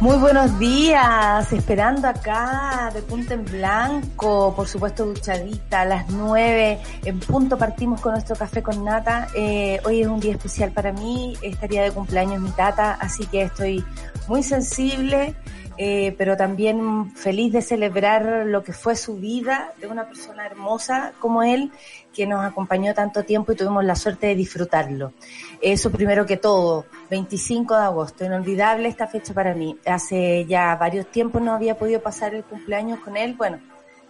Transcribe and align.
Muy 0.00 0.16
buenos 0.16 0.58
días, 0.58 1.52
esperando 1.52 2.08
acá 2.08 2.90
de 2.94 3.02
punto 3.02 3.34
en 3.34 3.44
blanco, 3.44 4.54
por 4.56 4.66
supuesto 4.66 5.04
duchadita, 5.04 5.82
a 5.82 5.84
las 5.84 6.08
nueve 6.08 6.78
en 7.04 7.20
punto 7.20 7.58
partimos 7.58 8.00
con 8.00 8.12
nuestro 8.12 8.34
café 8.34 8.62
con 8.62 8.82
nata. 8.82 9.28
Eh, 9.34 9.78
hoy 9.84 10.00
es 10.00 10.06
un 10.06 10.18
día 10.18 10.32
especial 10.32 10.72
para 10.72 10.90
mí, 10.94 11.36
estaría 11.42 11.82
de 11.82 11.92
cumpleaños 11.92 12.40
mi 12.40 12.48
tata, 12.52 12.92
así 12.94 13.26
que 13.26 13.42
estoy 13.42 13.84
muy 14.26 14.42
sensible, 14.42 15.34
eh, 15.82 16.14
pero 16.18 16.36
también 16.36 17.10
feliz 17.12 17.54
de 17.54 17.62
celebrar 17.62 18.44
lo 18.44 18.62
que 18.62 18.74
fue 18.74 18.94
su 18.96 19.16
vida 19.16 19.72
de 19.80 19.86
una 19.86 20.06
persona 20.06 20.44
hermosa 20.44 21.14
como 21.18 21.42
él, 21.42 21.72
que 22.12 22.26
nos 22.26 22.44
acompañó 22.44 22.92
tanto 22.92 23.24
tiempo 23.24 23.52
y 23.52 23.56
tuvimos 23.56 23.82
la 23.86 23.96
suerte 23.96 24.26
de 24.26 24.34
disfrutarlo. 24.34 25.14
Eso 25.62 25.90
primero 25.90 26.26
que 26.26 26.36
todo, 26.36 26.84
25 27.08 27.74
de 27.74 27.82
agosto, 27.82 28.26
inolvidable 28.26 28.88
esta 28.90 29.06
fecha 29.06 29.32
para 29.32 29.54
mí. 29.54 29.78
Hace 29.86 30.44
ya 30.44 30.76
varios 30.76 31.06
tiempos 31.06 31.40
no 31.40 31.54
había 31.54 31.78
podido 31.78 32.02
pasar 32.02 32.34
el 32.34 32.44
cumpleaños 32.44 32.98
con 32.98 33.16
él, 33.16 33.32
bueno, 33.32 33.58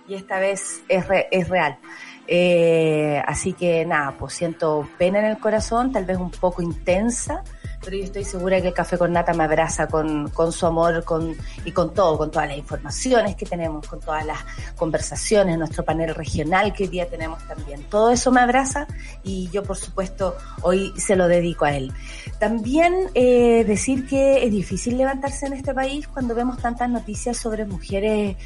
y 0.08 0.14
esta 0.14 0.40
vez 0.40 0.82
es, 0.88 1.04
es 1.30 1.48
real. 1.48 1.78
Eh, 2.26 3.22
así 3.24 3.52
que 3.52 3.86
nada, 3.86 4.16
pues 4.18 4.34
siento 4.34 4.88
pena 4.98 5.20
en 5.20 5.26
el 5.26 5.38
corazón, 5.38 5.92
tal 5.92 6.04
vez 6.04 6.18
un 6.18 6.32
poco 6.32 6.62
intensa, 6.62 7.44
pero 7.82 7.96
yo 7.96 8.04
estoy 8.04 8.24
segura 8.24 8.60
que 8.60 8.68
el 8.68 8.74
café 8.74 8.98
con 8.98 9.12
nata 9.12 9.32
me 9.32 9.44
abraza 9.44 9.86
con, 9.86 10.28
con 10.30 10.52
su 10.52 10.66
amor 10.66 11.02
con, 11.04 11.34
y 11.64 11.72
con 11.72 11.94
todo, 11.94 12.18
con 12.18 12.30
todas 12.30 12.48
las 12.48 12.58
informaciones 12.58 13.36
que 13.36 13.46
tenemos, 13.46 13.86
con 13.86 14.00
todas 14.00 14.24
las 14.24 14.38
conversaciones, 14.76 15.56
nuestro 15.58 15.84
panel 15.84 16.14
regional 16.14 16.72
que 16.72 16.84
hoy 16.84 16.88
día 16.90 17.08
tenemos 17.08 17.42
también. 17.46 17.82
Todo 17.84 18.10
eso 18.10 18.30
me 18.30 18.40
abraza 18.40 18.86
y 19.22 19.48
yo 19.50 19.62
por 19.62 19.76
supuesto 19.76 20.36
hoy 20.62 20.92
se 20.96 21.16
lo 21.16 21.26
dedico 21.28 21.64
a 21.64 21.74
él. 21.74 21.92
También 22.38 22.94
eh, 23.14 23.64
decir 23.64 24.06
que 24.06 24.44
es 24.44 24.50
difícil 24.50 24.98
levantarse 24.98 25.46
en 25.46 25.54
este 25.54 25.72
país 25.72 26.06
cuando 26.06 26.34
vemos 26.34 26.58
tantas 26.58 26.90
noticias 26.90 27.36
sobre 27.36 27.64
mujeres 27.64 28.36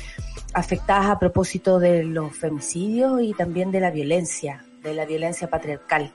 afectadas 0.53 1.07
a 1.07 1.19
propósito 1.19 1.81
de 1.81 2.05
los 2.05 2.37
femicidios 2.37 3.21
y 3.21 3.35
también 3.35 3.73
de 3.73 3.81
la 3.81 3.91
violencia, 3.91 4.65
de 4.83 4.95
la 4.95 5.05
violencia 5.05 5.49
patriarcal. 5.49 6.13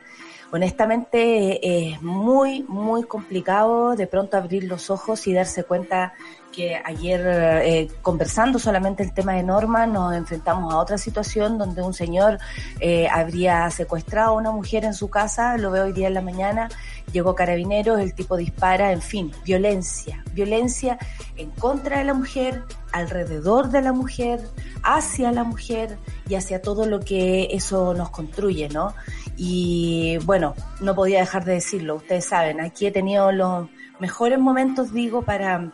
Honestamente 0.52 1.92
es 1.92 2.02
muy, 2.02 2.64
muy 2.68 3.04
complicado 3.04 3.96
de 3.96 4.08
pronto 4.08 4.36
abrir 4.36 4.64
los 4.64 4.90
ojos 4.90 5.28
y 5.28 5.34
darse 5.34 5.64
cuenta 5.64 6.14
que 6.52 6.76
ayer 6.84 7.22
eh, 7.64 7.88
conversando 8.02 8.58
solamente 8.58 9.04
el 9.04 9.14
tema 9.14 9.34
de 9.34 9.44
Norma 9.44 9.86
nos 9.86 10.16
enfrentamos 10.16 10.74
a 10.74 10.78
otra 10.78 10.98
situación 10.98 11.58
donde 11.58 11.82
un 11.82 11.94
señor 11.94 12.40
eh, 12.80 13.08
habría 13.08 13.70
secuestrado 13.70 14.32
a 14.32 14.34
una 14.34 14.52
mujer 14.52 14.86
en 14.86 14.94
su 14.94 15.10
casa, 15.10 15.58
lo 15.58 15.72
veo 15.72 15.86
hoy 15.86 15.94
día 15.94 16.08
en 16.08 16.16
la 16.16 16.22
mañana, 16.22 16.70
llegó 17.12 17.36
carabineros, 17.36 18.00
el 18.00 18.14
tipo 18.14 18.38
dispara, 18.38 18.92
en 18.92 19.02
fin, 19.02 19.32
violencia, 19.44 20.24
violencia 20.34 20.98
en 21.36 21.52
contra 21.52 22.00
de 22.00 22.06
la 22.06 22.14
mujer, 22.14 22.64
alrededor 22.92 23.70
de 23.70 23.82
la 23.82 23.94
mujer, 23.94 24.42
hacia 24.84 25.32
la 25.32 25.44
mujer 25.44 25.98
y 26.28 26.36
hacia 26.36 26.62
todo 26.62 26.86
lo 26.86 27.00
que 27.00 27.50
eso 27.52 27.94
nos 27.94 28.10
construye, 28.10 28.70
¿no? 28.70 28.94
Y 29.38 30.18
bueno, 30.26 30.56
no 30.82 30.96
podía 30.96 31.20
dejar 31.20 31.46
de 31.46 31.54
decirlo, 31.54 31.96
ustedes 31.96 32.26
saben, 32.26 32.62
aquí 32.62 32.88
he 32.88 32.92
tenido 32.92 33.32
los 33.32 33.70
mejores 34.00 34.40
momentos, 34.40 34.94
digo, 34.94 35.22
para, 35.22 35.72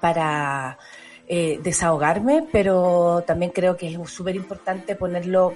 para 0.00 0.78
eh, 1.26 1.60
desahogarme, 1.62 2.46
pero 2.50 3.22
también 3.26 3.52
creo 3.52 3.76
que 3.76 3.88
es 3.88 4.10
súper 4.10 4.36
importante 4.36 4.94
ponerlo 4.94 5.54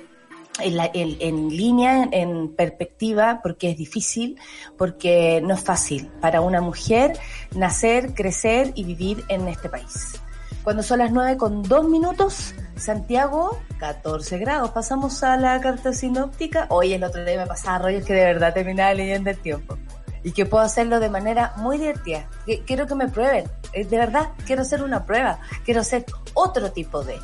en, 0.61 0.77
la, 0.77 0.91
en, 0.93 1.17
en, 1.21 1.49
línea, 1.49 2.09
en 2.11 2.55
perspectiva, 2.55 3.41
porque 3.43 3.71
es 3.71 3.79
difícil, 3.79 4.39
porque 4.77 5.41
no 5.43 5.55
es 5.55 5.61
fácil 5.61 6.09
para 6.21 6.41
una 6.41 6.61
mujer 6.61 7.19
nacer, 7.55 8.15
crecer 8.15 8.73
y 8.75 8.85
vivir 8.85 9.25
en 9.29 9.49
este 9.49 9.69
país. 9.69 10.21
Cuando 10.65 10.85
son 10.85 11.01
las 11.01 11.11
9 11.11 11.37
con 11.39 11.63
2 11.63 11.89
minutos, 11.89 12.55
Santiago, 12.77 13.59
14 13.81 14.39
grados. 14.39 14.71
Pasamos 14.71 15.23
a 15.25 15.37
la 15.37 15.61
carta 15.61 15.93
sinóptica. 15.93 16.67
Hoy 16.69 16.93
el 16.93 17.03
otro 17.03 17.25
día 17.25 17.37
me 17.37 17.47
pasaba 17.47 17.79
rollos 17.79 18.05
que 18.05 18.15
de 18.15 18.25
verdad 18.25 18.55
terminaba 18.55 18.95
leyendo 18.95 19.31
el 19.31 19.39
tiempo. 19.39 19.77
Y 20.23 20.31
que 20.31 20.47
puedo 20.47 20.63
hacerlo 20.63 21.01
de 21.01 21.09
manera 21.09 21.53
muy 21.57 21.79
divertida. 21.79 22.29
Quiero 22.65 22.87
que 22.87 22.95
me 22.95 23.09
prueben. 23.09 23.47
De 23.73 23.99
verdad, 23.99 24.31
quiero 24.47 24.63
hacer 24.63 24.85
una 24.85 25.05
prueba. 25.05 25.41
Quiero 25.65 25.81
hacer 25.81 26.05
otro 26.35 26.71
tipo 26.71 27.03
de, 27.03 27.19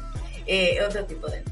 eh, 0.47 0.79
otro 0.85 1.05
tipo 1.05 1.29
de. 1.29 1.45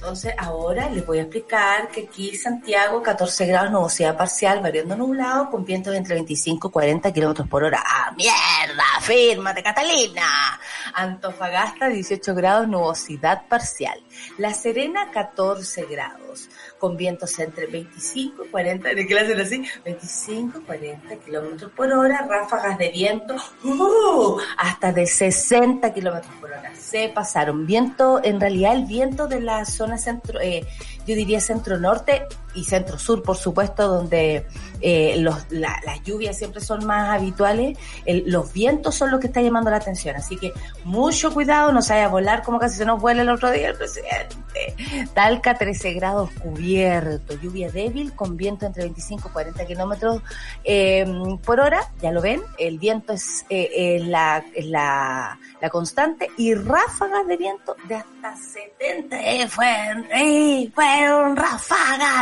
Entonces, 0.00 0.32
ahora 0.38 0.88
les 0.88 1.04
voy 1.04 1.18
a 1.18 1.22
explicar 1.22 1.88
que 1.88 2.04
aquí 2.04 2.34
Santiago, 2.34 3.02
14 3.02 3.44
grados, 3.44 3.70
nubosidad 3.70 4.16
parcial, 4.16 4.62
variando 4.62 4.96
nublado, 4.96 5.50
con 5.50 5.62
vientos 5.62 5.94
entre 5.94 6.14
25 6.14 6.68
y 6.68 6.70
40 6.70 7.12
kilómetros 7.12 7.46
por 7.46 7.64
hora. 7.64 7.84
¡Ah, 7.86 8.10
mierda! 8.16 8.82
¡Fírmate, 9.02 9.62
Catalina! 9.62 10.58
Antofagasta, 10.94 11.88
18 11.88 12.34
grados, 12.34 12.66
nubosidad 12.66 13.42
parcial. 13.46 14.00
La 14.38 14.54
Serena, 14.54 15.10
14 15.10 15.84
grados, 15.84 16.48
con 16.80 16.96
vientos 16.96 17.38
entre 17.38 17.66
25 17.66 18.46
y 18.46 18.48
40, 18.48 18.94
¿de 18.94 19.06
qué 19.06 19.18
así? 19.18 19.64
25 19.84 20.58
y 20.58 20.62
40 20.62 21.16
kilómetros 21.16 21.70
por 21.72 21.92
hora, 21.92 22.26
ráfagas 22.26 22.78
de 22.78 22.88
viento, 22.88 23.36
¡uh! 23.62 24.38
hasta 24.56 24.90
de 24.90 25.06
60 25.06 25.92
kilómetros 25.92 26.34
por 26.40 26.50
hora. 26.50 26.72
Se 26.74 27.10
pasaron. 27.10 27.66
Viento, 27.66 28.20
en 28.24 28.40
realidad 28.40 28.72
el 28.72 28.86
viento 28.86 29.28
de 29.28 29.40
la 29.40 29.64
zona 29.66 29.98
centro, 29.98 30.40
eh, 30.40 30.66
yo 31.10 31.16
diría 31.16 31.40
centro 31.40 31.76
norte 31.76 32.22
y 32.54 32.64
centro 32.64 32.98
sur, 32.98 33.22
por 33.22 33.36
supuesto, 33.36 33.88
donde 33.88 34.46
eh, 34.80 35.16
los, 35.18 35.50
la, 35.50 35.80
las 35.84 36.02
lluvias 36.04 36.38
siempre 36.38 36.60
son 36.60 36.86
más 36.86 37.10
habituales, 37.10 37.76
los 38.06 38.52
vientos 38.52 38.94
son 38.94 39.10
los 39.10 39.18
que 39.18 39.26
están 39.26 39.42
llamando 39.42 39.70
la 39.70 39.76
atención. 39.76 40.14
Así 40.14 40.36
que 40.36 40.52
mucho 40.84 41.32
cuidado, 41.34 41.72
no 41.72 41.82
se 41.82 41.94
vaya 41.94 42.06
a 42.06 42.08
volar 42.08 42.42
como 42.42 42.60
casi 42.60 42.76
se 42.76 42.84
nos 42.84 43.00
vuela 43.00 43.22
el 43.22 43.28
otro 43.28 43.50
día 43.50 43.70
el 43.70 43.76
presidente. 43.76 44.36
Talca 45.14 45.54
13 45.54 45.94
grados 45.94 46.30
cubierto, 46.42 47.34
lluvia 47.40 47.70
débil 47.70 48.12
con 48.14 48.36
viento 48.36 48.66
entre 48.66 48.84
25 48.84 49.28
y 49.28 49.32
40 49.32 49.66
kilómetros 49.66 50.22
eh, 50.62 51.04
por 51.44 51.58
hora, 51.58 51.92
ya 52.00 52.12
lo 52.12 52.20
ven, 52.20 52.40
el 52.58 52.78
viento 52.78 53.12
es, 53.12 53.44
eh, 53.50 53.96
es 53.96 54.06
la, 54.06 55.38
la 55.60 55.70
constante 55.70 56.30
y 56.36 56.54
ráfagas 56.54 57.26
de 57.26 57.36
viento 57.36 57.76
de 57.88 57.96
hasta 57.96 58.36
70, 58.36 59.20
eh, 59.20 59.48
fueron, 59.48 60.06
eh, 60.12 60.70
fueron 60.74 61.36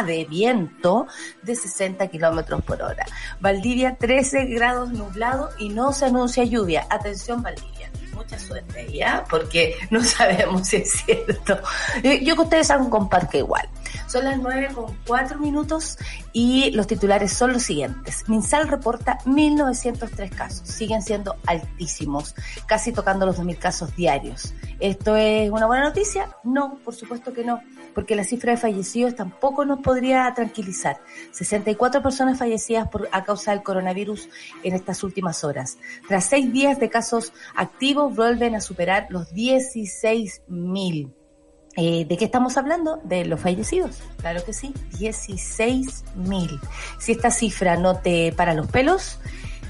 de 0.07 0.25
viento 0.25 1.07
de 1.43 1.55
60 1.55 2.09
kilómetros 2.09 2.63
por 2.65 2.83
hora. 2.83 3.07
Valdivia 3.41 3.97
13 3.97 4.47
grados 4.47 4.91
nublado 4.91 5.51
y 5.59 5.69
no 5.69 5.93
se 5.93 6.07
anuncia 6.07 6.45
lluvia. 6.45 6.87
Atención 6.91 7.43
Valdivia 7.43 7.79
mucha 8.19 8.39
suerte, 8.39 8.93
¿ya? 8.93 9.25
Porque 9.31 9.77
no 9.91 10.03
sabemos 10.05 10.69
si 10.69 10.77
es 10.77 10.91
cierto. 10.91 11.59
Yo 12.03 12.35
que 12.35 12.43
ustedes 12.43 12.71
hagan 12.71 12.91
con 12.91 13.09
parque 13.09 13.39
igual. 13.39 13.69
Son 14.07 14.25
las 14.25 14.39
9 14.39 14.69
con 14.75 14.97
4 15.07 15.39
minutos 15.39 15.99
y 16.33 16.71
los 16.73 16.87
titulares 16.87 17.33
son 17.33 17.53
los 17.53 17.63
siguientes. 17.63 18.29
Minsal 18.29 18.69
reporta 18.69 19.19
1.903 19.25 20.31
casos. 20.31 20.69
Siguen 20.69 21.03
siendo 21.03 21.37
altísimos, 21.47 22.35
casi 22.67 22.93
tocando 22.93 23.27
los 23.27 23.39
2.000 23.39 23.59
casos 23.59 23.97
diarios. 23.97 24.55
¿Esto 24.81 25.17
es 25.17 25.51
una 25.51 25.67
buena 25.67 25.85
noticia? 25.85 26.37
No, 26.45 26.79
por 26.85 26.95
supuesto 26.95 27.33
que 27.33 27.45
no, 27.45 27.61
porque 27.95 28.15
la 28.15 28.25
cifra 28.25 28.53
de 28.53 28.59
fallecidos 28.59 29.17
tampoco 29.17 29.65
nos 29.65 29.81
podría 29.81 30.33
tranquilizar. 30.35 31.01
64 31.33 32.03
personas 32.03 32.39
fallecidas 32.39 32.89
por, 32.89 33.09
a 33.13 33.25
causa 33.25 33.51
del 33.51 33.63
coronavirus 33.63 34.29
en 34.63 34.75
estas 34.75 35.03
últimas 35.03 35.43
horas. 35.45 35.79
Tras 36.07 36.25
seis 36.27 36.53
días 36.53 36.79
de 36.79 36.91
casos 36.91 37.33
activos, 37.57 38.15
vuelven 38.15 38.55
a 38.55 38.61
superar 38.61 39.07
los 39.11 39.33
16.000. 39.35 41.18
Eh, 41.81 42.05
¿De 42.07 42.17
qué 42.17 42.25
estamos 42.25 42.57
hablando? 42.57 43.01
De 43.05 43.25
los 43.25 43.41
fallecidos. 43.41 43.99
Claro 44.17 44.45
que 44.45 44.53
sí, 44.53 44.75
16 44.99 46.05
mil. 46.17 46.59
Si 46.99 47.13
esta 47.13 47.31
cifra 47.31 47.77
no 47.77 47.99
te 47.99 48.33
para 48.33 48.53
los 48.53 48.67
pelos, 48.67 49.21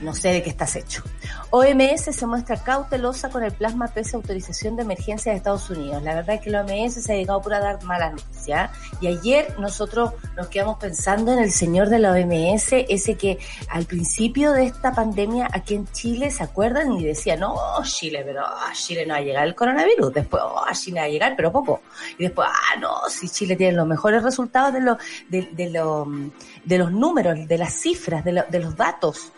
no 0.01 0.15
sé 0.15 0.29
de 0.29 0.43
qué 0.43 0.51
estás 0.51 0.77
hecho. 0.77 1.03
OMS 1.51 2.15
se 2.15 2.27
muestra 2.27 2.63
cautelosa 2.63 3.31
con 3.31 3.43
el 3.43 3.53
plasma 3.53 3.89
pese 3.89 4.17
a 4.17 4.19
autorización 4.19 4.77
de 4.77 4.83
emergencia 4.83 5.33
de 5.33 5.39
Estados 5.39 5.69
Unidos. 5.71 6.03
La 6.03 6.15
verdad 6.15 6.37
es 6.37 6.43
que 6.43 6.51
la 6.51 6.63
OMS 6.63 6.95
se 6.95 7.13
ha 7.13 7.17
llegado 7.17 7.41
por 7.41 7.55
a 7.55 7.61
dar 7.61 7.83
malas 7.85 8.13
noticias. 8.13 8.71
Y 9.01 9.07
ayer 9.07 9.59
nosotros 9.59 10.13
nos 10.37 10.49
quedamos 10.49 10.79
pensando 10.79 11.33
en 11.33 11.39
el 11.39 11.51
señor 11.51 11.89
de 11.89 11.99
la 11.99 12.13
OMS, 12.13 12.73
ese 12.89 13.17
que 13.17 13.39
al 13.71 13.87
principio 13.87 14.53
de 14.53 14.67
esta 14.67 14.93
pandemia 14.93 15.49
aquí 15.53 15.75
en 15.75 15.87
Chile, 15.93 16.31
¿se 16.31 16.43
acuerdan? 16.43 16.93
Y 16.93 17.05
decía, 17.05 17.37
no, 17.37 17.57
Chile, 17.83 18.23
pero 18.25 18.47
a 18.47 18.73
Chile 18.73 19.07
no 19.07 19.15
va 19.15 19.21
a 19.21 19.23
llegar 19.23 19.47
el 19.47 19.55
coronavirus. 19.55 20.13
Después, 20.13 20.43
oh, 20.45 20.65
a 20.65 20.73
Chile 20.73 21.01
va 21.01 21.07
a 21.07 21.11
llegar, 21.11 21.35
pero 21.37 21.51
poco. 21.51 21.81
Y 22.19 22.25
después, 22.25 22.49
ah, 22.51 22.79
no, 22.79 23.09
si 23.09 23.29
Chile 23.29 23.57
tiene 23.57 23.73
los 23.73 23.87
mejores 23.87 24.23
resultados 24.23 24.75
de, 24.75 24.81
los 24.81 24.99
de, 25.29 25.49
de, 25.53 26.31
de 26.65 26.79
los 26.79 26.93
números, 26.93 27.49
de 27.49 27.59
las 27.59 27.73
cifras, 27.73 28.25
de, 28.25 28.45
de 28.49 28.59
los 28.59 28.77
datos 28.77 29.33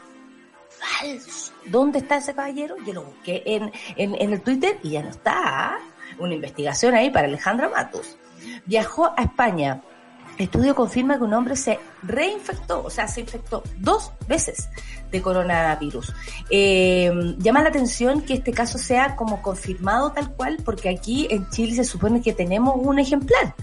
falso. 0.81 1.53
¿Dónde 1.67 1.99
está 1.99 2.17
ese 2.17 2.35
caballero? 2.35 2.77
Yo 2.87 2.93
lo 2.93 3.05
busqué 3.05 3.43
en, 3.47 3.73
en, 3.97 4.32
el 4.32 4.41
Twitter 4.41 4.79
y 4.82 4.91
ya 4.91 5.03
no 5.03 5.11
está. 5.11 5.79
Una 6.19 6.35
investigación 6.35 6.94
ahí 6.94 7.11
para 7.11 7.27
Alejandra 7.29 7.69
Matos. 7.69 8.17
Viajó 8.67 9.12
a 9.17 9.23
España. 9.23 9.82
Estudio 10.38 10.75
confirma 10.75 11.19
que 11.19 11.25
un 11.25 11.35
hombre 11.35 11.55
se 11.55 11.79
reinfectó, 12.03 12.82
o 12.82 12.88
sea, 12.88 13.06
se 13.06 13.21
infectó 13.21 13.62
dos 13.77 14.11
veces 14.27 14.71
de 15.11 15.21
coronavirus. 15.21 16.15
Eh, 16.49 17.12
llama 17.37 17.62
la 17.62 17.69
atención 17.69 18.23
que 18.23 18.35
este 18.35 18.53
caso 18.53 18.79
sea 18.79 19.17
como 19.17 19.43
confirmado 19.43 20.12
tal 20.12 20.33
cual, 20.33 20.56
porque 20.65 20.88
aquí 20.88 21.26
en 21.31 21.47
Chile 21.50 21.75
se 21.75 21.85
supone 21.85 22.23
que 22.23 22.33
tenemos 22.33 22.75
un 22.76 22.99
ejemplar, 22.99 23.55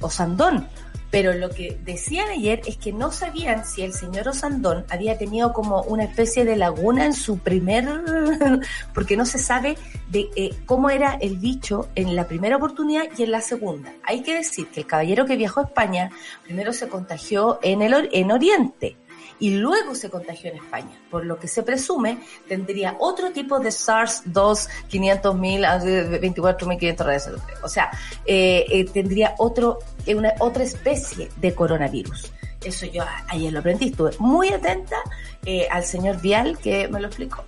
Osandón, 0.00 0.68
pero 1.16 1.32
lo 1.32 1.48
que 1.48 1.78
decían 1.82 2.28
ayer 2.28 2.60
es 2.66 2.76
que 2.76 2.92
no 2.92 3.10
sabían 3.10 3.64
si 3.64 3.80
el 3.80 3.94
señor 3.94 4.28
Osandón 4.28 4.84
había 4.90 5.16
tenido 5.16 5.54
como 5.54 5.80
una 5.84 6.04
especie 6.04 6.44
de 6.44 6.56
laguna 6.56 7.06
en 7.06 7.14
su 7.14 7.38
primer, 7.38 7.88
porque 8.92 9.16
no 9.16 9.24
se 9.24 9.38
sabe 9.38 9.78
de 10.10 10.28
eh, 10.36 10.50
cómo 10.66 10.90
era 10.90 11.14
el 11.14 11.38
bicho 11.38 11.88
en 11.94 12.14
la 12.14 12.28
primera 12.28 12.58
oportunidad 12.58 13.04
y 13.16 13.22
en 13.22 13.30
la 13.30 13.40
segunda. 13.40 13.94
Hay 14.02 14.20
que 14.20 14.34
decir 14.34 14.66
que 14.66 14.80
el 14.80 14.86
caballero 14.86 15.24
que 15.24 15.36
viajó 15.36 15.60
a 15.60 15.64
España 15.64 16.10
primero 16.44 16.74
se 16.74 16.86
contagió 16.86 17.60
en 17.62 17.80
el 17.80 18.10
en 18.12 18.30
Oriente 18.30 18.98
y 19.38 19.56
luego 19.56 19.94
se 19.94 20.10
contagió 20.10 20.50
en 20.50 20.56
España, 20.56 20.98
por 21.10 21.24
lo 21.24 21.38
que 21.38 21.48
se 21.48 21.62
presume 21.62 22.18
tendría 22.48 22.96
otro 22.98 23.32
tipo 23.32 23.58
de 23.58 23.70
SARS-2 23.70 24.68
500.000 24.90 26.20
24.500 26.20 27.40
O 27.62 27.68
sea, 27.68 27.90
eh, 28.24 28.64
eh, 28.68 28.84
tendría 28.84 29.34
otro, 29.38 29.78
eh, 30.06 30.14
una, 30.14 30.32
otra 30.38 30.64
especie 30.64 31.28
de 31.36 31.54
coronavirus. 31.54 32.32
Eso 32.64 32.86
yo 32.86 33.04
ayer 33.28 33.52
lo 33.52 33.60
aprendí, 33.60 33.86
estuve 33.86 34.12
muy 34.18 34.48
atenta 34.48 34.96
eh, 35.44 35.68
al 35.70 35.84
señor 35.84 36.20
Vial 36.20 36.58
que 36.58 36.88
me 36.88 37.00
lo 37.00 37.06
explicó. 37.08 37.44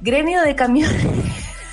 Gremio 0.00 0.42
de 0.42 0.54
camiones. 0.54 1.06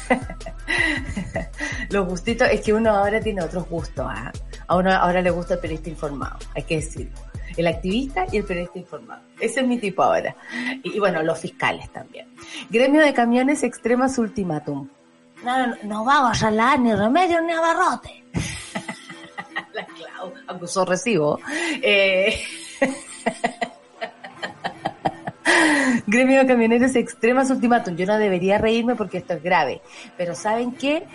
Los 1.90 2.08
gustitos, 2.08 2.48
es 2.50 2.62
que 2.62 2.74
uno 2.74 2.92
ahora 2.92 3.20
tiene 3.20 3.44
otros 3.44 3.68
gustos. 3.68 4.06
¿ah? 4.08 4.32
A 4.68 4.76
uno 4.78 4.94
ahora 4.94 5.22
le 5.22 5.30
gusta 5.30 5.56
el 5.56 5.60
periodista 5.60 5.90
informado, 5.90 6.38
hay 6.56 6.64
que 6.64 6.78
decirlo 6.78 7.25
el 7.58 7.68
activista 7.68 8.26
y 8.32 8.38
el 8.38 8.44
periodista 8.44 8.80
informado. 8.80 9.22
Ese 9.40 9.62
es 9.62 9.68
mi 9.68 9.78
tipo 9.78 10.04
ahora. 10.04 10.36
Y, 10.84 11.00
bueno, 11.00 11.22
los 11.24 11.40
fiscales 11.40 11.90
también. 11.92 12.28
Gremio 12.70 13.02
de 13.02 13.14
camiones 13.14 13.64
extrema 13.64 14.10
su 14.10 14.22
ultimátum. 14.22 14.88
No, 15.44 15.76
no 15.84 16.06
vamos 16.06 16.42
a 16.42 16.48
hablar 16.48 16.80
ni 16.80 16.94
remedio 16.94 17.42
ni 17.42 17.54
abarrote. 17.54 18.24
La 19.74 19.86
Clau 19.86 20.34
acusó 20.48 20.86
recibo. 20.86 21.40
Eh... 21.82 22.42
Gremio 26.08 26.40
de 26.40 26.48
camioneros 26.48 26.96
extremas 26.96 27.50
ultimátum. 27.50 27.96
Yo 27.96 28.06
no 28.06 28.18
debería 28.18 28.58
reírme 28.58 28.96
porque 28.96 29.18
esto 29.20 29.34
es 29.34 29.44
grave. 29.44 29.82
Pero 30.18 30.36
¿saben 30.36 30.72
qué? 30.74 31.06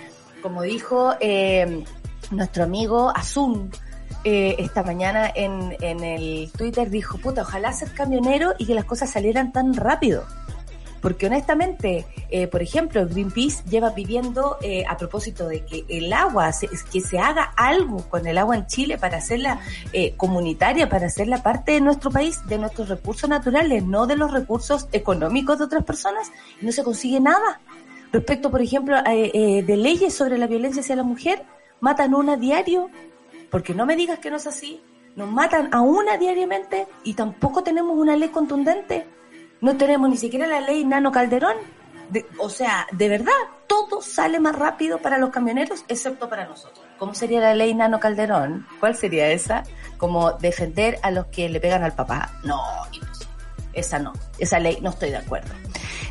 Como 0.42 0.62
dijo 0.62 1.14
eh, 1.20 1.84
nuestro 2.30 2.64
amigo 2.64 3.12
Azun, 3.14 3.70
eh, 4.24 4.56
esta 4.58 4.82
mañana 4.82 5.30
en, 5.34 5.76
en 5.80 6.04
el 6.04 6.50
Twitter 6.56 6.90
dijo, 6.90 7.18
puta, 7.18 7.42
ojalá 7.42 7.72
ser 7.72 7.92
camionero 7.92 8.54
y 8.58 8.66
que 8.66 8.74
las 8.74 8.84
cosas 8.84 9.10
salieran 9.10 9.52
tan 9.52 9.74
rápido. 9.74 10.24
Porque 11.00 11.26
honestamente, 11.26 12.06
eh, 12.28 12.46
por 12.46 12.62
ejemplo, 12.62 13.06
Greenpeace 13.06 13.64
lleva 13.68 13.94
pidiendo 13.94 14.58
eh, 14.60 14.84
a 14.86 14.96
propósito 14.96 15.48
de 15.48 15.64
que 15.64 15.84
el 15.88 16.12
agua, 16.12 16.50
que 16.92 17.00
se 17.00 17.18
haga 17.18 17.54
algo 17.56 18.06
con 18.08 18.26
el 18.26 18.36
agua 18.36 18.56
en 18.56 18.66
Chile 18.66 18.98
para 18.98 19.18
hacerla 19.18 19.60
eh, 19.92 20.12
comunitaria, 20.16 20.88
para 20.88 21.06
hacerla 21.06 21.42
parte 21.42 21.72
de 21.72 21.80
nuestro 21.80 22.10
país, 22.10 22.46
de 22.46 22.58
nuestros 22.58 22.88
recursos 22.88 23.30
naturales, 23.30 23.82
no 23.84 24.06
de 24.06 24.16
los 24.16 24.30
recursos 24.30 24.88
económicos 24.92 25.58
de 25.58 25.64
otras 25.64 25.84
personas, 25.84 26.30
y 26.60 26.66
no 26.66 26.72
se 26.72 26.84
consigue 26.84 27.18
nada. 27.18 27.60
Respecto, 28.12 28.50
por 28.50 28.60
ejemplo, 28.60 28.96
eh, 29.06 29.62
de 29.66 29.76
leyes 29.76 30.12
sobre 30.12 30.36
la 30.36 30.48
violencia 30.48 30.82
hacia 30.82 30.96
la 30.96 31.02
mujer, 31.02 31.44
matan 31.80 32.14
una 32.14 32.36
diario 32.36 32.90
porque 33.50 33.74
no 33.74 33.86
me 33.86 33.96
digas 33.96 34.18
que 34.18 34.30
no 34.30 34.36
es 34.36 34.46
así. 34.46 34.82
Nos 35.16 35.30
matan 35.30 35.74
a 35.74 35.80
una 35.80 36.16
diariamente 36.16 36.86
y 37.02 37.14
tampoco 37.14 37.62
tenemos 37.62 37.98
una 37.98 38.16
ley 38.16 38.28
contundente. 38.28 39.06
No 39.60 39.76
tenemos 39.76 40.08
ni 40.08 40.16
siquiera 40.16 40.46
la 40.46 40.60
ley 40.60 40.84
Nano 40.84 41.10
Calderón. 41.10 41.56
o 42.38 42.48
sea, 42.48 42.86
de 42.92 43.08
verdad, 43.08 43.32
todo 43.66 44.00
sale 44.02 44.40
más 44.40 44.56
rápido 44.56 44.98
para 44.98 45.18
los 45.18 45.30
camioneros 45.30 45.84
excepto 45.88 46.28
para 46.28 46.46
nosotros. 46.46 46.84
¿Cómo 46.98 47.14
sería 47.14 47.40
la 47.40 47.54
ley 47.54 47.74
Nano 47.74 48.00
Calderón? 48.00 48.66
¿Cuál 48.78 48.94
sería 48.94 49.30
esa? 49.30 49.64
Como 49.98 50.32
defender 50.32 50.98
a 51.02 51.10
los 51.10 51.26
que 51.26 51.48
le 51.48 51.60
pegan 51.60 51.82
al 51.82 51.92
papá. 51.92 52.32
No, 52.44 52.62
esa 53.72 53.98
no. 53.98 54.12
Esa 54.38 54.58
ley 54.58 54.78
no 54.80 54.90
estoy 54.90 55.10
de 55.10 55.18
acuerdo. 55.18 55.52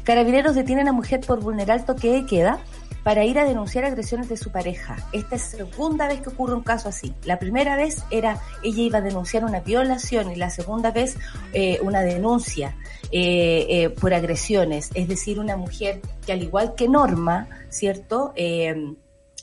Carabineros 0.03 0.55
detienen 0.55 0.87
a 0.87 0.93
mujer 0.93 1.21
por 1.21 1.39
vulnerar 1.39 1.85
toque 1.85 2.11
de 2.11 2.25
queda 2.25 2.59
para 3.03 3.25
ir 3.25 3.39
a 3.39 3.45
denunciar 3.45 3.85
agresiones 3.85 4.29
de 4.29 4.37
su 4.37 4.51
pareja. 4.51 4.97
Esta 5.11 5.35
es 5.35 5.53
la 5.53 5.65
segunda 5.65 6.07
vez 6.07 6.21
que 6.21 6.29
ocurre 6.29 6.55
un 6.55 6.63
caso 6.63 6.89
así. 6.89 7.13
La 7.23 7.39
primera 7.39 7.75
vez 7.75 8.03
era 8.11 8.41
ella 8.63 8.83
iba 8.83 8.97
a 8.99 9.01
denunciar 9.01 9.45
una 9.45 9.61
violación 9.61 10.31
y 10.31 10.35
la 10.35 10.49
segunda 10.49 10.91
vez 10.91 11.17
eh, 11.53 11.79
una 11.81 12.01
denuncia 12.01 12.75
eh, 13.11 13.65
eh, 13.69 13.89
por 13.89 14.13
agresiones. 14.13 14.89
Es 14.93 15.07
decir, 15.07 15.39
una 15.39 15.57
mujer 15.57 16.01
que 16.25 16.33
al 16.33 16.43
igual 16.43 16.75
que 16.75 16.87
Norma, 16.87 17.47
¿cierto? 17.69 18.33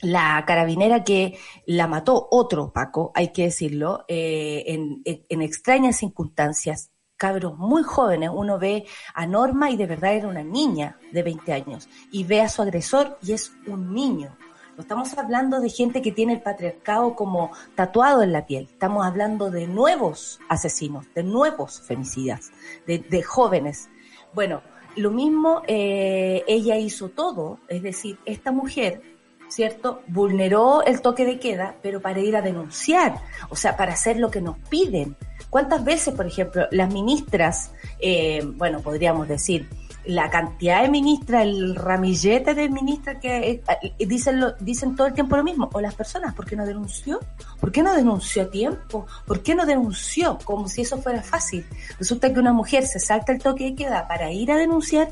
la 0.03 0.45
carabinera 0.47 1.05
que 1.05 1.39
la 1.65 1.87
mató 1.87 2.29
otro 2.31 2.71
Paco, 2.71 3.13
hay 3.15 3.29
que 3.29 3.45
decirlo, 3.45 4.05
en 4.09 5.03
extrañas 5.43 5.97
circunstancias, 5.97 6.91
cabros 7.17 7.57
muy 7.59 7.83
jóvenes, 7.83 8.31
uno 8.33 8.59
ve 8.59 8.87
a 9.15 9.27
Norma 9.27 9.71
y 9.71 9.77
de 9.77 9.87
verdad 9.87 10.15
era 10.15 10.29
una 10.29 10.43
niña 10.43 10.99
de 11.13 11.23
20 11.23 11.53
años, 11.53 11.89
y 12.11 12.25
ve 12.25 12.43
a 12.43 12.49
su 12.49 12.63
agresor 12.63 13.19
y 13.23 13.33
es 13.33 13.53
un 13.67 13.95
niño. 13.95 14.37
No 14.77 14.83
estamos 14.83 15.17
hablando 15.17 15.61
de 15.61 15.71
gente 15.71 16.03
que 16.03 16.13
tiene 16.13 16.35
el 16.35 16.43
patriarcado 16.43 17.15
como 17.15 17.51
tatuado 17.75 18.23
en 18.23 18.33
la 18.33 18.45
piel, 18.45 18.69
estamos 18.71 19.07
hablando 19.07 19.51
de 19.51 19.67
nuevos 19.67 20.39
asesinos, 20.49 21.07
de 21.15 21.23
nuevos 21.23 21.81
femicidas, 21.81 22.53
de, 22.87 23.23
jóvenes. 23.23 23.89
Bueno, 24.35 24.61
lo 24.97 25.11
mismo 25.11 25.63
eh, 25.67 26.45
ella 26.47 26.77
hizo 26.77 27.09
todo, 27.09 27.59
es 27.69 27.83
decir, 27.83 28.19
esta 28.27 28.53
mujer 28.53 29.01
¿cierto? 29.49 30.03
Vulneró 30.09 30.85
el 30.85 31.01
toque 31.01 31.25
de 31.25 31.39
queda, 31.39 31.77
pero 31.83 32.01
para 32.01 32.21
ir 32.21 32.37
a 32.37 32.43
denunciar, 32.43 33.21
o 33.49 33.57
sea, 33.57 33.77
para 33.77 33.93
hacer 33.93 34.19
lo 34.19 34.31
que 34.31 34.41
nos 34.41 34.59
piden. 34.69 35.17
¿Cuántas 35.57 35.85
veces, 35.85 36.13
por 36.13 36.27
ejemplo, 36.27 36.69
las 36.71 36.93
ministras, 36.93 37.71
eh, 37.99 38.43
bueno, 38.45 38.83
podríamos 38.83 39.27
decir, 39.27 39.67
la 40.05 40.29
cantidad 40.29 40.83
de 40.83 40.91
ministras, 40.91 41.45
el 41.45 41.75
ramillete 41.75 42.53
de 42.53 42.69
ministras 42.69 43.17
que 43.23 43.63
eh, 43.65 44.07
dicen, 44.07 44.39
lo, 44.39 44.53
dicen 44.61 44.95
todo 44.95 45.07
el 45.07 45.15
tiempo 45.15 45.35
lo 45.35 45.43
mismo, 45.43 45.71
o 45.73 45.81
las 45.81 45.95
personas, 45.95 46.35
¿por 46.35 46.45
qué 46.45 46.57
no 46.57 46.67
denunció? 46.67 47.21
¿Por 47.59 47.73
qué 47.73 47.83
no 47.83 47.95
denunció 47.95 48.43
a 48.43 48.51
tiempo? 48.51 49.07
¿Por 49.25 49.43
qué 49.43 49.55
no 49.55 49.65
denunció? 49.65 50.37
Como 50.45 50.69
si 50.69 50.83
eso 50.83 50.99
fuera 50.99 51.23
fácil. 51.23 51.65
Resulta 51.99 52.31
que 52.31 52.39
una 52.39 52.53
mujer 52.53 52.87
se 52.87 53.01
salta 53.01 53.33
el 53.33 53.39
toque 53.39 53.65
de 53.65 53.75
queda 53.75 54.07
para 54.07 54.31
ir 54.31 54.53
a 54.53 54.59
denunciar 54.59 55.09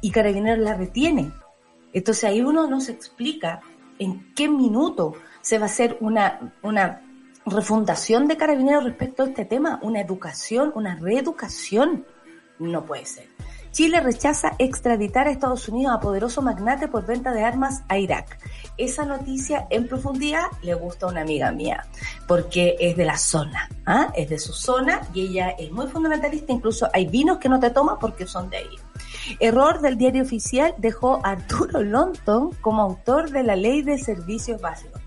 y 0.00 0.12
Carabineros 0.12 0.64
la 0.64 0.74
retiene. 0.74 1.32
Entonces 1.92 2.22
ahí 2.22 2.40
uno 2.40 2.68
no 2.68 2.80
se 2.80 2.92
explica 2.92 3.62
en 3.98 4.32
qué 4.36 4.48
minuto 4.48 5.14
se 5.40 5.58
va 5.58 5.64
a 5.64 5.66
hacer 5.66 5.96
una, 5.98 6.54
una 6.62 7.02
refundación 7.46 8.28
de 8.28 8.36
carabineros 8.36 8.84
respecto 8.84 9.22
a 9.22 9.26
este 9.26 9.44
tema, 9.44 9.80
una 9.82 10.00
educación, 10.00 10.72
una 10.74 10.96
reeducación. 10.96 12.06
No 12.58 12.84
puede 12.84 13.06
ser. 13.06 13.28
Chile 13.72 14.00
rechaza 14.00 14.52
extraditar 14.58 15.26
a 15.26 15.30
Estados 15.30 15.66
Unidos 15.66 15.94
a 15.96 16.00
poderoso 16.00 16.42
magnate 16.42 16.88
por 16.88 17.06
venta 17.06 17.32
de 17.32 17.42
armas 17.42 17.82
a 17.88 17.96
Irak. 17.96 18.38
Esa 18.76 19.06
noticia 19.06 19.66
en 19.70 19.88
profundidad 19.88 20.44
le 20.60 20.74
gusta 20.74 21.06
a 21.06 21.08
una 21.08 21.22
amiga 21.22 21.50
mía, 21.52 21.86
porque 22.28 22.76
es 22.78 22.98
de 22.98 23.06
la 23.06 23.16
zona, 23.16 23.70
¿ah? 23.86 24.12
es 24.14 24.28
de 24.28 24.38
su 24.38 24.52
zona 24.52 25.00
y 25.14 25.22
ella 25.22 25.50
es 25.58 25.72
muy 25.72 25.86
fundamentalista, 25.86 26.52
incluso 26.52 26.86
hay 26.92 27.06
vinos 27.06 27.38
que 27.38 27.48
no 27.48 27.58
te 27.58 27.70
toma 27.70 27.98
porque 27.98 28.26
son 28.26 28.50
de 28.50 28.58
ahí. 28.58 28.76
Error 29.40 29.80
del 29.80 29.96
diario 29.96 30.22
oficial 30.22 30.74
dejó 30.76 31.20
Arturo 31.24 31.82
Lonton 31.82 32.52
como 32.60 32.82
autor 32.82 33.30
de 33.30 33.42
la 33.42 33.56
ley 33.56 33.80
de 33.80 33.96
servicios 33.96 34.60
básicos. 34.60 35.00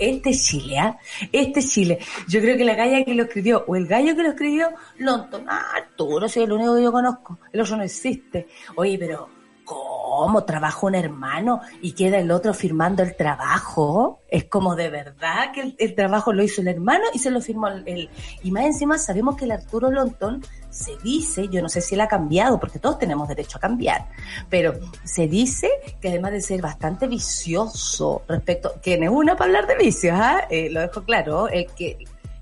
Este 0.00 0.32
Chile, 0.32 0.78
¿ah? 0.78 0.98
Este 1.30 1.62
Chile. 1.62 1.98
Yo 2.26 2.40
creo 2.40 2.56
que 2.56 2.64
la 2.64 2.74
galla 2.74 3.04
que 3.04 3.14
lo 3.14 3.24
escribió, 3.24 3.64
o 3.68 3.76
el 3.76 3.86
gallo 3.86 4.16
que 4.16 4.22
lo 4.22 4.30
escribió, 4.30 4.70
Lonton, 4.98 5.44
ah, 5.48 5.80
no 5.98 6.28
soy 6.28 6.44
el 6.44 6.52
único 6.52 6.76
que 6.76 6.82
yo 6.82 6.92
conozco. 6.92 7.38
El 7.52 7.60
otro 7.60 7.76
no 7.76 7.82
existe. 7.82 8.48
Oye, 8.76 8.98
pero 8.98 9.28
¿cómo 9.64 10.44
trabaja 10.44 10.86
un 10.86 10.94
hermano 10.94 11.60
y 11.80 11.92
queda 11.92 12.18
el 12.18 12.30
otro 12.30 12.54
firmando 12.54 13.02
el 13.02 13.16
trabajo? 13.16 14.22
Es 14.28 14.44
como 14.44 14.74
de 14.74 14.90
verdad 14.90 15.52
que 15.52 15.74
el, 15.78 15.94
trabajo 15.94 16.32
lo 16.32 16.42
hizo 16.42 16.60
el 16.60 16.68
hermano 16.68 17.04
y 17.12 17.18
se 17.18 17.30
lo 17.30 17.40
firmó 17.40 17.68
él. 17.68 18.10
Y 18.42 18.50
más 18.50 18.64
encima 18.64 18.98
sabemos 18.98 19.36
que 19.36 19.44
el 19.44 19.52
Arturo 19.52 19.90
Lonton 19.90 20.42
se 20.70 20.96
dice, 20.98 21.48
yo 21.48 21.60
no 21.62 21.68
sé 21.68 21.80
si 21.80 21.94
él 21.94 22.00
ha 22.00 22.08
cambiado, 22.08 22.58
porque 22.58 22.78
todos 22.78 22.98
tenemos 22.98 23.28
derecho 23.28 23.58
a 23.58 23.60
cambiar, 23.60 24.06
pero 24.48 24.74
se 25.04 25.26
dice 25.26 25.68
que 26.00 26.08
además 26.08 26.32
de 26.32 26.40
ser 26.40 26.62
bastante 26.62 27.06
vicioso 27.06 28.22
respecto, 28.28 28.74
que 28.82 28.96
no 28.96 29.04
es 29.04 29.10
una 29.10 29.36
para 29.36 29.46
hablar 29.46 29.66
de 29.66 29.76
vicios, 29.76 30.16
¿ah? 30.18 30.46
eh, 30.48 30.70
lo 30.70 30.80
dejo 30.80 31.02
claro, 31.02 31.48
el 31.48 31.66
que 31.66 31.98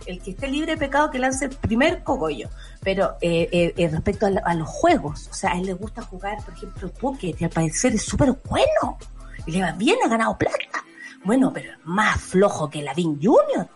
el 0.07 0.21
que 0.23 0.31
esté 0.31 0.49
libre 0.49 0.73
de 0.73 0.79
pecado 0.79 1.11
que 1.11 1.19
lance 1.19 1.45
el 1.45 1.51
primer 1.51 2.03
cogollo. 2.03 2.49
Pero 2.83 3.17
eh, 3.21 3.49
eh, 3.53 3.75
eh 3.77 3.89
respecto 3.89 4.27
a, 4.27 4.55
los 4.55 4.69
juegos, 4.69 5.29
o 5.31 5.35
sea, 5.35 5.53
a 5.53 5.59
él 5.59 5.67
le 5.67 5.75
gusta 5.75 6.03
jugar, 6.03 6.43
por 6.45 6.55
ejemplo, 6.55 6.89
póker, 6.89 7.35
y 7.39 7.45
al 7.45 7.51
parecer 7.51 7.95
es 7.95 8.03
súper 8.03 8.33
bueno. 8.49 8.99
Y 9.47 9.53
le 9.53 9.63
va 9.63 9.73
bien, 9.73 9.99
ha 10.05 10.09
ganado 10.09 10.37
plata. 10.39 10.85
Bueno, 11.25 11.53
pero 11.53 11.73
es 11.73 11.79
más 11.85 12.21
flojo 12.21 12.71
que 12.71 12.83
la 12.83 12.95
Vin 12.95 13.17
Junior, 13.17 13.69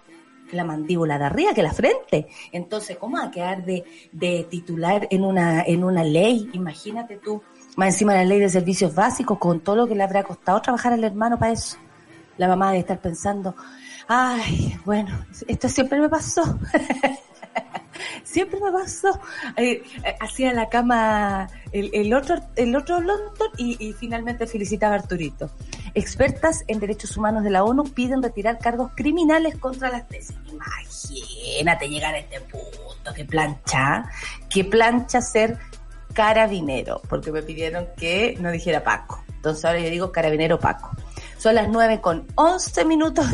la 0.53 0.65
mandíbula 0.65 1.19
de 1.19 1.25
arriba, 1.25 1.55
que 1.55 1.63
la 1.63 1.73
frente. 1.73 2.29
Entonces, 2.53 2.97
¿cómo 2.97 3.17
va 3.17 3.25
a 3.25 3.31
quedar 3.31 3.65
de, 3.65 4.47
titular 4.49 5.09
en 5.11 5.25
una, 5.25 5.63
en 5.63 5.85
una 5.85 6.05
ley? 6.05 6.49
Imagínate 6.53 7.17
tú, 7.17 7.43
más 7.77 7.95
encima 7.95 8.13
de 8.13 8.21
la 8.21 8.25
ley 8.27 8.39
de 8.39 8.49
servicios 8.49 8.95
básicos, 8.95 9.39
con 9.39 9.61
todo 9.61 9.77
lo 9.77 9.87
que 9.87 9.95
le 9.95 10.03
habrá 10.03 10.23
costado 10.23 10.61
trabajar 10.61 10.93
al 10.93 11.05
hermano 11.05 11.39
para 11.39 11.53
eso. 11.53 11.77
La 12.39 12.49
mamá 12.49 12.69
debe 12.69 12.81
estar 12.81 13.01
pensando, 13.01 13.55
Ay, 14.09 14.79
bueno, 14.85 15.25
esto 15.47 15.69
siempre 15.69 16.01
me 16.01 16.09
pasó. 16.09 16.43
siempre 18.25 18.61
me 18.61 18.73
pasó. 18.73 19.19
Eh, 19.57 19.83
hacía 20.21 20.53
la 20.53 20.69
cama 20.69 21.49
el, 21.73 22.13
otro, 22.15 22.37
el 22.57 22.77
otro 22.77 23.01
London 23.01 23.49
y, 23.57 23.93
finalmente 23.95 24.47
felicitaba 24.47 24.95
a 24.95 24.99
Arturito. 24.99 25.51
Expertas 25.95 26.65
en 26.69 26.81
derechos 26.81 27.17
humanos 27.17 27.45
de 27.45 27.51
la 27.51 27.65
ONU 27.65 27.85
piden 27.85 28.23
retirar 28.23 28.59
cargos 28.59 28.93
criminales 28.95 29.57
contra 29.57 29.91
las 29.91 30.09
tesis. 30.09 30.37
Imagínate 30.51 31.89
llegar 31.89 32.15
a 32.15 32.19
este 32.19 32.41
punto, 32.41 33.13
qué 33.15 33.25
plancha, 33.25 34.05
qué 34.49 34.65
plancha 34.65 35.21
ser 35.21 35.59
carabinero, 36.13 37.01
porque 37.09 37.33
me 37.33 37.43
pidieron 37.43 37.89
que 37.97 38.37
no 38.41 38.51
dijera 38.51 38.85
Paco. 38.85 39.23
Entonces 39.29 39.65
ahora 39.65 39.81
yo 39.81 39.91
digo 39.91 40.13
carabinero 40.13 40.59
Paco. 40.59 40.91
Son 41.39 41.55
las 41.55 41.69
nueve 41.69 42.01
con 42.01 42.27
once 42.37 42.85
minutos 42.85 43.27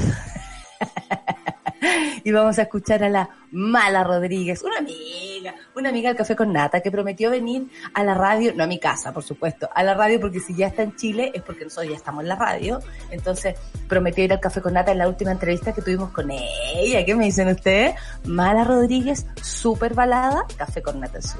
y 2.24 2.32
vamos 2.32 2.58
a 2.58 2.62
escuchar 2.62 3.04
a 3.04 3.08
la 3.08 3.28
Mala 3.50 4.04
Rodríguez, 4.04 4.62
una 4.62 4.78
amiga, 4.78 5.54
una 5.74 5.88
amiga 5.88 6.10
del 6.10 6.16
Café 6.16 6.36
con 6.36 6.52
Nata 6.52 6.80
que 6.80 6.90
prometió 6.90 7.30
venir 7.30 7.68
a 7.94 8.04
la 8.04 8.14
radio, 8.14 8.52
no 8.54 8.64
a 8.64 8.66
mi 8.66 8.78
casa, 8.78 9.12
por 9.12 9.22
supuesto, 9.22 9.68
a 9.74 9.82
la 9.82 9.94
radio 9.94 10.20
porque 10.20 10.40
si 10.40 10.54
ya 10.54 10.66
está 10.66 10.82
en 10.82 10.96
Chile 10.96 11.32
es 11.34 11.42
porque 11.42 11.64
nosotros 11.64 11.90
ya 11.90 11.96
estamos 11.96 12.22
en 12.22 12.28
la 12.28 12.36
radio. 12.36 12.80
Entonces 13.10 13.54
prometió 13.88 14.24
ir 14.24 14.32
al 14.32 14.40
Café 14.40 14.60
con 14.60 14.74
Nata 14.74 14.92
en 14.92 14.98
la 14.98 15.08
última 15.08 15.32
entrevista 15.32 15.72
que 15.72 15.82
tuvimos 15.82 16.10
con 16.10 16.30
ella. 16.30 17.04
¿Qué 17.04 17.14
me 17.14 17.24
dicen 17.24 17.48
ustedes? 17.48 17.94
Mala 18.24 18.64
Rodríguez, 18.64 19.26
súper 19.42 19.94
balada, 19.94 20.44
Café 20.56 20.82
con 20.82 21.00
Nata 21.00 21.18
en 21.18 21.22
su 21.22 21.38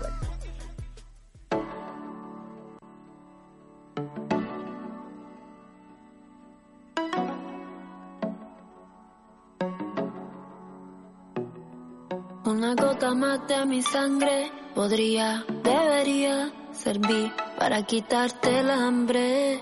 Una 12.49 12.75
gota 12.75 13.15
más 13.15 13.47
de 13.47 13.67
mi 13.67 13.83
sangre 13.83 14.51
podría, 14.75 15.45
debería 15.63 16.51
servir 16.73 17.31
para 17.59 17.83
quitarte 17.83 18.61
el 18.61 18.71
hambre. 18.71 19.61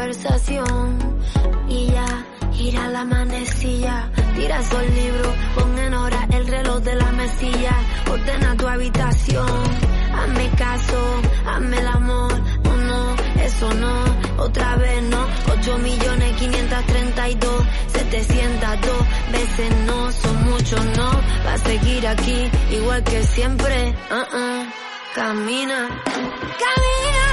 Conversación 0.00 0.98
y 1.68 1.88
ya 1.88 2.24
irá 2.58 2.88
la 2.88 3.04
manecilla. 3.04 4.10
Tira 4.34 4.58
el 4.58 4.94
libro, 4.94 5.34
pon 5.54 5.78
en 5.78 5.92
hora 5.92 6.26
el 6.32 6.46
reloj 6.46 6.78
de 6.80 6.94
la 6.94 7.12
mesilla, 7.12 7.74
ordena 8.10 8.56
tu 8.56 8.66
habitación, 8.66 9.62
hazme 10.14 10.48
caso, 10.56 11.20
hazme 11.46 11.78
el 11.78 11.86
amor, 11.86 12.32
no, 12.64 12.76
no, 12.76 13.16
eso 13.44 13.74
no, 13.74 13.94
otra 14.38 14.76
vez 14.76 15.02
no, 15.02 15.26
8 15.52 15.78
millones 15.78 16.32
532, 16.38 17.64
702 17.92 18.92
veces 19.32 19.70
no, 19.86 20.12
son 20.12 20.44
muchos 20.44 20.84
no, 20.96 21.10
va 21.46 21.52
a 21.52 21.58
seguir 21.58 22.06
aquí 22.06 22.50
igual 22.70 23.04
que 23.04 23.22
siempre, 23.24 23.94
uh 24.10 24.36
-uh. 24.36 24.72
camina, 25.14 25.88
camina, 26.64 27.26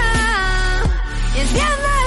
y 1.34 1.40
enciende 1.40 2.07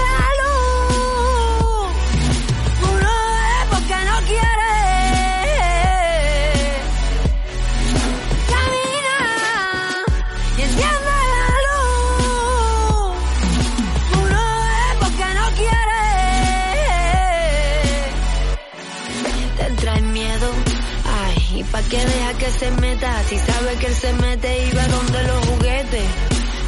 que 21.91 21.99
deja 21.99 22.35
que 22.39 22.51
se 22.53 22.71
meta. 22.71 23.23
Si 23.25 23.37
sabe 23.37 23.75
que 23.77 23.87
él 23.89 23.95
se 23.95 24.13
mete 24.13 24.67
y 24.67 24.71
va 24.71 24.87
donde 24.87 25.23
los 25.25 25.47
juguetes. 25.47 26.05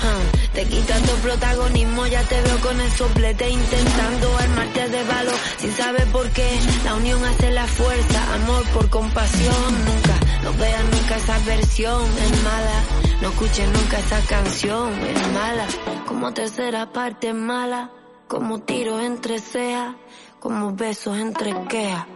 Ah, 0.04 0.22
te 0.52 0.64
quita 0.64 0.96
tu 0.98 1.12
protagonismo, 1.22 2.06
ya 2.08 2.22
te 2.24 2.42
veo 2.42 2.58
con 2.58 2.80
el 2.80 2.90
soplete 2.90 3.48
intentando 3.48 4.36
armarte 4.36 4.88
de 4.88 5.04
valor. 5.04 5.34
Si 5.58 5.70
sabes 5.70 6.06
por 6.06 6.28
qué, 6.30 6.50
la 6.84 6.94
unión 6.94 7.24
hace 7.24 7.52
la 7.52 7.66
fuerza, 7.68 8.34
amor 8.34 8.64
por 8.74 8.90
compasión. 8.90 9.84
Nunca, 9.86 10.16
no 10.42 10.52
veas 10.54 10.84
nunca 10.84 11.16
esa 11.16 11.38
versión, 11.46 12.02
es 12.18 12.42
mala. 12.42 12.84
No 13.20 13.28
escuches 13.28 13.68
nunca 13.68 13.98
esa 14.00 14.20
canción, 14.22 14.92
es 15.04 15.32
mala. 15.32 15.66
Como 16.08 16.34
tercera 16.34 16.92
parte 16.92 17.28
es 17.28 17.34
mala, 17.34 17.92
como 18.26 18.58
tiro 18.62 18.98
entre 18.98 19.38
cejas, 19.38 19.94
como 20.40 20.74
besos 20.74 21.16
entre 21.16 21.54
quejas. 21.68 22.06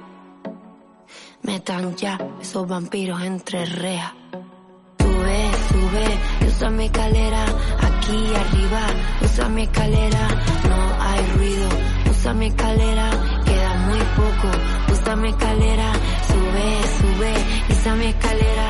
Metan 1.46 1.94
ya 1.94 2.18
esos 2.40 2.66
vampiros 2.66 3.22
entre 3.22 3.64
rejas. 3.66 4.12
Sube, 4.98 5.50
sube, 5.70 6.48
usa 6.48 6.70
mi 6.70 6.86
escalera. 6.86 7.44
Aquí 7.88 8.18
arriba, 8.42 8.82
usa 9.22 9.48
mi 9.48 9.62
escalera. 9.62 10.28
No 10.68 10.78
hay 11.04 11.26
ruido, 11.36 11.68
usa 12.10 12.34
mi 12.34 12.46
escalera. 12.46 13.10
Queda 13.44 13.74
muy 13.86 14.02
poco, 14.18 14.48
usa 14.92 15.14
mi 15.14 15.28
escalera. 15.28 15.92
Sube, 16.26 16.68
sube, 16.98 17.32
usa 17.70 17.94
mi 17.94 18.06
escalera. 18.06 18.68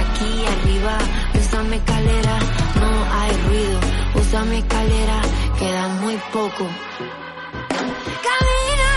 Aquí 0.00 0.30
arriba, 0.54 0.98
usa 1.34 1.62
mi 1.62 1.76
escalera. 1.76 2.38
No 2.82 2.90
hay 3.18 3.32
ruido, 3.48 3.80
usa 4.20 4.44
mi 4.44 4.56
escalera. 4.58 5.22
Queda 5.58 5.88
muy 6.02 6.16
poco. 6.30 6.66
Camina 8.26 8.88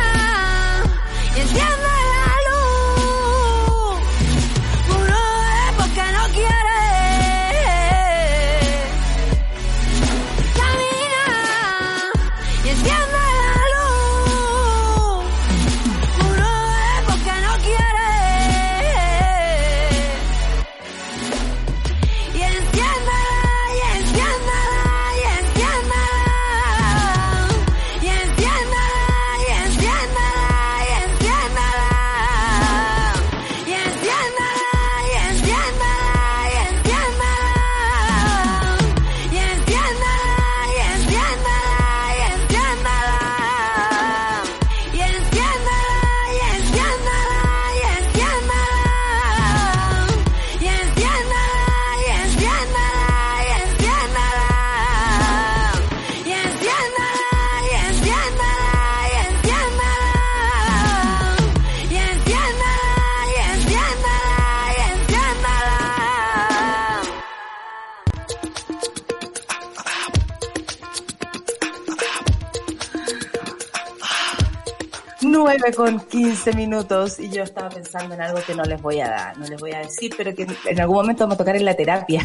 9 75.61 75.75
con 75.75 75.99
15 75.99 76.53
minutos 76.53 77.19
y 77.19 77.29
yo 77.29 77.43
estaba 77.43 77.69
pensando 77.69 78.15
en 78.15 78.21
algo 78.21 78.41
que 78.45 78.55
no 78.55 78.63
les 78.63 78.81
voy 78.81 78.99
a 78.99 79.09
dar, 79.09 79.37
no 79.37 79.45
les 79.45 79.59
voy 79.59 79.71
a 79.73 79.79
decir, 79.79 80.11
pero 80.17 80.33
que 80.33 80.47
en 80.65 80.81
algún 80.81 80.97
momento 80.97 81.23
vamos 81.23 81.35
a 81.35 81.37
tocar 81.37 81.55
en 81.55 81.65
la 81.65 81.75
terapia. 81.75 82.21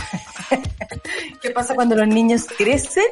¿Qué 1.42 1.50
pasa 1.50 1.74
cuando 1.74 1.94
los 1.96 2.08
niños 2.08 2.46
crecen? 2.56 3.04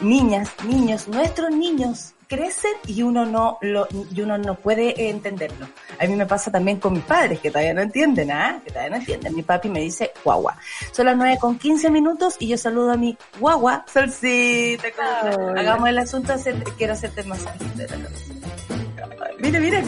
Niñas, 0.00 0.50
niños, 0.66 1.08
nuestros 1.08 1.50
niños 1.50 2.14
crecen 2.26 2.72
y 2.86 3.02
uno 3.02 3.26
no 3.26 3.58
lo, 3.60 3.86
y 4.14 4.20
uno 4.20 4.38
no 4.38 4.54
puede 4.54 5.10
entenderlo. 5.10 5.68
A 5.98 6.06
mí 6.06 6.16
me 6.16 6.26
pasa 6.26 6.50
también 6.50 6.80
con 6.80 6.94
mis 6.94 7.04
padres 7.04 7.38
que 7.40 7.50
todavía 7.50 7.74
no 7.74 7.82
entienden, 7.82 8.30
¿ah? 8.30 8.60
Que 8.64 8.70
todavía 8.70 8.90
no 8.90 8.96
entienden. 8.96 9.34
Mi 9.34 9.42
papi 9.42 9.68
me 9.68 9.80
dice 9.80 10.12
guagua. 10.24 10.56
Son 10.92 11.06
las 11.06 11.16
9 11.16 11.36
con 11.38 11.58
15 11.58 11.90
minutos 11.90 12.36
y 12.38 12.48
yo 12.48 12.56
saludo 12.56 12.92
a 12.92 12.96
mi 12.96 13.16
guagua, 13.38 13.84
Solcita. 13.92 14.88
Hagamos 15.56 15.88
el 15.88 15.98
asunto, 15.98 16.34
quiero 16.78 16.94
hacerte 16.94 17.22
más 17.24 17.44
Mira, 19.38 19.60
mira, 19.60 19.82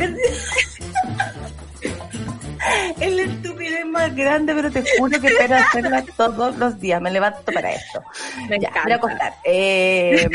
el 3.01 3.21
estúpido 3.21 3.79
es 3.79 3.87
más 3.87 4.15
grande, 4.15 4.55
pero 4.55 4.71
te 4.71 4.85
juro 4.99 5.21
que 5.21 5.29
quiero 5.29 5.57
hacerla 5.57 6.05
todos 6.17 6.57
los 6.57 6.81
días. 6.81 7.01
Me 7.01 7.11
levanto 7.11 7.53
para 7.53 7.73
esto. 7.73 8.03
Me 8.49 8.59
ya, 8.61 8.71
voy 8.83 8.93
a 8.93 9.01
contar. 9.01 9.35
Eh, 9.45 10.29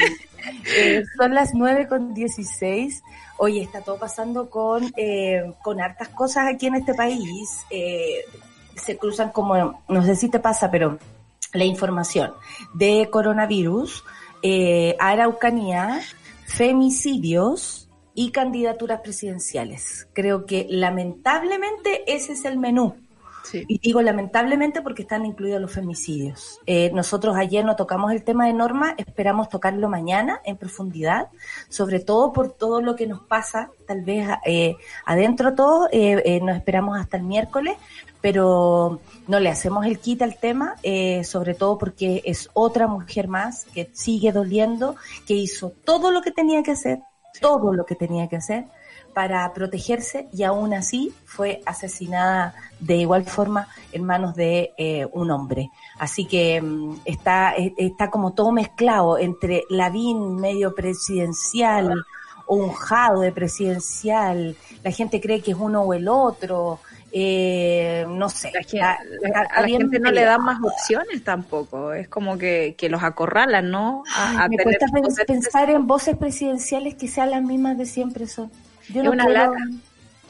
eh, 0.77 1.03
son 1.17 1.34
las 1.34 1.53
9 1.53 1.88
con 1.88 2.13
16. 2.13 3.03
Oye, 3.38 3.62
está 3.63 3.82
todo 3.82 3.98
pasando 3.98 4.50
con, 4.50 4.93
eh, 4.98 5.53
con 5.62 5.82
hartas 5.82 6.10
cosas 6.10 6.48
aquí 6.48 6.67
en 6.67 6.75
este 6.75 6.93
país. 6.93 7.65
Eh, 7.70 8.25
se 8.75 8.98
cruzan 8.98 9.32
como, 9.32 9.84
no 9.88 10.03
sé 10.03 10.15
si 10.15 10.29
te 10.29 10.39
pasa, 10.39 10.72
pero 10.72 10.98
la 11.53 11.65
información 11.65 12.34
de 12.74 13.10
coronavirus, 13.12 14.03
Araucanía, 15.00 16.01
femicidios 16.48 17.83
y 18.15 18.32
candidaturas 18.32 19.01
presidenciales. 19.01 20.08
Creo 20.13 20.46
que 20.46 20.67
lamentablemente 20.70 22.03
ese 22.13 22.34
es 22.34 22.46
el 22.46 22.58
menú 22.58 22.96
y 23.67 23.77
digo 23.79 24.01
lamentablemente 24.01 24.82
porque 24.82 25.03
están 25.03 25.25
incluidos 25.25 25.62
los 25.62 25.72
femicidios. 25.72 26.60
Eh, 26.65 26.91
nosotros 26.93 27.36
ayer 27.36 27.63
no 27.65 27.75
tocamos 27.75 28.12
el 28.12 28.24
tema 28.24 28.48
de 28.48 28.53
norma, 28.53 28.96
esperamos 28.98 29.50
tocarlo 29.50 29.89
mañana 29.89 30.41
en 30.46 30.58
profundidad, 30.58 31.27
sobre 31.70 32.00
todo 32.00 32.34
por 32.34 32.51
todo 32.51 32.82
lo 32.82 32.96
que 32.96 33.08
nos 33.08 33.22
pasa, 33.22 33.70
tal 33.88 34.01
vez 34.01 34.27
eh, 34.46 34.75
adentro 35.05 35.53
todo, 35.55 35.88
eh, 35.91 36.22
eh, 36.25 36.39
nos 36.41 36.55
esperamos 36.55 37.00
hasta 37.00 37.17
el 37.17 37.24
miércoles, 37.24 37.77
pero 38.22 39.01
no 39.27 39.39
le 39.39 39.50
hacemos 39.50 39.86
el 39.86 40.00
quita 40.00 40.24
al 40.24 40.38
tema, 40.38 40.75
eh, 40.82 41.24
sobre 41.25 41.53
todo 41.53 41.77
porque 41.77 42.22
es 42.25 42.50
otra 42.53 42.88
mujer 42.88 43.27
más 43.27 43.65
que 43.74 43.89
sigue 43.91 44.32
doliendo, 44.32 44.96
que 45.27 45.34
hizo 45.34 45.74
todo 45.84 46.10
lo 46.10 46.22
que 46.22 46.32
tenía 46.32 46.63
que 46.63 46.72
hacer, 46.72 47.00
todo 47.40 47.74
lo 47.74 47.86
que 47.86 47.96
tenía 47.96 48.28
que 48.28 48.38
hacer 48.38 48.66
para 49.13 49.52
protegerse 49.54 50.28
y 50.34 50.44
aún 50.44 50.74
así 50.74 51.13
fue 51.25 51.62
asesinada 51.66 52.56
de 52.80 52.98
igual 52.98 53.26
forma 53.26 53.67
en 53.91 54.04
manos 54.04 54.36
de 54.36 54.74
eh, 54.78 55.08
un 55.13 55.32
hombre. 55.32 55.69
Así 56.00 56.26
que 56.26 56.62
mm, 56.62 57.02
está, 57.06 57.56
e, 57.56 57.74
está 57.78 58.10
como 58.10 58.34
todo 58.34 58.52
mezclado 58.52 59.17
entre 59.17 59.63
Lavín 59.69 60.36
medio 60.36 60.74
presidencial 60.74 61.93
o 62.46 62.56
un 62.56 62.72
jado 62.72 63.22
de 63.22 63.32
presidencial, 63.32 64.58
la 64.84 64.91
gente 64.91 65.22
cree 65.22 65.41
que 65.41 65.52
es 65.52 65.58
uno 65.58 65.82
o 65.82 65.93
el 65.93 66.10
otro, 66.10 66.80
eh, 67.15 68.06
no 68.10 68.28
sé. 68.28 68.52
a 68.82 69.62
la 69.62 69.67
gente 69.67 69.99
no 69.99 70.12
le 70.12 70.23
dan 70.23 70.43
más 70.43 70.58
opciones 70.63 71.23
tampoco, 71.23 71.93
es 71.93 72.08
como 72.08 72.39
que, 72.39 72.73
que 72.76 72.89
los 72.89 73.04
acorralan, 73.04 73.69
¿no? 73.69 74.04
me 74.49 74.58
cuesta 74.58 74.88
pensar 75.28 75.69
en 75.69 75.86
voces 75.86 76.17
presidenciales 76.17 76.95
que 76.95 77.08
sean 77.08 77.30
las 77.30 77.43
mismas 77.43 77.78
de 77.78 77.86
siempre 77.86 78.26
son 78.26 78.52
es 78.89 79.08
una 79.08 79.30
lata. 79.30 79.58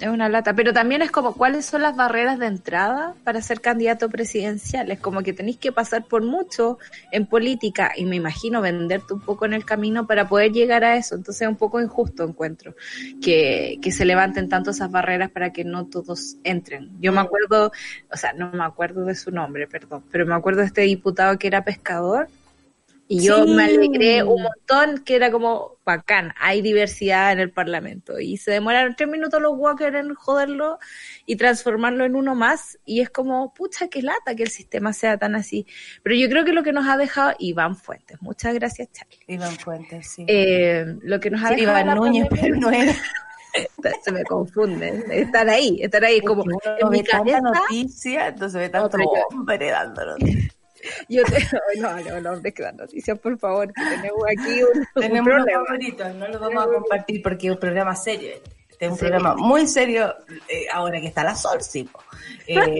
Es 0.03 0.09
una 0.09 0.27
lata, 0.27 0.53
pero 0.53 0.73
también 0.73 1.01
es 1.01 1.11
como, 1.11 1.33
¿cuáles 1.33 1.65
son 1.65 1.81
las 1.81 1.95
barreras 1.95 2.37
de 2.37 2.47
entrada 2.47 3.15
para 3.23 3.41
ser 3.41 3.61
candidato 3.61 4.09
presidencial? 4.09 4.91
Es 4.91 4.99
como 4.99 5.23
que 5.23 5.31
tenéis 5.31 5.55
que 5.55 5.71
pasar 5.71 6.03
por 6.03 6.23
mucho 6.23 6.77
en 7.13 7.25
política 7.25 7.93
y 7.95 8.03
me 8.03 8.17
imagino 8.17 8.59
venderte 8.59 9.13
un 9.13 9.21
poco 9.21 9.45
en 9.45 9.53
el 9.53 9.63
camino 9.63 10.05
para 10.05 10.27
poder 10.27 10.51
llegar 10.51 10.83
a 10.83 10.97
eso. 10.97 11.15
Entonces 11.15 11.43
es 11.43 11.47
un 11.47 11.55
poco 11.55 11.79
injusto 11.79 12.25
encuentro 12.25 12.75
que, 13.21 13.79
que 13.81 13.91
se 13.93 14.03
levanten 14.03 14.49
tanto 14.49 14.71
esas 14.71 14.91
barreras 14.91 15.31
para 15.31 15.53
que 15.53 15.63
no 15.63 15.85
todos 15.85 16.35
entren. 16.43 16.89
Yo 16.99 17.13
me 17.13 17.21
acuerdo, 17.21 17.71
o 18.11 18.17
sea, 18.17 18.33
no 18.33 18.51
me 18.51 18.65
acuerdo 18.65 19.05
de 19.05 19.15
su 19.15 19.31
nombre, 19.31 19.67
perdón, 19.67 20.03
pero 20.11 20.25
me 20.25 20.35
acuerdo 20.35 20.59
de 20.59 20.67
este 20.67 20.81
diputado 20.81 21.39
que 21.39 21.47
era 21.47 21.63
pescador 21.63 22.27
y 23.13 23.23
yo 23.23 23.45
me 23.45 23.65
alegré 23.65 24.23
un 24.23 24.41
montón, 24.41 25.03
que 25.03 25.15
era 25.15 25.29
como 25.29 25.77
bacán, 25.85 26.33
hay 26.39 26.63
diversidad 26.63 27.31
en 27.31 27.39
el 27.39 27.51
Parlamento. 27.51 28.19
Y 28.19 28.37
se 28.37 28.49
demoraron 28.49 28.95
tres 28.95 29.07
minutos 29.07 29.39
los 29.39 29.53
Walker 29.55 29.95
en 29.95 30.15
joderlo 30.15 30.79
y 31.27 31.35
transformarlo 31.35 32.05
en 32.05 32.15
uno 32.15 32.33
más. 32.33 32.79
Y 32.85 33.01
es 33.01 33.11
como, 33.11 33.53
pucha, 33.53 33.87
qué 33.87 34.01
lata 34.01 34.33
que 34.35 34.41
el 34.41 34.49
sistema 34.49 34.93
sea 34.93 35.17
tan 35.17 35.35
así. 35.35 35.67
Pero 36.01 36.15
yo 36.15 36.27
creo 36.27 36.43
que 36.43 36.53
lo 36.53 36.63
que 36.63 36.73
nos 36.73 36.87
ha 36.87 36.97
dejado 36.97 37.35
Iván 37.37 37.75
Fuentes. 37.75 38.19
Muchas 38.19 38.55
gracias, 38.55 38.89
Charlie. 38.91 39.19
Iván 39.27 39.57
Fuentes, 39.57 40.07
sí. 40.07 40.25
Eh, 40.27 40.95
lo 41.03 41.19
que 41.19 41.29
nos 41.29 41.43
ha 41.43 41.51
dejado. 41.51 41.79
Iván 41.79 41.95
Núñez, 41.95 42.27
pero 42.31 42.55
no 42.55 42.71
era. 42.71 42.95
se 44.03 44.11
me 44.11 44.23
confunden. 44.23 45.03
Están 45.11 45.49
ahí, 45.49 45.77
están 45.83 46.03
ahí. 46.03 46.19
como, 46.19 46.43
en 46.43 46.89
mi 46.89 47.03
cabeza, 47.03 47.41
noticia, 47.41 48.29
entonces 48.29 48.59
ve 48.59 48.69
tanto 48.69 48.97
hombre 49.29 49.69
dándonos. 49.69 50.17
Yo 51.09 51.23
te, 51.23 51.37
no, 51.79 51.99
no, 51.99 52.21
no, 52.21 52.39
de 52.39 52.53
que 52.53 52.71
noticias, 52.71 53.17
por 53.19 53.37
favor, 53.37 53.71
que 53.73 53.83
tenemos 53.83 54.23
aquí 54.25 54.63
un, 54.63 54.87
tenemos 55.01 55.33
un 55.33 55.45
problema. 55.45 56.13
no 56.13 56.27
lo 56.27 56.39
vamos 56.39 56.63
a 56.63 56.67
compartir 56.67 57.21
porque 57.21 57.47
es 57.47 57.53
un 57.53 57.59
programa 57.59 57.95
serio. 57.95 58.31
Este 58.73 58.85
es 58.87 58.91
un 58.91 58.97
programa 58.97 59.35
muy 59.35 59.67
serio, 59.67 60.15
eh, 60.49 60.65
ahora 60.73 60.99
que 60.99 61.07
está 61.07 61.23
la 61.23 61.35
sol, 61.35 61.61
sí. 61.61 61.87
Eh, 62.47 62.79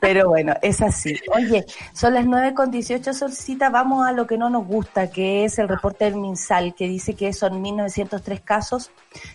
pero 0.00 0.28
bueno, 0.28 0.54
es 0.60 0.82
así. 0.82 1.16
Oye, 1.34 1.64
son 1.92 2.14
las 2.14 2.26
9 2.26 2.54
con 2.54 2.70
18 2.70 3.14
solcita, 3.14 3.70
vamos 3.70 4.06
a 4.06 4.12
lo 4.12 4.26
que 4.26 4.36
no 4.36 4.50
nos 4.50 4.66
gusta, 4.66 5.10
que 5.10 5.44
es 5.44 5.58
el 5.58 5.68
reporte 5.68 6.06
del 6.06 6.16
MinSal, 6.16 6.74
que 6.74 6.88
dice 6.88 7.14
que 7.14 7.32
son 7.32 7.62
1903 7.62 8.40
casos, 8.40 8.90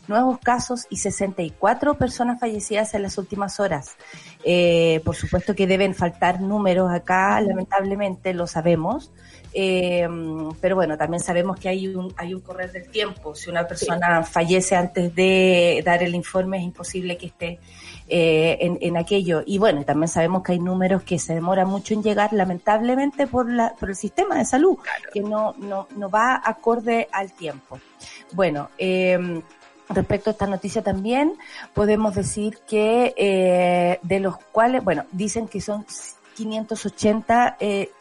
nuevos 0.08 0.40
casos 0.40 0.88
y 0.90 0.98
64 0.98 1.96
personas 1.96 2.40
fallecidas 2.40 2.94
en 2.94 3.04
las 3.04 3.18
últimas 3.18 3.60
horas. 3.60 3.96
Eh, 4.50 5.02
por 5.04 5.14
supuesto 5.14 5.54
que 5.54 5.68
deben 5.68 5.94
faltar 5.94 6.40
números 6.40 6.90
acá, 6.90 7.42
lamentablemente 7.42 8.34
lo 8.34 8.48
sabemos. 8.48 9.12
Eh, 9.54 10.08
pero 10.62 10.76
bueno, 10.76 10.98
también 10.98 11.22
sabemos 11.22 11.60
que 11.60 11.68
hay 11.68 11.88
un, 11.88 12.14
hay 12.16 12.34
un 12.34 12.40
correr 12.40 12.72
del 12.72 12.88
tiempo. 12.88 13.36
Si 13.36 13.50
una 13.50 13.68
persona 13.68 14.24
fallece 14.24 14.78
antes 14.78 15.14
de 15.14 15.82
dar 15.84 16.02
el 16.02 16.16
informe, 16.16 16.60
es 16.60 16.64
imposible 16.64 17.18
que 17.18 17.26
esté 17.26 17.60
eh, 18.08 18.58
en, 18.62 18.78
en, 18.80 18.96
aquello. 18.96 19.44
Y 19.46 19.58
bueno, 19.58 19.84
también 19.84 20.08
sabemos 20.08 20.44
que 20.44 20.54
hay 20.54 20.60
números 20.60 21.04
que 21.04 21.20
se 21.20 21.34
demoran 21.34 21.68
mucho 21.68 21.94
en 21.94 22.02
llegar, 22.02 22.32
lamentablemente, 22.32 23.28
por, 23.28 23.50
la, 23.50 23.76
por 23.76 23.90
el 23.90 23.98
sistema 23.98 24.38
de 24.38 24.46
salud, 24.46 24.78
que 25.12 25.20
no, 25.20 25.56
no, 25.58 25.90
no 25.98 26.10
va 26.10 26.42
acorde 26.42 27.10
al 27.12 27.34
tiempo. 27.34 27.82
Bueno, 28.32 28.70
eh, 28.78 29.42
Respecto 29.90 30.30
a 30.30 30.34
esta 30.34 30.48
noticia 30.48 30.82
también 30.82 31.34
podemos 31.74 32.16
decir 32.16 32.60
que 32.68 33.14
eh, 33.18 34.00
de 34.02 34.20
los 34.20 34.38
cuales, 34.52 34.84
bueno, 34.84 35.06
dicen 35.12 35.48
que 35.48 35.62
son 35.62 35.86
580 36.36 37.58
eh, 37.60 37.92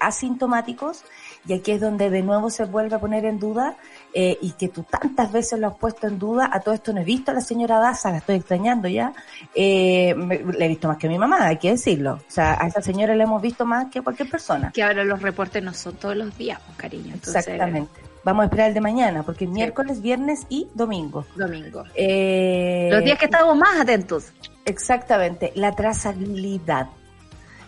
asintomáticos 0.00 1.04
y 1.46 1.52
aquí 1.52 1.72
es 1.72 1.80
donde 1.80 2.10
de 2.10 2.22
nuevo 2.22 2.50
se 2.50 2.64
vuelve 2.64 2.96
a 2.96 2.98
poner 2.98 3.24
en 3.24 3.38
duda 3.38 3.76
eh, 4.12 4.36
y 4.40 4.52
que 4.52 4.68
tú 4.68 4.82
tantas 4.82 5.30
veces 5.30 5.58
lo 5.60 5.68
has 5.68 5.76
puesto 5.76 6.06
en 6.06 6.18
duda, 6.18 6.50
a 6.52 6.60
todo 6.60 6.74
esto 6.74 6.92
no 6.92 7.00
he 7.00 7.04
visto 7.04 7.30
a 7.30 7.34
la 7.34 7.40
señora 7.40 7.78
Daza, 7.78 8.10
la 8.10 8.18
estoy 8.18 8.36
extrañando 8.36 8.88
ya, 8.88 9.12
eh, 9.54 10.14
le 10.16 10.64
he 10.64 10.68
visto 10.68 10.88
más 10.88 10.96
que 10.96 11.06
a 11.06 11.10
mi 11.10 11.18
mamá, 11.18 11.46
hay 11.46 11.58
que 11.58 11.70
decirlo, 11.70 12.14
o 12.14 12.30
sea, 12.30 12.60
a 12.60 12.66
esa 12.66 12.82
señora 12.82 13.14
le 13.14 13.24
hemos 13.24 13.40
visto 13.40 13.64
más 13.64 13.86
que 13.90 14.00
a 14.00 14.02
cualquier 14.02 14.28
persona. 14.28 14.72
Que 14.72 14.82
ahora 14.82 15.04
los 15.04 15.22
reportes 15.22 15.62
no 15.62 15.72
son 15.72 15.94
todos 15.96 16.16
los 16.16 16.36
días, 16.36 16.60
pues, 16.66 16.76
cariño. 16.78 17.14
Exactamente. 17.14 18.15
Vamos 18.26 18.42
a 18.42 18.46
esperar 18.46 18.68
el 18.70 18.74
de 18.74 18.80
mañana, 18.80 19.22
porque 19.22 19.46
miércoles, 19.46 20.02
viernes 20.02 20.46
y 20.48 20.66
domingo. 20.74 21.24
Domingo. 21.36 21.84
Eh, 21.94 22.88
los 22.90 23.04
días 23.04 23.20
que 23.20 23.26
estamos 23.26 23.56
más 23.56 23.80
atentos. 23.80 24.32
Exactamente, 24.64 25.52
la 25.54 25.76
trazabilidad. 25.76 26.88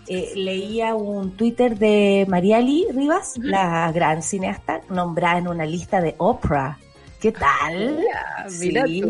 Eh, 0.08 0.32
leía 0.34 0.96
un 0.96 1.36
Twitter 1.36 1.78
de 1.78 2.26
Mariali 2.28 2.88
Rivas, 2.92 3.34
la 3.38 3.92
gran 3.92 4.20
cineasta, 4.20 4.80
nombrada 4.88 5.38
en 5.38 5.46
una 5.46 5.64
lista 5.64 6.00
de 6.00 6.16
Oprah. 6.18 6.76
¿Qué 7.20 7.32
tal? 7.32 7.98
mira 8.60 8.86
sí, 8.86 9.02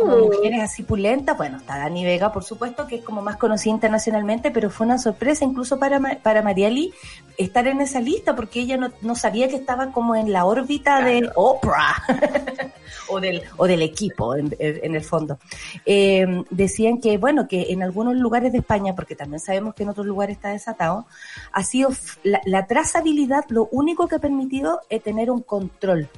como 0.00 0.18
mujeres 0.18 0.62
así 0.62 0.84
pulentas. 0.84 1.36
Bueno, 1.36 1.56
está 1.56 1.76
Dani 1.76 2.04
Vega, 2.04 2.32
por 2.32 2.44
supuesto, 2.44 2.86
que 2.86 2.96
es 2.96 3.02
como 3.02 3.20
más 3.20 3.36
conocida 3.36 3.74
internacionalmente, 3.74 4.52
pero 4.52 4.70
fue 4.70 4.86
una 4.86 4.98
sorpresa 4.98 5.44
incluso 5.44 5.76
para, 5.78 5.98
para 6.22 6.42
Mariali 6.42 6.92
estar 7.36 7.66
en 7.66 7.80
esa 7.80 8.00
lista, 8.00 8.36
porque 8.36 8.60
ella 8.60 8.76
no, 8.76 8.92
no 9.02 9.16
sabía 9.16 9.48
que 9.48 9.56
estaba 9.56 9.90
como 9.90 10.14
en 10.14 10.32
la 10.32 10.44
órbita 10.44 11.04
de 11.04 11.28
Oprah. 11.34 11.96
o 13.08 13.20
del, 13.20 13.42
o 13.56 13.66
del 13.66 13.82
equipo, 13.82 14.36
en, 14.36 14.54
el 14.60 15.02
fondo. 15.02 15.38
Eh, 15.84 16.44
decían 16.50 17.00
que, 17.00 17.18
bueno, 17.18 17.48
que 17.48 17.72
en 17.72 17.82
algunos 17.82 18.14
lugares 18.16 18.52
de 18.52 18.58
España, 18.58 18.94
porque 18.94 19.16
también 19.16 19.40
sabemos 19.40 19.74
que 19.74 19.82
en 19.82 19.88
otros 19.88 20.06
lugares 20.06 20.36
está 20.36 20.50
desatado, 20.50 21.06
ha 21.52 21.64
sido 21.64 21.90
la, 22.22 22.40
la 22.44 22.66
trazabilidad 22.66 23.44
lo 23.48 23.68
único 23.72 24.06
que 24.06 24.16
ha 24.16 24.20
permitido 24.20 24.80
es 24.90 25.02
tener 25.02 25.30
un 25.30 25.42
control 25.42 26.08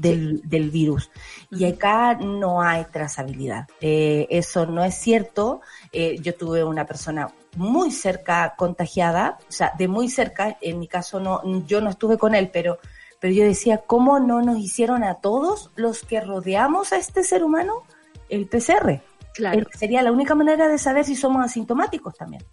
del, 0.00 0.40
del 0.48 0.70
virus. 0.70 1.10
Y 1.50 1.64
acá 1.64 2.14
no 2.14 2.62
hay 2.62 2.84
trazabilidad. 2.86 3.66
Eh, 3.80 4.26
eso 4.30 4.66
no 4.66 4.84
es 4.84 4.94
cierto. 4.94 5.60
Eh, 5.92 6.16
yo 6.20 6.34
tuve 6.34 6.64
una 6.64 6.86
persona 6.86 7.28
muy 7.56 7.90
cerca 7.90 8.54
contagiada, 8.56 9.38
o 9.48 9.52
sea, 9.52 9.72
de 9.76 9.88
muy 9.88 10.08
cerca, 10.08 10.56
en 10.60 10.78
mi 10.78 10.86
caso 10.86 11.18
no, 11.18 11.42
yo 11.66 11.80
no 11.80 11.90
estuve 11.90 12.16
con 12.16 12.34
él, 12.34 12.48
pero, 12.52 12.78
pero 13.18 13.34
yo 13.34 13.44
decía, 13.44 13.78
¿cómo 13.78 14.20
no 14.20 14.40
nos 14.40 14.58
hicieron 14.58 15.02
a 15.02 15.16
todos 15.16 15.70
los 15.74 16.02
que 16.04 16.20
rodeamos 16.20 16.92
a 16.92 16.96
este 16.96 17.24
ser 17.24 17.42
humano 17.42 17.82
el 18.28 18.46
PCR? 18.46 19.02
Claro. 19.34 19.64
sería 19.78 20.02
la 20.02 20.12
única 20.12 20.34
manera 20.34 20.68
de 20.68 20.76
saber 20.76 21.04
si 21.04 21.16
somos 21.16 21.44
asintomáticos 21.44 22.14
también. 22.16 22.44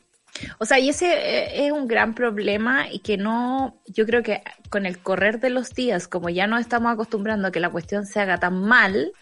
O 0.60 0.66
sea, 0.66 0.80
y 0.80 0.90
ese 0.90 1.14
eh, 1.14 1.66
es 1.68 1.72
un 1.72 1.88
gran 1.88 2.14
problema 2.14 2.92
y 2.92 3.00
que 3.00 3.18
no, 3.18 3.82
yo 3.86 4.06
creo 4.06 4.24
que 4.24 4.42
con 4.70 4.86
el 4.86 5.00
correr 5.00 5.40
de 5.40 5.50
los 5.50 5.74
días, 5.74 6.08
como 6.08 6.30
ya 6.30 6.48
no 6.48 6.58
estamos 6.58 6.92
acostumbrando 6.92 7.48
a 7.48 7.52
que 7.52 7.60
la 7.60 7.70
cuestión 7.70 8.06
se 8.06 8.20
haga 8.20 8.38
tan 8.40 8.62
mal, 8.62 9.14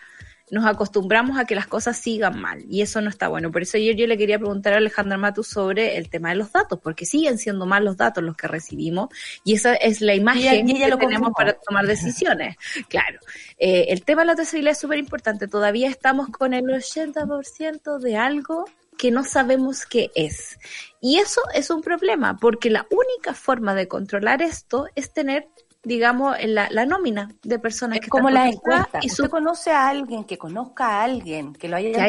nos 0.52 0.66
acostumbramos 0.66 1.40
a 1.40 1.46
que 1.46 1.56
las 1.56 1.66
cosas 1.68 1.98
sigan 1.98 2.40
mal 2.40 2.64
y 2.70 2.82
eso 2.82 3.02
no 3.02 3.10
está 3.10 3.28
bueno. 3.28 3.52
Por 3.52 3.64
eso 3.64 3.78
ayer 3.78 3.96
yo 3.96 4.06
le 4.06 4.18
quería 4.18 4.38
preguntar 4.38 4.74
a 4.74 4.78
Alejandra 4.78 5.18
Matu 5.18 5.44
sobre 5.44 5.98
el 5.98 6.10
tema 6.10 6.30
de 6.30 6.36
los 6.36 6.52
datos, 6.52 6.80
porque 6.82 7.06
siguen 7.06 7.38
siendo 7.38 7.66
mal 7.66 7.84
los 7.84 7.98
datos 7.98 8.24
los 8.24 8.38
que 8.38 8.48
recibimos 8.48 9.10
y 9.44 9.56
esa 9.56 9.74
es 9.76 10.02
la 10.02 10.14
imagen 10.14 10.68
que 10.68 10.98
tenemos 10.98 11.32
para 11.36 11.54
tomar 11.54 11.86
decisiones. 11.86 12.58
Claro, 12.90 13.20
eh, 13.58 13.88
el 13.90 14.04
tema 14.04 14.22
de 14.22 14.28
la 14.28 14.36
trazabilidad 14.36 14.74
es 14.74 14.80
súper 14.80 15.00
importante. 15.00 15.48
Todavía 15.48 15.90
estamos 15.90 16.30
con 16.30 16.54
el 16.54 16.66
80% 16.66 18.00
de 18.00 18.18
algo 18.18 18.66
que 18.98 19.12
no 19.12 19.24
sabemos 19.24 19.86
qué 19.86 20.12
es. 20.16 20.58
Y 21.02 21.20
eso 21.20 21.42
es 21.54 21.70
un 21.70 21.82
problema, 21.82 22.38
porque 22.38 22.70
la 22.70 22.88
única 22.90 23.34
forma 23.34 23.76
de 23.76 23.88
controlar 23.88 24.42
esto 24.42 24.88
es 24.96 25.14
tener 25.14 25.48
digamos, 25.86 26.36
la, 26.46 26.68
la 26.72 26.86
nómina 26.86 27.30
de 27.44 27.60
personas 27.60 28.00
es 28.02 28.10
como 28.10 28.30
la 28.30 28.50
encuesta. 28.50 29.00
Y 29.02 29.08
¿Usted 29.08 29.30
conoce 29.30 29.72
a 29.72 29.88
alguien 29.88 30.24
que 30.26 30.38
conozca 30.38 30.88
a 30.88 31.04
alguien 31.04 31.54
que 31.54 31.70
lo 31.70 31.78
haya, 31.78 31.92
que 31.92 32.00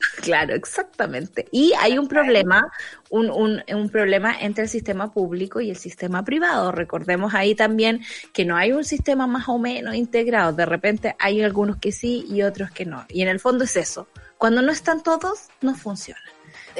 Claro, 0.20 0.54
exactamente. 0.54 1.46
Y 1.52 1.72
hay 1.78 1.96
un 1.96 2.08
problema, 2.08 2.70
un, 3.10 3.30
un, 3.30 3.62
un 3.72 3.88
problema 3.88 4.34
entre 4.40 4.64
el 4.64 4.68
sistema 4.68 5.12
público 5.12 5.60
y 5.60 5.70
el 5.70 5.76
sistema 5.76 6.24
privado. 6.24 6.72
Recordemos 6.72 7.34
ahí 7.34 7.54
también 7.54 8.02
que 8.32 8.44
no 8.44 8.56
hay 8.56 8.72
un 8.72 8.84
sistema 8.84 9.26
más 9.26 9.48
o 9.48 9.58
menos 9.58 9.94
integrado. 9.94 10.52
De 10.52 10.66
repente 10.66 11.14
hay 11.18 11.40
algunos 11.42 11.76
que 11.76 11.92
sí 11.92 12.26
y 12.28 12.42
otros 12.42 12.70
que 12.72 12.84
no. 12.84 13.06
Y 13.08 13.22
en 13.22 13.28
el 13.28 13.38
fondo 13.38 13.64
es 13.64 13.76
eso. 13.76 14.08
Cuando 14.38 14.62
no 14.62 14.72
están 14.72 15.02
todos, 15.02 15.48
no 15.60 15.74
funciona. 15.74 16.20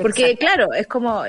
Porque 0.01 0.37
claro, 0.37 0.73
es 0.73 0.87
como, 0.87 1.25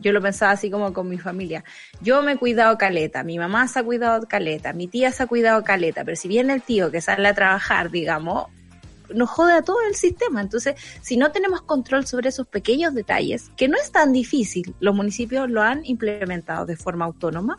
yo 0.00 0.12
lo 0.12 0.20
pensaba 0.20 0.52
así 0.52 0.70
como 0.70 0.92
con 0.92 1.08
mi 1.08 1.18
familia. 1.18 1.62
Yo 2.00 2.20
me 2.22 2.32
he 2.32 2.36
cuidado 2.36 2.76
caleta, 2.76 3.22
mi 3.22 3.38
mamá 3.38 3.68
se 3.68 3.78
ha 3.78 3.84
cuidado 3.84 4.26
caleta, 4.26 4.72
mi 4.72 4.88
tía 4.88 5.12
se 5.12 5.22
ha 5.22 5.26
cuidado 5.26 5.62
caleta, 5.62 6.04
pero 6.04 6.16
si 6.16 6.26
viene 6.26 6.52
el 6.52 6.62
tío 6.62 6.90
que 6.90 7.00
sale 7.00 7.28
a 7.28 7.34
trabajar, 7.34 7.90
digamos, 7.90 8.46
nos 9.14 9.30
jode 9.30 9.52
a 9.52 9.62
todo 9.62 9.78
el 9.88 9.94
sistema. 9.94 10.40
Entonces, 10.40 10.74
si 11.00 11.16
no 11.16 11.30
tenemos 11.30 11.62
control 11.62 12.06
sobre 12.06 12.30
esos 12.30 12.46
pequeños 12.48 12.92
detalles, 12.92 13.50
que 13.56 13.68
no 13.68 13.76
es 13.76 13.92
tan 13.92 14.12
difícil, 14.12 14.74
los 14.80 14.94
municipios 14.94 15.48
lo 15.48 15.62
han 15.62 15.84
implementado 15.86 16.66
de 16.66 16.76
forma 16.76 17.04
autónoma. 17.04 17.56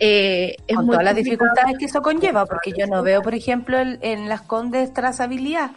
Eh, 0.00 0.56
es 0.66 0.76
Con 0.76 0.86
todas 0.86 1.04
las 1.04 1.14
dificultades 1.14 1.76
que 1.78 1.84
eso 1.84 2.02
conlleva, 2.02 2.46
porque 2.46 2.72
yo 2.76 2.86
no 2.86 3.02
veo, 3.02 3.22
por 3.22 3.34
ejemplo, 3.34 3.78
en 3.78 4.28
las 4.28 4.42
condes 4.42 4.92
trazabilidad 4.92 5.70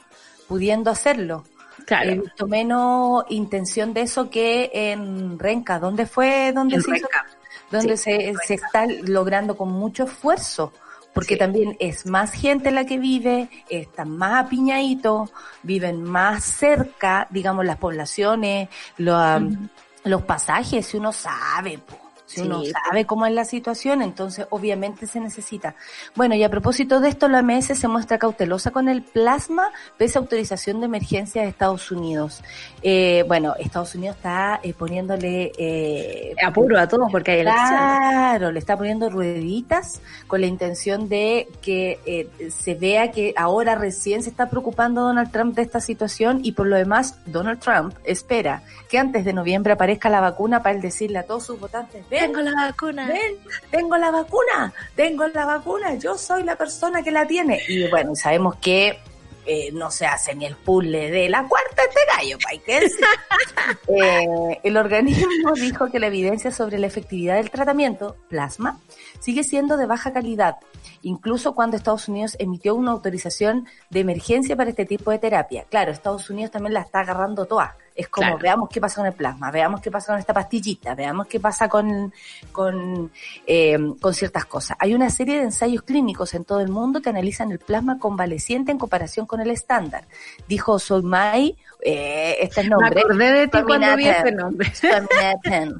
pudiendo 0.47 0.89
hacerlo. 0.89 1.43
Claro. 1.87 2.11
He 2.11 2.19
visto 2.19 2.47
menos 2.47 3.23
intención 3.29 3.93
de 3.93 4.01
eso 4.01 4.29
que 4.29 4.69
en 4.73 5.39
Renca. 5.39 5.79
¿Dónde 5.79 6.05
fue? 6.05 6.51
¿Dónde 6.53 6.81
se 6.81 7.01
Donde 7.71 7.95
se, 7.95 8.33
se 8.45 8.53
está 8.55 8.85
logrando 9.03 9.55
con 9.55 9.71
mucho 9.71 10.03
esfuerzo 10.03 10.73
porque 11.13 11.35
también 11.35 11.75
es 11.79 12.05
más 12.05 12.31
gente 12.31 12.69
la 12.69 12.85
que 12.85 12.99
vive, 12.99 13.49
están 13.69 14.15
más 14.15 14.45
apiñaditos, 14.45 15.31
viven 15.63 16.03
más 16.03 16.43
cerca, 16.43 17.25
digamos, 17.31 17.65
las 17.65 17.77
poblaciones, 17.77 18.69
los 18.97 20.21
pasajes, 20.27 20.85
si 20.85 20.97
uno 20.97 21.11
sabe, 21.11 21.79
pues 21.79 22.06
si 22.27 22.41
uno 22.41 22.61
sabe 22.65 23.05
cómo 23.05 23.25
es 23.25 23.33
la 23.33 23.45
situación, 23.45 24.01
entonces 24.01 24.45
obviamente 24.49 25.07
se 25.07 25.19
necesita. 25.19 25.75
Bueno, 26.15 26.35
y 26.35 26.43
a 26.43 26.49
propósito 26.49 26.99
de 26.99 27.09
esto, 27.09 27.27
la 27.27 27.39
OMS 27.39 27.65
se 27.67 27.87
muestra 27.87 28.19
cautelosa 28.19 28.71
con 28.71 28.89
el 28.89 29.01
plasma 29.01 29.71
pese 29.97 30.17
a 30.17 30.21
autorización 30.21 30.79
de 30.79 30.85
emergencia 30.85 31.41
de 31.41 31.47
Estados 31.47 31.89
Unidos. 31.89 32.43
Eh, 32.81 33.23
bueno, 33.27 33.55
Estados 33.57 33.95
Unidos 33.95 34.17
está 34.17 34.59
eh, 34.61 34.73
poniéndole 34.73 35.51
eh, 35.57 36.35
apuro 36.45 36.77
a 36.79 36.87
todos 36.87 37.09
porque 37.11 37.31
hay 37.31 37.39
elecciones. 37.39 37.69
Claro, 37.69 38.51
le 38.51 38.59
está 38.59 38.77
poniendo 38.77 39.09
rueditas 39.09 40.01
con 40.27 40.41
la 40.41 40.47
intención 40.47 41.07
de 41.09 41.47
que 41.61 41.99
eh, 42.05 42.49
se 42.51 42.75
vea 42.75 43.11
que 43.11 43.33
ahora 43.37 43.75
recién 43.75 44.23
se 44.23 44.29
está 44.29 44.49
preocupando 44.49 45.01
Donald 45.01 45.31
Trump 45.31 45.55
de 45.55 45.61
esta 45.61 45.79
situación 45.79 46.41
y 46.43 46.51
por 46.51 46.67
lo 46.67 46.75
demás 46.75 47.19
Donald 47.25 47.59
Trump 47.59 47.95
espera 48.03 48.63
que 48.89 48.97
antes 48.97 49.25
de 49.25 49.33
noviembre 49.33 49.73
aparezca 49.73 50.09
la 50.09 50.19
vacuna 50.19 50.61
para 50.63 50.75
él 50.75 50.81
decirle 50.81 51.19
a 51.19 51.23
todos 51.23 51.45
sus 51.45 51.59
votantes, 51.59 52.03
tengo 52.19 52.41
la 52.41 52.53
vacuna. 52.53 53.07
Ven, 53.07 53.37
tengo 53.71 53.97
la 53.97 54.11
vacuna, 54.11 54.73
tengo 54.95 55.27
la 55.27 55.45
vacuna, 55.45 55.95
yo 55.95 56.17
soy 56.17 56.43
la 56.43 56.55
persona 56.55 57.03
que 57.03 57.11
la 57.11 57.25
tiene. 57.25 57.59
Y 57.67 57.89
bueno, 57.89 58.15
sabemos 58.15 58.55
que 58.57 58.99
eh, 59.49 59.71
no 59.71 59.89
se 59.89 60.05
hace 60.05 60.35
ni 60.35 60.45
el 60.45 60.57
puzzle 60.57 61.09
de 61.09 61.29
la 61.29 61.47
cuarta 61.47 61.83
este 61.83 62.01
gallo, 62.13 62.37
eh, 63.87 64.59
el 64.61 64.75
organismo 64.75 65.53
dijo 65.55 65.89
que 65.89 65.99
la 65.99 66.07
evidencia 66.07 66.51
sobre 66.51 66.77
la 66.77 66.87
efectividad 66.87 67.35
del 67.35 67.49
tratamiento, 67.49 68.17
plasma, 68.27 68.81
sigue 69.21 69.45
siendo 69.45 69.77
de 69.77 69.85
baja 69.85 70.11
calidad, 70.11 70.57
incluso 71.01 71.55
cuando 71.55 71.77
Estados 71.77 72.09
Unidos 72.09 72.35
emitió 72.39 72.75
una 72.75 72.91
autorización 72.91 73.67
de 73.89 74.01
emergencia 74.01 74.57
para 74.57 74.71
este 74.71 74.85
tipo 74.85 75.11
de 75.11 75.19
terapia. 75.19 75.65
Claro, 75.69 75.93
Estados 75.93 76.29
Unidos 76.29 76.51
también 76.51 76.73
la 76.73 76.81
está 76.81 76.99
agarrando 76.99 77.45
toda 77.45 77.77
es 77.97 78.07
como, 78.09 78.37
veamos 78.37 78.69
qué 78.69 78.79
pasa 78.79 78.97
con 78.97 79.07
el 79.07 79.13
plasma, 79.13 79.49
veamos 79.49 79.81
qué 79.81 79.89
pasa 79.89 80.13
con 80.13 80.19
esta 80.19 80.33
pastillita, 80.33 80.93
veamos 80.93 81.25
qué 81.25 81.39
pasa 81.39 81.67
con, 81.67 82.13
con, 82.51 83.11
eh, 83.47 83.77
con 83.99 84.13
ciertas 84.13 84.45
cosas. 84.45 84.77
Hay 84.79 84.93
una 84.93 85.09
serie 85.09 85.37
de 85.37 85.45
ensayos 85.45 85.81
clínicos 85.81 86.35
en 86.35 86.45
todo 86.45 86.61
el 86.61 86.69
mundo 86.69 87.01
que 87.01 87.09
analizan 87.09 87.51
el 87.51 87.57
plasma 87.57 87.97
convaleciente 87.97 88.71
en 88.71 88.77
comparación 88.77 89.25
con 89.25 89.41
el 89.41 89.49
estándar. 89.49 90.05
Dijo 90.47 90.77
Solmay, 90.77 91.57
eh, 91.87 92.37
este 92.41 92.61
es 92.61 92.69
nombre. 92.69 92.95
Me 92.95 93.01
acordé 93.01 93.31
de 93.31 93.47
ti 93.47 93.57
cuando 93.65 93.95
vi 93.95 94.07
este 94.07 94.31
nombre. 94.31 94.71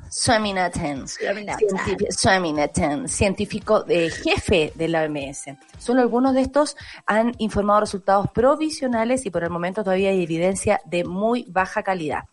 Swaminathan, 0.10 1.08
Swaminathan, 2.10 3.08
científico 3.08 3.84
de 3.84 4.10
jefe 4.10 4.72
de 4.76 4.88
la 4.88 5.04
OMS. 5.04 5.46
Solo 5.78 6.02
algunos 6.02 6.34
de 6.34 6.42
estos 6.42 6.78
han 7.06 7.34
informado 7.40 7.82
resultados 7.82 8.28
provisionales 8.32 9.26
y 9.26 9.32
por 9.32 9.44
el 9.44 9.50
momento 9.50 9.84
todavía 9.84 10.12
hay 10.12 10.24
evidencia 10.24 10.80
de 10.86 11.04
muy 11.04 11.46
baja 11.50 11.84
calidad 11.84 12.24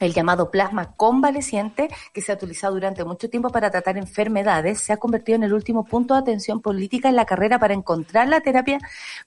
el 0.00 0.14
llamado 0.14 0.50
plasma 0.50 0.94
convaleciente, 0.96 1.88
que 2.12 2.22
se 2.22 2.32
ha 2.32 2.34
utilizado 2.34 2.74
durante 2.74 3.04
mucho 3.04 3.28
tiempo 3.28 3.50
para 3.50 3.70
tratar 3.70 3.98
enfermedades, 3.98 4.80
se 4.80 4.92
ha 4.92 4.96
convertido 4.96 5.36
en 5.36 5.44
el 5.44 5.52
último 5.52 5.84
punto 5.84 6.14
de 6.14 6.20
atención 6.20 6.60
política 6.60 7.08
en 7.08 7.16
la 7.16 7.26
carrera 7.26 7.58
para 7.58 7.74
encontrar 7.74 8.28
la 8.28 8.40
terapia 8.40 8.78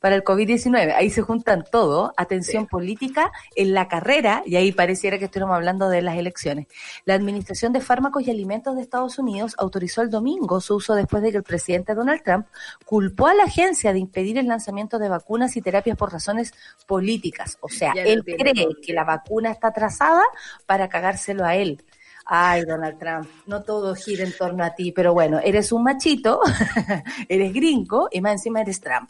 para 0.02 0.16
el 0.16 0.24
COVID-19. 0.24 0.94
Ahí 0.96 1.10
se 1.10 1.22
juntan 1.22 1.64
todo, 1.72 2.14
atención 2.18 2.68
política 2.68 3.32
en 3.56 3.74
la 3.74 3.88
carrera, 3.88 4.44
y 4.46 4.56
ahí 4.56 4.72
pareciera 4.72 5.20
que 5.20 5.26
estuviéramos 5.26 5.56
hablando 5.56 5.90
de 5.90 6.02
las 6.02 6.18
elecciones. 6.18 6.68
La 7.06 7.14
Administración 7.14 7.72
de 7.72 7.80
Fármacos 7.80 8.24
y 8.24 8.32
Alimentos 8.32 8.76
de 8.76 8.82
Estados 8.82 9.20
Unidos 9.20 9.56
autorizó 9.58 10.02
el 10.02 10.10
domingo 10.10 10.60
su 10.60 10.76
uso 10.76 10.96
después 10.96 11.22
de 11.22 11.32
que 11.32 11.38
el 11.38 11.44
presidente 11.44 11.94
Donald 11.94 12.24
Trump 12.24 12.48
culpó 12.86 13.28
a 13.28 13.34
la 13.36 13.44
agencia 13.44 13.94
de 13.94 14.00
impedir 14.00 14.38
el 14.40 14.48
lanzamiento 14.48 14.98
de 14.98 15.10
vacunas 15.10 15.56
y 15.56 15.62
terapias 15.62 15.98
por 15.98 16.12
razones 16.12 16.54
políticas. 16.88 17.58
O 17.62 17.70
sea, 17.70 17.94
él 17.94 18.24
cree 18.24 18.68
que 18.82 18.94
la 18.94 19.04
vacuna 19.04 19.52
está 19.52 19.68
atrasada 19.68 20.24
para 20.66 20.90
cagárselo 20.90 21.46
a 21.46 21.56
él. 21.56 21.84
Ay, 22.26 22.64
Donald 22.64 22.98
Trump, 23.00 23.28
no 23.48 23.64
todo 23.64 23.96
gira 23.96 24.24
en 24.24 24.36
torno 24.38 24.64
a 24.64 24.74
ti, 24.74 24.94
pero 24.94 25.14
bueno, 25.14 25.40
eres 25.44 25.74
un 25.74 25.84
machito, 25.84 26.40
eres 27.28 27.54
gringo 27.54 28.08
y 28.12 28.22
más 28.22 28.34
encima 28.34 28.62
eres 28.62 28.80
Trump. 28.80 29.10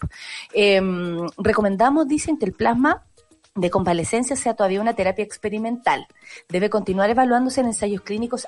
Em, 0.52 1.28
recomendamos, 1.38 2.08
dicen, 2.08 2.38
que 2.38 2.46
el 2.46 2.54
plasma 2.54 3.04
de 3.56 3.70
convalescencia 3.70 4.36
sea 4.36 4.56
todavía 4.56 4.82
una 4.82 4.96
terapia 4.96 5.24
experimental. 5.24 6.08
Debe 6.50 6.72
continuar 6.72 7.12
evaluándose 7.12 7.62
en 7.62 7.68
ensayos 7.68 8.02
clínicos 8.02 8.48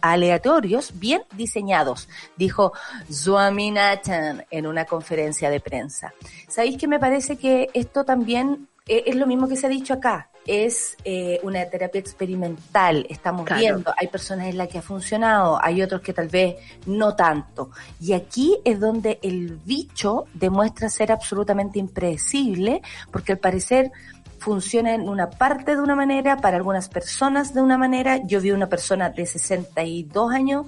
aleatorios 0.00 0.98
bien 0.98 1.22
diseñados, 1.36 2.08
dijo 2.36 2.72
Swaminathan 3.10 4.46
en 4.50 4.66
una 4.66 4.86
conferencia 4.86 5.50
de 5.50 5.60
prensa. 5.60 6.14
¿Sabéis 6.48 6.78
que 6.78 6.88
me 6.88 6.98
parece 6.98 7.36
que 7.36 7.68
esto 7.74 8.04
también 8.04 8.69
es 8.90 9.16
lo 9.16 9.26
mismo 9.26 9.48
que 9.48 9.56
se 9.56 9.66
ha 9.66 9.70
dicho 9.70 9.94
acá? 9.94 10.30
es 10.46 10.96
eh, 11.04 11.38
una 11.42 11.64
terapia 11.66 12.00
experimental, 12.00 13.06
estamos 13.08 13.46
viendo, 13.56 13.92
hay 13.96 14.08
personas 14.08 14.46
en 14.46 14.58
las 14.58 14.68
que 14.68 14.78
ha 14.78 14.82
funcionado, 14.82 15.62
hay 15.62 15.82
otros 15.82 16.00
que 16.00 16.12
tal 16.12 16.28
vez 16.28 16.56
no 16.86 17.14
tanto. 17.14 17.70
Y 18.00 18.12
aquí 18.14 18.58
es 18.64 18.80
donde 18.80 19.18
el 19.22 19.60
bicho 19.64 20.24
demuestra 20.34 20.88
ser 20.88 21.12
absolutamente 21.12 21.78
impredecible, 21.78 22.82
porque 23.10 23.32
al 23.32 23.38
parecer 23.38 23.92
funciona 24.40 24.94
en 24.94 25.08
una 25.08 25.30
parte 25.30 25.76
de 25.76 25.82
una 25.82 25.94
manera, 25.94 26.38
para 26.38 26.56
algunas 26.56 26.88
personas 26.88 27.54
de 27.54 27.60
una 27.60 27.76
manera. 27.76 28.16
Yo 28.26 28.40
vi 28.40 28.50
una 28.50 28.68
persona 28.68 29.10
de 29.10 29.26
62 29.26 30.32
años, 30.32 30.66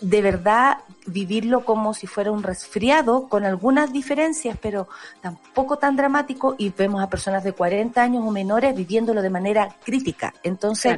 de 0.00 0.22
verdad 0.22 0.78
vivirlo 1.06 1.64
como 1.64 1.94
si 1.94 2.06
fuera 2.06 2.32
un 2.32 2.42
resfriado, 2.42 3.28
con 3.28 3.44
algunas 3.44 3.92
diferencias, 3.92 4.58
pero 4.60 4.88
tampoco 5.20 5.76
tan 5.76 5.94
dramático, 5.94 6.56
y 6.58 6.70
vemos 6.70 7.02
a 7.02 7.10
personas 7.10 7.44
de 7.44 7.52
40 7.52 8.02
años 8.02 8.24
o 8.26 8.30
menores 8.30 8.74
viviéndolo 8.74 9.22
de 9.22 9.30
manera 9.30 9.76
crítica. 9.84 10.32
Entonces, 10.42 10.96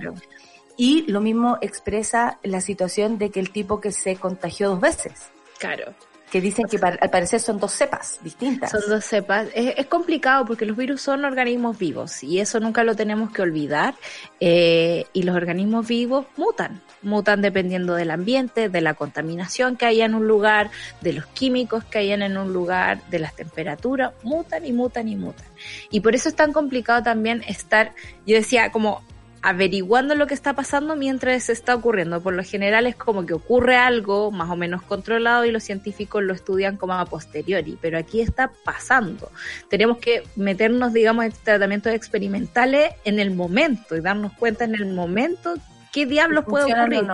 y 0.77 1.03
lo 1.11 1.21
mismo 1.21 1.59
expresa 1.61 2.39
la 2.45 2.61
situación 2.61 3.19
de 3.19 3.31
que 3.31 3.41
el 3.41 3.51
tipo 3.51 3.81
que 3.81 3.91
se 3.91 4.17
contagió 4.17 4.71
dos 4.71 4.81
veces. 4.81 5.31
Claro 5.59 5.93
que 6.31 6.41
dicen 6.41 6.67
que 6.67 6.79
al 6.79 7.11
parecer 7.11 7.41
son 7.41 7.59
dos 7.59 7.73
cepas 7.73 8.19
distintas. 8.23 8.71
Son 8.71 8.83
dos 8.89 9.05
cepas. 9.05 9.49
Es, 9.55 9.87
complicado 9.87 10.45
porque 10.45 10.67
los 10.67 10.77
virus 10.77 11.01
son 11.01 11.25
organismos 11.25 11.79
vivos 11.79 12.23
y 12.23 12.41
eso 12.41 12.61
nunca 12.61 12.85
lo 12.85 12.95
tenemos 12.95 13.31
que 13.31 13.43
olvidar. 13.43 13.95
Eh, 14.41 15.07
y 15.13 15.23
los 15.23 15.35
organismos 15.35 15.87
vivos 15.87 16.27
mutan, 16.37 16.83
mutan 17.03 17.41
dependiendo 17.41 17.95
del 17.95 18.11
ambiente, 18.11 18.69
de 18.69 18.81
la 18.81 18.95
contaminación 18.95 19.77
que 19.77 19.87
haya 19.87 20.05
en 20.05 20.15
un 20.15 20.29
lugar, 20.29 20.71
de 21.01 21.15
los 21.15 21.27
químicos 21.27 21.85
que 21.85 21.99
hayan 21.99 22.23
en 22.23 22.37
un 22.37 22.53
lugar, 22.53 23.01
de 23.09 23.19
las 23.19 23.35
temperaturas, 23.35 24.13
mutan 24.23 24.67
y 24.67 24.73
mutan 24.73 25.09
y 25.09 25.17
mutan. 25.17 25.47
Y 25.91 26.01
por 26.01 26.15
eso 26.15 26.29
es 26.29 26.35
tan 26.35 26.53
complicado 26.53 27.03
también 27.03 27.43
estar, 27.49 27.95
yo 28.27 28.37
decía, 28.37 28.71
como 28.71 29.03
averiguando 29.43 30.15
lo 30.15 30.27
que 30.27 30.35
está 30.35 30.55
pasando 30.55 30.97
mientras 30.97 31.49
está 31.49 31.75
ocurriendo. 31.75 32.21
Por 32.21 32.35
lo 32.35 32.43
general 32.43 32.87
es 32.87 32.97
como 32.97 33.25
que 33.27 33.35
ocurre 33.35 33.77
algo 33.77 34.31
más 34.31 34.51
o 34.51 34.57
menos 34.57 34.83
controlado 34.83 35.45
y 35.45 35.51
los 35.51 35.63
científicos 35.63 36.23
lo 36.23 36.35
estudian 36.35 36.77
como 36.77 36.95
a 36.95 37.05
posteriori, 37.05 37.79
pero 37.81 37.99
aquí 37.99 38.21
está 38.21 38.51
pasando. 38.65 39.31
Tenemos 39.69 39.99
que 39.99 40.23
meternos, 40.37 40.93
digamos, 40.93 41.25
en 41.25 41.33
tratamientos 41.33 41.93
experimentales 41.93 42.95
en 43.05 43.19
el 43.19 43.31
momento 43.31 43.97
y 43.97 44.01
darnos 44.01 44.33
cuenta 44.33 44.65
en 44.65 44.75
el 44.75 44.87
momento 44.87 45.55
qué 45.93 46.07
diablos 46.07 46.45
puede 46.45 46.73
ocurrir. 46.73 47.07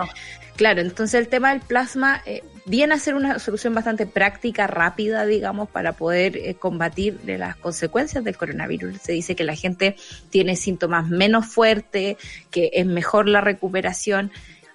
Claro, 0.55 0.81
entonces 0.81 1.19
el 1.19 1.27
tema 1.27 1.51
del 1.51 1.59
plasma 1.59 2.21
eh, 2.25 2.41
viene 2.65 2.95
a 2.95 2.99
ser 2.99 3.15
una 3.15 3.39
solución 3.39 3.73
bastante 3.73 4.05
práctica, 4.05 4.67
rápida, 4.67 5.25
digamos, 5.25 5.69
para 5.69 5.93
poder 5.93 6.37
eh, 6.37 6.55
combatir 6.55 7.19
las 7.25 7.55
consecuencias 7.55 8.23
del 8.23 8.37
coronavirus. 8.37 8.97
Se 9.01 9.11
dice 9.13 9.35
que 9.35 9.43
la 9.43 9.55
gente 9.55 9.95
tiene 10.29 10.55
síntomas 10.55 11.07
menos 11.07 11.45
fuertes, 11.45 12.17
que 12.51 12.71
es 12.73 12.85
mejor 12.85 13.27
la 13.27 13.41
recuperación. 13.41 14.31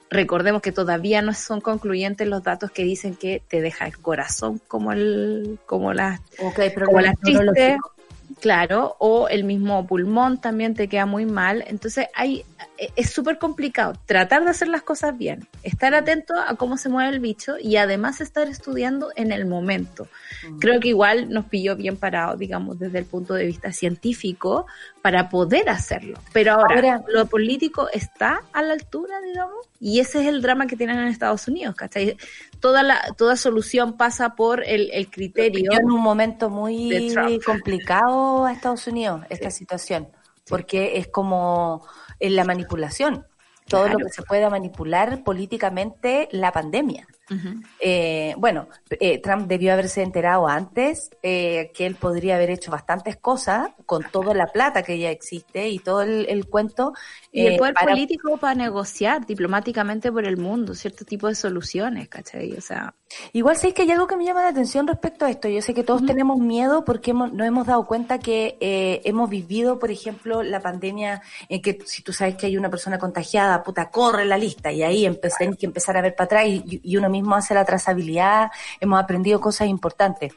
Recordemos 0.08 0.62
que 0.62 0.72
todavía 0.72 1.22
no 1.22 1.34
son 1.34 1.60
concluyentes 1.60 2.26
los 2.26 2.42
datos 2.42 2.70
que 2.70 2.84
dicen 2.84 3.14
que 3.14 3.42
te 3.46 3.60
deja 3.60 3.86
el 3.86 3.98
corazón 3.98 4.60
como 4.66 4.92
el 4.92 5.58
como 5.66 5.92
las 5.92 6.20
como 6.84 7.00
las 7.00 7.14
chistes, 7.24 7.76
claro, 8.40 8.96
o 8.98 9.28
el 9.28 9.44
mismo 9.44 9.86
pulmón 9.86 10.40
también 10.40 10.74
te 10.74 10.88
queda 10.88 11.06
muy 11.06 11.26
mal. 11.26 11.64
Entonces 11.66 12.08
hay 12.14 12.44
es 12.96 13.10
súper 13.10 13.38
complicado 13.38 13.92
tratar 14.06 14.44
de 14.44 14.50
hacer 14.50 14.68
las 14.68 14.82
cosas 14.82 15.16
bien, 15.16 15.46
estar 15.62 15.94
atento 15.94 16.34
a 16.34 16.54
cómo 16.56 16.78
se 16.78 16.88
mueve 16.88 17.10
el 17.10 17.20
bicho 17.20 17.56
y 17.60 17.76
además 17.76 18.20
estar 18.20 18.48
estudiando 18.48 19.10
en 19.16 19.32
el 19.32 19.44
momento. 19.44 20.08
Creo 20.60 20.80
que 20.80 20.88
igual 20.88 21.30
nos 21.30 21.44
pilló 21.44 21.76
bien 21.76 21.96
parado, 21.96 22.36
digamos, 22.36 22.78
desde 22.78 22.98
el 22.98 23.04
punto 23.04 23.34
de 23.34 23.46
vista 23.46 23.72
científico 23.72 24.66
para 25.02 25.28
poder 25.28 25.68
hacerlo. 25.68 26.18
Pero 26.32 26.54
ahora, 26.54 27.02
lo 27.08 27.26
político 27.26 27.88
está 27.92 28.42
a 28.52 28.62
la 28.62 28.72
altura, 28.72 29.20
digamos, 29.20 29.68
y 29.78 30.00
ese 30.00 30.22
es 30.22 30.28
el 30.28 30.40
drama 30.40 30.66
que 30.66 30.76
tienen 30.76 30.98
en 30.98 31.08
Estados 31.08 31.48
Unidos, 31.48 31.74
¿cachai? 31.74 32.16
Toda, 32.60 32.82
la, 32.82 33.14
toda 33.16 33.36
solución 33.36 33.96
pasa 33.96 34.34
por 34.34 34.64
el, 34.66 34.90
el 34.92 35.10
criterio. 35.10 35.72
En 35.72 35.90
un 35.90 36.00
momento 36.00 36.48
muy 36.48 37.14
complicado 37.44 38.46
a 38.46 38.52
Estados 38.52 38.86
Unidos, 38.86 39.22
esta 39.28 39.50
situación, 39.50 40.08
porque 40.50 40.98
es 40.98 41.08
como 41.08 41.86
en 42.18 42.36
la 42.36 42.44
manipulación, 42.44 43.24
todo 43.70 43.88
lo 43.88 43.98
que 43.98 44.10
se 44.10 44.22
pueda 44.22 44.50
manipular 44.50 45.22
políticamente 45.22 46.28
la 46.32 46.52
pandemia. 46.52 47.06
Eh, 47.78 48.34
bueno, 48.36 48.68
eh, 48.90 49.22
Trump 49.22 49.46
debió 49.46 49.72
haberse 49.72 50.02
enterado 50.02 50.48
antes 50.48 51.10
eh, 51.22 51.70
que 51.72 51.86
él 51.86 51.94
podría 51.94 52.34
haber 52.34 52.50
hecho 52.50 52.72
bastantes 52.72 53.16
cosas 53.16 53.70
con 53.86 54.02
toda 54.02 54.34
la 54.34 54.48
plata 54.48 54.82
que 54.82 54.98
ya 54.98 55.10
existe 55.10 55.68
y 55.68 55.78
todo 55.78 56.02
el, 56.02 56.46
cuento. 56.46 56.92
Y 57.30 57.46
el 57.46 57.56
poder 57.56 57.74
político 57.74 58.36
para 58.36 58.56
negociar 58.56 59.24
diplomáticamente 59.24 60.10
por 60.10 60.26
el 60.26 60.36
mundo 60.36 60.74
cierto 60.74 61.04
tipo 61.04 61.28
de 61.28 61.36
soluciones, 61.36 62.08
¿cachai? 62.08 62.52
O 62.54 62.60
sea. 62.60 62.94
Igual 63.32 63.56
sé 63.56 63.74
que 63.74 63.82
hay 63.82 63.90
algo 63.90 64.06
que 64.06 64.16
me 64.16 64.24
llama 64.24 64.42
la 64.42 64.48
atención 64.48 64.86
respecto 64.86 65.24
a 65.24 65.30
esto. 65.30 65.48
Yo 65.48 65.62
sé 65.62 65.74
que 65.74 65.82
todos 65.82 66.04
tenemos 66.04 66.38
miedo 66.38 66.84
porque 66.84 67.10
hemos, 67.10 67.32
nos 67.32 67.46
hemos 67.46 67.66
dado 67.66 67.86
cuenta 67.86 68.18
que 68.18 68.56
hemos 68.60 69.28
vivido, 69.28 69.78
por 69.78 69.90
ejemplo, 69.90 70.42
la 70.42 70.60
pandemia 70.60 71.22
en 71.48 71.60
que 71.60 71.78
si 71.84 72.02
tú 72.02 72.12
sabes 72.12 72.36
que 72.36 72.46
hay 72.46 72.56
una 72.56 72.70
persona 72.70 72.98
contagiada, 72.98 73.62
puta, 73.62 73.90
corre 73.90 74.24
la 74.24 74.38
lista 74.38 74.70
y 74.72 74.82
ahí 74.82 75.06
empecé, 75.06 75.50
que 75.56 75.66
empezar 75.66 75.96
a 75.96 76.02
ver 76.02 76.14
para 76.14 76.26
atrás 76.26 76.46
y, 76.46 76.80
y 76.82 76.96
uno 76.96 77.10
mismo 77.10 77.34
hace 77.34 77.54
la 77.54 77.64
trazabilidad, 77.64 78.50
hemos 78.80 79.02
aprendido 79.02 79.40
cosas 79.40 79.68
importantes. 79.68 80.32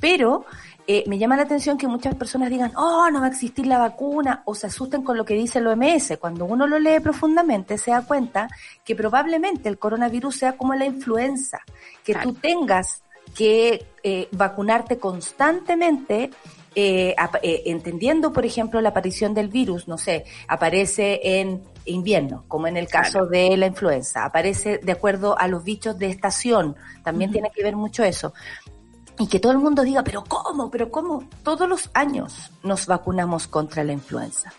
Pero 0.00 0.44
eh, 0.90 1.04
me 1.06 1.18
llama 1.18 1.36
la 1.36 1.42
atención 1.42 1.76
que 1.76 1.86
muchas 1.86 2.14
personas 2.14 2.48
digan, 2.48 2.72
oh, 2.74 3.10
no 3.10 3.20
va 3.20 3.26
a 3.26 3.28
existir 3.28 3.66
la 3.66 3.76
vacuna, 3.76 4.40
o 4.46 4.54
se 4.54 4.68
asusten 4.68 5.02
con 5.02 5.18
lo 5.18 5.24
que 5.26 5.34
dice 5.34 5.58
el 5.58 5.66
OMS. 5.66 6.16
Cuando 6.18 6.46
uno 6.46 6.66
lo 6.66 6.78
lee 6.78 6.98
profundamente, 7.00 7.76
se 7.76 7.90
da 7.90 8.00
cuenta 8.00 8.48
que 8.86 8.96
probablemente 8.96 9.68
el 9.68 9.78
coronavirus 9.78 10.34
sea 10.34 10.56
como 10.56 10.74
la 10.74 10.86
influenza, 10.86 11.58
que 12.02 12.14
tú 12.14 12.32
tengas 12.32 13.02
que 13.34 13.84
eh, 14.02 14.28
vacunarte 14.32 14.96
constantemente 14.98 16.30
eh, 16.74 17.16
eh, 17.42 17.62
entendiendo, 17.66 18.32
por 18.32 18.46
ejemplo, 18.46 18.80
la 18.80 18.90
aparición 18.90 19.34
del 19.34 19.48
virus, 19.48 19.88
no 19.88 19.98
sé, 19.98 20.24
aparece 20.46 21.20
en 21.40 21.62
invierno, 21.86 22.44
como 22.46 22.68
en 22.68 22.76
el 22.76 22.86
caso 22.86 23.26
de 23.26 23.56
la 23.56 23.66
influenza, 23.66 24.24
aparece 24.24 24.78
de 24.78 24.92
acuerdo 24.92 25.36
a 25.36 25.48
los 25.48 25.64
bichos 25.64 25.98
de 25.98 26.06
estación, 26.06 26.76
también 27.02 27.32
tiene 27.32 27.50
que 27.50 27.64
ver 27.64 27.74
mucho 27.74 28.04
eso. 28.04 28.32
Y 29.18 29.26
que 29.26 29.40
todo 29.40 29.52
el 29.52 29.58
mundo 29.58 29.82
diga, 29.82 30.04
pero 30.04 30.24
¿cómo? 30.24 30.70
¿Pero 30.70 30.90
cómo? 30.90 31.24
Todos 31.42 31.68
los 31.68 31.90
años 31.94 32.50
nos 32.62 32.86
vacunamos 32.86 33.48
contra 33.48 33.82
la 33.84 33.92
influenza. 33.92 34.52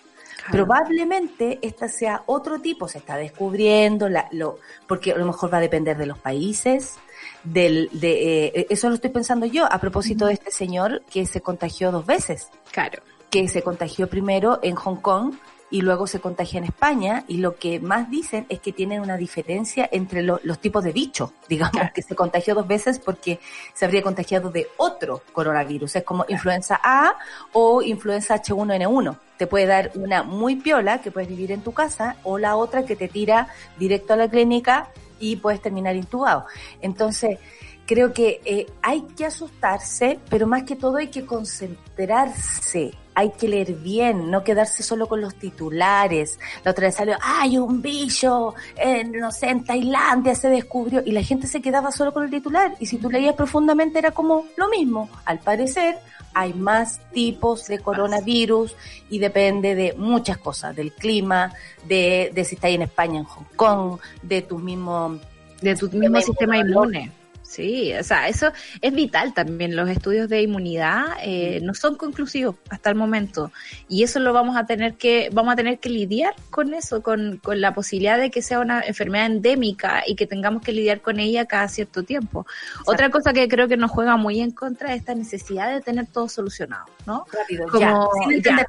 Probablemente 0.52 1.60
esta 1.62 1.88
sea 1.88 2.24
otro 2.26 2.60
tipo, 2.60 2.88
se 2.88 2.98
está 2.98 3.18
descubriendo, 3.18 4.10
la, 4.10 4.28
lo, 4.32 4.58
porque 4.88 5.12
a 5.12 5.18
lo 5.18 5.26
mejor 5.26 5.54
va 5.54 5.60
a 5.60 5.62
depender 5.62 5.98
de 5.98 6.08
los 6.08 6.18
países, 6.18 6.96
del, 7.44 7.90
de, 7.94 8.48
eh, 8.48 8.68
eso 8.70 8.90
lo 8.90 8.96
estoy 8.96 9.12
pensando 9.12 9.46
yo 9.46 9.72
a 9.72 9.78
propósito 9.80 10.26
de 10.26 10.34
este 10.34 10.52
señor 10.52 11.04
que 11.12 11.26
se 11.26 11.42
contagió 11.42 11.92
dos 11.92 12.06
veces. 12.06 12.50
Claro. 12.72 13.02
Que 13.30 13.48
se 13.48 13.62
contagió 13.62 14.10
primero 14.10 14.60
en 14.64 14.76
Hong 14.76 14.98
Kong 14.98 15.36
y 15.72 15.82
luego 15.82 16.08
se 16.08 16.20
contagia 16.20 16.58
en 16.58 16.66
España 16.66 17.24
y 17.28 17.38
lo 17.38 17.56
que 17.58 17.80
más 17.80 18.10
dicen 18.10 18.46
es 18.50 18.60
que 18.60 18.72
tienen 18.72 19.02
una 19.02 19.18
diferencia 19.18 19.88
entre 19.92 20.24
los 20.24 20.60
tipos 20.60 20.84
de 20.84 20.92
bicho, 20.92 21.34
digamos, 21.50 21.92
que 21.94 22.02
se 22.02 22.16
contagió 22.16 22.56
dos 22.56 22.68
veces 22.68 23.00
porque 23.00 23.40
se 23.74 23.86
habría 23.86 24.02
contagiado 24.02 24.50
de 24.50 24.68
otro 24.78 25.22
coronavirus, 25.32 25.98
es 25.98 26.04
como 26.04 26.26
influenza 26.28 26.80
A 26.84 27.14
o 27.54 27.82
influenza 27.82 28.42
H1N1. 28.42 29.18
Te 29.38 29.48
puede 29.48 29.68
dar 29.68 29.92
una 29.96 30.24
muy 30.24 30.58
piola 30.58 31.02
que 31.02 31.12
puedes 31.12 31.30
vivir 31.30 31.52
en 31.52 31.62
tu 31.62 31.72
casa 31.72 32.18
o 32.24 32.38
la 32.38 32.56
otra 32.56 32.84
que 32.86 32.96
te 32.96 33.08
tira 33.08 33.48
directo 33.78 34.14
a 34.14 34.18
la 34.18 34.30
clínica 34.30 34.90
y 35.20 35.38
puedes 35.38 35.62
terminar 35.62 35.96
intubado. 35.96 36.46
Entonces, 36.82 37.40
creo 37.86 38.14
que 38.14 38.42
eh, 38.46 38.68
hay 38.82 39.02
que 39.18 39.26
asustarse, 39.26 40.20
pero 40.30 40.46
más 40.46 40.64
que 40.64 40.76
todo 40.76 40.98
hay 40.98 41.08
que 41.08 41.26
concentrarse, 41.26 42.94
hay 43.16 43.32
que 43.32 43.48
leer 43.48 43.74
bien, 43.74 44.32
no 44.32 44.44
quedarse 44.44 44.84
solo 44.84 45.08
con 45.08 45.22
los 45.22 45.36
titulares. 45.36 46.40
La 46.64 46.72
otra 46.72 46.88
vez 46.88 46.96
salió, 46.96 47.18
hay 47.22 47.58
un 47.58 47.82
bicho, 47.82 48.54
en, 48.76 49.12
no 49.12 49.32
sé, 49.32 49.50
en 49.50 49.64
Tailandia 49.64 50.36
se 50.36 50.50
descubrió, 50.50 51.02
y 51.06 51.12
la 51.12 51.24
gente 51.24 51.48
se 51.48 51.62
quedaba 51.62 51.92
solo 51.92 52.14
con 52.14 52.24
el 52.24 52.30
titular, 52.30 52.76
y 52.80 52.86
si 52.86 52.98
tú 52.98 53.10
leías 53.10 53.36
profundamente 53.36 54.00
era 54.00 54.12
como 54.12 54.46
lo 54.56 54.70
mismo. 54.70 55.10
Al 55.26 55.40
parecer, 55.40 55.98
hay 56.34 56.54
más 56.54 57.00
tipos 57.12 57.68
de 57.68 57.80
coronavirus 57.80 58.76
y 59.10 59.20
depende 59.20 59.76
de 59.76 59.94
muchas 59.98 60.38
cosas, 60.38 60.76
del 60.76 60.94
clima, 60.94 61.54
de, 61.88 62.32
de 62.34 62.46
si 62.46 62.56
estás 62.56 62.72
en 62.72 62.84
España, 62.84 63.20
en 63.20 63.26
Hong 63.26 63.46
Kong, 63.56 64.00
de 64.22 64.42
tu 64.42 64.60
mismo... 64.60 65.20
De 65.62 65.76
tu 65.76 65.90
mismo 65.90 66.22
sistema 66.22 66.58
inmune. 66.58 67.12
Sí, 67.50 67.92
o 68.00 68.04
sea, 68.04 68.28
eso 68.28 68.52
es 68.80 68.94
vital 68.94 69.34
también. 69.34 69.76
Los 69.76 69.90
estudios 69.90 70.30
de 70.30 70.44
inmunidad 70.44 71.18
eh, 71.24 71.60
no 71.64 71.74
son 71.74 71.96
conclusivos 71.96 72.58
hasta 72.70 72.92
el 72.92 72.96
momento 72.96 73.52
y 73.88 74.04
eso 74.04 74.20
lo 74.20 74.34
vamos 74.34 74.56
a 74.56 74.68
tener 74.68 74.94
que 74.98 75.32
vamos 75.34 75.54
a 75.54 75.56
tener 75.56 75.80
que 75.80 75.90
lidiar 75.90 76.36
con 76.52 76.76
eso, 76.76 77.02
con, 77.02 77.38
con 77.38 77.60
la 77.60 77.74
posibilidad 77.74 78.20
de 78.20 78.30
que 78.30 78.44
sea 78.44 78.60
una 78.60 78.82
enfermedad 78.82 79.26
endémica 79.26 80.04
y 80.06 80.16
que 80.16 80.28
tengamos 80.28 80.62
que 80.62 80.74
lidiar 80.74 81.02
con 81.02 81.20
ella 81.20 81.46
cada 81.46 81.68
cierto 81.70 82.04
tiempo. 82.04 82.46
Otra 82.86 83.10
cosa 83.10 83.34
que 83.34 83.48
creo 83.48 83.68
que 83.68 83.78
nos 83.78 83.90
juega 83.90 84.16
muy 84.16 84.42
en 84.42 84.52
contra 84.52 84.94
es 84.94 85.00
esta 85.00 85.16
necesidad 85.16 85.74
de 85.74 85.82
tener 85.82 86.06
todo 86.06 86.30
solucionado, 86.30 86.86
¿no? 87.08 87.26
Rápido, 87.34 87.68
Como, 87.68 88.12
ya, 88.44 88.64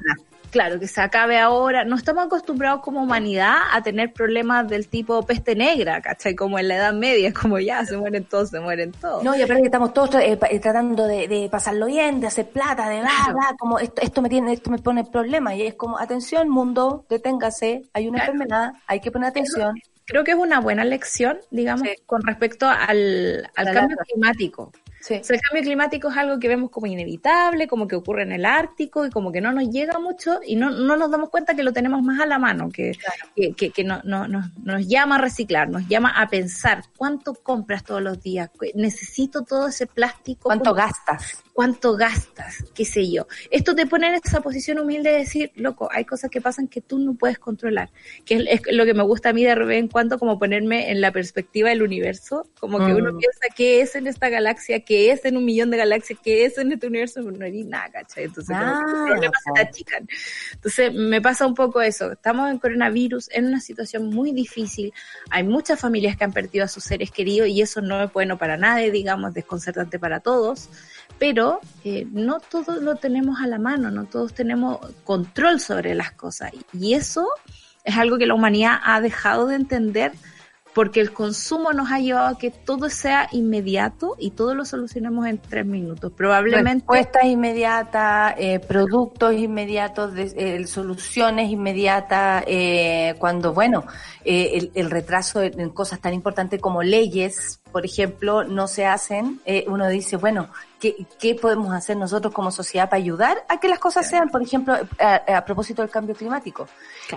claro, 0.51 0.79
que 0.79 0.87
se 0.87 1.01
acabe 1.01 1.39
ahora. 1.39 1.83
No 1.85 1.95
estamos 1.95 2.25
acostumbrados 2.25 2.81
como 2.81 3.01
humanidad 3.01 3.55
a 3.71 3.81
tener 3.81 4.13
problemas 4.13 4.67
del 4.67 4.87
tipo 4.87 5.23
peste 5.25 5.55
negra, 5.55 6.01
¿cachai? 6.01 6.35
Como 6.35 6.59
en 6.59 6.67
la 6.67 6.75
Edad 6.75 6.93
Media, 6.93 7.33
como 7.41 7.57
ya, 7.59 7.83
se 7.85 7.97
mueren 7.97 8.25
todos, 8.25 8.49
se 8.49 8.59
mueren 8.59 8.91
todos. 8.91 9.23
No, 9.23 9.35
y 9.35 9.41
aparte 9.41 9.61
que 9.61 9.67
estamos 9.67 9.93
todos 9.93 10.15
eh, 10.15 10.37
eh, 10.49 10.59
tratando 10.59 11.07
de, 11.07 11.47
pasarlo 11.49 11.87
bien, 11.87 12.19
de 12.19 12.27
hacer 12.27 12.47
plata, 12.49 12.87
de 12.89 13.01
nada, 13.01 13.55
como 13.57 13.79
esto, 13.79 14.01
esto 14.01 14.21
me 14.21 14.29
tiene, 14.29 14.53
esto 14.53 14.69
me 14.69 14.77
pone 14.77 15.03
problemas, 15.05 15.55
y 15.55 15.63
es 15.63 15.73
como, 15.75 15.97
atención 15.97 16.49
mundo, 16.49 17.05
deténgase, 17.09 17.83
hay 17.93 18.07
una 18.07 18.19
enfermedad, 18.19 18.73
hay 18.85 18.99
que 18.99 19.11
poner 19.11 19.29
atención. 19.29 19.75
Creo 20.05 20.23
que 20.23 20.31
es 20.31 20.37
una 20.37 20.59
buena 20.59 20.83
lección, 20.83 21.39
digamos, 21.51 21.87
con 22.05 22.21
respecto 22.23 22.67
al, 22.67 23.49
al 23.55 23.73
cambio 23.73 23.97
climático. 23.97 24.71
El 25.09 25.41
cambio 25.41 25.63
climático 25.63 26.09
es 26.09 26.17
algo 26.17 26.39
que 26.39 26.47
vemos 26.47 26.69
como 26.69 26.87
inevitable, 26.87 27.67
como 27.67 27.87
que 27.87 27.95
ocurre 27.95 28.23
en 28.23 28.31
el 28.31 28.45
Ártico 28.45 29.05
y 29.05 29.09
como 29.09 29.31
que 29.31 29.41
no 29.41 29.51
nos 29.51 29.69
llega 29.69 29.99
mucho 29.99 30.39
y 30.45 30.55
no, 30.55 30.69
no 30.69 30.95
nos 30.95 31.11
damos 31.11 31.29
cuenta 31.29 31.55
que 31.55 31.63
lo 31.63 31.73
tenemos 31.73 32.01
más 32.03 32.19
a 32.19 32.25
la 32.25 32.39
mano, 32.39 32.69
que, 32.69 32.97
que, 33.35 33.71
que, 33.71 33.83
no, 33.83 34.01
no, 34.03 34.27
nos 34.27 34.87
llama 34.87 35.15
a 35.15 35.19
reciclar, 35.19 35.69
nos 35.69 35.87
llama 35.87 36.09
a 36.09 36.27
pensar 36.27 36.83
cuánto 36.97 37.33
compras 37.33 37.83
todos 37.83 38.01
los 38.01 38.21
días, 38.21 38.49
necesito 38.75 39.43
todo 39.43 39.67
ese 39.67 39.87
plástico. 39.87 40.43
¿Cuánto 40.43 40.73
gastas? 40.73 41.43
Cuánto 41.61 41.95
gastas, 41.95 42.65
qué 42.73 42.85
sé 42.85 43.11
yo. 43.11 43.27
Esto 43.51 43.75
te 43.75 43.85
pone 43.85 44.07
en 44.07 44.15
esa 44.15 44.41
posición 44.41 44.79
humilde 44.79 45.11
de 45.11 45.17
decir, 45.19 45.51
loco, 45.53 45.87
hay 45.91 46.05
cosas 46.05 46.31
que 46.31 46.41
pasan 46.41 46.67
que 46.67 46.81
tú 46.81 46.97
no 46.97 47.13
puedes 47.13 47.37
controlar, 47.37 47.91
que 48.25 48.43
es, 48.49 48.61
lo 48.71 48.83
que 48.83 48.95
me 48.95 49.03
gusta 49.03 49.29
a 49.29 49.33
mí 49.33 49.43
de 49.43 49.53
vez 49.53 49.77
en 49.77 49.87
cuando, 49.87 50.17
como 50.17 50.39
ponerme 50.39 50.89
en 50.89 51.01
la 51.01 51.11
perspectiva 51.11 51.69
del 51.69 51.83
universo, 51.83 52.47
como 52.59 52.79
que 52.79 52.95
uno 52.95 53.13
mm. 53.13 53.17
piensa 53.19 53.45
qué 53.55 53.81
es 53.81 53.93
en 53.93 54.07
esta 54.07 54.29
galaxia, 54.29 54.79
qué 54.79 55.11
es 55.11 55.23
en 55.23 55.37
un 55.37 55.45
millón 55.45 55.69
de 55.69 55.77
galaxias, 55.77 56.17
qué 56.23 56.45
es 56.45 56.57
en 56.57 56.71
este 56.71 56.87
universo, 56.87 57.21
no 57.21 57.45
hay 57.45 57.63
nada, 57.63 57.91
¿cachai? 57.91 58.23
Entonces, 58.23 58.57
los 58.57 59.07
problemas 59.07 59.39
se 59.43 59.61
achican. 59.61 60.07
Entonces, 60.53 60.91
me 60.95 61.21
pasa 61.21 61.45
un 61.45 61.53
poco 61.53 61.79
eso, 61.79 62.13
estamos 62.13 62.49
en 62.49 62.57
coronavirus, 62.57 63.29
en 63.33 63.45
una 63.45 63.59
situación 63.59 64.09
muy 64.09 64.31
difícil, 64.31 64.91
hay 65.29 65.43
muchas 65.43 65.79
familias 65.79 66.17
que 66.17 66.23
han 66.23 66.33
perdido 66.33 66.65
a 66.65 66.67
sus 66.67 66.85
seres 66.85 67.11
queridos 67.11 67.49
y 67.49 67.61
eso 67.61 67.81
no 67.81 68.01
es 68.01 68.11
bueno 68.11 68.39
para 68.39 68.57
nadie, 68.57 68.89
digamos, 68.89 69.35
desconcertante 69.35 69.99
para 69.99 70.21
todos 70.21 70.69
pero 71.21 71.59
eh, 71.83 72.07
no 72.11 72.39
todos 72.39 72.81
lo 72.81 72.95
tenemos 72.95 73.41
a 73.41 73.45
la 73.45 73.59
mano, 73.59 73.91
no 73.91 74.05
todos 74.05 74.33
tenemos 74.33 74.79
control 75.03 75.59
sobre 75.59 75.93
las 75.93 76.13
cosas. 76.13 76.51
Y 76.73 76.95
eso 76.95 77.27
es 77.83 77.95
algo 77.95 78.17
que 78.17 78.25
la 78.25 78.33
humanidad 78.33 78.79
ha 78.83 78.99
dejado 79.01 79.45
de 79.45 79.57
entender 79.57 80.13
porque 80.73 80.99
el 80.99 81.13
consumo 81.13 81.73
nos 81.73 81.91
ha 81.91 81.99
llevado 81.99 82.25
a 82.25 82.39
que 82.39 82.49
todo 82.49 82.89
sea 82.89 83.29
inmediato 83.33 84.15
y 84.17 84.31
todo 84.31 84.55
lo 84.55 84.65
solucionemos 84.65 85.27
en 85.27 85.37
tres 85.37 85.63
minutos. 85.63 86.11
Probablemente. 86.11 86.85
Respuestas 86.87 87.25
inmediatas, 87.25 88.33
eh, 88.39 88.59
productos 88.59 89.35
inmediatos, 89.35 90.13
eh, 90.17 90.65
soluciones 90.65 91.51
inmediatas, 91.51 92.45
cuando, 93.19 93.53
bueno, 93.53 93.85
el, 94.25 94.71
el, 94.73 94.89
retraso 94.89 95.43
en 95.43 95.69
cosas 95.69 96.01
tan 96.01 96.15
importantes 96.15 96.59
como 96.59 96.81
leyes, 96.81 97.60
por 97.71 97.85
ejemplo, 97.85 98.43
no 98.43 98.67
se 98.67 98.85
hacen, 98.85 99.41
uno 99.67 99.87
dice, 99.87 100.17
bueno, 100.17 100.49
¿Qué, 100.81 101.37
podemos 101.39 101.71
hacer 101.75 101.95
nosotros 101.95 102.33
como 102.33 102.49
sociedad 102.49 102.89
para 102.89 102.97
ayudar 102.97 103.45
a 103.47 103.59
que 103.59 103.67
las 103.67 103.77
cosas 103.77 104.09
sean, 104.09 104.29
por 104.29 104.41
ejemplo, 104.41 104.73
a, 104.99 105.45
propósito 105.45 105.83
del 105.83 105.91
cambio 105.91 106.15
climático? 106.15 106.67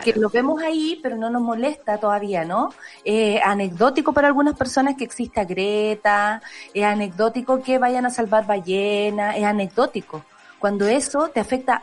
Que 0.03 0.13
lo 0.13 0.29
vemos 0.29 0.63
ahí, 0.63 1.01
pero 1.03 1.17
no 1.17 1.31
nos 1.31 1.41
molesta 1.41 1.97
todavía, 1.97 2.45
¿no? 2.45 2.75
Es 3.03 3.41
anecdótico 3.43 4.13
para 4.13 4.29
algunas 4.29 4.55
personas 4.55 4.97
que 4.97 5.05
exista 5.05 5.47
Greta, 5.47 6.43
es 6.75 6.85
anecdótico 6.85 7.63
que 7.63 7.79
vayan 7.79 8.05
a 8.05 8.11
salvar 8.11 8.47
ballenas, 8.47 9.35
es 9.39 9.45
anecdótico. 9.45 10.27
Cuando 10.59 10.87
eso 10.87 11.31
te 11.31 11.41
afecta 11.41 11.83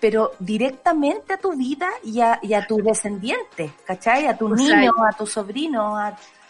pero 0.00 0.32
directamente 0.38 1.34
a 1.34 1.36
tu 1.36 1.52
vida 1.52 1.88
y 2.02 2.20
a, 2.20 2.38
y 2.42 2.54
a 2.54 2.64
tu 2.64 2.76
descendiente, 2.76 3.72
¿cachai? 3.84 4.26
A 4.28 4.38
tu 4.38 4.48
niño, 4.54 4.92
a 5.06 5.14
tu 5.14 5.26
sobrino 5.26 5.98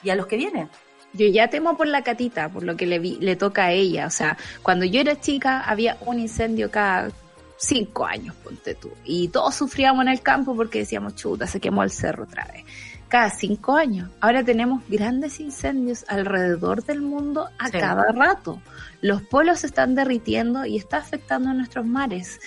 y 0.02 0.10
a 0.10 0.14
los 0.14 0.26
que 0.26 0.36
vienen 0.36 0.68
yo 1.18 1.26
ya 1.26 1.48
temo 1.48 1.76
por 1.76 1.88
la 1.88 2.02
catita, 2.02 2.48
por 2.48 2.62
lo 2.62 2.76
que 2.76 2.86
le, 2.86 2.98
le 2.98 3.36
toca 3.36 3.66
a 3.66 3.72
ella. 3.72 4.06
O 4.06 4.10
sea, 4.10 4.38
cuando 4.62 4.84
yo 4.84 5.00
era 5.00 5.20
chica 5.20 5.60
había 5.60 5.98
un 6.00 6.20
incendio 6.20 6.70
cada 6.70 7.10
cinco 7.58 8.06
años, 8.06 8.34
ponte 8.36 8.74
tú. 8.74 8.90
Y 9.04 9.28
todos 9.28 9.54
sufríamos 9.54 10.02
en 10.02 10.08
el 10.08 10.22
campo 10.22 10.54
porque 10.54 10.78
decíamos, 10.78 11.16
chuta, 11.16 11.46
se 11.46 11.60
quemó 11.60 11.82
el 11.82 11.90
cerro 11.90 12.24
otra 12.24 12.46
vez. 12.52 12.64
Cada 13.08 13.30
cinco 13.30 13.74
años. 13.74 14.10
Ahora 14.20 14.44
tenemos 14.44 14.82
grandes 14.88 15.40
incendios 15.40 16.04
alrededor 16.08 16.84
del 16.84 17.00
mundo 17.00 17.48
a 17.58 17.70
cada 17.70 18.12
rato. 18.12 18.60
Los 19.00 19.22
polos 19.22 19.60
se 19.60 19.66
están 19.66 19.94
derritiendo 19.94 20.66
y 20.66 20.76
está 20.76 20.98
afectando 20.98 21.50
a 21.50 21.54
nuestros 21.54 21.86
mares. 21.86 22.38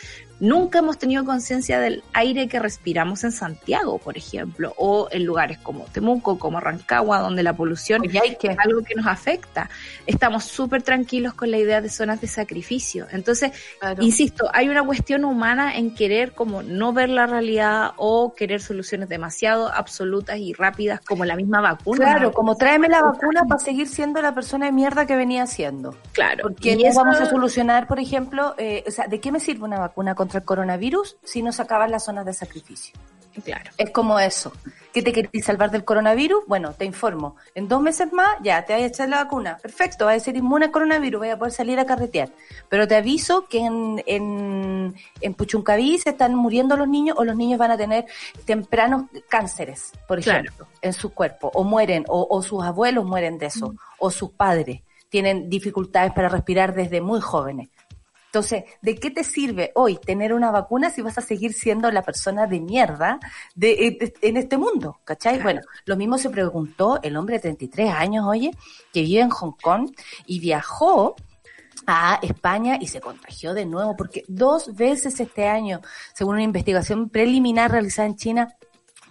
Nunca 0.41 0.79
hemos 0.79 0.97
tenido 0.97 1.23
conciencia 1.23 1.79
del 1.79 2.03
aire 2.13 2.47
que 2.47 2.57
respiramos 2.57 3.23
en 3.23 3.31
Santiago, 3.31 3.99
por 3.99 4.17
ejemplo, 4.17 4.73
o 4.75 5.07
en 5.11 5.23
lugares 5.23 5.59
como 5.59 5.85
Temuco, 5.85 6.39
como 6.39 6.59
Rancagua, 6.59 7.19
donde 7.19 7.43
la 7.43 7.55
polución 7.55 8.01
es 8.03 8.57
algo 8.57 8.81
que 8.81 8.95
nos 8.95 9.05
afecta. 9.05 9.69
Estamos 10.07 10.45
súper 10.45 10.81
tranquilos 10.81 11.35
con 11.35 11.51
la 11.51 11.59
idea 11.59 11.79
de 11.79 11.89
zonas 11.89 12.21
de 12.21 12.27
sacrificio. 12.27 13.05
Entonces, 13.11 13.51
insisto, 13.99 14.49
hay 14.51 14.67
una 14.67 14.83
cuestión 14.83 15.25
humana 15.25 15.77
en 15.77 15.93
querer 15.93 16.31
como 16.31 16.63
no 16.63 16.91
ver 16.91 17.09
la 17.09 17.27
realidad 17.27 17.91
o 17.97 18.33
querer 18.33 18.61
soluciones 18.61 19.09
demasiado 19.09 19.71
absolutas 19.71 20.39
y 20.39 20.53
rápidas 20.53 21.01
como 21.01 21.23
la 21.23 21.35
misma 21.35 21.61
vacuna. 21.61 21.99
Claro, 21.99 22.31
como 22.31 22.57
tráeme 22.57 22.89
la 22.89 23.03
vacuna 23.03 23.43
para 23.47 23.59
seguir 23.59 23.87
siendo 23.87 24.23
la 24.23 24.33
persona 24.33 24.65
de 24.65 24.71
mierda 24.71 25.05
que 25.05 25.15
venía 25.15 25.45
siendo. 25.45 25.95
Claro. 26.13 26.41
Porque 26.41 26.75
no 26.75 26.95
vamos 26.95 27.21
a 27.21 27.27
solucionar, 27.27 27.87
por 27.87 27.99
ejemplo, 27.99 28.55
eh, 28.57 28.83
o 28.87 28.89
sea, 28.89 29.05
¿de 29.05 29.19
qué 29.19 29.31
me 29.31 29.39
sirve 29.39 29.65
una 29.65 29.77
vacuna 29.77 30.15
contra 30.15 30.30
el 30.39 30.45
coronavirus 30.45 31.17
si 31.23 31.41
no 31.41 31.51
se 31.51 31.61
acaban 31.61 31.91
las 31.91 32.05
zonas 32.05 32.25
de 32.25 32.33
sacrificio. 32.33 32.93
Claro. 33.43 33.71
Es 33.77 33.91
como 33.91 34.19
eso. 34.19 34.51
¿Qué 34.93 35.01
te 35.01 35.13
querés 35.13 35.45
salvar 35.45 35.71
del 35.71 35.85
coronavirus? 35.85 36.43
Bueno, 36.47 36.73
te 36.73 36.83
informo. 36.83 37.37
En 37.55 37.69
dos 37.69 37.81
meses 37.81 38.11
más 38.11 38.29
ya 38.43 38.65
te 38.65 38.73
vas 38.73 38.81
a 38.81 38.85
echar 38.85 39.09
la 39.09 39.23
vacuna. 39.23 39.57
Perfecto, 39.61 40.05
vas 40.05 40.17
a 40.17 40.19
ser 40.19 40.35
inmune 40.35 40.65
al 40.65 40.71
coronavirus, 40.71 41.19
voy 41.19 41.29
a 41.29 41.37
poder 41.37 41.53
salir 41.53 41.79
a 41.79 41.85
carretear. 41.85 42.29
Pero 42.67 42.87
te 42.87 42.95
aviso 42.95 43.47
que 43.47 43.59
en, 43.59 44.03
en, 44.05 44.95
en 45.21 45.33
Puchuncaví 45.33 45.97
se 45.97 46.09
están 46.09 46.35
muriendo 46.35 46.75
los 46.75 46.89
niños 46.89 47.15
o 47.17 47.23
los 47.23 47.37
niños 47.37 47.57
van 47.57 47.71
a 47.71 47.77
tener 47.77 48.05
tempranos 48.45 49.03
cánceres, 49.29 49.93
por 50.07 50.19
ejemplo, 50.19 50.67
en 50.81 50.91
su 50.91 51.13
cuerpo. 51.13 51.51
O 51.53 51.63
mueren, 51.63 52.03
o, 52.09 52.41
sus 52.41 52.61
abuelos 52.63 53.05
mueren 53.05 53.37
de 53.37 53.45
eso, 53.45 53.71
mm. 53.71 53.77
o 53.99 54.11
sus 54.11 54.31
padres 54.31 54.81
tienen 55.07 55.49
dificultades 55.49 56.13
para 56.13 56.29
respirar 56.29 56.73
desde 56.73 57.01
muy 57.01 57.21
jóvenes. 57.21 57.69
Entonces, 58.31 58.63
¿de 58.81 58.95
qué 58.95 59.11
te 59.11 59.25
sirve 59.25 59.73
hoy 59.75 59.97
tener 59.97 60.33
una 60.33 60.51
vacuna 60.51 60.89
si 60.89 61.01
vas 61.01 61.17
a 61.17 61.21
seguir 61.21 61.51
siendo 61.51 61.91
la 61.91 62.01
persona 62.01 62.47
de 62.47 62.61
mierda 62.61 63.19
de, 63.55 64.13
en 64.21 64.37
este 64.37 64.57
mundo? 64.57 65.01
¿Cachai? 65.03 65.41
Bueno, 65.41 65.59
lo 65.83 65.97
mismo 65.97 66.17
se 66.17 66.29
preguntó 66.29 67.01
el 67.03 67.17
hombre 67.17 67.35
de 67.35 67.41
33 67.41 67.93
años, 67.93 68.25
oye, 68.25 68.51
que 68.93 69.01
vive 69.01 69.19
en 69.19 69.31
Hong 69.31 69.51
Kong 69.61 69.91
y 70.25 70.39
viajó 70.39 71.17
a 71.85 72.19
España 72.21 72.77
y 72.79 72.87
se 72.87 73.01
contagió 73.01 73.53
de 73.53 73.65
nuevo, 73.65 73.97
porque 73.97 74.23
dos 74.29 74.75
veces 74.75 75.19
este 75.19 75.49
año, 75.49 75.81
según 76.13 76.35
una 76.35 76.43
investigación 76.43 77.09
preliminar 77.09 77.69
realizada 77.69 78.07
en 78.07 78.15
China, 78.15 78.55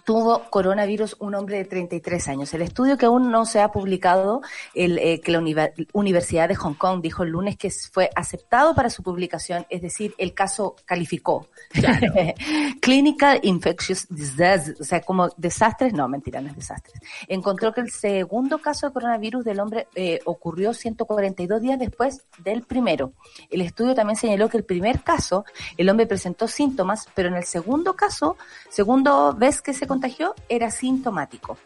tuvo 0.03 0.43
coronavirus 0.49 1.15
un 1.19 1.35
hombre 1.35 1.57
de 1.57 1.65
33 1.65 2.27
años. 2.27 2.53
El 2.53 2.61
estudio 2.61 2.97
que 2.97 3.05
aún 3.05 3.31
no 3.31 3.45
se 3.45 3.61
ha 3.61 3.71
publicado, 3.71 4.41
el, 4.73 4.97
eh, 4.97 5.21
que 5.21 5.31
la 5.31 5.41
Universidad 5.93 6.49
de 6.49 6.55
Hong 6.55 6.73
Kong 6.73 7.01
dijo 7.01 7.23
el 7.23 7.29
lunes 7.29 7.57
que 7.57 7.69
fue 7.69 8.09
aceptado 8.15 8.73
para 8.75 8.89
su 8.89 9.03
publicación, 9.03 9.65
es 9.69 9.81
decir, 9.81 10.13
el 10.17 10.33
caso 10.33 10.75
calificó. 10.85 11.47
Clinical 12.81 13.39
Infectious 13.43 14.07
Disease, 14.09 14.75
o 14.79 14.83
sea, 14.83 15.01
como 15.01 15.29
desastres, 15.37 15.93
no, 15.93 16.07
mentira, 16.07 16.41
no 16.41 16.49
es 16.49 16.55
desastres. 16.55 16.99
Encontró 17.27 17.73
que 17.73 17.81
el 17.81 17.91
segundo 17.91 18.59
caso 18.59 18.87
de 18.87 18.93
coronavirus 18.93 19.45
del 19.45 19.59
hombre 19.59 19.87
eh, 19.95 20.19
ocurrió 20.25 20.73
142 20.73 21.61
días 21.61 21.79
después 21.79 22.23
del 22.39 22.63
primero. 22.63 23.13
El 23.49 23.61
estudio 23.61 23.95
también 23.95 24.17
señaló 24.17 24.49
que 24.49 24.57
el 24.57 24.63
primer 24.63 25.03
caso, 25.03 25.45
el 25.77 25.89
hombre 25.89 26.07
presentó 26.07 26.47
síntomas, 26.47 27.07
pero 27.13 27.29
en 27.29 27.35
el 27.35 27.45
segundo 27.45 27.95
caso, 27.95 28.37
segundo 28.69 29.33
vez 29.33 29.61
que 29.61 29.73
se 29.73 29.87
contagió 29.91 30.35
era 30.47 30.71
sintomático. 30.71 31.57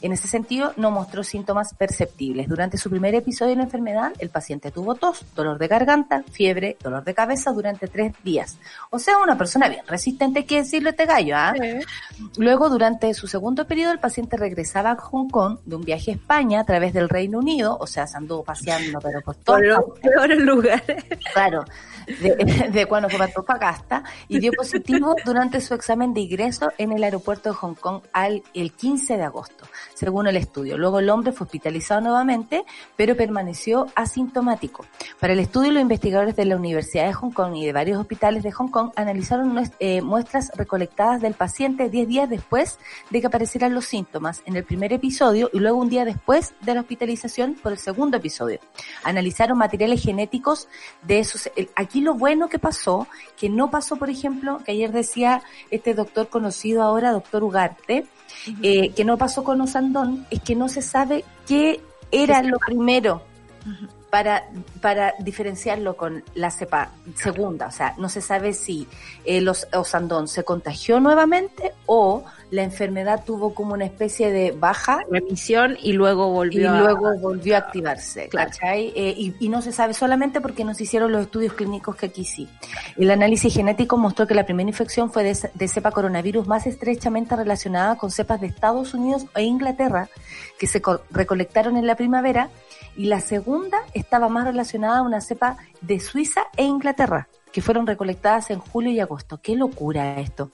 En 0.00 0.12
ese 0.12 0.28
sentido, 0.28 0.72
no 0.76 0.90
mostró 0.90 1.24
síntomas 1.24 1.72
perceptibles. 1.74 2.48
Durante 2.48 2.76
su 2.76 2.90
primer 2.90 3.14
episodio 3.14 3.50
de 3.50 3.56
la 3.56 3.62
enfermedad, 3.62 4.12
el 4.18 4.28
paciente 4.28 4.70
tuvo 4.70 4.94
tos, 4.94 5.24
dolor 5.34 5.58
de 5.58 5.66
garganta, 5.66 6.22
fiebre, 6.30 6.76
dolor 6.82 7.04
de 7.04 7.14
cabeza 7.14 7.52
durante 7.52 7.88
tres 7.88 8.12
días. 8.22 8.58
O 8.90 8.98
sea, 8.98 9.18
una 9.18 9.38
persona 9.38 9.68
bien 9.68 9.86
resistente, 9.86 10.44
que 10.44 10.58
decirlo 10.58 10.90
este 10.90 11.06
gallo, 11.06 11.36
¿ah? 11.36 11.54
Luego, 12.36 12.68
durante 12.68 13.14
su 13.14 13.26
segundo 13.26 13.66
periodo, 13.66 13.92
el 13.92 13.98
paciente 13.98 14.36
regresaba 14.36 14.90
a 14.90 14.96
Hong 14.96 15.28
Kong 15.30 15.58
de 15.64 15.76
un 15.76 15.82
viaje 15.82 16.10
a 16.10 16.14
España 16.14 16.60
a 16.60 16.64
través 16.64 16.92
del 16.92 17.08
Reino 17.08 17.38
Unido, 17.38 17.76
o 17.80 17.86
sea, 17.86 18.06
se 18.06 18.16
anduvo 18.16 18.44
paseando, 18.44 18.98
pero 19.00 19.22
por 19.22 19.36
todos 19.36 19.62
los 19.62 19.98
peores 20.00 20.38
lugares. 20.38 21.04
Claro, 21.32 21.64
de, 22.06 22.68
de 22.70 22.86
cuando 22.86 23.08
fue 23.08 23.20
a 23.20 23.24
Antofagasta, 23.24 24.04
y 24.28 24.38
dio 24.38 24.52
positivo 24.52 25.14
durante 25.24 25.60
su 25.60 25.74
examen 25.74 26.12
de 26.12 26.20
ingreso 26.20 26.72
en 26.78 26.92
el 26.92 27.02
aeropuerto 27.04 27.50
de 27.50 27.54
Hong 27.54 27.74
Kong 27.74 28.02
al, 28.12 28.42
el 28.52 28.72
15 28.72 29.16
de 29.16 29.22
agosto. 29.22 29.64
Según 29.94 30.26
el 30.26 30.36
estudio. 30.36 30.78
Luego 30.78 30.98
el 30.98 31.10
hombre 31.10 31.32
fue 31.32 31.46
hospitalizado 31.46 32.00
nuevamente, 32.00 32.64
pero 32.96 33.16
permaneció 33.16 33.86
asintomático. 33.94 34.84
Para 35.20 35.32
el 35.32 35.40
estudio, 35.40 35.72
los 35.72 35.82
investigadores 35.82 36.36
de 36.36 36.44
la 36.44 36.56
Universidad 36.56 37.06
de 37.06 37.12
Hong 37.12 37.30
Kong 37.30 37.56
y 37.56 37.66
de 37.66 37.72
varios 37.72 37.98
hospitales 37.98 38.42
de 38.42 38.52
Hong 38.52 38.68
Kong 38.68 38.90
analizaron 38.96 39.54
eh, 39.78 40.02
muestras 40.02 40.50
recolectadas 40.54 41.20
del 41.20 41.34
paciente 41.34 41.88
10 41.88 42.08
días 42.08 42.30
después 42.30 42.78
de 43.10 43.20
que 43.20 43.26
aparecieran 43.26 43.74
los 43.74 43.86
síntomas 43.86 44.42
en 44.46 44.56
el 44.56 44.64
primer 44.64 44.92
episodio 44.92 45.50
y 45.52 45.58
luego 45.58 45.78
un 45.78 45.88
día 45.88 46.04
después 46.04 46.54
de 46.60 46.74
la 46.74 46.80
hospitalización 46.80 47.54
por 47.54 47.72
el 47.72 47.78
segundo 47.78 48.16
episodio. 48.16 48.60
Analizaron 49.02 49.58
materiales 49.58 50.02
genéticos 50.02 50.68
de 51.02 51.18
esos. 51.20 51.50
Aquí 51.76 52.00
lo 52.00 52.14
bueno 52.14 52.48
que 52.48 52.58
pasó, 52.58 53.06
que 53.36 53.48
no 53.48 53.70
pasó, 53.70 53.96
por 53.96 54.10
ejemplo, 54.10 54.60
que 54.64 54.72
ayer 54.72 54.92
decía 54.92 55.42
este 55.70 55.94
doctor 55.94 56.28
conocido 56.28 56.82
ahora, 56.82 57.12
doctor 57.12 57.42
Ugarte, 57.42 58.06
eh, 58.62 58.90
que 58.90 59.04
no 59.04 59.16
pasó 59.16 59.44
con 59.44 59.60
Osandón, 59.60 60.26
es 60.30 60.40
que 60.40 60.54
no 60.54 60.68
se 60.68 60.82
sabe 60.82 61.24
qué 61.46 61.80
era 62.10 62.42
lo 62.42 62.58
primero 62.58 63.22
para, 64.10 64.44
para 64.80 65.14
diferenciarlo 65.18 65.96
con 65.96 66.22
la 66.34 66.50
cepa 66.50 66.90
segunda. 67.16 67.66
O 67.66 67.70
sea, 67.70 67.94
no 67.98 68.08
se 68.08 68.20
sabe 68.20 68.52
si 68.52 68.86
eh, 69.24 69.44
Osandón 69.72 70.28
se 70.28 70.44
contagió 70.44 71.00
nuevamente 71.00 71.72
o 71.86 72.24
la 72.50 72.62
enfermedad 72.62 73.24
tuvo 73.24 73.54
como 73.54 73.74
una 73.74 73.84
especie 73.84 74.30
de 74.30 74.52
baja. 74.52 75.00
Remisión 75.10 75.76
y 75.82 75.92
luego 75.92 76.30
volvió 76.30 76.74
y 76.74 76.78
luego 76.78 77.18
volvió 77.18 77.56
a 77.56 77.58
activarse. 77.58 78.28
Eh, 78.72 79.14
y, 79.16 79.34
y, 79.40 79.48
no 79.48 79.62
se 79.62 79.72
sabe 79.72 79.94
solamente 79.94 80.40
porque 80.40 80.64
no 80.64 80.74
se 80.74 80.84
hicieron 80.84 81.12
los 81.12 81.22
estudios 81.22 81.54
clínicos 81.54 81.96
que 81.96 82.06
aquí 82.06 82.24
sí. 82.24 82.48
El 82.96 83.10
análisis 83.10 83.52
genético 83.52 83.96
mostró 83.96 84.26
que 84.26 84.34
la 84.34 84.44
primera 84.44 84.68
infección 84.68 85.10
fue 85.10 85.24
de, 85.24 85.50
de 85.54 85.68
cepa 85.68 85.90
coronavirus 85.90 86.46
más 86.46 86.66
estrechamente 86.66 87.36
relacionada 87.36 87.96
con 87.96 88.10
cepas 88.10 88.40
de 88.40 88.46
Estados 88.48 88.94
Unidos 88.94 89.26
e 89.34 89.42
Inglaterra 89.42 90.08
que 90.58 90.66
se 90.66 90.80
recolectaron 91.10 91.76
en 91.76 91.86
la 91.86 91.96
primavera 91.96 92.50
y 92.96 93.06
la 93.06 93.20
segunda 93.20 93.78
estaba 93.92 94.28
más 94.28 94.44
relacionada 94.44 94.98
a 94.98 95.02
una 95.02 95.20
cepa 95.20 95.56
de 95.80 96.00
Suiza 96.00 96.42
e 96.56 96.64
Inglaterra, 96.64 97.28
que 97.52 97.60
fueron 97.60 97.86
recolectadas 97.86 98.50
en 98.50 98.60
julio 98.60 98.92
y 98.92 99.00
agosto. 99.00 99.40
Qué 99.42 99.56
locura 99.56 100.20
esto. 100.20 100.52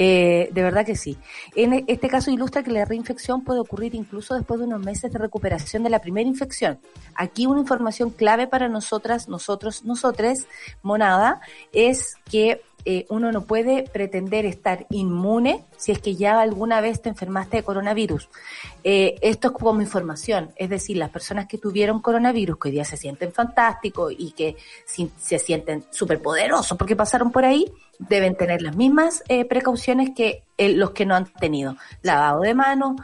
Eh, 0.00 0.50
de 0.52 0.62
verdad 0.62 0.86
que 0.86 0.94
sí. 0.94 1.18
En 1.56 1.84
este 1.88 2.08
caso 2.08 2.30
ilustra 2.30 2.62
que 2.62 2.70
la 2.70 2.84
reinfección 2.84 3.42
puede 3.42 3.58
ocurrir 3.58 3.96
incluso 3.96 4.36
después 4.36 4.60
de 4.60 4.66
unos 4.66 4.80
meses 4.80 5.12
de 5.12 5.18
recuperación 5.18 5.82
de 5.82 5.90
la 5.90 5.98
primera 5.98 6.28
infección. 6.28 6.78
Aquí 7.16 7.46
una 7.46 7.62
información 7.62 8.10
clave 8.10 8.46
para 8.46 8.68
nosotras, 8.68 9.28
nosotros, 9.28 9.84
nosotres, 9.84 10.46
monada, 10.82 11.40
es 11.72 12.14
que 12.30 12.62
eh, 12.84 13.06
uno 13.08 13.32
no 13.32 13.44
puede 13.44 13.82
pretender 13.82 14.46
estar 14.46 14.86
inmune 14.90 15.64
si 15.76 15.92
es 15.92 15.98
que 15.98 16.16
ya 16.16 16.40
alguna 16.40 16.80
vez 16.80 17.02
te 17.02 17.08
enfermaste 17.08 17.58
de 17.58 17.62
coronavirus. 17.62 18.28
Eh, 18.84 19.16
esto 19.20 19.48
es 19.48 19.54
como 19.54 19.80
información, 19.80 20.52
es 20.56 20.70
decir, 20.70 20.96
las 20.96 21.10
personas 21.10 21.46
que 21.46 21.58
tuvieron 21.58 22.00
coronavirus, 22.00 22.58
que 22.58 22.68
hoy 22.68 22.72
día 22.72 22.84
se 22.84 22.96
sienten 22.96 23.32
fantásticos 23.32 24.12
y 24.16 24.32
que 24.32 24.56
se 24.86 25.38
sienten 25.38 25.84
súper 25.90 26.22
poderosos 26.22 26.76
porque 26.78 26.96
pasaron 26.96 27.30
por 27.30 27.44
ahí, 27.44 27.70
deben 27.98 28.36
tener 28.36 28.62
las 28.62 28.76
mismas 28.76 29.22
eh, 29.28 29.44
precauciones 29.44 30.10
que 30.14 30.44
los 30.58 30.90
que 30.90 31.06
no 31.06 31.14
han 31.14 31.26
tenido. 31.26 31.76
Lavado 32.02 32.40
de 32.40 32.54
manos, 32.54 32.96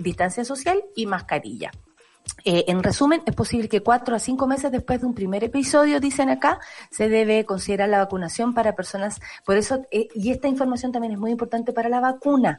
distancia 0.00 0.44
social 0.44 0.82
y 0.94 1.06
mascarilla. 1.06 1.70
Eh, 2.44 2.64
en 2.68 2.82
resumen, 2.82 3.22
es 3.26 3.34
posible 3.34 3.68
que 3.68 3.82
cuatro 3.82 4.14
a 4.14 4.18
cinco 4.18 4.46
meses 4.46 4.70
después 4.70 5.00
de 5.00 5.06
un 5.06 5.14
primer 5.14 5.44
episodio, 5.44 6.00
dicen 6.00 6.30
acá, 6.30 6.60
se 6.90 7.08
debe 7.08 7.44
considerar 7.44 7.88
la 7.88 7.98
vacunación 7.98 8.54
para 8.54 8.74
personas. 8.74 9.20
Por 9.44 9.56
eso, 9.56 9.86
eh, 9.90 10.08
y 10.14 10.30
esta 10.30 10.48
información 10.48 10.92
también 10.92 11.12
es 11.12 11.18
muy 11.18 11.30
importante 11.30 11.72
para 11.72 11.88
la 11.88 12.00
vacuna, 12.00 12.58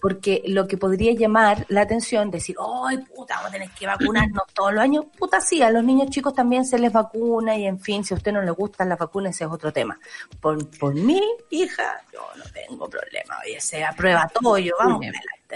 porque 0.00 0.42
lo 0.46 0.66
que 0.66 0.76
podría 0.76 1.12
llamar 1.12 1.66
la 1.68 1.82
atención, 1.82 2.30
decir, 2.30 2.56
¡ay, 2.58 2.98
puta, 2.98 3.36
vamos 3.36 3.50
a 3.50 3.52
tener 3.52 3.70
que 3.70 3.86
vacunarnos 3.86 4.44
todos 4.54 4.72
los 4.72 4.82
años! 4.82 5.04
Puta, 5.18 5.40
sí, 5.40 5.62
a 5.62 5.70
los 5.70 5.84
niños 5.84 6.10
chicos 6.10 6.34
también 6.34 6.64
se 6.64 6.78
les 6.78 6.92
vacuna 6.92 7.56
y, 7.56 7.66
en 7.66 7.78
fin, 7.78 8.04
si 8.04 8.14
a 8.14 8.16
usted 8.16 8.32
no 8.32 8.42
le 8.42 8.50
gustan 8.50 8.88
las 8.88 8.98
vacunas, 8.98 9.34
ese 9.34 9.44
es 9.44 9.50
otro 9.50 9.72
tema. 9.72 9.98
Por, 10.40 10.68
por 10.78 10.94
mí, 10.94 11.22
hija, 11.50 12.02
yo 12.12 12.20
no 12.36 12.44
tengo 12.52 12.88
problema. 12.88 13.38
Oye, 13.44 13.60
se 13.60 13.84
aprueba 13.84 14.28
todo, 14.28 14.58
yo 14.58 14.72
vamos, 14.78 15.00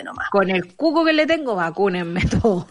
nomás. 0.03 0.31
Con 0.31 0.51
el 0.51 0.75
cuco 0.75 1.05
que 1.05 1.13
le 1.13 1.27
tengo, 1.27 1.55
vacúnenme 1.55 2.23
todo. 2.43 2.67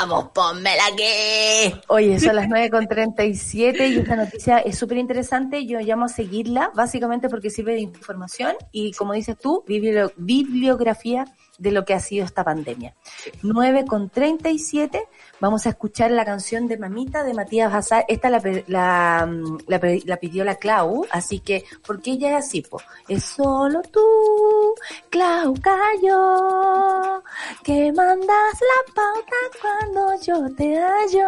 Vamos, 0.00 0.30
pónmela 0.34 0.84
que. 0.96 1.80
Oye, 1.88 2.18
son 2.18 2.36
las 2.36 2.46
9.37 2.48 3.88
y 3.88 3.98
esta 3.98 4.16
noticia 4.16 4.58
es 4.58 4.76
súper 4.76 4.98
interesante. 4.98 5.64
Yo 5.66 5.78
llamo 5.80 6.06
a 6.06 6.08
seguirla, 6.08 6.70
básicamente 6.74 7.28
porque 7.28 7.48
sirve 7.48 7.74
de 7.74 7.80
información 7.80 8.54
y, 8.72 8.92
como 8.92 9.12
dices 9.12 9.36
tú, 9.38 9.64
bibliografía 9.66 11.26
de 11.58 11.70
lo 11.70 11.84
que 11.84 11.94
ha 11.94 12.00
sido 12.00 12.24
esta 12.24 12.44
pandemia. 12.44 12.94
9 13.42 13.84
con 13.86 14.10
37, 14.10 15.04
vamos 15.40 15.66
a 15.66 15.70
escuchar 15.70 16.10
la 16.10 16.24
canción 16.24 16.68
de 16.68 16.76
Mamita 16.76 17.24
de 17.24 17.32
Matías 17.34 17.72
Bazar. 17.72 18.04
Esta 18.08 18.30
la, 18.30 18.42
la, 18.66 19.28
la, 20.04 20.16
pidió 20.16 20.44
la 20.44 20.56
Clau, 20.56 21.06
así 21.10 21.40
que, 21.40 21.64
porque 21.86 22.12
ella 22.12 22.38
es 22.38 22.46
así, 22.46 22.62
po. 22.62 22.80
Es 23.08 23.24
solo 23.24 23.82
tú, 23.82 24.00
Clau 25.10 25.54
Cayo, 25.60 27.22
que 27.62 27.92
mandas 27.92 28.28
la 28.28 28.94
pauta 28.94 29.36
cuando 29.60 30.14
yo 30.22 30.48
te 30.54 30.76
hallo. 30.76 31.26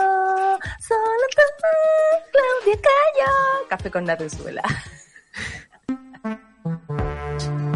Solo 0.81 1.27
tú, 1.35 1.43
Claudia 2.33 2.81
Cayo. 2.83 3.33
Café 3.69 3.91
con 3.91 4.07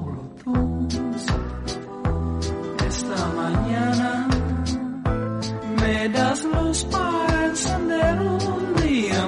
Mañana 3.35 4.27
me 5.81 6.09
das 6.09 6.43
luz 6.43 6.83
para 6.85 7.45
encender 7.47 8.19
un 8.19 8.75
día. 8.81 9.21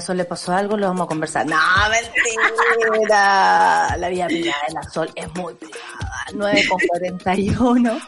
Sol 0.00 0.16
le 0.16 0.24
pasó 0.24 0.52
algo, 0.52 0.76
lo 0.76 0.86
vamos 0.86 1.04
a 1.04 1.08
conversar. 1.08 1.46
No, 1.46 1.56
mentira. 1.90 3.96
La 3.96 4.08
vida 4.08 4.26
privada 4.26 4.62
de 4.68 4.74
la 4.74 4.82
Sol 4.84 5.10
es 5.14 5.34
muy 5.34 5.54
privada. 5.54 6.26
9 6.34 6.64
con 6.68 6.78
41. 6.88 7.98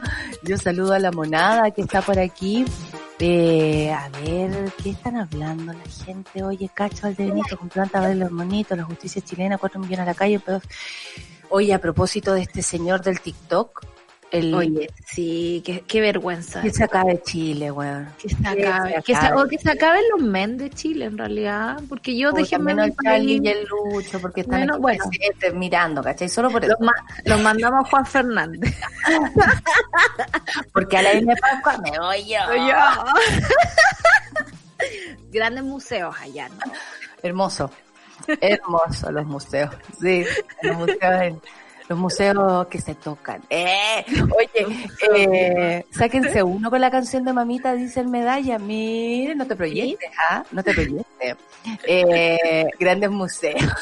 Yo 0.43 0.59
saludo 0.59 0.95
a 0.95 0.99
la 0.99 1.11
monada 1.11 1.70
que 1.70 1.82
está 1.82 2.03
por 2.03 2.18
aquí. 2.18 2.64
Eh, 3.18 3.93
a 3.93 4.09
ver, 4.09 4.72
¿qué 4.82 4.90
están 4.90 5.16
hablando 5.16 5.72
la 5.72 6.05
gente? 6.05 6.43
Oye, 6.43 6.68
Cacho 6.74 7.03
Valdebenito, 7.03 7.57
con 7.57 7.68
planta 7.68 8.01
verde 8.01 8.16
los 8.16 8.32
monitos, 8.32 8.76
la 8.76 8.82
justicia 8.82 9.22
chilena, 9.22 9.59
4 9.59 9.78
millones 9.78 10.01
a 10.01 10.07
la 10.07 10.14
calle. 10.14 10.40
Pero... 10.40 10.61
Oye, 11.55 11.74
a 11.74 11.78
propósito 11.78 12.32
de 12.32 12.43
este 12.43 12.62
señor 12.62 13.03
del 13.03 13.20
TikTok, 13.20 13.84
el, 14.33 14.55
Oye, 14.55 14.91
sí, 15.07 15.62
qué, 15.64 15.85
qué 15.87 16.01
vergüenza. 16.01 16.62
que 16.62 16.70
se 16.70 16.83
acabe 16.85 17.22
Chile, 17.22 17.70
weón. 17.70 18.09
Que 18.18 18.30
se 18.30 18.49
acabe. 18.49 19.03
Que 19.05 19.14
se, 19.14 19.33
o 19.35 19.47
que 19.47 19.59
se 19.59 19.70
acaben 19.70 20.03
los 20.11 20.22
men 20.26 20.57
de 20.57 20.70
Chile, 20.70 21.05
en 21.05 21.18
realidad. 21.18 21.78
Porque 21.89 22.16
yo 22.16 22.33
dejé 22.33 22.59
menos 22.59 22.87
el 22.87 22.91
mi 22.93 22.97
Charlie 23.05 23.41
y 23.45 23.49
el 23.49 23.66
Lucho, 23.66 24.18
porque 24.20 24.41
están 24.41 24.70
aquí 24.70 24.80
bueno. 24.80 25.05
presentes 25.09 25.55
mirando, 25.55 26.03
¿cachai? 26.03 26.28
Solo 26.30 26.51
por 26.51 26.64
eso. 26.64 26.72
Los, 26.78 26.80
ma- 26.80 27.07
los 27.24 27.41
mandamos 27.43 27.85
a 27.87 27.91
Juan 27.91 28.07
Fernández. 28.07 28.74
Porque 30.72 30.97
a 30.99 31.03
la 31.03 31.14
isla 31.14 31.35
de 31.35 31.41
Pascua 31.41 31.78
me 31.78 31.99
voy 31.99 32.24
yo. 32.26 32.39
Grandes 35.33 35.64
museos 35.64 36.14
allá, 36.20 36.49
¿no? 36.49 36.72
Hermoso. 37.22 37.70
Hermoso 38.41 39.11
los 39.12 39.26
museos. 39.26 39.74
Sí, 40.01 40.24
los 40.62 40.76
museos, 40.76 41.22
en- 41.22 41.41
los 41.93 42.01
museos 42.01 42.66
que 42.68 42.80
se 42.80 42.95
tocan. 42.95 43.43
Eh, 43.51 44.05
oye, 44.34 44.88
eh, 45.14 45.86
sáquense 45.90 46.43
uno 46.43 46.70
con 46.70 46.80
la 46.80 46.90
canción 46.90 47.22
de 47.24 47.34
Mamita, 47.34 47.74
dice 47.74 48.01
el 48.01 48.09
medalla. 48.09 48.59
Mire, 48.59 49.34
no 49.34 49.47
te 49.47 49.55
proyectes, 49.55 50.11
¿ah? 50.30 50.43
No 50.51 50.62
te 50.62 50.72
proyectes. 50.72 51.36
Eh, 51.86 52.66
grandes 52.78 53.11
museos. 53.11 53.62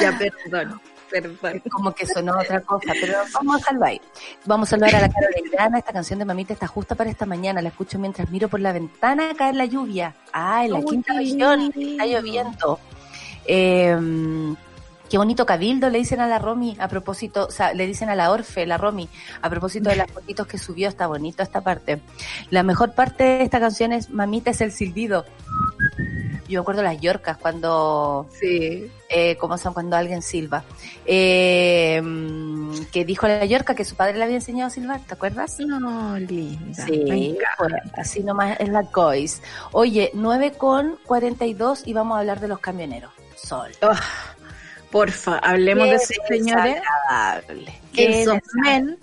Ya, 0.00 0.18
perdón. 0.18 0.80
Perdón. 1.08 1.62
como 1.70 1.92
que 1.92 2.04
sonó 2.06 2.36
otra 2.36 2.60
cosa, 2.62 2.92
pero 3.00 3.18
vamos 3.32 3.54
a 3.54 3.58
dejarlo 3.58 3.84
ahí. 3.86 4.00
Vamos 4.46 4.66
a 4.66 4.70
saludar 4.70 4.96
a 4.96 5.00
la 5.02 5.08
Carol 5.08 5.30
Grana, 5.52 5.78
esta 5.78 5.92
canción 5.92 6.18
de 6.18 6.24
Mamita 6.24 6.54
está 6.54 6.66
justa 6.66 6.96
para 6.96 7.08
esta 7.08 7.24
mañana, 7.24 7.62
la 7.62 7.68
escucho 7.68 7.96
mientras 7.96 8.28
miro 8.28 8.48
por 8.48 8.58
la 8.58 8.72
ventana 8.72 9.32
caer 9.38 9.54
la 9.54 9.64
lluvia. 9.64 10.16
Ah, 10.32 10.64
en 10.64 10.72
la 10.72 10.78
Uy, 10.80 10.86
quinta 10.86 11.14
región, 11.14 11.72
está 11.72 12.04
lloviendo. 12.04 12.80
Eh, 13.44 13.96
qué 15.10 15.18
bonito 15.18 15.46
cabildo 15.46 15.88
le 15.90 15.98
dicen 15.98 16.20
a 16.20 16.26
la 16.26 16.38
Romy 16.38 16.76
a 16.80 16.88
propósito, 16.88 17.46
o 17.46 17.50
sea, 17.50 17.72
le 17.74 17.86
dicen 17.86 18.08
a 18.08 18.14
la 18.14 18.30
Orfe, 18.30 18.66
la 18.66 18.76
Romy, 18.78 19.08
a 19.42 19.50
propósito 19.50 19.88
de 19.90 19.96
las 19.96 20.10
fotitos 20.10 20.46
que 20.46 20.58
subió, 20.58 20.88
está 20.88 21.06
bonito 21.06 21.42
esta 21.42 21.60
parte. 21.60 22.00
La 22.50 22.62
mejor 22.62 22.92
parte 22.94 23.24
de 23.24 23.42
esta 23.42 23.60
canción 23.60 23.92
es 23.92 24.10
Mamita 24.10 24.50
es 24.50 24.60
el 24.60 24.72
silbido. 24.72 25.24
Yo 26.48 26.60
me 26.60 26.62
acuerdo 26.62 26.82
las 26.84 27.00
yorcas 27.00 27.36
cuando 27.38 28.28
Sí. 28.40 28.88
eh, 29.08 29.36
como 29.36 29.58
son 29.58 29.74
cuando 29.74 29.96
alguien 29.96 30.22
silba, 30.22 30.62
eh, 31.04 32.00
que 32.92 33.04
dijo 33.04 33.26
la 33.26 33.44
Yorca 33.44 33.74
que 33.74 33.84
su 33.84 33.96
padre 33.96 34.16
le 34.18 34.24
había 34.24 34.36
enseñado 34.36 34.68
a 34.68 34.70
silbar, 34.70 35.00
¿te 35.00 35.14
acuerdas? 35.14 35.58
No, 35.60 36.16
linda. 36.18 36.86
Sí, 36.86 37.36
pues, 37.58 37.72
así 37.96 38.22
nomás 38.22 38.60
es 38.60 38.68
la 38.68 38.84
cois. 38.84 39.42
Oye, 39.72 40.10
9 40.14 40.52
con 40.52 40.98
42 41.04 41.82
y 41.86 41.92
vamos 41.92 42.16
a 42.16 42.20
hablar 42.20 42.38
de 42.40 42.48
los 42.48 42.60
camioneros. 42.60 43.10
Sol. 43.36 43.70
Ah, 43.82 44.00
porfa, 44.90 45.38
hablemos 45.38 45.88
de 45.88 45.94
esos 45.96 46.16
señores. 46.28 46.82
Esos 47.96 48.34
desagradable. 48.34 48.42
men 48.62 48.98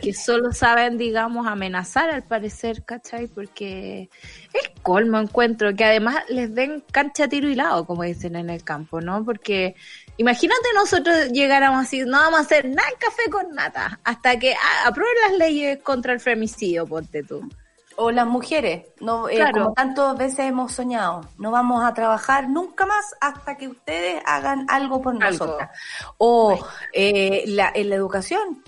que 0.00 0.12
solo 0.12 0.52
saben, 0.52 0.98
digamos, 0.98 1.46
amenazar 1.46 2.10
al 2.10 2.22
parecer, 2.22 2.84
¿cachai? 2.84 3.26
Porque 3.26 4.10
es 4.52 4.70
colmo 4.82 5.18
encuentro 5.18 5.74
que 5.74 5.84
además 5.84 6.16
les 6.28 6.54
den 6.54 6.84
cancha, 6.92 7.28
tiro 7.28 7.48
y 7.48 7.54
lado, 7.54 7.86
como 7.86 8.02
dicen 8.02 8.36
en 8.36 8.50
el 8.50 8.64
campo, 8.64 9.00
¿no? 9.00 9.24
Porque 9.24 9.74
imagínate 10.16 10.68
nosotros 10.74 11.30
llegáramos 11.32 11.86
así, 11.86 12.00
no 12.00 12.18
vamos 12.18 12.40
a 12.40 12.42
hacer 12.42 12.68
nada 12.68 12.88
en 12.88 12.98
café 12.98 13.30
con 13.30 13.54
nata, 13.54 13.98
hasta 14.04 14.38
que 14.38 14.54
ah, 14.54 14.88
aprueben 14.88 15.14
las 15.28 15.38
leyes 15.38 15.78
contra 15.82 16.12
el 16.12 16.20
femicidio, 16.20 16.86
ponte 16.86 17.22
tú. 17.22 17.48
O 17.96 18.10
las 18.10 18.26
mujeres, 18.26 18.86
no, 19.00 19.28
eh, 19.28 19.36
Claro. 19.36 19.62
como 19.64 19.74
tantas 19.74 20.16
veces 20.18 20.40
hemos 20.40 20.72
soñado, 20.72 21.28
no 21.38 21.50
vamos 21.50 21.84
a 21.84 21.94
trabajar 21.94 22.48
nunca 22.48 22.86
más 22.86 23.14
hasta 23.20 23.56
que 23.56 23.68
ustedes 23.68 24.20
hagan 24.26 24.66
algo 24.68 25.00
por 25.00 25.12
Algo. 25.14 25.24
nosotras. 25.46 25.70
O 26.18 26.58
eh, 26.92 27.44
la, 27.46 27.70
en 27.74 27.90
la 27.90 27.94
educación, 27.96 28.62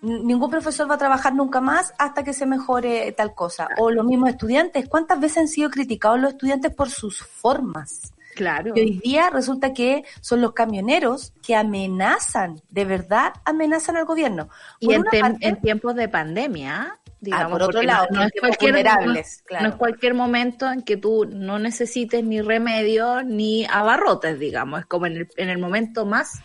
ningún 0.00 0.50
profesor 0.50 0.90
va 0.90 0.96
a 0.96 0.98
trabajar 0.98 1.32
nunca 1.34 1.60
más 1.60 1.94
hasta 1.96 2.24
que 2.24 2.32
se 2.32 2.44
mejore 2.44 3.12
tal 3.12 3.34
cosa. 3.34 3.68
O 3.78 3.90
los 3.92 4.04
mismos 4.04 4.30
estudiantes, 4.30 4.88
¿cuántas 4.88 5.20
veces 5.20 5.38
han 5.38 5.48
sido 5.48 5.70
criticados 5.70 6.18
los 6.18 6.32
estudiantes 6.32 6.74
por 6.74 6.90
sus 6.90 7.22
formas? 7.22 8.12
Claro. 8.34 8.72
Y 8.74 8.80
hoy 8.80 8.98
día 9.04 9.28
resulta 9.30 9.72
que 9.74 10.04
son 10.22 10.40
los 10.40 10.54
camioneros 10.54 11.32
que 11.42 11.54
amenazan, 11.54 12.60
de 12.70 12.84
verdad 12.86 13.34
amenazan 13.44 13.96
al 13.96 14.06
gobierno. 14.06 14.48
Y 14.80 14.92
en, 14.94 15.02
parte- 15.04 15.36
en 15.46 15.60
tiempos 15.60 15.94
de 15.94 16.08
pandemia, 16.08 16.98
digamos, 17.22 17.46
Ah, 17.46 17.50
por 17.50 17.62
otro 17.62 17.82
lado, 17.82 18.06
no, 18.10 18.22
es 18.24 18.32
cualquier, 18.38 18.72
vulnerables, 18.72 19.38
no- 19.42 19.46
claro. 19.46 19.62
no 19.64 19.68
es 19.70 19.76
cualquier 19.76 20.14
momento 20.14 20.70
en 20.70 20.82
que 20.82 20.96
tú 20.98 21.24
no 21.24 21.58
necesites 21.58 22.22
ni 22.22 22.42
remedio 22.42 23.22
ni 23.22 23.64
abarrotes, 23.64 24.38
digamos, 24.38 24.80
es 24.80 24.86
como 24.86 25.06
en 25.06 25.16
el, 25.16 25.28
en 25.36 25.48
el 25.48 25.58
momento 25.58 26.04
más 26.04 26.40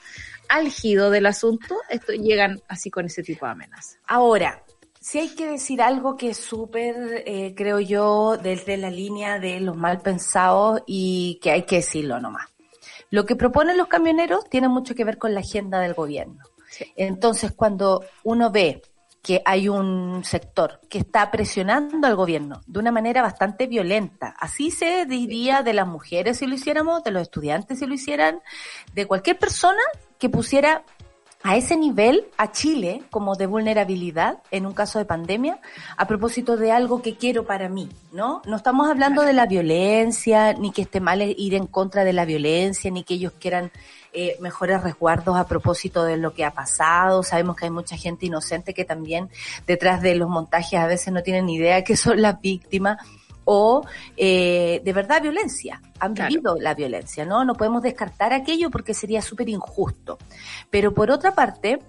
álgido 0.47 1.09
del 1.09 1.25
asunto, 1.25 1.75
esto 1.89 2.13
llegan 2.13 2.61
así 2.69 2.89
con 2.89 3.05
ese 3.07 3.23
tipo 3.23 3.45
de 3.45 3.51
amenazas. 3.51 3.97
Ahora, 4.07 4.63
si 4.99 5.19
hay 5.19 5.29
que 5.35 5.47
decir 5.47 5.81
algo 5.81 6.15
que 6.15 6.29
es 6.29 6.37
súper, 6.37 7.23
eh, 7.25 7.53
creo 7.55 7.79
yo, 7.79 8.37
desde 8.37 8.77
la 8.77 8.89
línea 8.89 9.39
de 9.39 9.59
los 9.59 9.75
mal 9.75 9.99
pensados 10.01 10.83
y 10.85 11.39
que 11.41 11.51
hay 11.51 11.63
que 11.63 11.77
decirlo 11.77 12.19
nomás. 12.19 12.47
Lo 13.09 13.25
que 13.25 13.35
proponen 13.35 13.77
los 13.77 13.87
camioneros 13.87 14.49
tiene 14.49 14.67
mucho 14.67 14.93
que 14.95 15.03
ver 15.05 15.17
con 15.17 15.33
la 15.33 15.39
agenda 15.39 15.79
del 15.79 15.93
gobierno. 15.93 16.43
Entonces, 16.97 17.53
cuando 17.53 18.03
uno 18.23 18.51
ve 18.51 18.81
que 19.27 19.41
hay 19.43 19.67
un 19.67 20.23
sector 20.23 20.79
que 20.89 20.99
está 20.99 21.31
presionando 21.31 22.07
al 22.07 22.15
gobierno 22.15 22.61
de 22.65 22.79
una 22.79 22.93
manera 22.93 23.21
bastante 23.21 23.67
violenta, 23.67 24.33
así 24.39 24.71
se 24.71 25.05
diría 25.05 25.63
de 25.63 25.73
las 25.73 25.85
mujeres 25.85 26.37
si 26.37 26.47
lo 26.47 26.55
hiciéramos, 26.55 27.03
de 27.03 27.11
los 27.11 27.23
estudiantes 27.23 27.79
si 27.79 27.85
lo 27.85 27.93
hicieran, 27.93 28.39
de 28.93 29.05
cualquier 29.05 29.37
persona 29.37 29.81
que 30.17 30.29
pusiera 30.29 30.81
a 31.43 31.57
ese 31.57 31.75
nivel 31.75 32.27
a 32.37 32.53
Chile 32.53 33.03
como 33.11 33.35
de 33.35 33.47
vulnerabilidad 33.47 34.41
en 34.49 34.65
un 34.65 34.73
caso 34.73 34.97
de 34.97 35.03
pandemia 35.03 35.59
a 35.97 36.07
propósito 36.07 36.55
de 36.55 36.71
algo 36.71 37.01
que 37.01 37.17
quiero 37.17 37.45
para 37.45 37.67
mí, 37.67 37.89
¿no? 38.13 38.41
No 38.45 38.55
estamos 38.55 38.89
hablando 38.89 39.23
de 39.23 39.33
la 39.33 39.45
violencia, 39.45 40.53
ni 40.53 40.71
que 40.71 40.83
esté 40.83 41.01
mal 41.01 41.21
ir 41.21 41.53
en 41.53 41.67
contra 41.67 42.05
de 42.05 42.13
la 42.13 42.23
violencia, 42.23 42.89
ni 42.91 43.03
que 43.03 43.15
ellos 43.15 43.33
quieran 43.37 43.71
eh, 44.19 44.35
mejores 44.39 44.81
resguardos 44.81 45.37
a 45.37 45.45
propósito 45.45 46.03
de 46.03 46.17
lo 46.17 46.33
que 46.33 46.43
ha 46.43 46.49
pasado. 46.51 47.21
Sabemos 47.21 47.55
que 47.55 47.65
hay 47.65 47.71
mucha 47.71 47.95
gente 47.97 48.25
inocente 48.25 48.73
que 48.73 48.83
también 48.83 49.29
detrás 49.67 50.01
de 50.01 50.15
los 50.15 50.27
montajes 50.27 50.79
a 50.79 50.87
veces 50.87 51.13
no 51.13 51.21
tienen 51.21 51.45
ni 51.45 51.57
idea 51.57 51.83
que 51.83 51.95
son 51.95 52.19
las 52.19 52.41
víctimas 52.41 52.97
o 53.45 53.85
eh, 54.17 54.81
de 54.83 54.91
verdad 54.93 55.21
violencia, 55.21 55.79
han 55.99 56.15
Claro. 56.15 56.29
vivido 56.29 56.57
la 56.59 56.73
violencia, 56.73 57.25
¿no? 57.25 57.45
No 57.45 57.53
podemos 57.53 57.83
descartar 57.83 58.33
aquello 58.33 58.71
porque 58.71 58.95
sería 58.95 59.21
súper 59.21 59.49
injusto. 59.49 60.17
Pero 60.71 60.95
por 60.95 61.11
otra 61.11 61.35
parte, 61.35 61.79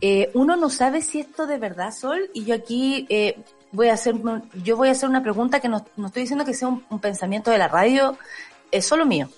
eh, 0.00 0.32
uno 0.34 0.56
no 0.56 0.68
sabe 0.70 1.02
si 1.02 1.20
esto 1.20 1.46
de 1.46 1.58
verdad, 1.58 1.92
Sol, 1.92 2.30
y 2.34 2.44
yo 2.46 2.54
aquí 2.56 3.06
eh, 3.08 3.38
voy 3.70 3.90
a 3.90 3.94
hacer, 3.94 4.16
yo 4.64 4.76
voy 4.76 4.88
a 4.88 4.92
hacer 4.92 5.08
una 5.08 5.22
pregunta 5.22 5.60
que 5.60 5.68
no, 5.68 5.86
no 5.96 6.08
estoy 6.08 6.22
diciendo 6.22 6.44
que 6.44 6.52
sea 6.52 6.66
un, 6.66 6.84
un 6.90 6.98
pensamiento 6.98 7.52
de 7.52 7.58
la 7.58 7.68
radio, 7.68 8.18
es 8.72 8.84
solo 8.84 9.06
mío. 9.06 9.28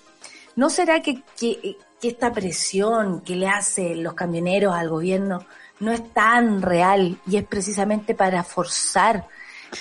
¿No 0.55 0.69
será 0.69 1.01
que, 1.01 1.21
que, 1.39 1.77
que 2.01 2.09
esta 2.09 2.31
presión 2.31 3.21
que 3.21 3.35
le 3.35 3.47
hacen 3.47 4.03
los 4.03 4.13
camioneros 4.13 4.73
al 4.73 4.89
gobierno 4.89 5.45
no 5.79 5.91
es 5.91 6.13
tan 6.13 6.61
real 6.61 7.17
y 7.27 7.37
es 7.37 7.43
precisamente 7.43 8.15
para 8.15 8.43
forzar 8.43 9.27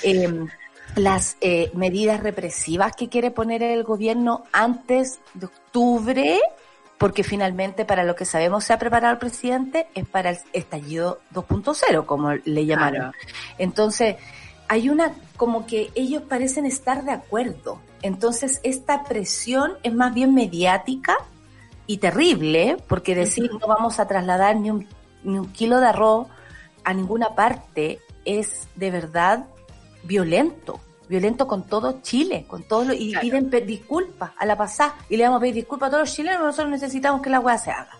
eh, 0.02 0.46
las 0.96 1.36
eh, 1.40 1.70
medidas 1.74 2.20
represivas 2.20 2.94
que 2.94 3.08
quiere 3.08 3.30
poner 3.30 3.62
el 3.62 3.84
gobierno 3.84 4.44
antes 4.52 5.18
de 5.34 5.46
octubre? 5.46 6.40
Porque 6.98 7.22
finalmente 7.22 7.84
para 7.84 8.04
lo 8.04 8.16
que 8.16 8.24
sabemos 8.24 8.64
se 8.64 8.72
ha 8.72 8.78
preparado 8.78 9.12
el 9.12 9.18
presidente 9.18 9.86
es 9.94 10.06
para 10.06 10.30
el 10.30 10.38
estallido 10.52 11.20
2.0, 11.32 12.04
como 12.06 12.32
le 12.32 12.66
llamaron. 12.66 13.12
Entonces, 13.56 14.16
hay 14.66 14.88
una, 14.90 15.12
como 15.36 15.66
que 15.66 15.90
ellos 15.94 16.22
parecen 16.22 16.66
estar 16.66 17.04
de 17.04 17.12
acuerdo. 17.12 17.80
Entonces, 18.02 18.60
esta 18.64 19.04
presión 19.04 19.74
es 19.84 19.94
más 19.94 20.12
bien 20.12 20.34
mediática 20.34 21.16
y 21.88 21.96
terrible, 21.96 22.76
porque 22.86 23.16
decir 23.16 23.50
no 23.50 23.66
vamos 23.66 23.98
a 23.98 24.06
trasladar 24.06 24.54
ni 24.56 24.70
un, 24.70 24.86
ni 25.24 25.38
un 25.38 25.50
kilo 25.52 25.80
de 25.80 25.86
arroz 25.88 26.28
a 26.84 26.94
ninguna 26.94 27.34
parte 27.34 27.98
es 28.24 28.68
de 28.76 28.90
verdad 28.92 29.46
violento. 30.04 30.78
Violento 31.08 31.46
con 31.48 31.66
todo 31.66 32.00
Chile, 32.02 32.44
con 32.46 32.62
todo 32.64 32.84
lo, 32.84 32.92
y 32.92 33.12
Claro. 33.12 33.22
piden 33.22 33.66
disculpas 33.66 34.32
a 34.36 34.44
la 34.44 34.56
pasada 34.56 34.94
y 35.08 35.16
le 35.16 35.24
vamos 35.24 35.38
a 35.38 35.40
pedir 35.40 35.54
disculpas 35.54 35.86
a 35.88 35.90
todos 35.90 36.02
los 36.02 36.14
chilenos, 36.14 36.42
nosotros 36.42 36.70
necesitamos 36.70 37.22
que 37.22 37.30
la 37.30 37.40
weá 37.40 37.56
se 37.56 37.70
haga. 37.70 37.97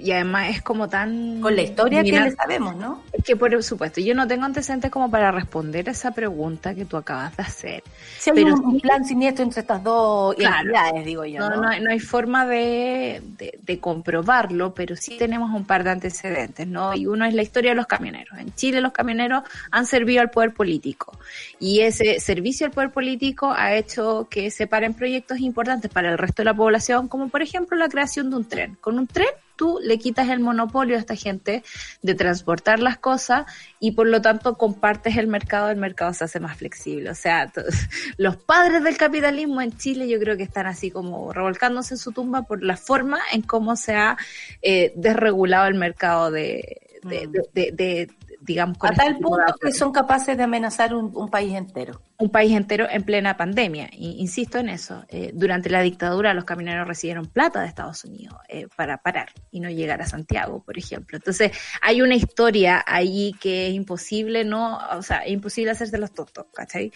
Y 0.00 0.12
además 0.12 0.50
es 0.50 0.62
como 0.62 0.88
tan... 0.88 1.40
Con 1.40 1.54
la 1.56 1.62
historia 1.62 2.02
que 2.02 2.20
le 2.20 2.30
sabemos, 2.32 2.76
¿no? 2.76 3.02
es 3.12 3.24
que 3.24 3.36
por 3.36 3.62
supuesto, 3.62 4.00
yo 4.00 4.14
no 4.14 4.26
tengo 4.26 4.44
antecedentes 4.44 4.90
como 4.90 5.10
para 5.10 5.30
responder 5.32 5.88
esa 5.88 6.10
pregunta 6.12 6.74
que 6.74 6.84
tú 6.84 6.96
acabas 6.96 7.36
de 7.36 7.42
hacer. 7.42 7.82
Si 8.18 8.30
hay 8.30 8.36
Pero 8.36 8.54
un, 8.54 8.64
un 8.64 8.74
sí- 8.74 8.80
plan 8.80 9.04
siniestro 9.04 9.44
entre 9.44 9.60
estas 9.60 9.82
dos 9.82 10.34
Claro. 10.36 10.56
entidades, 10.68 11.04
digo 11.04 11.24
yo, 11.24 11.40
No, 11.40 11.50
¿no? 11.50 11.62
no, 11.62 11.68
hay- 11.68 11.80
no 11.80 11.90
hay 11.90 12.00
forma 12.00 12.46
de, 12.46 13.22
de- 13.38 13.58
de 13.62 13.80
comprobarlo, 13.80 14.74
pero 14.74 14.96
sí 14.96 15.16
tenemos 15.18 15.50
un 15.54 15.64
par 15.64 15.84
de 15.84 15.90
antecedentes, 15.90 16.66
¿no? 16.66 16.94
Y 16.94 17.06
uno 17.06 17.24
es 17.24 17.34
la 17.34 17.42
historia 17.42 17.70
de 17.72 17.76
los 17.76 17.86
camioneros. 17.86 18.38
En 18.38 18.54
Chile 18.54 18.80
los 18.80 18.92
camioneros 18.92 19.42
han 19.70 19.86
servido 19.86 20.20
al 20.20 20.30
poder 20.30 20.52
político 20.52 21.18
y 21.58 21.80
ese 21.80 22.20
servicio 22.20 22.66
al 22.66 22.72
poder 22.72 22.90
político 22.90 23.52
ha 23.52 23.74
hecho 23.74 24.26
que 24.30 24.50
se 24.50 24.66
paren 24.66 24.94
proyectos 24.94 25.40
importantes 25.40 25.90
para 25.90 26.10
el 26.10 26.18
resto 26.18 26.42
de 26.42 26.44
la 26.46 26.54
población, 26.54 27.08
como 27.08 27.28
por 27.28 27.42
ejemplo 27.42 27.76
la 27.76 27.88
creación 27.88 28.30
de 28.30 28.36
un 28.36 28.44
tren. 28.44 28.76
Con 28.80 28.98
un 28.98 29.06
tren 29.06 29.28
tú 29.56 29.78
le 29.82 29.98
quitas 29.98 30.28
el 30.28 30.40
monopolio 30.40 30.96
a 30.96 31.00
esta 31.00 31.16
gente 31.16 31.64
de 32.02 32.14
transportar 32.14 32.78
las 32.78 32.98
cosas 32.98 33.46
y 33.80 33.92
por 33.92 34.06
lo 34.06 34.20
tanto 34.22 34.56
compartes 34.56 35.16
el 35.16 35.26
mercado, 35.26 35.70
el 35.70 35.76
mercado 35.78 36.12
se 36.14 36.24
hace 36.24 36.38
más 36.40 36.56
flexible. 36.56 37.10
O 37.10 37.14
sea, 37.14 37.50
los 38.18 38.36
padres 38.36 38.84
del 38.84 38.96
capitalismo 38.96 39.60
en 39.62 39.76
Chile 39.76 40.08
yo 40.08 40.18
creo 40.20 40.36
que 40.36 40.42
están 40.44 40.66
así 40.66 40.90
como 40.90 41.32
revolcándose 41.32 41.94
en 41.94 41.98
su 41.98 42.12
tumba 42.12 42.42
por 42.42 42.62
la 42.62 42.76
forma 42.76 43.18
en 43.32 43.42
cómo 43.42 43.76
se 43.76 43.94
ha 43.94 44.16
eh, 44.62 44.92
desregulado 44.96 45.66
el 45.66 45.74
mercado 45.74 46.30
de, 46.30 46.82
Mm. 47.02 47.08
de- 47.08 47.42
de- 47.52 47.72
de- 47.72 48.10
digamos, 48.46 48.78
con 48.78 48.90
A 48.90 48.94
tal 48.94 49.08
este 49.08 49.18
de 49.18 49.22
punto 49.22 49.54
que 49.60 49.72
son 49.72 49.92
capaces 49.92 50.36
de 50.36 50.42
amenazar 50.42 50.94
un, 50.94 51.10
un 51.14 51.28
país 51.28 51.54
entero. 51.54 52.00
un 52.18 52.30
país 52.30 52.52
entero 52.52 52.86
en 52.88 53.02
plena 53.02 53.36
pandemia. 53.36 53.90
Insisto 53.92 54.58
en 54.58 54.68
eso, 54.70 55.04
eh, 55.08 55.32
durante 55.34 55.68
la 55.68 55.82
dictadura 55.82 56.32
los 56.32 56.44
camioneros 56.44 56.86
recibieron 56.86 57.26
plata 57.26 57.60
de 57.60 57.68
Estados 57.68 58.04
Unidos 58.04 58.36
eh, 58.48 58.66
para 58.76 58.98
parar 58.98 59.30
y 59.50 59.60
no 59.60 59.68
llegar 59.68 60.00
a 60.00 60.06
Santiago, 60.06 60.62
por 60.62 60.78
ejemplo. 60.78 61.16
Entonces 61.18 61.52
hay 61.82 62.00
una 62.00 62.14
historia 62.14 62.82
ahí 62.86 63.34
que 63.40 63.68
es 63.68 63.74
imposible, 63.74 64.44
no, 64.44 64.78
o 64.96 65.02
sea, 65.02 65.18
es 65.18 65.32
imposible 65.32 65.72
hacerse 65.72 65.98
los 65.98 66.14
tontos, 66.14 66.46
¿cachai? 66.54 66.92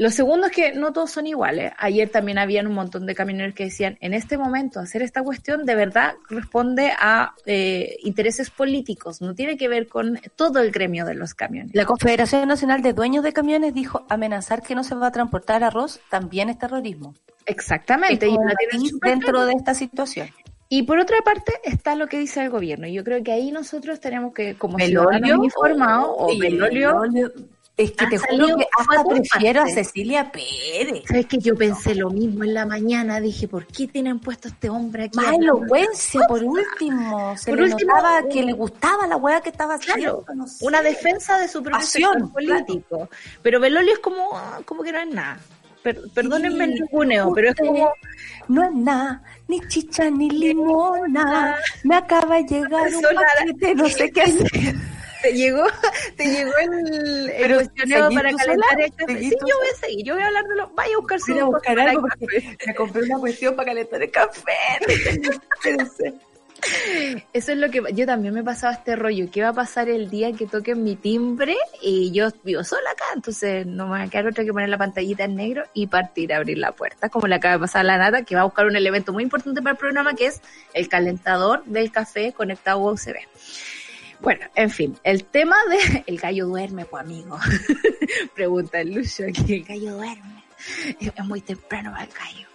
Lo 0.00 0.08
segundo 0.08 0.46
es 0.46 0.52
que 0.52 0.72
no 0.72 0.94
todos 0.94 1.10
son 1.10 1.26
iguales. 1.26 1.74
Ayer 1.76 2.08
también 2.08 2.38
habían 2.38 2.66
un 2.66 2.72
montón 2.72 3.04
de 3.04 3.14
camioneros 3.14 3.54
que 3.54 3.64
decían, 3.64 3.98
en 4.00 4.14
este 4.14 4.38
momento 4.38 4.80
hacer 4.80 5.02
esta 5.02 5.22
cuestión 5.22 5.66
de 5.66 5.74
verdad 5.74 6.14
responde 6.30 6.90
a 6.98 7.34
eh, 7.44 7.98
intereses 8.02 8.48
políticos, 8.48 9.20
no 9.20 9.34
tiene 9.34 9.58
que 9.58 9.68
ver 9.68 9.88
con 9.88 10.18
todo 10.36 10.60
el 10.60 10.70
gremio 10.70 11.04
de 11.04 11.12
los 11.12 11.34
camiones. 11.34 11.74
La 11.74 11.84
Confederación 11.84 12.48
Nacional 12.48 12.80
de 12.80 12.94
Dueños 12.94 13.22
de 13.22 13.34
Camiones 13.34 13.74
dijo 13.74 14.06
amenazar 14.08 14.62
que 14.62 14.74
no 14.74 14.84
se 14.84 14.94
va 14.94 15.08
a 15.08 15.12
transportar 15.12 15.62
arroz 15.62 16.00
también 16.08 16.48
es 16.48 16.58
terrorismo. 16.58 17.14
Exactamente. 17.44 18.26
Y 18.26 18.38
dentro 19.02 19.44
de 19.44 19.52
esta 19.52 19.74
situación. 19.74 20.30
Y 20.70 20.84
por 20.84 20.98
otra 20.98 21.18
parte 21.22 21.52
está 21.62 21.94
lo 21.94 22.06
que 22.06 22.18
dice 22.18 22.42
el 22.42 22.48
gobierno. 22.48 22.86
Yo 22.86 23.04
creo 23.04 23.22
que 23.22 23.32
ahí 23.32 23.52
nosotros 23.52 24.00
tenemos 24.00 24.32
que, 24.32 24.54
como 24.54 24.78
Belolio 24.78 25.10
ciudadanos 25.10 25.44
informados, 25.44 26.08
o 26.16 26.26
Oye, 26.28 26.38
Belolio, 26.38 27.02
Es 27.82 27.92
que 27.92 28.04
ha 28.04 28.08
te 28.10 28.18
juro 28.18 28.56
que 28.58 28.66
hasta 28.78 29.04
prefiero 29.04 29.62
a. 29.62 29.66
Cecilia 29.68 30.30
Pérez. 30.30 31.02
sabes 31.08 31.26
que 31.26 31.38
yo 31.38 31.54
pensé 31.56 31.94
lo 31.94 32.10
mismo 32.10 32.44
en 32.44 32.52
la 32.54 32.66
mañana. 32.66 33.20
Dije, 33.20 33.48
¿por 33.48 33.66
qué 33.66 33.86
tienen 33.88 34.18
puesto 34.18 34.48
a 34.48 34.50
este 34.50 34.68
hombre 34.68 35.04
aquí? 35.04 35.16
Más 35.16 35.32
elocuencia, 35.34 36.20
por 36.28 36.44
último. 36.44 37.36
Se 37.38 37.50
Por 37.50 37.60
le 37.60 37.72
último, 37.72 37.92
notaba 37.94 38.20
un- 38.22 38.28
que 38.28 38.42
le 38.42 38.52
gustaba 38.52 39.06
la 39.06 39.16
weá 39.16 39.40
que 39.40 39.48
estaba 39.48 39.74
haciendo. 39.74 40.22
Claro, 40.24 40.38
no 40.38 40.46
sé. 40.46 40.64
una 40.66 40.82
defensa 40.82 41.38
de 41.38 41.48
su 41.48 41.62
sector 41.80 42.30
político. 42.32 43.08
Pero 43.42 43.60
Belolio 43.60 43.94
es 43.94 43.98
como, 44.00 44.30
como 44.66 44.82
que 44.82 44.92
no 44.92 44.98
es 44.98 45.08
nada. 45.14 45.38
Per- 45.82 46.02
perdónenme 46.14 46.64
el 46.64 46.74
Sí, 46.74 46.80
ninguneo, 46.82 47.32
pero 47.34 47.48
es 47.48 47.56
como 47.56 47.90
No 48.48 48.64
es 48.64 48.72
nada, 48.74 49.22
ni 49.48 49.60
chicha 49.68 50.10
ni 50.10 50.28
limona. 50.44 51.56
Me 51.84 51.96
acaba 51.96 52.36
de 52.36 52.42
llegar 52.44 52.94
un 52.94 53.02
paquete, 53.02 53.74
no 53.74 53.88
sé 53.88 54.10
qué 54.10 54.20
hacer. 54.22 54.74
Te 55.22 55.32
llegó, 55.32 55.64
te 56.16 56.24
llegó 56.24 56.52
el, 56.58 57.30
el 57.30 57.54
cuestionario 57.54 58.04
¿seguís 58.04 58.22
para 58.22 58.32
calentar 58.32 58.80
el 58.80 58.94
café. 58.94 59.12
¿Seguís 59.12 59.30
Sí, 59.30 59.36
yo 59.40 59.58
voy 59.58 59.68
a 59.68 59.76
seguir, 59.76 60.06
yo 60.06 60.14
voy 60.14 60.22
a 60.22 60.26
hablar 60.26 60.44
de 60.46 60.56
lo, 60.56 60.68
vaya 60.70 60.94
a 60.94 60.98
buscar 60.98 61.20
su 61.20 61.32
Voy 61.32 61.40
a 61.40 61.44
buscar 61.44 61.78
algo 61.78 62.02
porque 62.02 62.42
café. 62.42 62.58
me 62.66 62.74
compré 62.74 63.02
una 63.02 63.18
cuestión 63.18 63.56
para 63.56 63.66
calentar 63.66 64.02
el 64.02 64.10
café. 64.10 64.52
Eso 67.32 67.52
es 67.52 67.58
lo 67.58 67.70
que 67.70 67.82
yo 67.94 68.06
también 68.06 68.34
me 68.34 68.42
pasaba 68.42 68.74
este 68.74 68.96
rollo. 68.96 69.30
¿Qué 69.32 69.42
va 69.42 69.48
a 69.48 69.52
pasar 69.52 69.88
el 69.88 70.10
día 70.10 70.32
que 70.32 70.46
toquen 70.46 70.82
mi 70.82 70.96
timbre? 70.96 71.56
Y 71.80 72.12
yo 72.12 72.28
vivo 72.44 72.64
sola 72.64 72.90
acá, 72.90 73.04
entonces 73.14 73.66
no 73.66 73.86
me 73.86 73.92
va 73.92 74.02
a 74.02 74.08
quedar 74.08 74.26
otra 74.28 74.44
que 74.44 74.52
poner 74.52 74.68
la 74.68 74.78
pantallita 74.78 75.24
en 75.24 75.36
negro 75.36 75.64
y 75.74 75.86
partir 75.86 76.32
a 76.32 76.36
abrir 76.36 76.58
la 76.58 76.72
puerta, 76.72 77.08
como 77.08 77.26
le 77.26 77.36
acaba 77.36 77.54
de 77.54 77.60
pasar 77.60 77.80
a 77.80 77.84
la 77.84 77.98
nata, 77.98 78.24
que 78.24 78.34
va 78.34 78.42
a 78.42 78.44
buscar 78.44 78.66
un 78.66 78.76
elemento 78.76 79.12
muy 79.12 79.22
importante 79.22 79.62
para 79.62 79.72
el 79.72 79.78
programa, 79.78 80.14
que 80.14 80.26
es 80.26 80.42
el 80.74 80.88
calentador 80.88 81.64
del 81.64 81.90
café 81.90 82.32
conectado 82.32 82.88
a 82.88 82.92
USB. 82.92 83.16
Bueno, 84.20 84.46
en 84.54 84.70
fin, 84.70 84.96
el 85.02 85.24
tema 85.24 85.56
de 85.68 86.04
el 86.06 86.18
gallo 86.18 86.46
duerme, 86.46 86.84
pues 86.84 87.02
amigo. 87.02 87.38
Pregunta 88.34 88.80
el 88.80 88.94
Lucho 88.94 89.24
aquí, 89.28 89.54
el 89.54 89.64
gallo 89.64 89.96
duerme. 89.96 90.44
Es 91.00 91.24
muy 91.24 91.40
temprano 91.40 91.92
para 91.92 92.04
el 92.04 92.10
gallo. 92.10 92.50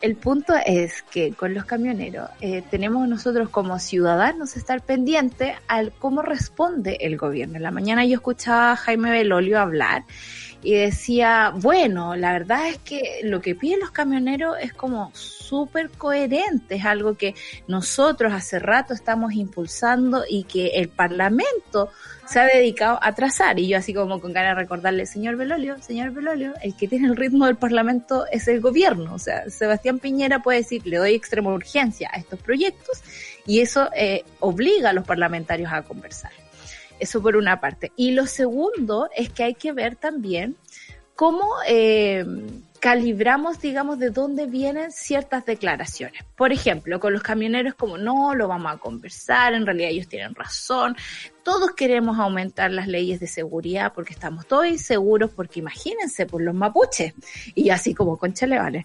El 0.00 0.16
punto 0.16 0.54
es 0.66 1.02
que 1.02 1.32
con 1.32 1.54
los 1.54 1.64
camioneros 1.64 2.28
eh, 2.40 2.62
tenemos 2.70 3.08
nosotros 3.08 3.48
como 3.48 3.78
ciudadanos 3.78 4.56
estar 4.56 4.82
pendientes 4.82 5.56
al 5.66 5.92
cómo 5.92 6.20
responde 6.20 6.98
el 7.00 7.16
gobierno. 7.16 7.56
En 7.56 7.62
la 7.62 7.70
mañana 7.70 8.04
yo 8.04 8.16
escuchaba 8.16 8.72
a 8.72 8.76
Jaime 8.76 9.10
Belolio 9.10 9.58
hablar 9.58 10.04
y 10.64 10.74
decía, 10.74 11.52
bueno, 11.54 12.16
la 12.16 12.32
verdad 12.32 12.68
es 12.68 12.78
que 12.78 13.20
lo 13.22 13.42
que 13.42 13.54
piden 13.54 13.80
los 13.80 13.90
camioneros 13.90 14.56
es 14.60 14.72
como 14.72 15.10
súper 15.14 15.90
coherente, 15.90 16.76
es 16.76 16.84
algo 16.86 17.18
que 17.18 17.34
nosotros 17.68 18.32
hace 18.32 18.58
rato 18.58 18.94
estamos 18.94 19.34
impulsando 19.34 20.24
y 20.28 20.44
que 20.44 20.68
el 20.68 20.88
Parlamento 20.88 21.90
se 22.26 22.40
ha 22.40 22.46
dedicado 22.46 22.98
a 23.02 23.14
trazar. 23.14 23.58
Y 23.58 23.68
yo 23.68 23.76
así 23.76 23.92
como 23.92 24.22
con 24.22 24.32
ganas 24.32 24.56
de 24.56 24.62
recordarle, 24.62 25.04
señor 25.04 25.36
Belolio, 25.36 25.80
señor 25.82 26.12
Belolio, 26.12 26.54
el 26.62 26.74
que 26.74 26.88
tiene 26.88 27.08
el 27.08 27.16
ritmo 27.16 27.44
del 27.44 27.56
Parlamento 27.56 28.24
es 28.32 28.48
el 28.48 28.62
gobierno. 28.62 29.12
O 29.12 29.18
sea, 29.18 29.50
Sebastián 29.50 29.98
Piñera 29.98 30.40
puede 30.42 30.58
decir, 30.58 30.86
le 30.86 30.96
doy 30.96 31.14
extrema 31.14 31.52
urgencia 31.52 32.08
a 32.10 32.16
estos 32.16 32.40
proyectos 32.40 33.02
y 33.46 33.60
eso 33.60 33.90
eh, 33.94 34.24
obliga 34.40 34.90
a 34.90 34.92
los 34.94 35.04
parlamentarios 35.04 35.70
a 35.70 35.82
conversar. 35.82 36.32
Eso 36.98 37.20
por 37.22 37.36
una 37.36 37.60
parte. 37.60 37.92
Y 37.96 38.12
lo 38.12 38.26
segundo 38.26 39.08
es 39.16 39.30
que 39.30 39.44
hay 39.44 39.54
que 39.54 39.72
ver 39.72 39.96
también 39.96 40.56
cómo 41.14 41.46
eh, 41.66 42.24
calibramos, 42.84 43.62
digamos, 43.62 43.98
de 43.98 44.10
dónde 44.10 44.44
vienen 44.44 44.92
ciertas 44.92 45.46
declaraciones. 45.46 46.22
Por 46.36 46.52
ejemplo, 46.52 47.00
con 47.00 47.14
los 47.14 47.22
camioneros 47.22 47.74
como 47.74 47.96
no, 47.96 48.34
lo 48.34 48.46
vamos 48.46 48.74
a 48.74 48.76
conversar, 48.76 49.54
en 49.54 49.64
realidad 49.64 49.88
ellos 49.88 50.06
tienen 50.06 50.34
razón, 50.34 50.94
todos 51.42 51.70
queremos 51.70 52.18
aumentar 52.18 52.70
las 52.70 52.86
leyes 52.86 53.20
de 53.20 53.26
seguridad 53.26 53.92
porque 53.94 54.12
estamos 54.12 54.46
todos 54.46 54.66
inseguros, 54.66 55.30
porque 55.30 55.60
imagínense, 55.60 56.26
por 56.26 56.42
los 56.42 56.54
mapuches, 56.54 57.14
y 57.54 57.70
así 57.70 57.94
como 57.94 58.18
concha 58.18 58.46
le 58.46 58.58
vale. 58.58 58.84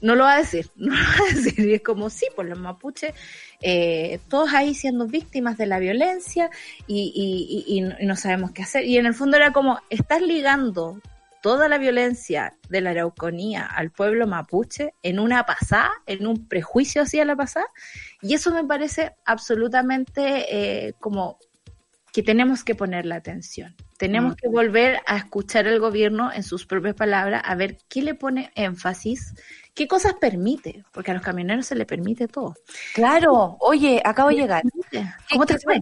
No 0.00 0.14
lo 0.14 0.24
va 0.24 0.34
a 0.34 0.38
decir, 0.38 0.70
no 0.76 0.94
lo 0.94 1.00
va 1.02 1.24
a 1.30 1.34
decir, 1.34 1.58
y 1.66 1.74
es 1.74 1.82
como 1.82 2.10
sí, 2.10 2.26
por 2.34 2.46
los 2.46 2.58
mapuches, 2.58 3.14
eh, 3.62 4.18
todos 4.28 4.52
ahí 4.54 4.74
siendo 4.74 5.06
víctimas 5.06 5.56
de 5.58 5.66
la 5.66 5.78
violencia 5.78 6.50
y, 6.86 7.12
y, 7.14 7.74
y, 7.74 7.78
y 7.78 7.80
no- 7.80 7.96
y 7.98 8.06
no 8.06 8.16
sabemos 8.16 8.50
qué 8.52 8.62
hacer. 8.62 8.84
Y 8.84 8.98
en 8.98 9.06
el 9.06 9.14
fondo 9.14 9.36
era 9.36 9.52
como, 9.52 9.80
estás 9.90 10.20
ligando 10.22 11.00
toda 11.42 11.68
la 11.68 11.78
violencia 11.78 12.54
de 12.68 12.80
la 12.80 12.90
Araucanía 12.90 13.64
al 13.66 13.90
pueblo 13.92 14.26
mapuche 14.26 14.94
en 15.02 15.20
una 15.20 15.46
pasada, 15.46 15.90
en 16.06 16.26
un 16.26 16.48
prejuicio 16.48 17.02
hacia 17.02 17.24
la 17.24 17.36
pasada, 17.36 17.66
y 18.20 18.34
eso 18.34 18.50
me 18.52 18.64
parece 18.64 19.12
absolutamente 19.24 20.86
eh, 20.88 20.94
como 20.98 21.38
que 22.12 22.22
tenemos 22.22 22.64
que 22.64 22.74
poner 22.74 23.06
la 23.06 23.16
atención. 23.16 23.76
Tenemos 23.98 24.32
Mm. 24.32 24.36
que 24.36 24.48
volver 24.48 25.00
a 25.06 25.16
escuchar 25.18 25.68
al 25.68 25.78
gobierno 25.80 26.32
en 26.32 26.42
sus 26.42 26.66
propias 26.66 26.94
palabras, 26.94 27.42
a 27.44 27.54
ver 27.54 27.78
qué 27.88 28.02
le 28.02 28.14
pone 28.14 28.50
énfasis, 28.56 29.34
qué 29.76 29.86
cosas 29.86 30.14
permite, 30.14 30.84
porque 30.90 31.12
a 31.12 31.14
los 31.14 31.22
camioneros 31.22 31.66
se 31.66 31.76
le 31.76 31.86
permite 31.86 32.26
todo. 32.26 32.54
Claro, 32.94 33.58
oye, 33.60 34.02
acabo 34.04 34.30
de 34.30 34.36
llegar. 34.36 34.62
¿Cómo 35.30 35.46
te 35.46 35.58
fue? 35.58 35.78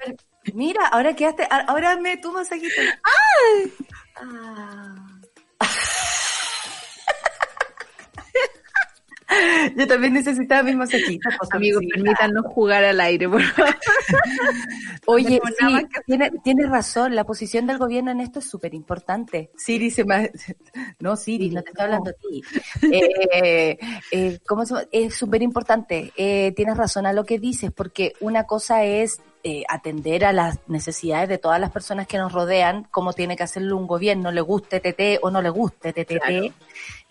Mira, 0.52 0.88
ahora 0.88 1.14
quedaste, 1.14 1.48
ahora 1.48 1.96
me 1.96 2.18
tu 2.18 2.32
masajito. 2.32 2.80
Ah. 4.20 5.20
Yo 9.76 9.86
también 9.86 10.14
necesitaba 10.14 10.62
mis 10.62 10.76
masajitos. 10.76 11.34
Amigos, 11.50 11.82
permítanos 11.92 12.44
jugar 12.46 12.84
al 12.84 13.00
aire, 13.00 13.28
por 13.28 13.42
favor. 13.42 13.74
Oye, 15.06 15.40
sí, 15.58 15.86
tiene, 16.06 16.30
tienes 16.42 16.68
razón, 16.68 17.14
la 17.14 17.24
posición 17.24 17.66
del 17.66 17.78
gobierno 17.78 18.10
en 18.10 18.20
esto 18.20 18.38
es 18.38 18.48
súper 18.48 18.74
importante. 18.74 19.50
Siri 19.56 19.90
se 19.90 20.04
me... 20.04 20.30
No, 20.98 21.16
Siri, 21.16 21.50
no 21.50 21.62
te 21.62 21.70
estoy 21.70 21.84
hablando 21.84 22.10
a 22.10 22.14
ti. 22.14 22.42
Eh, 22.90 23.78
eh, 24.10 24.38
¿cómo 24.46 24.64
se? 24.64 24.88
Es 24.92 25.14
súper 25.14 25.42
importante. 25.42 26.12
Eh, 26.16 26.52
tienes 26.56 26.76
razón 26.76 27.06
a 27.06 27.12
lo 27.12 27.24
que 27.24 27.38
dices, 27.38 27.70
porque 27.72 28.14
una 28.20 28.44
cosa 28.44 28.84
es 28.84 29.20
eh, 29.46 29.62
atender 29.68 30.24
a 30.24 30.32
las 30.32 30.58
necesidades 30.68 31.28
de 31.28 31.36
todas 31.36 31.60
las 31.60 31.70
personas 31.70 32.06
que 32.06 32.16
nos 32.16 32.32
rodean, 32.32 32.84
como 32.84 33.12
tiene 33.12 33.36
que 33.36 33.42
hacerlo 33.42 33.76
un 33.76 33.86
gobierno, 33.86 34.32
le 34.32 34.40
guste 34.40 34.80
TT 34.80 35.22
o 35.22 35.30
no 35.30 35.42
le 35.42 35.50
guste. 35.50 35.92
Claro. 35.92 36.46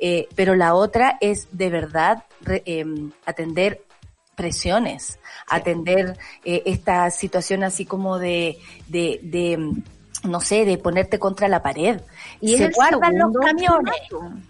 Eh, 0.05 0.27
pero 0.35 0.53
la 0.55 0.75
otra 0.75 1.17
es 1.21 1.47
de 1.53 1.69
verdad 1.69 2.25
re- 2.41 2.61
em, 2.65 3.11
atender 3.25 3.81
presiones, 4.35 5.17
atender 5.47 6.17
eh, 6.43 6.63
esta 6.65 7.09
situación 7.09 7.63
así 7.63 7.85
como 7.85 8.19
de, 8.19 8.57
de, 8.89 9.21
de 9.23 9.71
no 10.27 10.41
sé, 10.41 10.65
de 10.65 10.77
ponerte 10.77 11.19
contra 11.19 11.47
la 11.47 11.61
pared. 11.61 12.01
Y 12.41 12.57
se 12.57 12.69
guardan 12.75 13.17
los 13.17 13.31
camiones. 13.45 13.95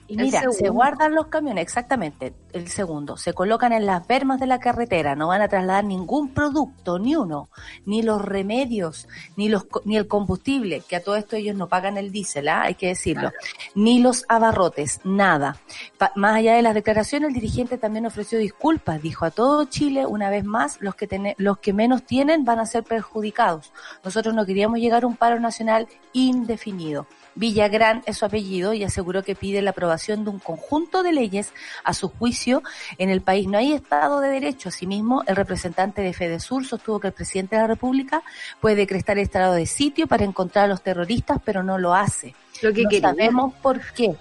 Y 0.08 0.16
mira, 0.26 0.42
se 0.52 0.70
guardan 0.70 1.16
los 1.16 1.28
camiones, 1.28 1.62
exactamente, 1.64 2.34
el 2.52 2.68
segundo. 2.68 3.18
Se 3.18 3.34
colocan 3.34 3.74
en 3.74 3.86
las 3.86 4.06
bermas 4.08 4.40
de 4.40 4.46
la 4.48 4.60
carretera, 4.60 5.16
no 5.16 5.28
van 5.28 5.42
a 5.42 5.48
trasladar 5.48 5.84
ningún 5.86 6.30
producto, 6.34 7.00
ni 7.00 7.16
uno, 7.16 7.50
ni 7.86 8.02
los 8.04 8.22
remedios, 8.22 9.08
ni 9.38 9.50
los 9.50 9.66
ni 9.86 9.98
el 9.98 10.08
combustible, 10.08 10.82
que 10.88 10.96
a 10.96 11.04
todo 11.04 11.16
esto 11.16 11.36
ellos 11.36 11.56
no 11.56 11.68
pagan 11.68 11.98
el 11.98 12.12
diésel, 12.12 12.48
¿ah? 12.50 12.64
hay 12.64 12.76
que 12.76 12.88
decirlo, 12.88 13.32
ni 13.76 14.00
los 14.00 14.26
abarrotes, 14.30 15.00
nada. 15.04 15.58
Pa- 15.98 16.12
más 16.16 16.36
allá 16.36 16.56
de 16.56 16.62
las 16.62 16.74
declaraciones, 16.76 17.30
el 17.30 17.34
dirigente 17.34 17.78
también 17.78 18.06
ofreció 18.06 18.38
disculpas, 18.40 19.02
dijo 19.02 19.26
a 19.26 19.32
todo 19.32 19.66
Chile, 19.66 20.06
una 20.06 20.30
vez 20.30 20.44
más, 20.46 20.78
los 20.80 20.96
que 20.96 21.08
tene- 21.08 21.36
los 21.38 21.58
que 21.58 21.74
menos 21.74 22.04
tienen 22.04 22.46
van 22.46 22.60
a 22.60 22.66
ser 22.66 22.84
perjudicados. 22.84 23.72
Nosotros 24.04 24.34
no 24.36 24.46
queríamos 24.46 24.80
llegar 24.80 25.04
a 25.04 25.08
un 25.08 25.16
paro 25.16 25.40
nacional 25.40 25.88
indefinido. 26.14 27.08
Villagrán 27.36 28.04
es 28.06 28.18
su 28.18 28.26
apellido 28.26 28.74
y 28.74 28.84
aseguró 28.84 29.24
que 29.24 29.36
pide 29.36 29.62
la 29.62 29.72
aprobación 29.72 30.24
de 30.24 30.30
un 30.30 30.40
conjunto 30.40 31.04
de 31.04 31.12
leyes 31.12 31.54
a 31.84 31.94
su 31.94 32.10
juicio. 32.10 32.64
En 32.98 33.10
el 33.10 33.22
país 33.22 33.48
no 33.48 33.58
hay 33.58 33.74
Estado 33.74 34.20
de 34.20 34.30
Derecho. 34.30 34.70
Asimismo, 34.70 35.24
el 35.28 35.36
representante 35.36 36.02
de 36.02 36.14
Fedesur 36.14 36.66
sostuvo 36.66 37.00
que 37.00 37.08
el 37.08 37.14
presidente 37.14 37.56
de 37.56 37.62
la 37.62 37.68
República 37.68 38.24
puede 38.62 38.76
decretar 38.76 39.18
el 39.18 39.24
estado 39.24 39.54
de 39.54 39.66
sitio 39.66 40.08
para 40.08 40.26
encontrar 40.26 40.66
a 40.66 40.68
los 40.68 40.82
terroristas, 40.82 41.40
pero 41.44 41.64
no 41.64 41.78
lo 41.78 41.94
hace. 41.94 42.36
Lo 42.62 42.74
que 42.74 42.84
no 42.84 42.92
sabemos 43.00 43.54
por 43.62 43.82
qué. 43.94 44.16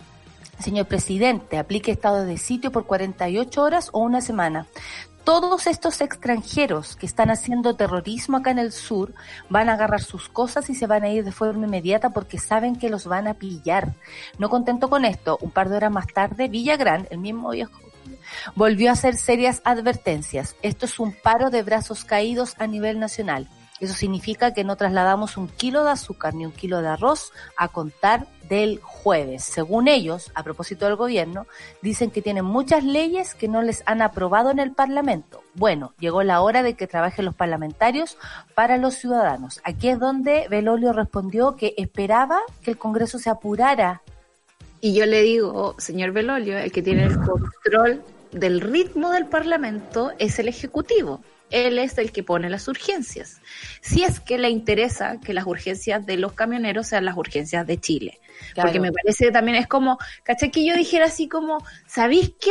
Señor 0.59 0.87
presidente, 0.87 1.59
aplique 1.59 1.91
estado 1.91 2.25
de 2.25 2.39
sitio 2.39 2.71
por 2.71 2.87
48 2.87 3.63
horas 3.63 3.91
o 3.93 4.01
una 4.01 4.21
semana. 4.21 4.67
Todos 5.25 5.69
estos 5.69 6.01
extranjeros 6.01 6.97
que 6.97 7.07
están 7.07 7.31
haciendo 7.31 7.77
terrorismo 7.77 8.39
acá 8.39 8.51
en 8.51 8.59
el 8.59 8.73
sur 8.73 9.15
van 9.49 9.69
a 9.69 9.75
agarrar 9.75 10.03
sus 10.03 10.29
cosas 10.29 10.69
y 10.69 10.75
se 10.75 10.89
van 10.89 11.05
a 11.05 11.11
ir 11.11 11.25
de 11.25 11.31
forma 11.31 11.67
inmediata 11.67 12.11
porque 12.11 12.39
saben 12.39 12.75
que 12.75 12.91
los 12.91 13.07
van 13.07 13.29
a 13.29 13.35
pillar. 13.35 13.95
No 14.39 14.51
contento 14.51 14.91
con 14.91 15.05
esto, 15.05 15.39
un 15.41 15.53
par 15.53 15.69
de 15.69 15.77
horas 15.77 15.93
más 15.93 16.09
tarde, 16.09 16.49
Villagrán, 16.49 17.07
el 17.11 17.19
mismo 17.19 17.51
viejo, 17.51 17.81
volvió 18.57 18.91
a 18.91 18.95
hacer 18.95 19.15
serias 19.15 19.63
advertencias. 19.65 20.57
Esto 20.61 20.87
es 20.87 20.99
un 20.99 21.13
paro 21.13 21.51
de 21.51 21.63
brazos 21.63 22.05
caídos 22.05 22.57
a 22.59 22.67
nivel 22.67 22.99
nacional. 22.99 23.49
Eso 23.83 23.95
significa 23.95 24.55
que 24.55 24.63
no 24.63 24.77
trasladamos 24.77 25.37
un 25.37 25.49
kilo 25.49 25.83
de 25.83 25.91
azúcar 25.91 26.35
ni 26.35 26.47
un 26.47 26.53
kilo 26.53 26.83
de 26.83 26.87
arroz 26.87 27.33
a 27.57 27.67
contar 27.67 28.29
del 28.49 28.79
jueves. 28.81 29.43
Según 29.43 29.89
ellos, 29.89 30.31
a 30.37 30.45
propósito 30.45 30.87
del 30.87 30.95
gobierno, 30.95 31.49
dicen 31.83 32.13
que 32.13 32.23
tienen 32.23 32.45
muchas 32.45 32.85
leyes 32.85 33.35
que 33.35 33.49
no 33.49 33.61
les 33.61 33.83
han 33.87 34.01
aprobado 34.01 34.53
en 34.53 34.61
el 34.61 34.71
Parlamento. 34.71 35.43
Bueno, 35.55 35.95
llegó 35.99 36.23
la 36.23 36.43
hora 36.43 36.63
de 36.63 36.75
que 36.75 36.87
trabajen 36.87 37.25
los 37.25 37.35
parlamentarios 37.35 38.19
para 38.55 38.77
los 38.77 38.95
ciudadanos. 38.95 39.61
Aquí 39.65 39.89
es 39.89 39.99
donde 39.99 40.47
Belolio 40.49 40.93
respondió 40.93 41.57
que 41.57 41.75
esperaba 41.77 42.39
que 42.63 42.71
el 42.71 42.79
Congreso 42.79 43.19
se 43.19 43.31
apurara. 43.31 44.03
Y 44.81 44.95
yo 44.95 45.07
le 45.07 45.23
digo, 45.23 45.75
señor 45.79 46.13
Belolio, 46.13 46.57
el 46.57 46.71
que 46.71 46.83
tiene 46.83 47.07
el 47.07 47.19
control 47.19 48.05
del 48.31 48.61
ritmo 48.61 49.11
del 49.11 49.27
Parlamento 49.27 50.13
es 50.21 50.39
el 50.39 50.47
Ejecutivo. 50.47 51.21
Él 51.53 51.79
es 51.79 51.97
el 51.99 52.11
que 52.11 52.23
pone 52.23 52.51
las 52.51 52.67
urgencias. 52.67 53.41
Si 53.81 54.03
es 54.03 54.19
que 54.19 54.39
le 54.39 54.49
interesa 54.49 55.21
que 55.21 55.35
las 55.35 55.47
urgencias 55.47 56.05
de 56.05 56.17
los 56.17 56.33
camioneros 56.33 56.89
sean 56.89 57.05
las 57.05 57.17
urgencias 57.17 57.67
de 57.67 57.79
Chile. 57.79 58.19
Porque 58.57 58.81
me 58.81 58.91
parece 58.91 59.27
que 59.27 59.31
también 59.31 59.59
es 59.59 59.67
como, 59.69 59.99
¿caché? 60.25 60.51
Que 60.51 60.65
yo 60.65 60.75
dijera 60.75 61.05
así 61.05 61.29
como, 61.29 61.59
¿sabéis 61.87 62.33
qué? 62.41 62.51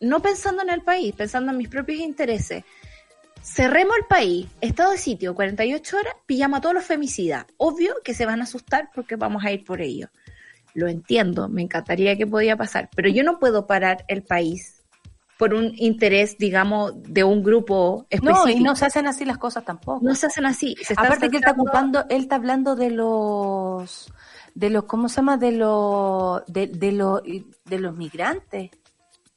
No 0.00 0.22
pensando 0.22 0.62
en 0.62 0.70
el 0.70 0.82
país, 0.82 1.12
pensando 1.14 1.52
en 1.52 1.58
mis 1.58 1.68
propios 1.68 1.98
intereses. 1.98 2.64
Cerremos 3.42 3.96
el 3.96 4.04
país, 4.06 4.46
estado 4.60 4.92
de 4.92 4.98
sitio, 4.98 5.34
48 5.34 5.96
horas, 5.96 6.14
pillamos 6.26 6.58
a 6.58 6.60
todos 6.60 6.74
los 6.74 6.84
femicidas. 6.84 7.46
Obvio 7.56 7.96
que 8.04 8.14
se 8.14 8.26
van 8.26 8.40
a 8.40 8.44
asustar 8.44 8.90
porque 8.94 9.16
vamos 9.16 9.44
a 9.44 9.50
ir 9.50 9.64
por 9.64 9.80
ello. 9.80 10.08
Lo 10.74 10.86
entiendo, 10.86 11.48
me 11.48 11.62
encantaría 11.62 12.16
que 12.16 12.26
podía 12.26 12.56
pasar, 12.56 12.90
pero 12.94 13.08
yo 13.08 13.24
no 13.24 13.38
puedo 13.38 13.66
parar 13.66 14.04
el 14.06 14.22
país 14.22 14.77
por 15.38 15.54
un 15.54 15.72
interés, 15.76 16.36
digamos, 16.36 16.92
de 17.02 17.22
un 17.24 17.42
grupo 17.42 18.06
específico. 18.10 18.46
No, 18.46 18.50
y 18.50 18.60
no 18.60 18.76
se 18.76 18.86
hacen 18.86 19.06
así 19.06 19.24
las 19.24 19.38
cosas 19.38 19.64
tampoco. 19.64 20.04
No 20.04 20.14
se 20.14 20.26
hacen 20.26 20.44
así. 20.44 20.74
Se 20.82 20.94
Aparte 20.94 21.30
que 21.30 21.36
él 21.38 21.42
está 21.44 21.52
ocupando, 21.52 22.04
él 22.10 22.22
está 22.22 22.34
hablando 22.34 22.74
de 22.74 22.90
los, 22.90 24.12
de 24.54 24.70
los, 24.70 24.84
¿cómo 24.84 25.08
se 25.08 25.16
llama? 25.16 25.36
De 25.36 25.52
los, 25.52 26.42
de, 26.48 26.66
de 26.66 26.92
los, 26.92 27.22
de 27.22 27.78
los 27.78 27.96
migrantes. 27.96 28.70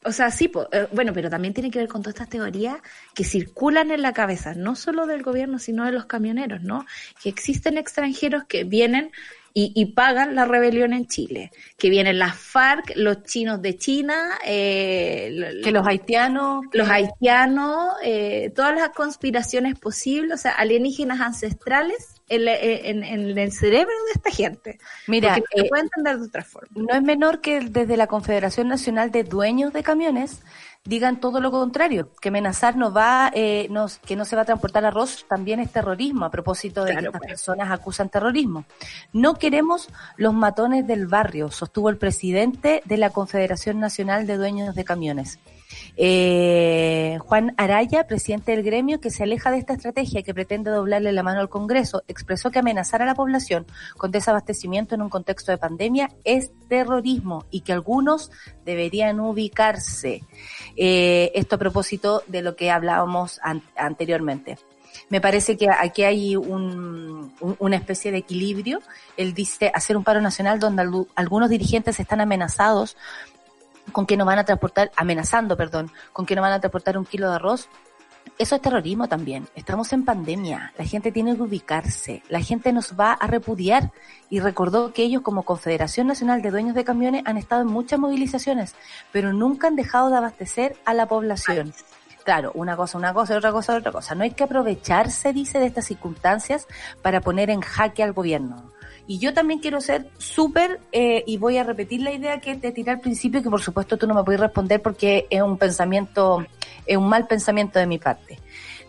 O 0.03 0.11
sea, 0.11 0.31
sí, 0.31 0.47
po- 0.47 0.67
eh, 0.71 0.87
bueno, 0.91 1.13
pero 1.13 1.29
también 1.29 1.53
tiene 1.53 1.69
que 1.69 1.77
ver 1.77 1.87
con 1.87 2.01
todas 2.01 2.15
estas 2.15 2.29
teorías 2.29 2.77
que 3.13 3.23
circulan 3.23 3.91
en 3.91 4.01
la 4.01 4.13
cabeza, 4.13 4.55
no 4.55 4.75
solo 4.75 5.05
del 5.05 5.21
gobierno, 5.21 5.59
sino 5.59 5.85
de 5.85 5.91
los 5.91 6.05
camioneros, 6.07 6.63
¿no? 6.63 6.87
Que 7.21 7.29
existen 7.29 7.77
extranjeros 7.77 8.45
que 8.45 8.63
vienen 8.63 9.11
y, 9.53 9.73
y 9.75 9.87
pagan 9.93 10.35
la 10.35 10.45
rebelión 10.45 10.93
en 10.93 11.07
Chile, 11.07 11.51
que 11.77 11.89
vienen 11.89 12.19
las 12.19 12.35
FARC, 12.37 12.93
los 12.95 13.23
chinos 13.23 13.61
de 13.61 13.77
China, 13.77 14.37
eh, 14.45 15.59
Que 15.63 15.71
los 15.71 15.85
haitianos, 15.85 16.63
los 16.73 16.89
haitianos, 16.89 17.93
eh, 18.03 18.51
todas 18.55 18.75
las 18.75 18.89
conspiraciones 18.89 19.77
posibles, 19.79 20.33
o 20.39 20.41
sea, 20.41 20.51
alienígenas 20.51 21.19
ancestrales 21.21 22.15
en, 22.29 22.45
la- 22.45 22.55
en- 22.55 23.03
en 23.03 23.37
el 23.37 23.51
cerebro 23.51 23.93
de 24.05 24.11
esta 24.15 24.31
gente. 24.31 24.79
mira, 25.07 25.37
no 25.37 25.43
eh, 25.63 25.67
puede 25.69 25.83
entender 25.83 26.17
de 26.19 26.25
otra 26.25 26.43
forma. 26.43 26.69
no 26.75 26.95
es 26.95 27.01
menor 27.01 27.41
que 27.41 27.59
desde 27.59 27.97
la 27.97 28.07
Confederación 28.07 28.67
Nacional 28.69 29.11
de 29.11 29.23
Dueños 29.23 29.73
de 29.73 29.83
Camiones 29.83 30.41
digan 30.83 31.19
todo 31.19 31.39
lo 31.39 31.51
contrario, 31.51 32.09
que 32.19 32.29
amenazar 32.29 32.75
no 32.75 32.91
va, 32.91 33.31
eh, 33.35 33.67
nos- 33.69 33.99
que 33.99 34.15
no 34.15 34.25
se 34.25 34.35
va 34.35 34.41
a 34.41 34.45
transportar 34.45 34.83
arroz 34.83 35.25
también 35.29 35.59
es 35.59 35.71
terrorismo, 35.71 36.25
a 36.25 36.31
propósito 36.31 36.83
de 36.83 36.91
Claro, 36.93 37.01
que 37.01 37.07
estas 37.17 37.19
pues. 37.19 37.29
personas 37.29 37.71
acusan 37.71 38.09
terrorismo. 38.09 38.65
No 39.13 39.35
queremos 39.35 39.89
los 40.17 40.33
matones 40.33 40.87
del 40.87 41.05
barrio, 41.07 41.51
sostuvo 41.51 41.89
el 41.89 41.97
presidente 41.97 42.81
de 42.85 42.97
la 42.97 43.11
Confederación 43.11 43.79
Nacional 43.79 44.25
de 44.25 44.37
Dueños 44.37 44.73
de 44.75 44.83
Camiones. 44.83 45.39
Eh, 45.97 47.17
Juan 47.19 47.53
Araya, 47.57 48.07
presidente 48.07 48.51
del 48.51 48.63
gremio, 48.63 48.99
que 48.99 49.11
se 49.11 49.23
aleja 49.23 49.51
de 49.51 49.57
esta 49.57 49.73
estrategia 49.73 50.23
que 50.23 50.33
pretende 50.33 50.71
doblarle 50.71 51.11
la 51.11 51.23
mano 51.23 51.39
al 51.41 51.49
Congreso, 51.49 52.03
expresó 52.07 52.49
que 52.51 52.59
amenazar 52.59 53.01
a 53.01 53.05
la 53.05 53.15
población 53.15 53.65
con 53.97 54.11
desabastecimiento 54.11 54.95
en 54.95 55.01
un 55.01 55.09
contexto 55.09 55.51
de 55.51 55.57
pandemia 55.57 56.09
es 56.23 56.51
terrorismo 56.67 57.45
y 57.51 57.61
que 57.61 57.73
algunos 57.73 58.31
deberían 58.65 59.19
ubicarse. 59.19 60.23
Eh, 60.75 61.31
esto 61.35 61.55
a 61.55 61.59
propósito 61.59 62.23
de 62.27 62.41
lo 62.41 62.55
que 62.55 62.71
hablábamos 62.71 63.39
an- 63.43 63.63
anteriormente. 63.75 64.57
Me 65.09 65.19
parece 65.21 65.57
que 65.57 65.69
aquí 65.69 66.03
hay 66.03 66.35
un- 66.35 67.33
un- 67.41 67.55
una 67.59 67.75
especie 67.75 68.11
de 68.11 68.19
equilibrio. 68.19 68.79
Él 69.17 69.33
dice 69.33 69.71
hacer 69.73 69.95
un 69.97 70.03
paro 70.03 70.21
nacional 70.21 70.59
donde 70.59 70.83
algu- 70.83 71.07
algunos 71.15 71.49
dirigentes 71.49 71.99
están 71.99 72.21
amenazados 72.21 72.95
con 73.91 74.05
que 74.05 74.17
no 74.17 74.25
van 74.25 74.39
a 74.39 74.45
transportar, 74.45 74.91
amenazando, 74.95 75.57
perdón, 75.57 75.91
con 76.13 76.25
que 76.25 76.35
no 76.35 76.41
van 76.41 76.53
a 76.53 76.59
transportar 76.59 76.97
un 76.97 77.05
kilo 77.05 77.29
de 77.29 77.35
arroz. 77.35 77.69
Eso 78.37 78.55
es 78.55 78.61
terrorismo 78.61 79.07
también. 79.07 79.47
Estamos 79.55 79.93
en 79.93 80.05
pandemia. 80.05 80.73
La 80.77 80.85
gente 80.85 81.11
tiene 81.11 81.35
que 81.35 81.41
ubicarse. 81.41 82.23
La 82.29 82.39
gente 82.39 82.71
nos 82.71 82.99
va 82.99 83.13
a 83.13 83.27
repudiar. 83.27 83.91
Y 84.29 84.39
recordó 84.39 84.93
que 84.93 85.03
ellos 85.03 85.21
como 85.21 85.43
Confederación 85.43 86.07
Nacional 86.07 86.41
de 86.41 86.51
Dueños 86.51 86.75
de 86.75 86.83
Camiones 86.83 87.23
han 87.25 87.37
estado 87.37 87.61
en 87.61 87.67
muchas 87.67 87.99
movilizaciones, 87.99 88.75
pero 89.11 89.33
nunca 89.33 89.67
han 89.67 89.75
dejado 89.75 90.09
de 90.09 90.17
abastecer 90.17 90.75
a 90.85 90.93
la 90.93 91.07
población. 91.07 91.73
Claro, 92.23 92.51
una 92.53 92.75
cosa, 92.75 92.97
una 92.97 93.13
cosa, 93.13 93.37
otra 93.37 93.51
cosa, 93.51 93.75
otra 93.75 93.91
cosa. 93.91 94.15
No 94.15 94.23
hay 94.23 94.31
que 94.31 94.43
aprovecharse, 94.43 95.33
dice, 95.33 95.59
de 95.59 95.65
estas 95.65 95.85
circunstancias 95.85 96.67
para 97.01 97.21
poner 97.21 97.49
en 97.49 97.61
jaque 97.61 98.03
al 98.03 98.13
gobierno. 98.13 98.71
Y 99.07 99.19
yo 99.19 99.33
también 99.33 99.59
quiero 99.59 99.81
ser 99.81 100.07
súper, 100.17 100.79
eh, 100.91 101.23
y 101.27 101.37
voy 101.37 101.57
a 101.57 101.63
repetir 101.63 102.01
la 102.01 102.11
idea 102.13 102.39
que 102.39 102.55
te 102.55 102.71
tiré 102.71 102.91
al 102.91 102.99
principio, 102.99 103.41
que 103.43 103.49
por 103.49 103.61
supuesto 103.61 103.97
tú 103.97 104.07
no 104.07 104.13
me 104.13 104.23
puedes 104.23 104.39
responder 104.39 104.81
porque 104.81 105.27
es 105.29 105.41
un 105.41 105.57
pensamiento, 105.57 106.45
es 106.85 106.97
un 106.97 107.09
mal 107.09 107.27
pensamiento 107.27 107.79
de 107.79 107.87
mi 107.87 107.97
parte. 107.97 108.39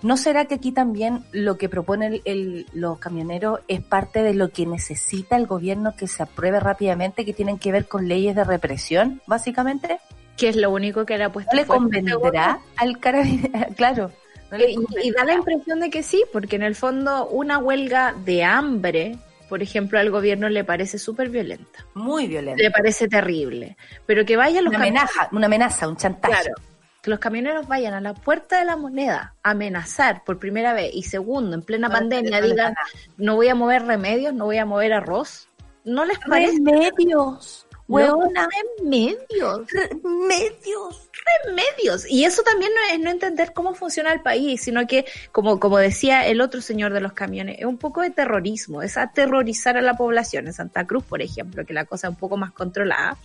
¿No 0.02 0.16
será 0.16 0.46
que 0.46 0.54
aquí 0.56 0.72
también 0.72 1.24
lo 1.32 1.56
que 1.58 1.68
proponen 1.68 2.14
el- 2.14 2.22
el- 2.24 2.66
los 2.72 2.98
camioneros 2.98 3.60
es 3.68 3.80
parte 3.82 4.22
de 4.22 4.34
lo 4.34 4.50
que 4.50 4.66
necesita 4.66 5.36
el 5.36 5.46
gobierno 5.46 5.94
que 5.96 6.08
se 6.08 6.22
apruebe 6.24 6.58
rápidamente, 6.60 7.24
que 7.24 7.32
tienen 7.32 7.58
que 7.58 7.70
ver 7.72 7.86
con 7.86 8.08
leyes 8.08 8.34
de 8.34 8.42
represión, 8.44 9.22
básicamente? 9.26 9.98
Que 10.36 10.48
es 10.48 10.56
lo 10.56 10.70
único 10.70 11.04
que 11.06 11.18
le 11.18 11.24
ha 11.24 11.32
puesto 11.32 11.50
¿No 11.54 11.60
le 11.60 11.66
convendrá 11.66 12.58
al 12.76 12.98
carabinero? 12.98 13.52
Claro. 13.76 14.10
¿no 14.50 14.58
le 14.58 14.64
Eh, 14.72 14.74
Y, 15.02 15.08
y 15.08 15.10
da 15.12 15.24
la 15.24 15.34
impresión 15.34 15.78
de 15.80 15.88
que 15.90 16.02
sí, 16.02 16.24
porque 16.32 16.56
en 16.56 16.62
el 16.64 16.74
fondo 16.74 17.28
una 17.28 17.58
huelga 17.58 18.12
de 18.24 18.42
hambre, 18.42 19.18
por 19.53 19.62
ejemplo, 19.62 19.98
al 19.98 20.11
gobierno 20.11 20.48
le 20.48 20.64
parece 20.64 20.96
súper 20.98 21.28
violenta, 21.28 21.84
Muy 21.92 22.26
violento. 22.26 22.62
le 22.62 22.70
parece 22.70 23.07
terrible, 23.07 23.76
pero 24.07 24.24
que 24.24 24.34
vayan 24.34 24.64
los 24.64 24.70
Una 24.70 24.78
camioneros, 24.78 25.11
amenaza, 25.11 25.36
una 25.36 25.46
amenaza, 25.46 25.88
un 25.88 25.96
chantaje. 25.98 26.32
claro, 26.42 26.55
que 27.03 27.11
los 27.11 27.18
camioneros 27.18 27.68
vayan 27.68 27.92
a 27.92 28.00
la 28.00 28.14
puerta 28.14 28.59
de 28.59 28.64
la 28.64 28.76
moneda 28.76 29.34
a 29.42 29.50
amenazar 29.50 30.24
por 30.24 30.38
primera 30.38 30.72
vez 30.72 30.90
y 30.94 31.03
segundo, 31.03 31.55
en 31.55 31.61
plena 31.61 31.88
No 31.88 31.92
pandemia, 31.92 32.30
parece 32.30 32.48
digan, 32.50 32.74
no 33.18 33.34
voy 33.36 33.48
a 33.48 33.55
mover 33.55 33.82
remedios, 33.84 34.32
no 34.32 34.46
voy 34.46 34.57
a 34.57 34.64
mover 34.64 34.94
arroz, 34.94 35.50
no 35.84 36.07
les 36.07 36.18
parece 36.20 36.53
Remedios, 36.64 37.66
hueona, 37.88 38.48
remedios. 38.80 39.66
remedios. 40.03 41.11
Remedios. 41.47 42.09
Y 42.09 42.25
eso 42.25 42.43
también 42.43 42.73
no 42.75 42.95
es 42.95 43.01
no 43.01 43.11
entender 43.11 43.53
cómo 43.53 43.75
funciona 43.75 44.12
el 44.12 44.20
país, 44.20 44.62
sino 44.62 44.87
que, 44.87 45.05
como, 45.31 45.61
como 45.61 45.79
decía 45.79 46.27
el 46.27 46.41
otro 46.41 46.61
señor 46.61 46.93
de 46.93 47.01
los 47.01 47.12
camiones, 47.12 47.57
es 47.59 47.64
un 47.64 47.79
poco 47.79 48.01
de 48.01 48.11
terrorismo, 48.11 48.83
es 48.83 48.97
aterrorizar 48.97 49.77
a 49.77 49.83
la 49.83 49.95
población. 49.95 50.47
En 50.47 50.53
Santa 50.53 50.87
Cruz, 50.87 51.05
por 51.05 51.23
ejemplo, 51.23 51.64
que 51.64 51.73
la 51.73 51.85
cosa 51.85 52.09
es 52.09 52.11
un 52.11 52.18
poco 52.18 52.37
más 52.37 52.53
controlada. 52.53 53.16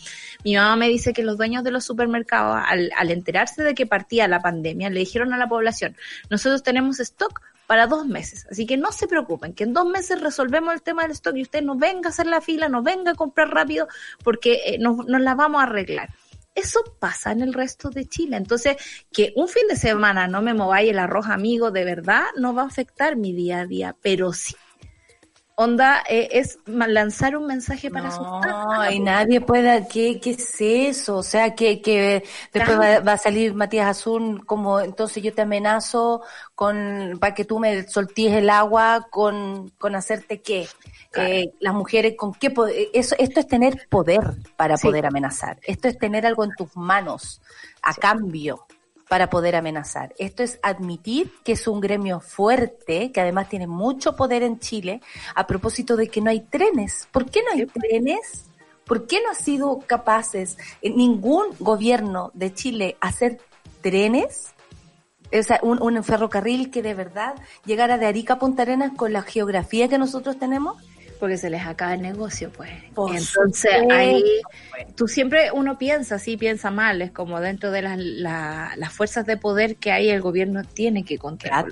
Mi 0.43 0.55
mamá 0.55 0.75
me 0.75 0.89
dice 0.89 1.13
que 1.13 1.23
los 1.23 1.37
dueños 1.37 1.63
de 1.63 1.71
los 1.71 1.85
supermercados, 1.85 2.61
al, 2.65 2.91
al 2.95 3.11
enterarse 3.11 3.63
de 3.63 3.73
que 3.75 3.85
partía 3.85 4.27
la 4.27 4.41
pandemia, 4.41 4.89
le 4.89 4.99
dijeron 4.99 5.33
a 5.33 5.37
la 5.37 5.47
población, 5.47 5.95
nosotros 6.29 6.63
tenemos 6.63 6.99
stock 6.99 7.41
para 7.67 7.85
dos 7.85 8.07
meses. 8.07 8.47
Así 8.49 8.65
que 8.65 8.77
no 8.77 8.91
se 8.91 9.07
preocupen, 9.07 9.53
que 9.53 9.65
en 9.65 9.73
dos 9.73 9.85
meses 9.85 10.21
resolvemos 10.21 10.73
el 10.73 10.81
tema 10.81 11.03
del 11.03 11.11
stock 11.11 11.35
y 11.35 11.41
usted 11.41 11.61
no 11.61 11.75
venga 11.75 12.07
a 12.07 12.11
hacer 12.11 12.25
la 12.25 12.41
fila, 12.41 12.69
no 12.69 12.81
venga 12.81 13.11
a 13.11 13.15
comprar 13.15 13.49
rápido, 13.49 13.87
porque 14.23 14.61
eh, 14.65 14.77
nos, 14.79 15.05
nos 15.05 15.21
la 15.21 15.35
vamos 15.35 15.59
a 15.61 15.65
arreglar. 15.65 16.09
Eso 16.57 16.83
pasa 16.99 17.31
en 17.31 17.41
el 17.43 17.53
resto 17.53 17.91
de 17.91 18.07
Chile. 18.07 18.35
Entonces, 18.35 18.77
que 19.13 19.31
un 19.35 19.47
fin 19.47 19.67
de 19.67 19.75
semana 19.75 20.27
no 20.27 20.41
me 20.41 20.55
mováis 20.55 20.89
el 20.89 20.97
arroz 20.97 21.27
amigo, 21.27 21.69
de 21.69 21.85
verdad, 21.85 22.23
no 22.35 22.55
va 22.55 22.63
a 22.63 22.65
afectar 22.65 23.15
mi 23.15 23.31
día 23.31 23.59
a 23.59 23.67
día, 23.67 23.95
pero 24.01 24.33
sí 24.33 24.55
onda 25.59 26.03
eh, 26.07 26.29
es 26.33 26.59
lanzar 26.67 27.35
un 27.35 27.47
mensaje 27.47 27.89
para 27.89 28.09
asustar. 28.09 28.51
No, 28.51 28.91
y 28.91 28.99
nadie 28.99 29.41
puede, 29.41 29.87
¿qué, 29.87 30.19
qué 30.19 30.31
es 30.31 30.55
eso? 30.61 31.17
O 31.17 31.23
sea, 31.23 31.55
que, 31.55 31.81
que 31.81 32.23
después 32.53 32.79
va, 32.79 32.99
va 32.99 33.13
a 33.13 33.17
salir 33.17 33.55
Matías 33.55 33.87
Azul 33.87 34.45
como, 34.45 34.79
entonces 34.79 35.23
yo 35.23 35.33
te 35.33 35.41
amenazo 35.41 36.21
con, 36.53 37.17
para 37.19 37.33
que 37.33 37.43
tú 37.43 37.57
me 37.57 37.87
soltíes 37.87 38.33
el 38.33 38.51
agua 38.51 39.07
con, 39.09 39.71
con 39.79 39.95
hacerte 39.95 40.41
qué. 40.41 40.67
Eh, 41.15 41.51
las 41.59 41.73
mujeres 41.73 42.13
con 42.15 42.33
qué 42.35 42.51
poder, 42.51 42.89
eso, 42.93 43.15
esto 43.17 43.39
es 43.39 43.47
tener 43.47 43.87
poder 43.89 44.35
para 44.57 44.77
Sí. 44.77 44.85
poder 44.87 45.07
amenazar. 45.07 45.57
Esto 45.63 45.87
es 45.87 45.97
tener 45.97 46.27
algo 46.27 46.43
en 46.43 46.51
tus 46.55 46.75
manos 46.77 47.41
a 47.81 47.95
cambio 47.95 48.67
para 49.07 49.29
poder 49.29 49.55
amenazar. 49.55 50.13
Esto 50.17 50.43
es 50.43 50.59
admitir 50.61 51.31
que 51.43 51.53
es 51.53 51.67
un 51.67 51.79
gremio 51.79 52.19
fuerte, 52.19 53.11
que 53.11 53.21
además 53.21 53.49
tiene 53.49 53.67
mucho 53.67 54.15
poder 54.15 54.43
en 54.43 54.59
Chile, 54.59 55.01
a 55.35 55.47
propósito 55.47 55.95
de 55.95 56.07
que 56.07 56.21
no 56.21 56.29
hay 56.29 56.41
trenes. 56.41 57.07
¿Por 57.11 57.29
qué 57.29 57.41
no 57.43 57.51
hay 57.51 57.65
trenes? 57.65 58.45
¿Por 58.85 59.05
qué 59.05 59.21
no 59.21 59.31
ha 59.31 59.35
sido 59.35 59.79
capaces 59.85 60.57
eh, 60.81 60.89
ningún 60.89 61.47
gobierno 61.59 62.31
de 62.33 62.53
Chile 62.53 62.97
hacer 63.01 63.39
trenes? 63.81 64.53
O 65.37 65.43
sea, 65.43 65.59
un, 65.61 65.81
un 65.81 66.03
ferrocarril 66.03 66.71
que 66.71 66.81
de 66.81 66.93
verdad 66.93 67.35
llegara 67.65 67.97
de 67.97 68.05
Arica 68.05 68.35
a 68.35 68.39
Punta 68.39 68.61
Arenas 68.61 68.93
con 68.95 69.11
la 69.11 69.23
geografía 69.23 69.89
que 69.89 69.97
nosotros 69.97 70.39
tenemos. 70.39 70.77
Porque 71.19 71.37
se 71.37 71.49
les 71.49 71.65
acaba 71.65 71.93
el 71.95 72.01
negocio, 72.01 72.51
pues. 72.51 72.69
Por 72.93 73.09
Entonces, 73.15 73.71
supuesto, 73.71 73.93
ahí 73.95 74.23
tú 74.95 75.07
siempre, 75.07 75.51
uno 75.51 75.77
piensa, 75.77 76.19
sí 76.19 76.37
piensa 76.37 76.69
mal, 76.71 77.01
es 77.01 77.11
como 77.11 77.39
dentro 77.39 77.71
de 77.71 77.81
las, 77.81 77.97
la- 77.97 78.73
las 78.77 78.93
fuerzas 78.93 79.25
de 79.25 79.37
poder 79.37 79.77
que 79.77 79.91
hay, 79.91 80.09
el 80.09 80.21
gobierno 80.21 80.63
tiene 80.63 81.03
que 81.03 81.17
controlar. 81.17 81.65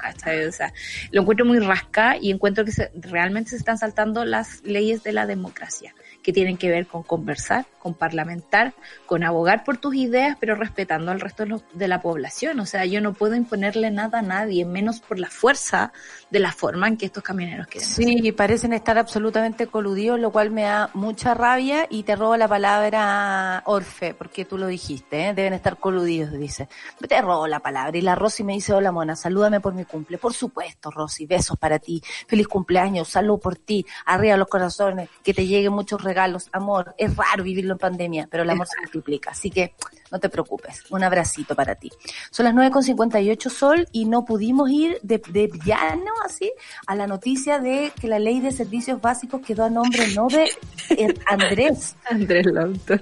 ¿cachai? 0.00 0.44
O 0.46 0.52
sea, 0.52 0.72
lo 1.10 1.22
encuentro 1.22 1.44
muy 1.44 1.58
rasca 1.58 2.16
y 2.20 2.30
encuentro 2.30 2.64
que 2.64 2.72
se- 2.72 2.90
realmente 2.94 3.50
se 3.50 3.56
están 3.56 3.78
saltando 3.78 4.24
las 4.24 4.62
leyes 4.64 5.02
de 5.02 5.12
la 5.12 5.26
democracia, 5.26 5.94
que 6.22 6.32
tienen 6.32 6.56
que 6.56 6.70
ver 6.70 6.86
con 6.86 7.02
conversar, 7.02 7.66
con 7.86 7.94
parlamentar, 7.94 8.74
con 9.06 9.22
abogar 9.22 9.62
por 9.62 9.76
tus 9.76 9.94
ideas, 9.94 10.36
pero 10.40 10.56
respetando 10.56 11.12
al 11.12 11.20
resto 11.20 11.44
de, 11.44 11.50
los- 11.50 11.64
de 11.72 11.86
la 11.86 12.00
población. 12.00 12.58
O 12.58 12.66
sea, 12.66 12.84
yo 12.84 13.00
no 13.00 13.12
puedo 13.12 13.36
imponerle 13.36 13.92
nada 13.92 14.18
a 14.18 14.22
nadie, 14.22 14.64
menos 14.64 14.98
por 14.98 15.20
la 15.20 15.30
fuerza 15.30 15.92
de 16.28 16.40
la 16.40 16.50
forma 16.50 16.88
en 16.88 16.96
que 16.96 17.06
estos 17.06 17.22
camioneros 17.22 17.68
quieren. 17.68 17.88
Sí, 17.88 18.32
parecen 18.32 18.72
estar 18.72 18.98
absolutamente 18.98 19.68
coludidos, 19.68 20.18
lo 20.18 20.32
cual 20.32 20.50
me 20.50 20.62
da 20.62 20.90
mucha 20.94 21.32
rabia 21.34 21.86
y 21.88 22.02
te 22.02 22.16
robo 22.16 22.36
la 22.36 22.48
palabra 22.48 23.62
Orfe, 23.66 24.14
porque 24.14 24.44
tú 24.44 24.58
lo 24.58 24.66
dijiste, 24.66 25.28
¿eh? 25.28 25.32
deben 25.34 25.52
estar 25.52 25.76
coludidos, 25.78 26.32
dice. 26.32 26.68
Te 27.08 27.22
robo 27.22 27.46
la 27.46 27.60
palabra 27.60 27.96
y 27.96 28.00
la 28.00 28.16
Rosy 28.16 28.42
me 28.42 28.54
dice, 28.54 28.72
hola 28.74 28.90
mona, 28.90 29.14
salúdame 29.14 29.60
por 29.60 29.74
mi 29.74 29.84
cumple. 29.84 30.18
Por 30.18 30.34
supuesto, 30.34 30.90
Rosy, 30.90 31.24
besos 31.24 31.56
para 31.56 31.78
ti, 31.78 32.02
feliz 32.26 32.48
cumpleaños, 32.48 33.06
salud 33.06 33.38
por 33.38 33.54
ti, 33.54 33.86
arriba 34.06 34.36
los 34.36 34.48
corazones, 34.48 35.08
que 35.22 35.32
te 35.32 35.46
lleguen 35.46 35.72
muchos 35.72 36.02
regalos, 36.02 36.48
amor. 36.50 36.94
Es 36.98 37.14
raro 37.14 37.44
vivirlo 37.44 37.75
en 37.76 37.78
pandemia, 37.78 38.28
pero 38.30 38.42
el 38.42 38.50
amor 38.50 38.66
se 38.66 38.80
multiplica, 38.80 39.30
así 39.30 39.50
que 39.50 39.74
no 40.10 40.18
te 40.18 40.28
preocupes, 40.28 40.82
un 40.90 41.02
abracito 41.02 41.54
para 41.54 41.74
ti. 41.74 41.90
Son 42.30 42.44
las 42.44 42.54
9.58 42.54 43.50
Sol 43.50 43.88
y 43.92 44.04
no 44.04 44.24
pudimos 44.24 44.70
ir 44.70 44.98
de, 45.02 45.18
de 45.28 45.50
llano 45.64 46.12
así 46.24 46.52
a 46.86 46.94
la 46.94 47.06
noticia 47.06 47.58
de 47.58 47.92
que 48.00 48.08
la 48.08 48.18
ley 48.18 48.40
de 48.40 48.52
servicios 48.52 49.00
básicos 49.00 49.40
quedó 49.40 49.64
a 49.64 49.70
nombre 49.70 50.06
no 50.14 50.28
de 50.28 50.48
eh, 50.90 51.14
Andrés, 51.26 51.96
Andrés 52.10 52.46
Longton. 52.46 53.00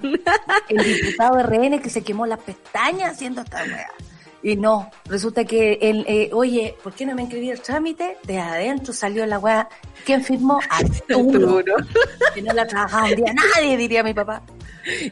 el 0.69 0.83
diputado 0.83 1.41
RN 1.43 1.79
que 1.79 1.89
se 1.89 2.03
quemó 2.03 2.25
las 2.25 2.39
pestañas 2.39 3.13
haciendo 3.13 3.41
esta 3.41 3.63
wea. 3.63 3.91
Y 4.43 4.55
no, 4.55 4.91
resulta 5.05 5.43
que 5.43 5.79
él, 5.81 6.05
eh, 6.07 6.29
oye, 6.31 6.75
¿por 6.83 6.93
qué 6.93 7.05
no 7.05 7.15
me 7.15 7.23
inscribí 7.23 7.49
el 7.49 7.61
trámite? 7.61 8.17
De 8.23 8.37
adentro 8.37 8.93
salió 8.93 9.25
la 9.25 9.39
weá. 9.39 9.67
¿Quién 10.05 10.23
firmó? 10.23 10.59
Arturo. 10.69 11.63
Que 12.33 12.41
no 12.41 12.53
la 12.53 12.67
trabajaba 12.67 13.09
un 13.09 13.15
día 13.15 13.33
nadie, 13.33 13.77
diría 13.77 14.03
mi 14.03 14.13
papá. 14.13 14.43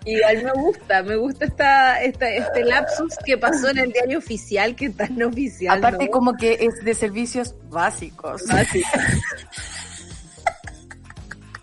Y 0.06 0.22
a 0.22 0.34
mí 0.34 0.44
me 0.44 0.52
gusta, 0.54 1.02
me 1.02 1.16
gusta 1.16 1.46
esta, 1.46 2.04
esta, 2.04 2.30
este 2.30 2.64
lapsus 2.64 3.16
que 3.26 3.38
pasó 3.38 3.70
en 3.70 3.80
el 3.80 3.92
diario 3.92 4.20
oficial, 4.20 4.76
que 4.76 4.94
no 5.16 5.30
oficial. 5.30 5.80
Aparte 5.80 6.06
¿no? 6.06 6.12
como 6.12 6.34
que 6.34 6.54
es 6.54 6.86
de 6.86 6.94
servicios 6.94 7.56
básicos. 7.70 8.48
Así. 8.52 8.84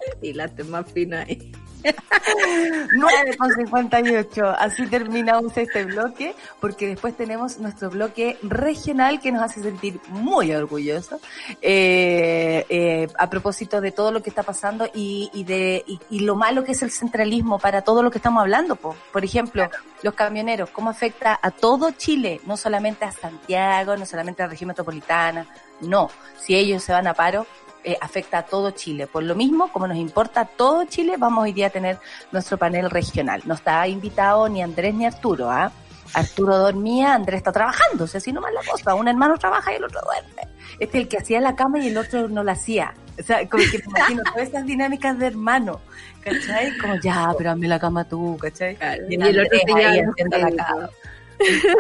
y 0.23 0.33
la 0.33 0.49
tema 0.49 0.83
fina 0.83 1.23
ahí. 1.23 1.53
9,58. 2.95 4.57
Así 4.59 4.87
terminamos 4.87 5.57
este 5.57 5.85
bloque, 5.85 6.35
porque 6.61 6.87
después 6.89 7.17
tenemos 7.17 7.59
nuestro 7.59 7.91
bloque 7.91 8.39
regional 8.43 9.21
que 9.21 9.33
nos 9.33 9.43
hace 9.43 9.63
sentir 9.63 10.01
muy 10.09 10.53
orgullosos. 10.53 11.21
eh, 11.63 12.67
eh, 12.69 13.09
a 13.19 13.29
propósito 13.31 13.81
de 13.81 13.93
todo 13.93 14.13
lo 14.13 14.23
que 14.23 14.31
está 14.31 14.43
pasando 14.43 14.89
y, 14.95 15.31
y 15.33 15.45
de 15.45 15.85
y, 15.87 16.01
y 16.11 16.21
lo 16.21 16.37
malo 16.37 16.65
que 16.65 16.73
es 16.73 16.83
el 16.83 16.91
centralismo 16.91 17.59
para 17.59 17.83
todo 17.83 18.03
lo 18.03 18.11
que 18.11 18.19
estamos 18.19 18.41
hablando. 18.41 18.77
po. 18.77 18.97
Por 19.13 19.25
ejemplo, 19.25 19.69
los 20.03 20.15
camioneros, 20.15 20.71
cómo 20.71 20.91
afecta 20.91 21.39
a 21.41 21.51
todo 21.51 21.91
Chile, 21.93 22.41
no 22.47 22.57
solamente 22.57 23.05
a 23.05 23.13
Santiago, 23.13 23.97
no 23.97 24.07
solamente 24.07 24.43
a 24.43 24.47
la 24.47 24.51
región 24.51 24.69
metropolitana. 24.69 25.47
No, 25.81 26.11
si 26.39 26.55
ellos 26.55 26.83
se 26.83 26.93
van 26.93 27.07
a 27.07 27.15
paro, 27.15 27.47
eh, 27.85 27.97
afecta 28.01 28.39
a 28.39 28.43
todo 28.43 28.71
Chile. 28.73 29.07
Por 29.07 29.23
lo 29.23 29.35
mismo, 29.35 29.73
como 29.73 29.87
nos 29.87 29.97
importa 29.97 30.43
a 30.43 30.45
todo 30.45 30.85
Chile, 30.85 31.17
vamos 31.19 31.45
hoy 31.45 31.53
día 31.53 31.69
a 31.69 31.71
tener 31.71 31.99
nuestro 32.33 32.59
panel 32.59 32.91
regional. 32.91 33.43
No 33.45 33.55
está 33.55 33.87
invitado 33.89 34.49
ni 34.49 34.63
Andrés 34.63 34.95
ni 34.95 35.07
Arturo, 35.07 35.51
¿ah? 35.51 35.73
Arturo 36.13 36.59
dormía, 36.59 37.15
Andrés 37.15 37.39
está 37.39 37.53
trabajando, 37.53 38.05
o 38.05 38.07
sea, 38.07 38.19
así 38.19 38.33
nomás 38.33 38.53
la 38.53 38.63
cosa. 38.69 38.95
Un 38.95 39.09
hermano 39.09 39.39
trabaja 39.39 39.73
y 39.73 39.77
el 39.77 39.85
otro 39.85 40.01
duerme. 40.03 40.43
Este 40.79 40.99
es 40.99 41.05
el 41.05 41.09
que 41.09 41.19
hacía 41.19 41.41
la 41.41 41.55
cama 41.55 41.79
y 41.79 41.89
el 41.89 41.97
otro 41.97 42.29
no 42.29 42.43
la 42.43 42.53
hacía. 42.53 42.95
O 43.19 43.23
sea, 43.23 43.47
como 43.49 43.63
que 43.71 43.79
me 43.79 43.85
imagino 43.85 44.23
todas 44.25 44.49
esas 44.49 44.67
dinámicas 44.67 45.19
de 45.19 45.27
hermano, 45.27 45.81
¿cachai? 46.23 46.77
Como, 46.79 46.97
ya, 46.97 47.33
pero 47.37 47.51
hazme 47.51 47.69
la 47.69 47.79
cama 47.79 48.05
tú, 48.05 48.37
¿cachai? 48.39 48.77
Claro, 48.77 49.03
Y 49.09 49.15
el 49.15 49.41
otro 49.41 49.59
te 49.65 49.85
ahí 49.85 50.03
la 50.31 50.65
cama. 50.65 50.91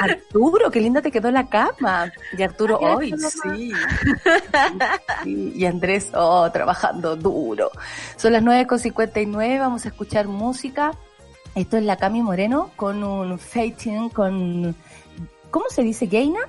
Arturo, 0.00 0.70
qué 0.70 0.80
linda 0.80 1.02
te 1.02 1.10
quedó 1.10 1.30
la 1.30 1.48
cama. 1.48 2.12
Y 2.36 2.42
Arturo, 2.42 2.78
hoy 2.78 3.14
sí. 3.18 3.72
Sí, 5.24 5.52
Y 5.56 5.64
Andrés, 5.64 6.10
oh, 6.14 6.50
trabajando 6.50 7.16
duro. 7.16 7.70
Son 8.16 8.32
las 8.32 8.42
9.59, 8.42 9.58
vamos 9.58 9.84
a 9.84 9.88
escuchar 9.88 10.28
música. 10.28 10.92
Esto 11.54 11.76
es 11.76 11.84
la 11.84 11.96
Cami 11.96 12.22
Moreno 12.22 12.70
con 12.76 13.02
un 13.02 13.38
fading 13.38 14.08
con... 14.10 14.74
¿Cómo 15.50 15.66
se 15.68 15.82
dice? 15.82 16.06
¿Gaina? 16.06 16.40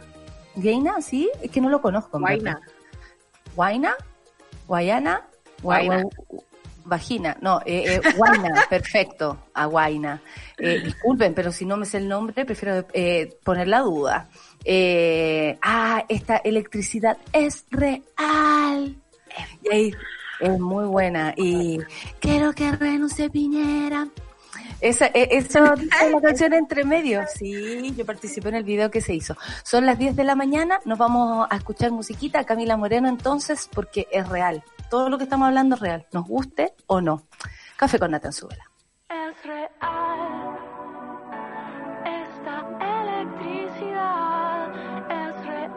¿Gaina? 0.55 1.01
¿Sí? 1.01 1.29
Es 1.41 1.49
que 1.49 1.61
no 1.61 1.69
lo 1.69 1.81
conozco. 1.81 2.17
en 2.17 2.21
Guayna. 2.21 2.53
verdad. 2.53 2.67
¿Guayna? 3.55 3.95
¿Guayana? 4.67 5.27
Vagina, 6.91 7.37
no, 7.39 7.61
eh, 7.65 8.01
eh, 8.03 8.13
Guayna, 8.17 8.65
perfecto, 8.69 9.45
a 9.53 9.65
Guayna. 9.65 10.21
Eh, 10.57 10.81
disculpen, 10.83 11.33
pero 11.33 11.49
si 11.53 11.65
no 11.65 11.77
me 11.77 11.85
sé 11.85 11.99
el 11.99 12.09
nombre, 12.09 12.43
prefiero 12.43 12.85
eh, 12.91 13.33
poner 13.45 13.69
la 13.69 13.79
duda. 13.79 14.27
Eh, 14.65 15.57
ah, 15.61 16.03
esta 16.09 16.35
electricidad 16.43 17.17
es 17.31 17.65
real. 17.71 18.97
Y 19.63 19.73
ahí 19.73 19.93
es 20.41 20.59
muy 20.59 20.83
buena. 20.83 21.33
Y 21.37 21.79
quiero 22.19 22.51
que 22.51 22.69
renuncie 22.73 23.29
Piñera. 23.29 24.09
Esa, 24.81 25.05
eh, 25.05 25.29
eso 25.31 25.75
dice 25.77 26.11
la 26.11 26.19
canción 26.19 26.51
entre 26.51 26.83
medio. 26.83 27.21
Sí, 27.33 27.93
yo 27.95 28.05
participé 28.05 28.49
en 28.49 28.55
el 28.55 28.63
video 28.65 28.91
que 28.91 28.99
se 28.99 29.13
hizo. 29.13 29.37
Son 29.63 29.85
las 29.85 29.97
10 29.97 30.17
de 30.17 30.25
la 30.25 30.35
mañana, 30.35 30.81
nos 30.83 30.97
vamos 30.97 31.47
a 31.49 31.55
escuchar 31.55 31.91
musiquita, 31.91 32.43
Camila 32.43 32.75
Moreno 32.75 33.07
entonces, 33.07 33.69
porque 33.73 34.09
es 34.11 34.27
real. 34.27 34.61
Todo 34.91 35.09
lo 35.09 35.17
que 35.17 35.23
estamos 35.23 35.47
hablando 35.47 35.75
es 35.75 35.81
real, 35.81 36.05
nos 36.11 36.27
guste 36.27 36.75
o 36.87 36.99
no. 36.99 37.23
Café 37.77 37.97
con 37.97 38.11
Nata 38.11 38.27
en 38.27 38.33
su 38.33 38.45
vela. 38.45 38.65
Es 39.09 39.41
real 39.45 39.69
esta 42.03 42.67
electricidad, 42.99 44.69
es 45.09 45.45
real. 45.45 45.71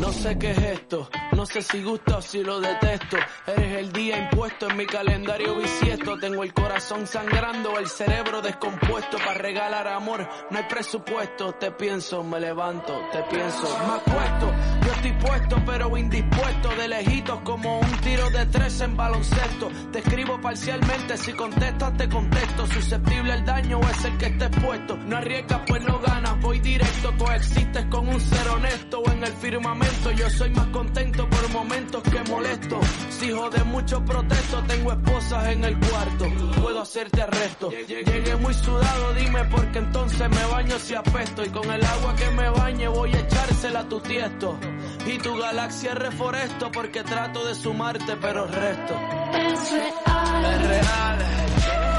No 0.00 0.12
sé 0.12 0.38
qué 0.38 0.52
es 0.52 0.58
esto, 0.58 1.08
No 1.36 1.44
sé 1.44 1.60
si 1.60 1.82
gusta 1.82 2.16
o 2.16 2.22
si 2.22 2.42
lo 2.42 2.60
detesto. 2.60 3.18
Eres 3.46 3.78
el 3.80 3.92
día 3.92 4.16
impuesto 4.16 4.70
en 4.70 4.76
mi 4.78 4.86
calendario 4.86 5.54
bisiesto. 5.54 6.18
Tengo 6.18 6.42
el 6.42 6.54
corazón 6.54 7.06
sangrando, 7.06 7.78
el 7.78 7.88
cerebro 7.88 8.40
descompuesto. 8.40 9.18
Para 9.18 9.34
regalar 9.34 9.86
amor, 9.86 10.26
no 10.50 10.56
hay 10.56 10.64
presupuesto. 10.64 11.52
Te 11.52 11.72
pienso, 11.72 12.24
me 12.24 12.40
levanto, 12.40 12.98
te 13.12 13.22
pienso, 13.24 13.68
me 13.86 13.94
acuesto. 13.96 14.54
Yo 14.86 14.92
estoy 14.92 15.12
puesto, 15.12 15.62
pero 15.66 15.94
indispuesto. 15.98 16.68
De 16.70 16.88
lejitos 16.88 17.40
como 17.42 17.80
un 17.80 17.92
tiro 18.00 18.30
de 18.30 18.46
tres 18.46 18.80
en 18.80 18.96
baloncesto. 18.96 19.68
Te 19.92 19.98
escribo 19.98 20.40
parcialmente, 20.40 21.18
si 21.18 21.34
contestas 21.34 21.98
te 21.98 22.08
contesto. 22.08 22.66
Susceptible 22.66 23.34
al 23.34 23.44
daño 23.44 23.78
es 23.90 24.04
el 24.06 24.16
que 24.16 24.26
estés 24.26 24.50
puesto. 24.64 24.96
No 24.96 25.18
arriesgas, 25.18 25.60
pues 25.66 25.82
no 25.84 25.98
ganas. 25.98 26.40
Voy 26.40 26.60
directo, 26.60 27.14
coexistes 27.18 27.84
con 27.90 28.08
un 28.08 28.20
ser 28.20 28.48
honesto. 28.48 29.02
En 29.12 29.22
el 29.22 29.32
firmamento 29.34 30.10
yo 30.12 30.30
soy 30.30 30.48
más 30.50 30.66
contento 30.68 31.25
por 31.26 31.50
momentos 31.50 32.02
que 32.02 32.22
molesto. 32.30 32.80
Si 33.10 33.26
hijo 33.26 33.50
de 33.50 33.64
mucho 33.64 34.04
protesto, 34.04 34.62
tengo 34.64 34.92
esposas 34.92 35.48
en 35.48 35.64
el 35.64 35.78
cuarto. 35.78 36.26
Puedo 36.62 36.82
hacerte 36.82 37.22
arresto. 37.22 37.70
Llegué 37.70 38.36
muy 38.36 38.54
sudado, 38.54 39.14
dime 39.14 39.44
porque 39.44 39.78
entonces 39.78 40.28
me 40.28 40.46
baño 40.46 40.78
si 40.78 40.94
apesto. 40.94 41.44
Y 41.44 41.48
con 41.50 41.70
el 41.70 41.84
agua 41.84 42.14
que 42.16 42.30
me 42.30 42.50
bañe 42.50 42.88
voy 42.88 43.12
a 43.14 43.20
echársela 43.20 43.80
a 43.80 43.88
tu 43.88 44.00
tiesto. 44.00 44.58
Y 45.06 45.18
tu 45.18 45.36
galaxia 45.36 45.94
reforesto 45.94 46.70
porque 46.72 47.02
trato 47.02 47.44
de 47.44 47.54
sumarte, 47.54 48.16
pero 48.16 48.46
resto. 48.46 48.94
Es 49.32 49.72
real. 49.72 50.44
Es 50.44 50.68
real. 50.68 51.95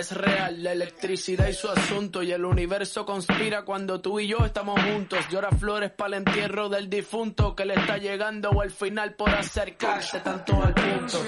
Es 0.00 0.12
real 0.12 0.62
la 0.62 0.72
electricidad 0.72 1.46
y 1.48 1.52
su 1.52 1.68
asunto 1.68 2.22
y 2.22 2.32
el 2.32 2.42
universo 2.42 3.04
conspira 3.04 3.66
cuando 3.66 4.00
tú 4.00 4.18
y 4.18 4.28
yo 4.28 4.38
estamos 4.46 4.80
juntos. 4.82 5.18
Llora 5.30 5.50
flores 5.50 5.90
para 5.90 6.16
el 6.16 6.26
entierro 6.26 6.70
del 6.70 6.88
difunto 6.88 7.54
que 7.54 7.66
le 7.66 7.74
está 7.74 7.98
llegando 7.98 8.48
o 8.48 8.62
el 8.62 8.70
final 8.70 9.12
por 9.12 9.28
acercarse 9.28 10.20
tanto 10.20 10.54
al 10.54 10.72
punto. 10.72 11.22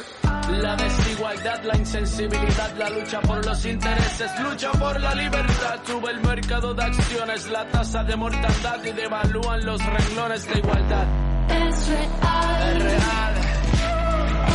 La 0.53 0.75
desigualdad, 0.75 1.63
la 1.65 1.77
insensibilidad, 1.77 2.75
la 2.79 2.89
lucha 2.89 3.21
por 3.21 3.45
los 3.45 3.63
intereses, 3.67 4.41
lucha 4.41 4.73
por 4.73 4.99
la 4.99 5.15
libertad. 5.17 5.79
Sube 5.85 6.11
el 6.11 6.21
mercado 6.23 6.73
de 6.73 6.83
acciones, 6.83 7.51
la 7.51 7.69
tasa 7.69 8.03
de 8.05 8.17
mortandad 8.17 8.83
y 8.87 8.93
devalúan 8.93 9.67
los 9.67 9.85
renglones 9.85 10.49
de 10.49 10.59
igualdad. 10.59 11.07
Es 11.51 11.89
real. 11.89 12.77
Es 12.77 12.85
real. 12.85 13.35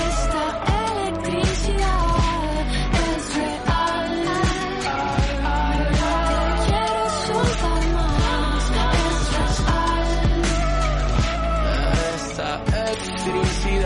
Esta 0.09 1.03
electricidad 1.03 2.36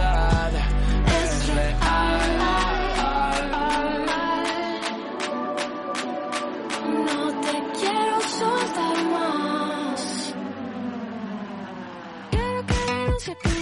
Es 0.02 1.48
real. 1.56 2.20
No 7.06 7.42
te 7.42 7.56
quiero 7.80 8.22
soltar 8.40 8.98
más. 9.14 10.34
Quiero 12.32 12.66
que 12.66 13.61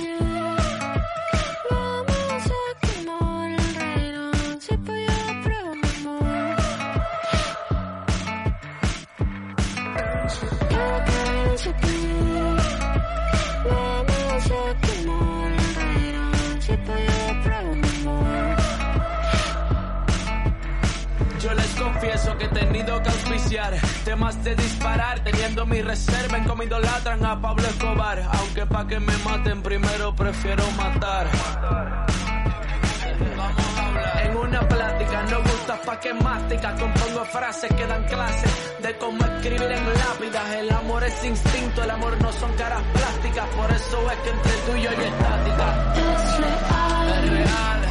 confieso 22.00 22.38
que 22.38 22.45
he 22.45 22.47
tenido 22.47 23.04
que 23.04 23.10
auspiciar 23.10 23.74
temas 24.06 24.41
de 24.41 24.56
disparar, 24.56 25.20
teniendo 25.22 25.66
mi 25.66 25.82
reserva 25.82 26.38
en 26.38 26.45
cómo 26.45 26.64
idolatran 26.64 27.26
a 27.26 27.41
Pablo 27.41 27.68
Escobar. 27.68 28.24
Aunque 28.39 28.66
pa' 28.66 28.88
que 28.88 29.00
me 29.02 29.18
maten 29.18 29.62
primero 29.62 30.16
prefiero 30.16 30.64
matar. 30.78 31.28
Vamos 33.36 33.78
a 33.78 33.88
hablar. 33.88 34.26
En 34.26 34.38
una 34.38 34.68
plática 34.68 35.24
no 35.24 35.41
gusta 35.41 35.82
pa' 35.82 36.00
que 36.00 36.14
mastica, 36.14 36.76
compongo 36.76 37.26
frases 37.26 37.74
que 37.74 37.86
dan 37.86 38.04
clases 38.06 38.52
de 38.82 38.97
cómo 38.97 39.26
escribir 39.26 39.70
en 39.70 39.86
lápidas. 39.93 40.56
El 40.56 40.72
amor 40.72 41.04
es 41.04 41.26
instinto, 41.26 41.84
el 41.84 41.91
amor 41.91 42.22
no 42.22 42.32
son 42.32 42.54
caras 42.54 42.82
plásticas, 42.93 43.47
por 43.50 43.72
eso 43.72 44.12
es 44.12 44.18
que 44.20 44.30
entre 44.30 44.52
tú 44.66 44.78
y 44.78 44.82
yo 44.84 44.89
hay 44.89 45.06
estática. 45.06 45.93
Es 45.97 47.26
Es 47.26 47.30
real. 47.30 47.89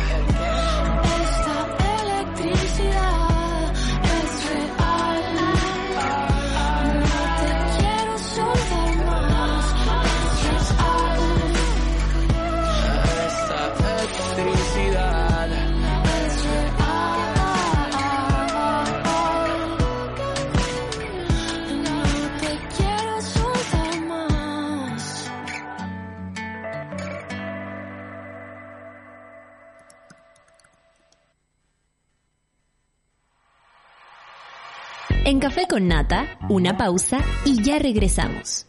En 35.28 35.40
Café 35.40 35.66
con 35.68 35.86
Nata, 35.88 36.38
una 36.48 36.78
pausa 36.78 37.18
y 37.44 37.62
ya 37.62 37.78
regresamos. 37.78 38.66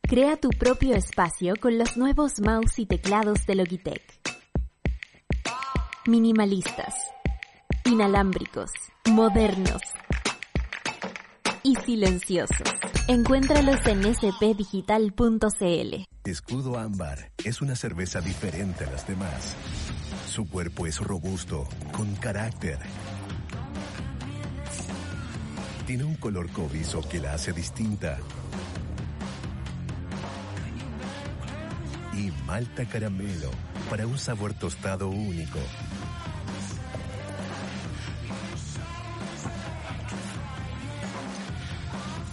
Crea 0.00 0.36
tu 0.36 0.50
propio 0.50 0.94
espacio 0.94 1.54
con 1.60 1.76
los 1.76 1.96
nuevos 1.96 2.38
mouse 2.38 2.78
y 2.78 2.86
teclados 2.86 3.46
de 3.46 3.56
Logitech. 3.56 4.20
Minimalistas, 6.06 6.94
inalámbricos, 7.84 8.70
modernos 9.10 9.82
y 11.64 11.74
silenciosos. 11.74 12.70
Encuéntralos 13.08 13.84
en 13.86 14.14
spdigital.cl. 14.14 16.04
Escudo 16.22 16.78
Ámbar 16.78 17.32
es 17.44 17.60
una 17.60 17.74
cerveza 17.74 18.20
diferente 18.20 18.84
a 18.84 18.90
las 18.92 19.04
demás. 19.04 19.56
Su 20.28 20.48
cuerpo 20.48 20.86
es 20.86 21.00
robusto, 21.00 21.66
con 21.90 22.14
carácter. 22.14 22.78
Tiene 25.88 26.04
un 26.04 26.16
color 26.16 26.50
cobrizo 26.50 27.00
que 27.00 27.18
la 27.18 27.32
hace 27.32 27.50
distinta. 27.54 28.18
Y 32.12 32.30
malta 32.44 32.84
caramelo 32.84 33.50
para 33.88 34.06
un 34.06 34.18
sabor 34.18 34.52
tostado 34.52 35.08
único. 35.08 35.58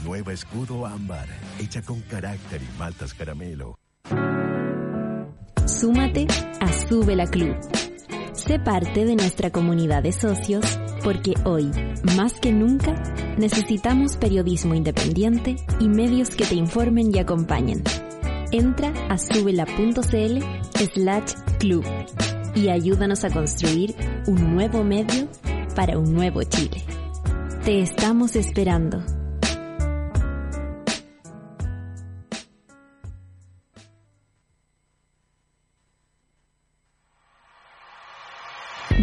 Nueva 0.04 0.34
Escudo 0.34 0.86
Ámbar, 0.86 1.30
hecha 1.58 1.82
con 1.82 2.02
carácter 2.02 2.62
y 2.62 2.78
maltas 2.78 3.14
caramelo. 3.14 3.80
Súmate 5.66 6.28
a 6.60 6.74
Sube 6.74 7.16
la 7.16 7.28
Club. 7.28 7.56
Sé 8.34 8.60
parte 8.60 9.06
de 9.06 9.16
nuestra 9.16 9.50
comunidad 9.50 10.04
de 10.04 10.12
socios 10.12 10.78
porque 11.06 11.36
hoy, 11.44 11.70
más 12.18 12.34
que 12.34 12.52
nunca, 12.52 12.96
necesitamos 13.38 14.18
periodismo 14.18 14.74
independiente 14.74 15.56
y 15.80 15.88
medios 15.88 16.32
que 16.32 16.46
te 16.46 16.56
informen 16.56 17.16
y 17.16 17.20
acompañen. 17.20 17.84
Entra 18.52 18.92
a 19.08 19.20
subela.cl 19.20 20.40
slash 20.94 21.34
club 21.60 21.86
y 22.56 22.70
ayúdanos 22.70 23.24
a 23.24 23.30
construir 23.30 23.96
un 24.26 24.56
nuevo 24.56 24.84
medio 24.84 25.28
para 25.76 26.00
un 26.00 26.12
nuevo 26.12 26.42
Chile. 26.42 26.84
Te 27.64 27.82
estamos 27.82 28.36
esperando. 28.36 29.15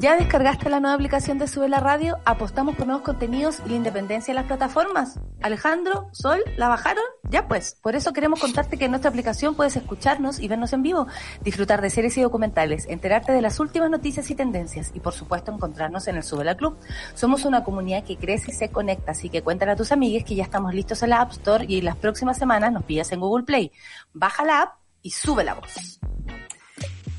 ¿Ya 0.00 0.16
descargaste 0.16 0.70
la 0.70 0.78
nueva 0.78 0.94
aplicación 0.94 1.38
de 1.38 1.48
Sube 1.48 1.68
la 1.68 1.80
Radio? 1.80 2.18
Apostamos 2.24 2.76
por 2.76 2.86
nuevos 2.86 3.02
contenidos 3.02 3.58
y 3.66 3.70
la 3.70 3.74
independencia 3.74 4.32
de 4.32 4.36
las 4.36 4.46
plataformas. 4.46 5.18
Alejandro, 5.40 6.08
Sol, 6.12 6.38
¿la 6.56 6.68
bajaron? 6.68 7.02
Ya 7.28 7.48
pues, 7.48 7.76
por 7.82 7.96
eso 7.96 8.12
queremos 8.12 8.38
contarte 8.38 8.78
que 8.78 8.84
en 8.84 8.92
nuestra 8.92 9.08
aplicación 9.08 9.56
puedes 9.56 9.74
escucharnos 9.74 10.38
y 10.38 10.46
vernos 10.46 10.72
en 10.72 10.84
vivo, 10.84 11.08
disfrutar 11.42 11.82
de 11.82 11.90
series 11.90 12.16
y 12.16 12.22
documentales, 12.22 12.86
enterarte 12.88 13.32
de 13.32 13.42
las 13.42 13.58
últimas 13.58 13.90
noticias 13.90 14.30
y 14.30 14.36
tendencias 14.36 14.92
y 14.94 15.00
por 15.00 15.14
supuesto 15.14 15.50
encontrarnos 15.50 16.06
en 16.06 16.14
el 16.14 16.22
Sube 16.22 16.44
la 16.44 16.56
Club. 16.56 16.78
Somos 17.14 17.44
una 17.44 17.64
comunidad 17.64 18.04
que 18.04 18.16
crece 18.16 18.52
y 18.52 18.54
se 18.54 18.68
conecta, 18.68 19.10
así 19.10 19.30
que 19.30 19.42
cuéntale 19.42 19.72
a 19.72 19.76
tus 19.76 19.90
amigues 19.90 20.22
que 20.22 20.36
ya 20.36 20.44
estamos 20.44 20.74
listos 20.74 21.02
en 21.02 21.10
la 21.10 21.22
App 21.22 21.32
Store 21.32 21.64
y 21.66 21.78
en 21.78 21.86
las 21.86 21.96
próximas 21.96 22.38
semanas 22.38 22.72
nos 22.72 22.84
pillas 22.84 23.10
en 23.10 23.18
Google 23.18 23.44
Play. 23.44 23.72
Baja 24.12 24.44
la 24.44 24.62
app 24.62 24.74
y 25.02 25.10
sube 25.10 25.42
la 25.42 25.54
voz. 25.54 25.98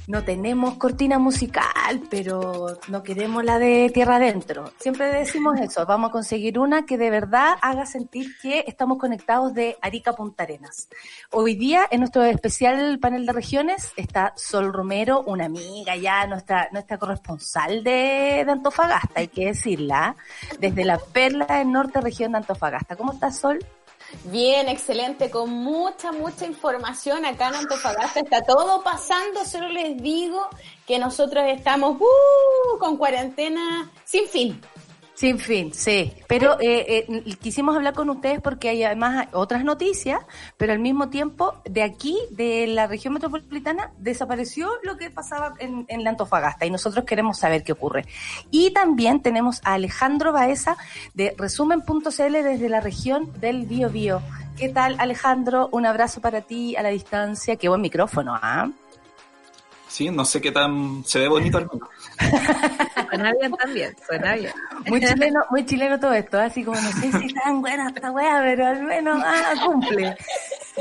No 0.10 0.24
tenemos 0.24 0.74
cortina 0.78 1.20
musical, 1.20 2.02
pero 2.10 2.80
no 2.88 3.04
queremos 3.04 3.46
la 3.46 3.60
de 3.60 3.92
tierra 3.94 4.16
adentro. 4.16 4.72
Siempre 4.80 5.06
decimos 5.14 5.60
eso, 5.60 5.86
vamos 5.86 6.10
a 6.10 6.12
conseguir 6.12 6.58
una 6.58 6.88
que 6.88 6.98
de 6.98 7.12
verdad 7.12 7.58
haga 7.62 7.86
sentir 7.86 8.36
que 8.42 8.64
estamos 8.66 8.98
conectados 8.98 9.54
de 9.54 9.78
Arica 9.84 10.14
Punta 10.14 10.46
Arenas. 10.46 10.90
Hoy 11.30 11.54
día, 11.54 11.86
en 11.92 12.00
nuestro 12.00 12.24
especial 12.24 12.98
panel 12.98 13.28
de 13.28 13.34
regiones, 13.34 13.94
está 13.98 14.34
Sol 14.36 14.74
Romero, 14.74 15.22
una 15.28 15.46
amiga 15.46 15.96
ya, 15.96 16.26
nuestra, 16.26 16.70
nuestra 16.72 16.98
corresponsal 16.98 17.84
de, 17.84 18.42
de 18.44 18.52
Antofagasta, 18.52 19.20
hay 19.20 19.28
que 19.28 19.46
decirla, 19.46 20.16
desde 20.60 20.86
la 20.86 20.98
perla 20.98 21.46
del 21.46 21.72
norte 21.72 22.02
región 22.02 22.32
de 22.32 22.40
Antofagasta. 22.40 22.96
¿Cómo 22.96 23.14
estás, 23.14 23.38
Sol? 23.38 23.60
Bien, 24.26 24.68
excelente, 24.68 25.30
con 25.30 25.50
mucha, 25.50 26.12
mucha 26.12 26.46
información 26.46 27.26
acá 27.26 27.50
en 27.50 27.56
Antofagasta. 27.56 28.20
Está 28.20 28.42
todo 28.42 28.84
pasando, 28.84 29.46
solo 29.46 29.70
les 29.70 30.02
digo 30.02 30.48
que 30.86 31.00
nosotros 31.00 31.46
estamos 31.48 31.98
uh, 32.00 32.78
con 32.80 32.98
cuarentena 32.98 33.92
sin 34.04 34.28
fin. 34.28 34.62
Sin 35.20 35.38
fin, 35.38 35.74
sí. 35.74 36.14
Pero 36.30 36.58
eh, 36.62 37.06
eh, 37.10 37.36
quisimos 37.42 37.76
hablar 37.76 37.94
con 37.94 38.10
ustedes 38.10 38.40
porque 38.40 38.70
hay 38.70 38.84
además 38.84 39.28
otras 39.34 39.66
noticias, 39.66 40.22
pero 40.56 40.72
al 40.72 40.80
mismo 40.80 41.10
tiempo 41.10 41.56
de 41.66 41.84
aquí, 41.84 42.18
de 42.32 42.68
la 42.68 42.88
región 42.88 43.16
metropolitana, 43.16 43.92
desapareció 43.98 44.70
lo 44.82 44.96
que 44.96 45.12
pasaba 45.12 45.56
en, 45.60 45.84
en 45.90 46.06
la 46.06 46.12
Antofagasta 46.12 46.66
y 46.66 46.72
nosotros 46.72 47.04
queremos 47.04 47.38
saber 47.38 47.64
qué 47.64 47.74
ocurre. 47.74 48.06
Y 48.50 48.72
también 48.72 49.22
tenemos 49.22 49.60
a 49.66 49.74
Alejandro 49.74 50.32
Baeza 50.32 50.78
de 51.14 51.36
resumen.cl 51.38 52.32
desde 52.32 52.70
la 52.70 52.80
región 52.80 53.30
del 53.42 53.66
Bío 53.66 53.90
Bío. 53.90 54.22
¿Qué 54.56 54.70
tal, 54.70 54.96
Alejandro? 55.00 55.68
Un 55.74 55.86
abrazo 55.86 56.22
para 56.22 56.40
ti 56.40 56.78
a 56.78 56.82
la 56.82 56.90
distancia. 56.90 57.58
Qué 57.58 57.68
buen 57.68 57.82
micrófono, 57.82 58.40
¿ah? 58.42 58.70
Sí, 59.90 60.10
no 60.12 60.24
sé 60.24 60.40
qué 60.40 60.52
tan 60.52 61.04
se 61.04 61.20
ve 61.20 61.28
bonito 61.28 61.58
al 61.58 61.68
menos. 61.68 61.90
Suena 63.10 63.34
bien 63.34 63.52
también, 63.52 63.96
suena 64.06 64.36
bien. 64.36 64.54
Muy 64.86 65.02
chileno, 65.02 65.42
muy 65.50 65.66
chileno 65.66 66.00
todo 66.00 66.14
esto, 66.14 66.40
así 66.40 66.64
como 66.64 66.80
no 66.80 66.92
sé 66.92 67.12
si 67.12 67.34
tan 67.34 67.60
buena 67.60 67.90
esta 67.90 68.12
weá, 68.12 68.40
pero 68.44 68.68
al 68.68 68.84
menos 68.84 69.20
ah, 69.26 69.56
cumple. 69.66 70.16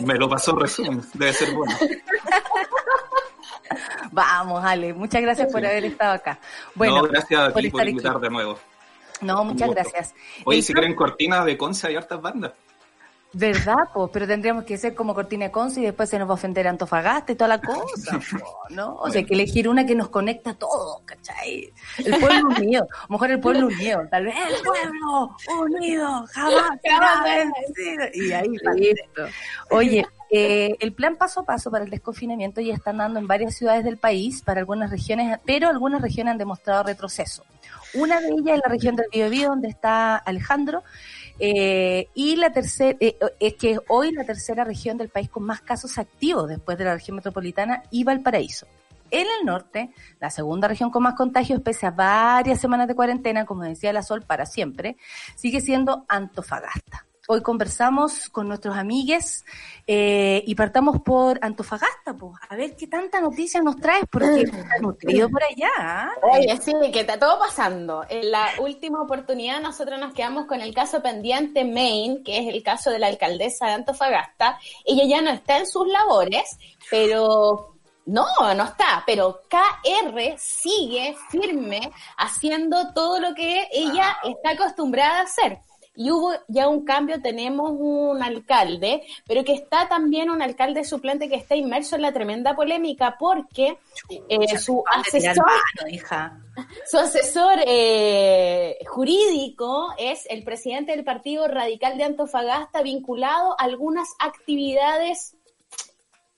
Me 0.03 0.15
lo 0.15 0.29
pasó 0.29 0.55
resumen, 0.55 1.01
debe 1.15 1.33
ser 1.33 1.55
bueno. 1.55 1.75
Vamos, 4.13 4.63
Ale, 4.63 4.93
muchas 4.93 5.23
gracias 5.23 5.51
por 5.51 5.65
haber 5.65 5.87
estado 5.87 6.13
acá. 6.13 6.39
Bueno, 6.75 6.97
no, 6.97 7.03
gracias 7.05 7.41
a 7.41 7.51
por 7.51 7.63
ti 7.63 7.71
por 7.71 7.81
estar 7.81 7.89
invitar 7.89 8.13
aquí. 8.13 8.23
de 8.23 8.31
nuevo. 8.31 8.59
No, 9.23 9.45
muchas 9.45 9.71
gracias. 9.71 10.15
Oye, 10.45 10.59
El 10.59 10.65
si 10.65 10.75
quieren 10.75 10.95
cortinas 10.95 11.47
de 11.47 11.57
Conce 11.57 11.87
hay 11.87 11.97
hartas 11.97 12.21
bandas. 12.21 12.53
¿Verdad? 13.35 13.77
Pues, 13.93 14.11
pero 14.11 14.27
tendríamos 14.27 14.65
que 14.65 14.79
ser 14.79 14.95
como 14.95 15.15
Cortina 15.15 15.51
Conce 15.53 15.81
y 15.81 15.85
después 15.85 16.09
se 16.09 16.19
nos 16.19 16.27
va 16.27 16.33
a 16.33 16.35
ofender 16.35 16.67
Antofagasta 16.67 17.33
y 17.33 17.35
toda 17.35 17.49
la 17.49 17.61
cosa, 17.61 18.19
po, 18.31 18.59
¿no? 18.71 18.95
O 18.97 19.11
sea, 19.11 19.21
hay 19.21 19.27
que 19.27 19.35
elegir 19.35 19.69
una 19.69 19.85
que 19.85 19.95
nos 19.95 20.09
conecta 20.09 20.51
a 20.51 20.55
todos, 20.55 21.03
¿cachai? 21.05 21.71
El 21.99 22.19
pueblo 22.19 22.49
unido, 22.49 22.85
a 22.85 23.03
lo 23.03 23.13
mejor 23.13 23.31
el 23.31 23.41
pueblo 23.41 23.67
unido, 23.67 24.01
tal 24.11 24.25
vez 24.25 24.35
el 24.35 24.63
pueblo 24.63 25.37
unido, 25.61 26.25
jamás 26.33 26.81
será 26.83 27.23
vencido. 27.23 28.05
Y 28.15 28.33
ahí 28.33 28.49
Listo. 28.49 29.27
Oye, 29.71 30.07
eh, 30.31 30.77
el 30.81 30.95
plan 30.95 31.17
paso 31.17 31.41
a 31.41 31.45
paso 31.45 31.71
para 31.71 31.85
el 31.85 31.91
desconfinamiento 31.91 32.61
ya 32.61 32.75
está 32.75 32.93
dando 32.93 33.19
en 33.19 33.27
varias 33.27 33.57
ciudades 33.57 33.85
del 33.85 33.99
país, 33.99 34.43
para 34.43 34.61
algunas 34.61 34.91
regiones, 34.91 35.39
pero 35.45 35.69
algunas 35.69 36.01
regiones 36.01 36.33
han 36.33 36.39
demostrado 36.39 36.83
retroceso. 36.83 37.45
Una 37.95 38.21
de 38.21 38.29
ellas 38.29 38.57
es 38.57 38.61
la 38.65 38.71
región 38.71 38.97
del 38.97 39.07
Biobío, 39.11 39.49
donde 39.49 39.69
está 39.69 40.17
Alejandro, 40.17 40.83
eh, 41.39 42.09
y 42.15 42.37
la 42.37 42.53
tercera, 42.53 42.97
es 43.01 43.55
que 43.55 43.79
hoy 43.89 44.13
la 44.13 44.25
tercera 44.25 44.65
región 44.65 44.97
del 44.99 45.09
país 45.09 45.29
con 45.29 45.45
más 45.45 45.61
casos 45.61 45.99
activos 45.99 46.49
después 46.49 46.79
de 46.79 46.85
la 46.85 46.95
región 46.95 47.17
metropolitana 47.17 47.83
y 47.91 48.05
Valparaíso. 48.05 48.67
En 49.11 49.27
el 49.39 49.47
norte, 49.47 49.91
la 50.21 50.31
segunda 50.31 50.69
región 50.69 50.91
con 50.91 51.03
más 51.03 51.15
contagios, 51.15 51.63
pese 51.63 51.87
a 51.87 51.91
varias 51.91 52.61
semanas 52.61 52.89
de 52.89 52.95
cuarentena, 52.95 53.47
como 53.47 53.63
decía 53.63 53.93
la 53.93 54.03
Sol, 54.03 54.23
para 54.23 54.45
siempre, 54.45 54.97
sigue 55.35 55.61
siendo 55.61 56.05
Antofagasta. 56.09 57.08
Hoy 57.31 57.43
conversamos 57.43 58.31
con 58.31 58.49
nuestros 58.49 58.75
amigues 58.75 59.45
eh, 59.87 60.43
y 60.47 60.55
partamos 60.55 61.03
por 61.03 61.39
Antofagasta, 61.43 62.15
pues, 62.15 62.33
a 62.49 62.57
ver 62.57 62.75
qué 62.75 62.87
tanta 62.87 63.21
noticia 63.21 63.61
nos 63.61 63.77
traes, 63.77 64.05
porque 64.11 64.41
está 64.45 64.79
nutrido 64.81 65.29
por 65.29 65.43
allá. 65.45 65.69
¿ah? 65.79 66.11
Oye, 66.23 66.59
sí, 66.63 66.73
que 66.91 67.01
está 67.01 67.19
todo 67.19 67.39
pasando. 67.39 68.03
En 68.09 68.31
la 68.31 68.49
última 68.61 69.03
oportunidad 69.03 69.61
nosotros 69.61 70.01
nos 70.01 70.15
quedamos 70.15 70.47
con 70.47 70.63
el 70.63 70.75
caso 70.75 71.03
pendiente 71.03 71.67
Main, 71.67 72.25
que 72.25 72.39
es 72.39 72.55
el 72.55 72.63
caso 72.63 72.91
de 72.91 72.99
la 72.99 73.09
alcaldesa 73.09 73.67
de 73.67 73.73
Antofagasta. 73.73 74.59
Ella 74.87 75.05
ya 75.05 75.21
no 75.21 75.29
está 75.29 75.59
en 75.59 75.67
sus 75.67 75.87
labores, 75.87 76.57
pero 76.91 77.77
no, 78.07 78.25
no 78.55 78.65
está, 78.65 79.03
pero 79.07 79.43
KR 79.51 80.39
sigue 80.39 81.15
firme 81.29 81.93
haciendo 82.17 82.95
todo 82.95 83.21
lo 83.21 83.35
que 83.35 83.69
ella 83.71 84.17
está 84.25 84.53
acostumbrada 84.53 85.19
a 85.19 85.25
hacer. 85.25 85.59
Y 86.01 86.13
hubo 86.13 86.33
ya 86.47 86.69
un 86.69 86.85
cambio, 86.85 87.21
tenemos 87.21 87.73
un 87.77 88.23
alcalde, 88.23 89.03
pero 89.27 89.43
que 89.43 89.53
está 89.53 89.89
también 89.89 90.31
un 90.31 90.41
alcalde 90.41 90.85
suplente 90.85 91.29
que 91.29 91.35
está 91.35 91.57
inmerso 91.57 91.97
en 91.97 92.03
la 92.03 92.13
tremenda 92.13 92.55
polémica 92.55 93.17
porque 93.19 93.79
eh, 94.29 94.59
su 94.59 94.85
asesor, 94.93 95.45
hija. 95.91 96.41
su 96.89 96.99
asesor 96.99 97.59
eh, 97.67 98.79
jurídico 98.87 99.93
es 99.99 100.25
el 100.31 100.45
presidente 100.45 100.93
del 100.93 101.03
Partido 101.03 101.49
Radical 101.49 101.99
de 101.99 102.05
Antofagasta 102.05 102.81
vinculado 102.83 103.57
a 103.59 103.65
algunas 103.65 104.07
actividades 104.21 105.37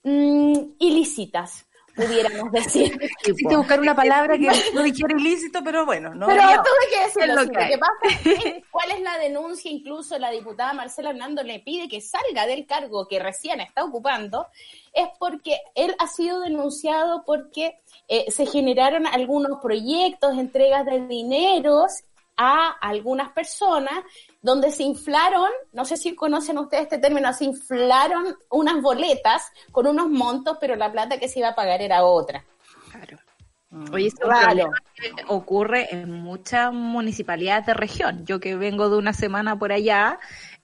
mm, 0.01 0.57
ilícitas, 0.79 1.67
pudiéramos 1.95 2.51
decir. 2.51 2.99
Quisiste 3.23 3.55
buscar 3.55 3.79
una 3.79 3.95
palabra 4.03 4.37
que 4.37 4.49
no 4.73 4.83
dijera 4.83 5.13
ilícito, 5.17 5.61
pero 5.63 5.85
bueno, 5.85 6.13
no. 6.13 6.27
Pero 6.27 6.41
había- 6.41 6.57
tuve 6.63 6.89
que 6.91 7.03
decirlo. 7.05 7.43
Lo 7.43 7.49
que 7.49 7.77
pasa 7.77 8.29
es 8.45 8.63
cuál 8.71 8.91
es 8.91 9.01
la 9.01 9.17
denuncia, 9.17 9.71
incluso 9.71 10.17
la 10.19 10.31
diputada 10.31 10.73
Marcela 10.73 11.09
Hernando 11.11 11.43
le 11.43 11.59
pide 11.59 11.87
que 11.87 12.01
salga 12.01 12.45
del 12.45 12.65
cargo 12.65 13.07
que 13.07 13.19
recién 13.19 13.59
está 13.61 13.83
ocupando, 13.83 14.47
es 14.93 15.07
porque 15.19 15.59
él 15.75 15.95
ha 15.99 16.07
sido 16.07 16.41
denunciado 16.41 17.23
porque 17.25 17.79
eh, 18.07 18.29
se 18.31 18.45
generaron 18.45 19.07
algunos 19.07 19.59
proyectos, 19.61 20.37
entregas 20.37 20.85
de 20.85 21.07
dineros 21.07 21.91
a 22.37 22.69
algunas 22.81 23.31
personas 23.31 24.03
donde 24.41 24.71
se 24.71 24.83
inflaron, 24.83 25.49
no 25.73 25.85
sé 25.85 25.97
si 25.97 26.15
conocen 26.15 26.57
ustedes 26.57 26.83
este 26.83 26.97
término, 26.97 27.31
se 27.33 27.45
inflaron 27.45 28.35
unas 28.49 28.81
boletas 28.81 29.51
con 29.71 29.87
unos 29.87 30.09
montos, 30.09 30.57
pero 30.59 30.75
la 30.75 30.91
plata 30.91 31.19
que 31.19 31.27
se 31.27 31.39
iba 31.39 31.49
a 31.49 31.55
pagar 31.55 31.81
era 31.81 32.03
otra. 32.03 32.43
Claro. 32.91 33.17
Oye, 33.93 34.07
es 34.07 34.15
problema 34.15 34.73
que 34.95 35.11
ocurre 35.27 35.87
en 35.95 36.11
muchas 36.11 36.73
municipalidades 36.73 37.65
de 37.67 37.73
región. 37.73 38.25
Yo 38.25 38.41
que 38.41 38.57
vengo 38.57 38.89
de 38.89 38.97
una 38.97 39.13
semana 39.13 39.57
por 39.57 39.71
allá, 39.71 40.19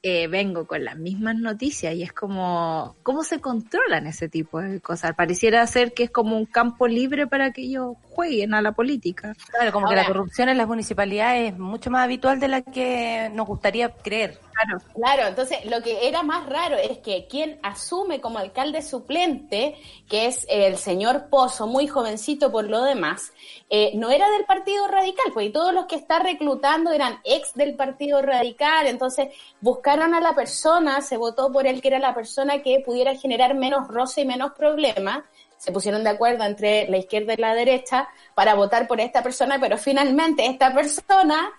eh, 0.10 0.28
vengo 0.28 0.66
con 0.66 0.86
las 0.86 0.98
mismas 0.98 1.36
noticias 1.36 1.94
y 1.94 2.02
es 2.02 2.14
como, 2.14 2.96
¿cómo 3.04 3.24
se 3.24 3.42
controlan 3.42 4.08
ese 4.08 4.30
tipo 4.30 4.62
de 4.62 4.80
cosas? 4.80 5.14
Pareciera 5.16 5.68
ser 5.68 5.94
que 5.94 6.04
es 6.04 6.10
como 6.10 6.38
un 6.38 6.46
campo 6.46 6.88
libre 6.88 7.28
para 7.28 7.52
que 7.52 7.64
ellos 7.64 7.98
jueguen 8.04 8.54
a 8.54 8.62
la 8.62 8.72
política. 8.72 9.36
Claro, 9.52 9.74
como 9.74 9.90
que 9.90 9.96
la 9.96 10.06
corrupción 10.06 10.48
en 10.48 10.58
las 10.58 10.68
municipalidades 10.68 11.54
es 11.54 11.60
mucho 11.60 11.90
más 11.90 12.06
habitual 12.06 12.40
de 12.40 12.48
la 12.48 12.62
que 12.62 13.30
nos 13.34 13.48
gustaría 13.48 13.90
creer. 13.90 14.40
Claro. 14.58 14.84
Claro, 14.96 15.28
entonces 15.28 15.66
lo 15.66 15.82
que 15.84 16.08
era 16.08 16.24
más 16.24 16.48
raro 16.48 16.78
es 16.78 16.98
que 17.00 17.28
quien 17.28 17.60
asume 17.62 18.20
como 18.20 18.40
alcalde 18.40 18.82
suplente, 18.82 19.76
que 20.10 20.26
es 20.26 20.48
el 20.50 20.78
señor 20.78 21.30
Pozo, 21.30 21.68
muy 21.68 21.88
jovencito 21.88 22.52
por 22.52 22.66
lo 22.66 22.82
demás, 22.82 23.34
eh, 23.70 23.92
no 23.96 24.10
era 24.10 24.28
del 24.32 24.46
Partido 24.46 24.88
Radical, 24.88 25.32
porque 25.34 25.52
todos 25.52 25.74
los 25.74 25.86
que 25.86 25.96
está 25.96 26.20
reclutando 26.20 26.92
eran 26.92 27.20
ex 27.24 27.54
del 27.54 27.76
Partido 27.76 28.22
Radical, 28.22 28.88
entonces 28.88 29.30
buscaron 29.62 30.16
a 30.16 30.22
la 30.22 30.34
persona, 30.34 31.02
se 31.02 31.18
votó 31.18 31.52
por 31.52 31.68
él 31.68 31.80
que 31.82 31.90
era 31.90 32.00
la 32.00 32.16
persona 32.16 32.64
que 32.64 32.82
pudiera 32.84 33.16
generar 33.16 33.54
menos 33.54 33.88
roce 33.88 34.22
y 34.22 34.26
menos 34.26 34.54
problemas, 34.54 35.24
se 35.58 35.72
pusieron 35.72 36.04
de 36.04 36.10
acuerdo 36.12 36.44
entre 36.46 36.88
la 36.88 36.98
izquierda 36.98 37.34
y 37.34 37.38
la 37.38 37.54
derecha 37.54 38.08
para 38.34 38.56
votar 38.56 38.88
por 38.88 39.00
esta 39.02 39.22
persona, 39.22 39.60
pero 39.60 39.78
finalmente 39.78 40.46
esta 40.46 40.74
persona 40.74 41.52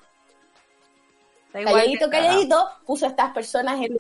calladito, 1.65 2.11
calladito, 2.11 2.69
puso 2.87 3.07
a 3.07 3.09
estas 3.11 3.33
personas 3.33 3.81
en 3.81 3.97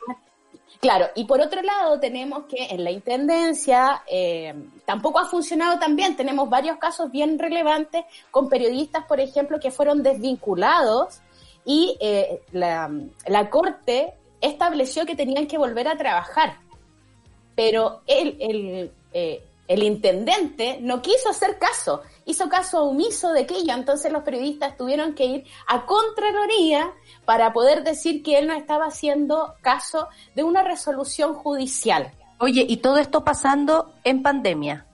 Claro, 0.80 1.09
y 1.16 1.24
por 1.24 1.40
otro 1.40 1.60
lado 1.62 1.98
tenemos 1.98 2.44
que 2.44 2.66
en 2.66 2.85
la 2.85 2.93
Intendencia 2.93 4.02
eh, 4.06 4.55
tampoco 4.85 5.18
ha 5.18 5.24
funcionado 5.24 5.78
tan 5.80 5.97
bien. 5.97 6.14
Tenemos 6.14 6.48
varios 6.48 6.78
casos 6.78 7.10
bien 7.10 7.36
relevantes 7.39 8.05
con 8.30 8.48
periodistas, 8.48 9.05
por 9.06 9.18
ejemplo, 9.18 9.59
que 9.59 9.72
fueron 9.72 10.05
desvinculados 10.05 11.20
y 11.64 11.97
eh, 12.01 12.43
la, 12.52 12.90
la 13.26 13.51
Corte 13.51 14.14
estableció 14.40 15.05
que 15.05 15.16
tenían 15.16 15.48
que 15.48 15.59
volver 15.59 15.89
a 15.89 15.97
trabajar. 15.97 16.59
Pero 17.56 18.02
el, 18.06 18.36
el, 18.39 18.93
eh, 19.12 19.44
el 19.69 19.82
intendente 19.82 20.78
no 20.81 21.03
quiso 21.03 21.28
hacer 21.28 21.59
caso, 21.59 22.03
hizo 22.24 22.49
caso 22.49 22.85
omiso 22.85 23.32
de 23.32 23.43
aquello, 23.43 23.74
entonces 23.74 24.11
los 24.11 24.23
periodistas 24.23 24.77
tuvieron 24.77 25.15
que 25.15 25.27
ir 25.27 25.45
a 25.66 25.86
Contraloría 25.86 26.93
para 27.24 27.53
poder 27.53 27.85
decir 27.85 28.23
que 28.23 28.39
él 28.39 28.47
no 28.49 28.55
estaba 28.55 28.86
haciendo 28.86 29.55
caso 29.62 30.09
de 30.35 30.43
una 30.43 30.62
resolución 30.62 31.35
judicial. 31.35 32.12
Oye, 32.40 32.65
y 32.69 32.78
todo 32.78 32.99
esto 32.99 33.24
pasando 33.24 33.95
en 34.05 34.23
pandemia. 34.23 34.88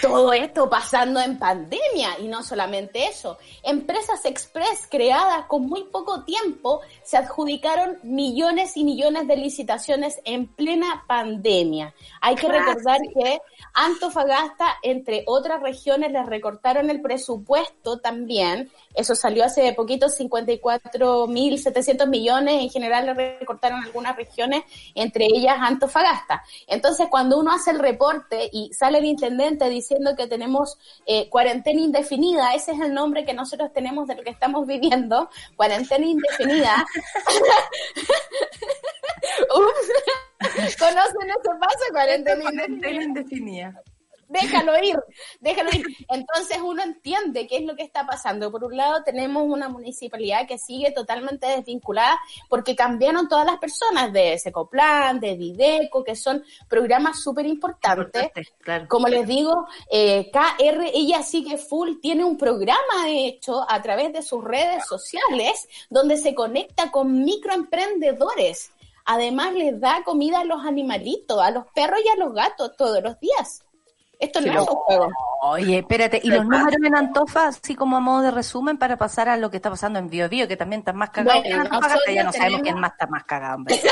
Todo 0.00 0.32
esto 0.32 0.68
pasando 0.68 1.20
en 1.20 1.38
pandemia 1.38 2.18
y 2.18 2.28
no 2.28 2.42
solamente 2.42 3.06
eso. 3.06 3.38
Empresas 3.62 4.24
express 4.26 4.86
creadas 4.90 5.46
con 5.46 5.66
muy 5.66 5.84
poco 5.84 6.22
tiempo 6.24 6.80
se 7.02 7.16
adjudicaron 7.16 7.98
millones 8.02 8.76
y 8.76 8.84
millones 8.84 9.26
de 9.26 9.36
licitaciones 9.36 10.20
en 10.24 10.48
plena 10.48 11.04
pandemia. 11.06 11.94
Hay 12.20 12.34
que 12.34 12.48
recordar 12.48 12.98
que 13.14 13.40
Antofagasta, 13.72 14.76
entre 14.82 15.24
otras 15.26 15.62
regiones, 15.62 16.12
les 16.12 16.26
recortaron 16.26 16.90
el 16.90 17.00
presupuesto 17.00 17.98
también. 17.98 18.70
Eso 18.96 19.14
salió 19.14 19.44
hace 19.44 19.72
poquito, 19.74 20.08
54.700 20.08 22.08
millones. 22.08 22.62
En 22.62 22.70
general 22.70 23.06
le 23.06 23.38
recortaron 23.38 23.84
algunas 23.84 24.16
regiones, 24.16 24.64
entre 24.94 25.26
ellas 25.26 25.58
Antofagasta. 25.60 26.42
Entonces, 26.66 27.06
cuando 27.10 27.38
uno 27.38 27.52
hace 27.52 27.70
el 27.70 27.78
reporte 27.78 28.48
y 28.52 28.72
sale 28.72 28.98
el 28.98 29.04
intendente 29.04 29.68
diciendo 29.68 30.16
que 30.16 30.26
tenemos 30.26 30.78
eh, 31.06 31.28
cuarentena 31.28 31.80
indefinida, 31.80 32.54
ese 32.54 32.72
es 32.72 32.80
el 32.80 32.94
nombre 32.94 33.24
que 33.24 33.34
nosotros 33.34 33.72
tenemos 33.72 34.08
de 34.08 34.16
lo 34.16 34.22
que 34.22 34.30
estamos 34.30 34.66
viviendo, 34.66 35.28
cuarentena 35.56 36.06
indefinida. 36.06 36.86
¿Conocen 40.78 41.30
ese 41.30 41.50
paso? 41.60 41.84
Cuarentena 41.92 43.02
indefinida. 43.02 43.82
Déjalo 44.28 44.72
ir, 44.82 44.96
déjalo 45.40 45.70
ir. 45.70 45.86
Entonces 46.08 46.58
uno 46.62 46.82
entiende 46.82 47.46
qué 47.46 47.58
es 47.58 47.64
lo 47.64 47.76
que 47.76 47.82
está 47.82 48.04
pasando. 48.06 48.50
Por 48.50 48.64
un 48.64 48.76
lado 48.76 49.02
tenemos 49.04 49.44
una 49.44 49.68
municipalidad 49.68 50.46
que 50.46 50.58
sigue 50.58 50.90
totalmente 50.90 51.46
desvinculada 51.46 52.18
porque 52.48 52.74
cambiaron 52.74 53.28
todas 53.28 53.46
las 53.46 53.58
personas 53.58 54.12
de 54.12 54.38
Secoplan, 54.38 55.20
de 55.20 55.36
Videco, 55.36 56.02
que 56.02 56.16
son 56.16 56.44
programas 56.68 57.20
súper 57.22 57.46
importantes. 57.46 58.30
Claro. 58.60 58.86
Como 58.88 59.08
les 59.08 59.26
digo, 59.26 59.66
eh, 59.90 60.30
KR, 60.32 60.90
ella 60.92 61.22
sigue 61.22 61.56
full, 61.56 62.00
tiene 62.00 62.24
un 62.24 62.36
programa 62.36 63.04
de 63.04 63.26
hecho 63.26 63.64
a 63.68 63.80
través 63.80 64.12
de 64.12 64.22
sus 64.22 64.42
redes 64.42 64.86
sociales 64.86 65.68
donde 65.88 66.16
se 66.16 66.34
conecta 66.34 66.90
con 66.90 67.24
microemprendedores. 67.24 68.72
Además 69.04 69.54
les 69.54 69.80
da 69.80 70.02
comida 70.04 70.40
a 70.40 70.44
los 70.44 70.64
animalitos, 70.64 71.40
a 71.40 71.52
los 71.52 71.66
perros 71.68 72.00
y 72.04 72.08
a 72.08 72.16
los 72.16 72.34
gatos 72.34 72.76
todos 72.76 73.00
los 73.02 73.20
días. 73.20 73.65
Esto 74.18 74.40
no 74.40 74.52
es 74.52 74.68
un 74.68 74.76
juego. 74.76 75.08
Oye, 75.42 75.78
espérate, 75.78 76.20
y 76.22 76.28
los 76.28 76.44
números 76.44 76.76
en 76.84 76.96
Antofa, 76.96 77.48
así 77.48 77.74
como 77.74 77.96
a 77.96 78.00
modo 78.00 78.22
de 78.22 78.30
resumen, 78.30 78.78
para 78.78 78.96
pasar 78.96 79.28
a 79.28 79.36
lo 79.36 79.50
que 79.50 79.58
está 79.58 79.70
pasando 79.70 79.98
en 79.98 80.08
Bio 80.08 80.28
Bio, 80.28 80.48
que 80.48 80.56
también 80.56 80.80
están 80.80 80.96
más 80.96 81.10
cagados 81.10 81.42
Bueno, 81.42 81.60
Antofagasta, 81.60 82.12
ya 82.12 82.24
no 82.24 82.32
sabemos 82.32 82.62
quién 82.62 82.78
más 82.78 82.92
está 82.92 83.06
más 83.06 83.24
cagado, 83.24 83.56
hombre. 83.56 83.80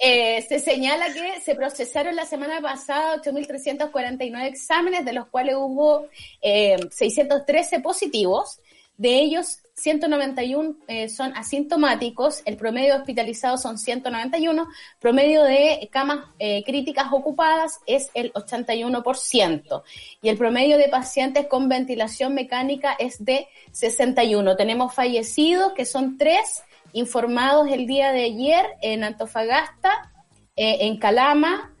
Eh, 0.00 0.44
se 0.48 0.60
señala 0.60 1.06
que 1.12 1.40
se 1.40 1.54
procesaron 1.54 2.14
la 2.14 2.26
semana 2.26 2.60
pasada 2.60 3.16
8.349 3.22 4.44
exámenes, 4.46 5.04
de 5.04 5.12
los 5.12 5.26
cuales 5.28 5.54
hubo 5.56 6.06
eh, 6.42 6.76
613 6.90 7.80
positivos. 7.80 8.60
De 8.96 9.18
ellos, 9.18 9.58
191 9.74 10.76
eh, 10.86 11.08
son 11.08 11.36
asintomáticos, 11.36 12.42
el 12.44 12.56
promedio 12.56 12.94
de 12.94 13.00
hospitalizados 13.00 13.62
son 13.62 13.76
191, 13.76 14.68
promedio 15.00 15.42
de 15.42 15.88
camas 15.90 16.26
eh, 16.38 16.62
críticas 16.64 17.06
ocupadas 17.10 17.80
es 17.86 18.08
el 18.14 18.32
81% 18.34 19.82
y 20.22 20.28
el 20.28 20.38
promedio 20.38 20.78
de 20.78 20.88
pacientes 20.88 21.48
con 21.48 21.68
ventilación 21.68 22.34
mecánica 22.34 22.92
es 22.92 23.24
de 23.24 23.48
61. 23.72 24.56
Tenemos 24.56 24.94
fallecidos, 24.94 25.72
que 25.72 25.86
son 25.86 26.18
tres, 26.18 26.62
informados 26.92 27.68
el 27.72 27.88
día 27.88 28.12
de 28.12 28.24
ayer 28.24 28.64
en 28.80 29.02
Antofagasta, 29.02 30.12
eh, 30.54 30.78
en 30.82 30.98
Calama, 30.98 31.74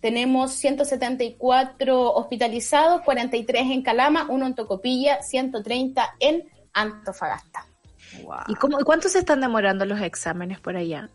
tenemos 0.00 0.52
174 0.52 2.12
hospitalizados, 2.12 3.02
43 3.02 3.70
en 3.70 3.82
Calama, 3.82 4.26
uno 4.28 4.46
en 4.46 4.54
Tocopilla, 4.54 5.22
130 5.22 6.16
en 6.20 6.44
Antofagasta. 6.76 7.66
¿Y 8.48 8.54
cómo, 8.54 8.78
cuánto 8.84 9.08
se 9.08 9.18
están 9.18 9.40
demorando 9.40 9.84
los 9.84 10.00
exámenes 10.00 10.60
por 10.60 10.76
allá? 10.76 11.10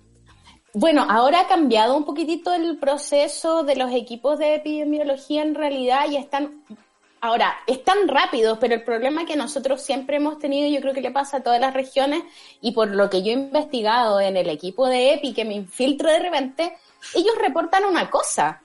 Bueno, 0.74 1.06
ahora 1.10 1.42
ha 1.42 1.48
cambiado 1.48 1.98
un 1.98 2.06
poquitito 2.06 2.54
el 2.54 2.78
proceso 2.78 3.64
de 3.64 3.76
los 3.76 3.92
equipos 3.92 4.40
de 4.40 4.56
epidemiología 4.56 5.42
en 5.42 5.54
realidad 5.54 6.10
y 6.10 6.16
están, 6.16 6.64
ahora, 7.20 7.58
están 7.68 8.08
rápidos, 8.08 8.58
pero 8.60 8.76
el 8.76 8.84
problema 8.84 9.26
que 9.26 9.36
nosotros 9.36 9.82
siempre 9.82 10.18
hemos 10.18 10.40
tenido, 10.40 10.70
yo 10.70 10.82
creo 10.82 10.94
que 10.94 11.02
le 11.02 11.12
pasa 11.12 11.38
a 11.38 11.44
todas 11.44 11.60
las 11.60 11.74
regiones 11.74 12.24
y 12.62 12.72
por 12.72 12.90
lo 12.90 13.10
que 13.10 13.22
yo 13.22 13.32
he 13.32 13.34
investigado 13.34 14.22
en 14.22 14.38
el 14.38 14.50
equipo 14.50 14.88
de 14.88 15.14
EPI, 15.14 15.34
que 15.34 15.46
me 15.46 15.56
infiltro 15.56 16.10
de 16.10 16.20
repente, 16.20 16.78
ellos 17.16 17.36
reportan 17.42 17.84
una 17.84 18.10
cosa, 18.10 18.62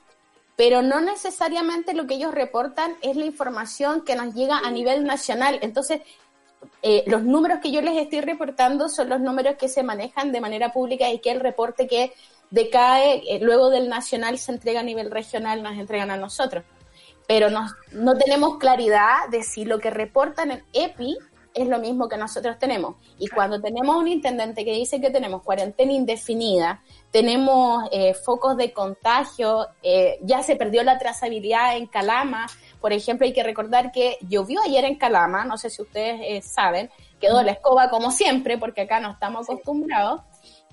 pero 0.54 0.82
no 0.82 1.00
necesariamente 1.00 1.92
lo 1.92 2.06
que 2.06 2.14
ellos 2.14 2.32
reportan 2.32 2.96
es 3.02 3.16
la 3.16 3.26
información 3.26 4.04
que 4.04 4.14
nos 4.14 4.32
llega 4.32 4.58
a 4.58 4.70
nivel 4.70 5.04
nacional. 5.04 5.58
Entonces, 5.60 6.02
eh, 6.82 7.04
los 7.06 7.22
números 7.22 7.58
que 7.62 7.70
yo 7.70 7.80
les 7.80 7.96
estoy 7.96 8.20
reportando 8.20 8.88
son 8.88 9.08
los 9.08 9.20
números 9.20 9.56
que 9.56 9.68
se 9.68 9.82
manejan 9.82 10.32
de 10.32 10.40
manera 10.40 10.72
pública 10.72 11.10
y 11.10 11.18
que 11.18 11.32
el 11.32 11.40
reporte 11.40 11.86
que 11.86 12.12
decae 12.50 13.22
eh, 13.28 13.38
luego 13.40 13.70
del 13.70 13.88
nacional 13.88 14.38
se 14.38 14.52
entrega 14.52 14.80
a 14.80 14.84
nivel 14.84 15.10
regional, 15.10 15.62
nos 15.62 15.76
entregan 15.78 16.10
a 16.10 16.16
nosotros. 16.16 16.64
Pero 17.26 17.50
nos- 17.50 17.72
no 17.92 18.16
tenemos 18.16 18.58
claridad 18.58 19.28
de 19.30 19.42
si 19.42 19.64
lo 19.64 19.78
que 19.80 19.90
reportan 19.90 20.50
en 20.52 20.64
EPI 20.72 21.16
es 21.54 21.66
lo 21.66 21.78
mismo 21.78 22.06
que 22.08 22.18
nosotros 22.18 22.58
tenemos. 22.58 22.96
Y 23.18 23.28
cuando 23.28 23.60
tenemos 23.60 23.96
un 23.96 24.06
intendente 24.08 24.64
que 24.64 24.72
dice 24.74 25.00
que 25.00 25.08
tenemos 25.10 25.42
cuarentena 25.42 25.90
indefinida, 25.92 26.82
tenemos 27.10 27.88
eh, 27.92 28.12
focos 28.12 28.58
de 28.58 28.72
contagio, 28.74 29.66
eh, 29.82 30.18
ya 30.22 30.42
se 30.42 30.56
perdió 30.56 30.82
la 30.84 30.98
trazabilidad 30.98 31.76
en 31.78 31.86
Calama, 31.86 32.46
por 32.80 32.92
ejemplo, 32.92 33.26
hay 33.26 33.32
que 33.32 33.42
recordar 33.42 33.92
que 33.92 34.18
llovió 34.28 34.60
ayer 34.62 34.84
en 34.84 34.96
Calama, 34.96 35.44
no 35.44 35.56
sé 35.56 35.70
si 35.70 35.82
ustedes 35.82 36.20
eh, 36.22 36.42
saben, 36.42 36.90
quedó 37.20 37.42
la 37.42 37.52
escoba 37.52 37.90
como 37.90 38.10
siempre, 38.10 38.58
porque 38.58 38.82
acá 38.82 39.00
no 39.00 39.12
estamos 39.12 39.48
acostumbrados, 39.48 40.22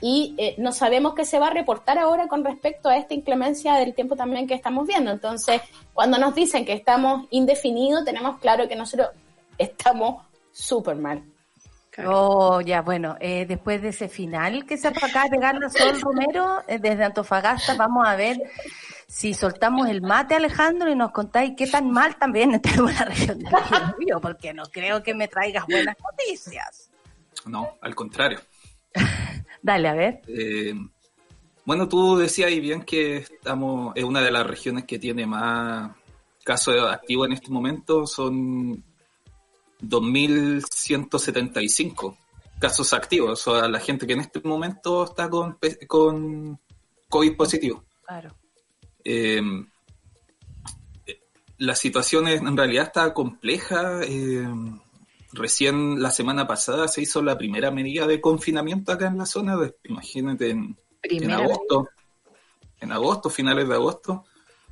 y 0.01 0.35
eh, 0.37 0.55
no 0.57 0.73
sabemos 0.73 1.13
qué 1.13 1.23
se 1.23 1.39
va 1.39 1.47
a 1.47 1.53
reportar 1.53 1.97
ahora 1.97 2.27
con 2.27 2.43
respecto 2.43 2.89
a 2.89 2.97
esta 2.97 3.13
inclemencia 3.13 3.75
del 3.75 3.93
tiempo 3.93 4.17
también 4.17 4.47
que 4.47 4.53
estamos 4.53 4.85
viendo. 4.85 5.11
Entonces, 5.11 5.61
cuando 5.93 6.17
nos 6.17 6.35
dicen 6.35 6.65
que 6.65 6.73
estamos 6.73 7.25
indefinidos, 7.29 8.03
tenemos 8.03 8.37
claro 8.39 8.67
que 8.67 8.75
nosotros 8.75 9.09
estamos 9.57 10.21
súper 10.51 10.97
mal. 10.97 11.23
Oh, 12.05 12.59
ya, 12.61 12.81
bueno, 12.81 13.15
eh, 13.19 13.45
después 13.47 13.81
de 13.81 13.89
ese 13.89 14.09
final 14.09 14.65
que 14.65 14.77
se 14.77 14.87
acaba 14.87 15.25
de 15.25 15.29
pegar 15.29 15.55
la 15.59 15.69
Sol 15.69 16.01
Romero 16.01 16.63
eh, 16.67 16.79
desde 16.79 17.03
Antofagasta, 17.03 17.75
vamos 17.75 18.07
a 18.07 18.15
ver 18.15 18.37
si 19.07 19.35
soltamos 19.35 19.87
el 19.87 20.01
mate, 20.01 20.33
Alejandro, 20.33 20.89
y 20.89 20.95
nos 20.95 21.11
contáis 21.11 21.53
qué 21.55 21.67
tan 21.67 21.91
mal 21.91 22.17
también 22.17 22.59
tenemos 22.61 22.93
la 22.93 23.05
región 23.05 23.37
de 23.37 23.45
Biobío, 23.99 24.19
porque 24.19 24.53
no 24.53 24.63
creo 24.71 25.03
que 25.03 25.13
me 25.13 25.27
traigas 25.27 25.65
buenas 25.67 25.95
noticias. 26.11 26.89
No, 27.45 27.77
al 27.81 27.93
contrario. 27.93 28.39
Dale, 29.61 29.87
a 29.87 29.93
ver. 29.93 30.21
Eh, 30.27 30.73
bueno, 31.65 31.87
tú 31.87 32.17
decías 32.17 32.49
ahí 32.49 32.59
bien 32.59 32.81
que 32.81 33.17
estamos 33.17 33.93
es 33.95 34.03
una 34.03 34.21
de 34.21 34.31
las 34.31 34.45
regiones 34.45 34.85
que 34.85 34.99
tiene 34.99 35.25
más 35.25 35.91
casos 36.43 36.75
activos 36.91 37.27
en 37.27 37.33
este 37.33 37.51
momento. 37.51 38.05
Son 38.05 38.83
2.175 39.83 42.17
casos 42.59 42.93
activos. 42.93 43.47
O 43.47 43.55
sea, 43.59 43.67
la 43.67 43.79
gente 43.79 44.07
que 44.07 44.13
en 44.13 44.21
este 44.21 44.39
momento 44.41 45.03
está 45.05 45.29
con, 45.29 45.57
con 45.87 46.59
COVID 47.09 47.35
positivo. 47.35 47.83
Claro. 48.05 48.35
Eh, 49.03 49.41
la 51.57 51.75
situación 51.75 52.27
es- 52.27 52.41
en 52.41 52.57
realidad 52.57 52.85
está 52.87 53.13
compleja. 53.13 54.01
eh, 54.03 54.47
recién 55.35 55.99
la 56.01 56.11
semana 56.11 56.45
pasada 56.45 56.87
se 56.87 57.01
hizo 57.01 57.23
la 57.23 57.37
primera 57.37 57.71
medida 57.71 58.05
de 58.05 58.21
confinamiento 58.21 58.91
acá 58.91 59.07
en 59.07 59.17
la 59.17 59.25
zona. 59.25 59.57
de- 59.57 59.75
imagínate, 59.85 60.51
en, 60.51 60.77
agosto, 61.31 61.89
en 62.79 62.91
agosto, 62.91 63.29
finales 63.29 63.67
de 63.67 63.73
agosto, 63.73 64.25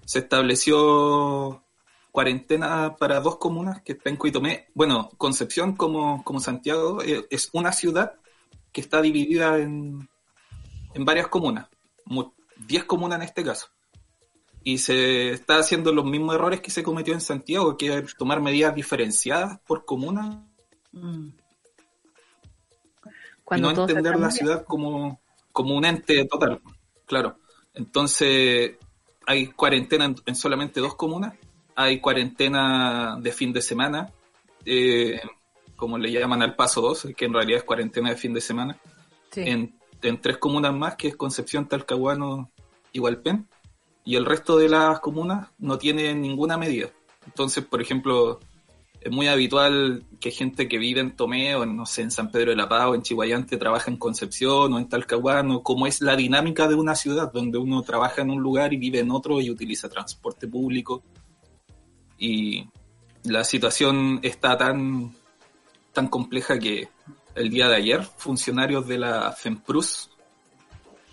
se 0.05 0.19
estableció 0.19 1.63
cuarentena 2.11 2.95
para 2.97 3.19
dos 3.21 3.37
comunas, 3.37 3.81
que 3.81 3.93
está 3.93 4.09
en 4.09 4.17
Cuitomé. 4.17 4.67
Bueno, 4.73 5.09
Concepción 5.17 5.75
como, 5.75 6.23
como 6.23 6.39
Santiago 6.39 7.01
eh, 7.03 7.25
es 7.29 7.49
una 7.53 7.71
ciudad 7.71 8.13
que 8.71 8.81
está 8.81 9.01
dividida 9.01 9.57
en, 9.59 10.09
en 10.93 11.05
varias 11.05 11.27
comunas. 11.27 11.67
mu- 12.05 12.31
10 12.67 12.83
comunas 12.85 13.17
en 13.19 13.23
este 13.25 13.43
caso. 13.43 13.67
Y 14.63 14.77
se 14.77 15.31
está 15.31 15.57
haciendo 15.57 15.91
los 15.91 16.05
mismos 16.05 16.35
errores 16.35 16.61
que 16.61 16.69
se 16.69 16.83
cometió 16.83 17.13
en 17.15 17.21
Santiago, 17.21 17.75
que 17.77 17.97
es 17.97 18.15
tomar 18.15 18.41
medidas 18.41 18.75
diferenciadas 18.75 19.59
por 19.61 19.85
comuna 19.85 20.45
y 20.93 20.93
Cuando 23.43 23.73
no 23.73 23.81
entender 23.81 24.19
la 24.19 24.29
ciudad 24.31 24.65
como, 24.65 25.19
como 25.51 25.75
un 25.75 25.85
ente 25.85 26.25
total. 26.25 26.61
Claro. 27.05 27.37
Entonces, 27.73 28.77
hay 29.25 29.47
cuarentena 29.47 30.05
en, 30.05 30.15
en 30.25 30.35
solamente 30.35 30.79
dos 30.79 30.95
comunas. 30.95 31.33
Hay 31.83 31.99
cuarentena 31.99 33.17
de 33.19 33.31
fin 33.31 33.53
de 33.53 33.61
semana, 33.61 34.11
eh, 34.65 35.19
como 35.75 35.97
le 35.97 36.11
llaman 36.11 36.41
al 36.41 36.55
paso 36.55 36.81
2, 36.81 37.09
que 37.15 37.25
en 37.25 37.33
realidad 37.33 37.59
es 37.59 37.63
cuarentena 37.63 38.09
de 38.09 38.15
fin 38.15 38.33
de 38.33 38.41
semana. 38.41 38.77
Sí. 39.31 39.41
En, 39.45 39.75
en 40.01 40.21
tres 40.21 40.37
comunas 40.37 40.73
más, 40.73 40.95
que 40.95 41.09
es 41.09 41.15
Concepción, 41.15 41.67
Talcahuano 41.67 42.51
y 42.91 42.99
Hualpén. 42.99 43.47
Y 44.03 44.15
el 44.15 44.25
resto 44.25 44.57
de 44.57 44.69
las 44.69 44.99
comunas 44.99 45.49
no 45.59 45.77
tienen 45.77 46.21
ninguna 46.21 46.57
medida. 46.57 46.89
Entonces, 47.25 47.63
por 47.63 47.81
ejemplo, 47.81 48.39
es 49.01 49.11
muy 49.11 49.27
habitual 49.27 50.05
que 50.19 50.29
gente 50.29 50.67
que 50.67 50.77
vive 50.77 51.01
en 51.01 51.15
Tomé 51.15 51.55
o 51.55 51.63
en, 51.63 51.75
no 51.75 51.87
sé, 51.87 52.03
en 52.03 52.11
San 52.11 52.29
Pedro 52.29 52.51
de 52.51 52.55
la 52.55 52.69
Paz 52.69 52.85
o 52.85 52.95
en 52.95 53.01
Chihuayante 53.01 53.57
trabaja 53.57 53.89
en 53.89 53.97
Concepción 53.97 54.71
o 54.73 54.77
en 54.77 54.87
Talcahuano, 54.87 55.63
como 55.63 55.87
es 55.87 56.01
la 56.01 56.15
dinámica 56.15 56.67
de 56.67 56.75
una 56.75 56.93
ciudad 56.93 57.31
donde 57.31 57.57
uno 57.57 57.81
trabaja 57.81 58.21
en 58.21 58.29
un 58.29 58.41
lugar 58.41 58.73
y 58.73 58.77
vive 58.77 58.99
en 58.99 59.09
otro 59.09 59.41
y 59.41 59.49
utiliza 59.49 59.89
transporte 59.89 60.47
público. 60.47 61.03
Y 62.21 62.69
la 63.23 63.43
situación 63.43 64.19
está 64.21 64.55
tan, 64.55 65.15
tan 65.91 66.07
compleja 66.07 66.59
que 66.59 66.87
el 67.33 67.49
día 67.49 67.67
de 67.67 67.77
ayer 67.77 68.03
funcionarios 68.03 68.87
de 68.87 68.99
la 68.99 69.31
FEMPRUS, 69.31 70.11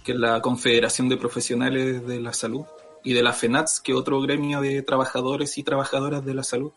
que 0.05 0.13
es 0.13 0.19
la 0.19 0.43
Confederación 0.43 1.09
de 1.09 1.17
Profesionales 1.17 2.07
de 2.07 2.21
la 2.21 2.35
Salud, 2.35 2.67
y 3.03 3.15
de 3.15 3.23
la 3.23 3.33
FENATS, 3.33 3.81
que 3.81 3.93
es 3.93 3.99
otro 3.99 4.21
gremio 4.21 4.61
de 4.61 4.83
trabajadores 4.83 5.57
y 5.57 5.63
trabajadoras 5.63 6.23
de 6.27 6.35
la 6.35 6.43
salud, 6.43 6.73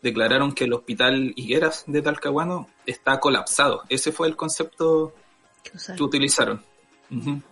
declararon 0.00 0.52
que 0.52 0.64
el 0.64 0.72
hospital 0.72 1.32
Higueras 1.34 1.82
de 1.88 2.02
Talcahuano 2.02 2.68
está 2.86 3.18
colapsado. 3.18 3.82
Ese 3.88 4.12
fue 4.12 4.28
el 4.28 4.36
concepto 4.36 5.12
que 5.96 6.02
utilizaron. 6.02 6.62
Ujú. 7.10 7.42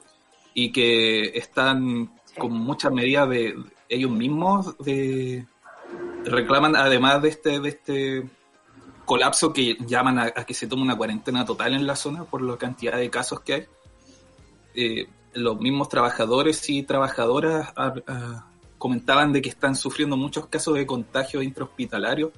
Y 0.55 0.71
que 0.71 1.37
están 1.37 2.13
con 2.39 2.53
muchas 2.53 2.93
medidas 2.93 3.29
de 3.29 3.57
ellos 3.89 4.13
mismos 4.13 4.79
de 4.79 5.47
reclaman 6.25 6.77
además 6.77 7.23
de 7.23 7.29
este 7.29 7.61
de 7.61 7.69
este 7.69 8.31
colapso 9.05 9.53
que 9.53 9.77
llaman 9.87 10.19
a, 10.19 10.31
que 10.33 10.55
se 10.55 10.67
tome 10.67 10.83
una 10.83 10.97
cuarentena 10.97 11.45
total 11.45 11.75
en 11.75 11.87
la 11.87 11.97
zona 11.97 12.25
por 12.25 12.43
la 12.43 12.57
cantidad 12.57 12.97
de 12.97 13.11
casos 13.11 13.41
que 13.41 13.55
hay. 13.55 13.67
Eh, 14.75 15.09
los 15.35 15.61
mismos 15.61 15.89
trabajadores 15.89 16.69
y 16.71 16.83
trabajadoras 16.85 17.73
ah, 17.77 17.95
ah, 18.07 18.47
comentaban 18.79 19.33
de 19.33 19.43
que 19.43 19.49
están 19.49 19.77
sufriendo 19.77 20.17
muchos 20.17 20.47
casos 20.47 20.75
de 20.75 20.87
contagio 20.87 21.43
intrahospitalario 21.43 22.33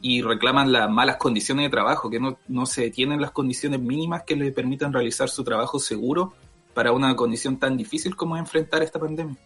y 0.00 0.20
reclaman 0.20 0.72
las 0.72 0.90
malas 0.90 1.16
condiciones 1.16 1.66
de 1.66 1.70
trabajo, 1.70 2.10
que 2.10 2.18
no, 2.18 2.38
no 2.48 2.66
se 2.66 2.90
tienen 2.90 3.20
las 3.20 3.30
condiciones 3.30 3.80
mínimas 3.80 4.24
que 4.24 4.36
le 4.36 4.50
permitan 4.50 4.92
realizar 4.92 5.28
su 5.28 5.44
trabajo 5.44 5.78
seguro 5.78 6.34
para 6.74 6.92
una 6.92 7.14
condición 7.14 7.56
tan 7.56 7.76
difícil 7.76 8.16
como 8.16 8.36
enfrentar 8.36 8.82
esta 8.82 8.98
pandemia. 8.98 9.36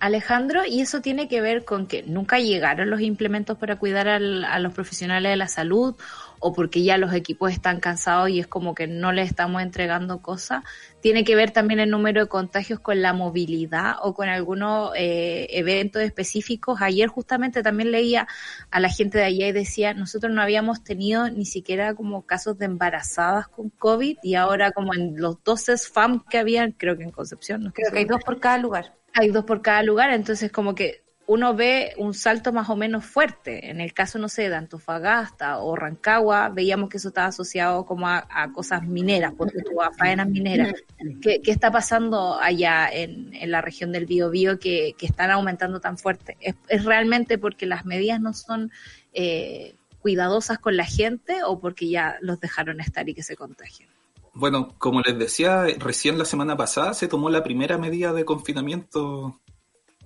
Alejandro, 0.00 0.64
y 0.64 0.80
eso 0.80 1.00
tiene 1.00 1.26
que 1.28 1.40
ver 1.40 1.64
con 1.64 1.86
que 1.88 2.04
nunca 2.04 2.38
llegaron 2.38 2.88
los 2.88 3.00
implementos 3.00 3.58
para 3.58 3.76
cuidar 3.78 4.06
al- 4.08 4.44
a 4.44 4.58
los 4.60 4.72
profesionales 4.72 5.30
de 5.30 5.36
la 5.36 5.48
salud 5.48 5.96
o 6.40 6.52
porque 6.52 6.84
ya 6.84 6.98
los 6.98 7.12
equipos 7.14 7.50
están 7.50 7.80
cansados 7.80 8.28
y 8.30 8.38
es 8.38 8.46
como 8.46 8.74
que 8.74 8.86
no 8.86 9.10
les 9.10 9.28
estamos 9.28 9.60
entregando 9.60 10.22
cosas. 10.22 10.62
Tiene 11.00 11.24
que 11.24 11.34
ver 11.34 11.50
también 11.50 11.80
el 11.80 11.90
número 11.90 12.20
de 12.22 12.28
contagios 12.28 12.78
con 12.78 13.02
la 13.02 13.12
movilidad 13.12 13.96
o 14.02 14.14
con 14.14 14.28
algunos 14.28 14.92
eh, 14.96 15.48
eventos 15.50 16.02
específicos. 16.02 16.80
Ayer 16.80 17.08
justamente 17.08 17.62
también 17.64 17.90
leía 17.90 18.28
a 18.70 18.78
la 18.80 18.90
gente 18.90 19.18
de 19.18 19.24
allá 19.24 19.48
y 19.48 19.52
decía, 19.52 19.94
nosotros 19.94 20.32
no 20.32 20.42
habíamos 20.42 20.84
tenido 20.84 21.28
ni 21.28 21.44
siquiera 21.44 21.94
como 21.94 22.22
casos 22.24 22.56
de 22.58 22.66
embarazadas 22.66 23.48
con 23.48 23.70
COVID 23.70 24.18
y 24.22 24.34
ahora 24.36 24.70
como 24.70 24.94
en 24.94 25.20
los 25.20 25.42
12 25.42 25.72
FAM 25.76 26.24
que 26.28 26.38
habían, 26.38 26.72
creo 26.72 26.96
que 26.96 27.02
en 27.04 27.10
Concepción, 27.10 27.64
no 27.64 27.72
Creo 27.72 27.90
que 27.90 27.98
hay 27.98 28.04
dos 28.04 28.22
por 28.24 28.38
cada 28.38 28.58
lugar. 28.58 28.97
Hay 29.14 29.28
dos 29.30 29.44
por 29.44 29.62
cada 29.62 29.82
lugar, 29.82 30.10
entonces 30.10 30.52
como 30.52 30.74
que 30.74 31.02
uno 31.28 31.54
ve 31.54 31.92
un 31.98 32.14
salto 32.14 32.54
más 32.54 32.70
o 32.70 32.76
menos 32.76 33.04
fuerte. 33.04 33.68
En 33.68 33.82
el 33.82 33.92
caso, 33.92 34.18
no 34.18 34.30
sé, 34.30 34.48
de 34.48 34.56
Antofagasta 34.56 35.58
o 35.58 35.76
Rancagua, 35.76 36.48
veíamos 36.48 36.88
que 36.88 36.96
eso 36.96 37.08
estaba 37.08 37.26
asociado 37.26 37.84
como 37.84 38.08
a, 38.08 38.50
cosas 38.54 38.82
mineras, 38.82 39.34
porque 39.36 39.60
tú 39.60 39.82
a 39.82 39.92
faenas 39.92 40.26
mineras. 40.26 40.72
¿Qué, 41.20 41.42
está 41.44 41.70
pasando 41.70 42.40
allá 42.40 42.88
en, 42.90 43.30
la 43.50 43.60
región 43.60 43.92
del 43.92 44.06
Biobío 44.06 44.58
que, 44.58 44.94
que 44.96 45.04
están 45.04 45.30
aumentando 45.30 45.80
tan 45.80 45.98
fuerte? 45.98 46.38
¿Es, 46.40 46.84
realmente 46.86 47.36
porque 47.36 47.66
las 47.66 47.84
medidas 47.84 48.22
no 48.22 48.32
son 48.32 48.72
eh, 49.12 49.74
cuidadosas 50.00 50.58
con 50.58 50.78
la 50.78 50.86
gente 50.86 51.42
o 51.44 51.60
porque 51.60 51.90
ya 51.90 52.16
los 52.22 52.40
dejaron 52.40 52.80
estar 52.80 53.06
y 53.06 53.12
que 53.12 53.22
se 53.22 53.36
contagian? 53.36 53.90
Bueno, 54.38 54.76
como 54.78 55.00
les 55.00 55.18
decía, 55.18 55.66
recién 55.78 56.16
la 56.16 56.24
semana 56.24 56.56
pasada 56.56 56.94
se 56.94 57.08
tomó 57.08 57.28
la 57.28 57.42
primera 57.42 57.76
medida 57.76 58.12
de 58.12 58.24
confinamiento. 58.24 59.40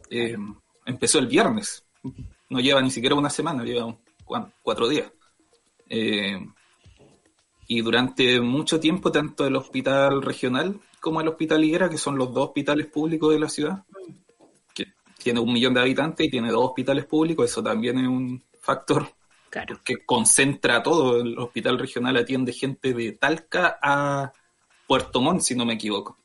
eh, 0.09 0.39
empezó 0.87 1.19
el 1.19 1.27
viernes. 1.27 1.85
No 2.49 2.59
lleva 2.59 2.81
ni 2.81 2.91
siquiera 2.91 3.15
una 3.15 3.29
semana, 3.29 3.63
lleva 3.63 3.95
cuatro 4.63 4.89
días. 4.89 5.13
Eh, 5.87 6.41
y 7.69 7.83
durante 7.83 8.41
mucho 8.41 8.81
tiempo, 8.81 9.13
tanto 9.13 9.47
el 9.47 9.55
hospital 9.55 10.23
regional 10.23 10.81
como 10.99 11.21
el 11.21 11.29
hospital 11.29 11.63
Higuera, 11.63 11.91
que 11.91 11.99
son 11.99 12.17
los 12.17 12.33
dos 12.33 12.47
hospitales 12.47 12.87
públicos 12.87 13.35
de 13.35 13.39
la 13.39 13.51
ciudad, 13.51 13.85
que 14.73 14.95
tiene 15.23 15.41
un 15.41 15.53
millón 15.53 15.75
de 15.75 15.81
habitantes 15.81 16.27
y 16.27 16.31
tiene 16.31 16.51
dos 16.51 16.69
hospitales 16.69 17.05
públicos, 17.05 17.51
eso 17.51 17.63
también 17.63 17.99
es 17.99 18.09
un 18.09 18.43
factor 18.61 19.07
Claro. 19.53 19.81
que 19.85 20.07
concentra 20.07 20.83
todo. 20.83 21.21
El 21.21 21.39
hospital 21.39 21.79
regional 21.79 22.17
atiende 22.17 22.55
gente 22.55 22.95
de 22.95 23.13
Talca 23.13 23.79
a 23.83 24.33
Puerto 24.87 25.21
Montt, 25.21 25.43
si 25.43 25.55
no 25.55 25.67
me 25.67 25.75
equivoco. 25.75 26.17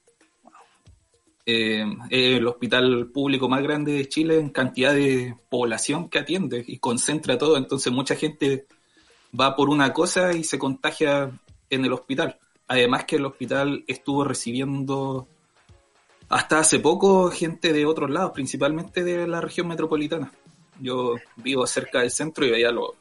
Eh, 1.46 1.86
el 2.10 2.48
hospital 2.48 3.12
público 3.14 3.50
más 3.50 3.62
grande 3.62 3.92
de 3.92 4.08
Chile 4.08 4.40
en 4.40 4.50
cantidad 4.50 4.94
de 4.94 5.36
población 5.50 6.08
que 6.08 6.20
atiende 6.20 6.64
y 6.66 6.78
concentra 6.78 7.38
todo. 7.38 7.58
Entonces 7.58 7.92
mucha 7.92 8.16
gente 8.16 8.66
va 9.38 9.58
por 9.58 9.68
una 9.68 9.92
cosa 9.92 10.32
y 10.32 10.46
se 10.46 10.58
contagia 10.58 11.30
en 11.70 11.84
el 11.84 11.92
hospital. 11.92 12.40
Además 12.70 13.04
que 13.04 13.18
el 13.18 13.26
hospital 13.26 13.84
estuvo 13.88 14.24
recibiendo 14.24 15.28
hasta 16.30 16.60
hace 16.60 16.80
poco 16.80 17.30
gente 17.30 17.74
de 17.74 17.86
otros 17.86 18.10
lados, 18.10 18.32
principalmente 18.32 19.04
de 19.04 19.28
la 19.28 19.42
región 19.42 19.68
metropolitana. 19.68 20.32
Yo 20.80 21.16
vivo 21.36 21.68
cerca 21.68 22.00
del 22.00 22.12
centro 22.12 22.46
y 22.46 22.52
veía 22.52 22.72
los 22.72 22.92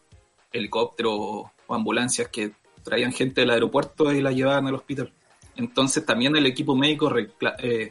helicópteros 0.53 1.13
o 1.15 1.75
ambulancias 1.75 2.29
que 2.29 2.53
traían 2.83 3.13
gente 3.13 3.41
del 3.43 3.51
aeropuerto 3.51 4.13
y 4.13 4.21
la 4.23 4.33
llevaban 4.33 4.67
al 4.67 4.75
hospital. 4.75 5.13
Entonces 5.57 6.05
también 6.07 6.37
el 6.37 6.47
equipo 6.47 6.77
médico 6.77 7.09
recla- 7.11 7.57
eh, 7.59 7.91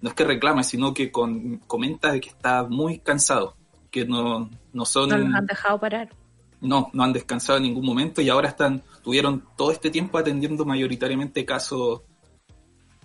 no 0.00 0.08
es 0.08 0.14
que 0.14 0.24
reclame, 0.24 0.64
sino 0.64 0.94
que 0.94 1.10
con- 1.12 1.58
comenta 1.66 2.12
de 2.12 2.20
que 2.20 2.28
está 2.30 2.64
muy 2.64 2.98
cansado, 3.00 3.56
que 3.90 4.06
no, 4.06 4.48
no 4.72 4.84
son 4.84 5.10
No 5.10 5.18
los 5.18 5.34
han 5.34 5.46
dejado 5.46 5.78
parar. 5.78 6.08
no, 6.60 6.88
no 6.92 7.02
han 7.02 7.12
descansado 7.12 7.58
en 7.58 7.64
ningún 7.64 7.84
momento 7.84 8.22
y 8.22 8.28
ahora 8.30 8.48
están, 8.48 8.82
tuvieron 9.02 9.44
todo 9.56 9.72
este 9.72 9.90
tiempo 9.90 10.16
atendiendo 10.16 10.64
mayoritariamente 10.64 11.44
casos 11.44 12.02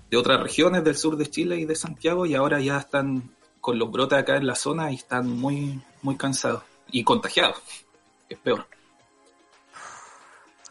de 0.09 0.17
otras 0.17 0.39
regiones 0.41 0.83
del 0.83 0.95
sur 0.95 1.17
de 1.17 1.25
Chile 1.27 1.57
y 1.59 1.65
de 1.65 1.75
Santiago 1.75 2.25
y 2.25 2.35
ahora 2.35 2.61
ya 2.61 2.77
están 2.77 3.31
con 3.59 3.79
los 3.79 3.91
brotes 3.91 4.19
acá 4.19 4.37
en 4.37 4.45
la 4.47 4.55
zona 4.55 4.91
y 4.91 4.95
están 4.95 5.27
muy, 5.29 5.81
muy 6.03 6.15
cansados 6.15 6.63
y 6.91 7.03
contagiados, 7.03 7.57
es 8.29 8.37
peor. 8.39 8.67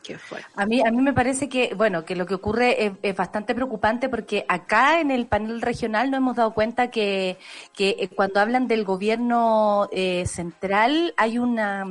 Qué. 0.02 0.18
A 0.55 0.66
mí, 0.66 0.82
a 0.86 0.90
mí 0.90 1.01
me 1.01 1.14
parece 1.14 1.48
que, 1.48 1.72
bueno, 1.74 2.05
que 2.05 2.14
lo 2.14 2.26
que 2.26 2.35
ocurre 2.35 2.85
es, 2.85 2.93
es 3.01 3.16
bastante 3.16 3.55
preocupante 3.55 4.10
porque 4.10 4.44
acá 4.48 5.01
en 5.01 5.10
el 5.10 5.26
panel 5.26 5.62
regional 5.62 6.10
nos 6.10 6.18
hemos 6.18 6.36
dado 6.36 6.52
cuenta 6.52 6.90
que, 6.90 7.39
que 7.72 7.97
eh, 7.98 8.09
cuando 8.14 8.40
hablan 8.40 8.68
del 8.68 8.85
gobierno 8.85 9.89
eh, 9.93 10.26
central 10.26 11.14
hay 11.16 11.39
una, 11.39 11.86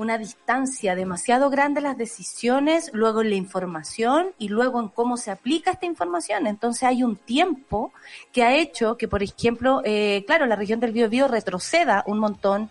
una 0.00 0.16
distancia 0.16 0.94
demasiado 0.94 1.50
grande 1.50 1.80
en 1.80 1.84
las 1.84 1.98
decisiones, 1.98 2.90
luego 2.94 3.20
en 3.20 3.28
la 3.28 3.36
información 3.36 4.32
y 4.38 4.48
luego 4.48 4.80
en 4.80 4.88
cómo 4.88 5.18
se 5.18 5.30
aplica 5.30 5.72
esta 5.72 5.84
información. 5.84 6.46
Entonces 6.46 6.84
hay 6.84 7.02
un 7.02 7.16
tiempo 7.16 7.92
que 8.32 8.42
ha 8.42 8.56
hecho 8.56 8.96
que, 8.96 9.08
por 9.08 9.22
ejemplo, 9.22 9.82
eh, 9.84 10.24
claro, 10.26 10.46
la 10.46 10.56
región 10.56 10.80
del 10.80 10.92
Biobío 10.92 11.28
retroceda 11.28 12.02
un 12.06 12.18
montón 12.18 12.70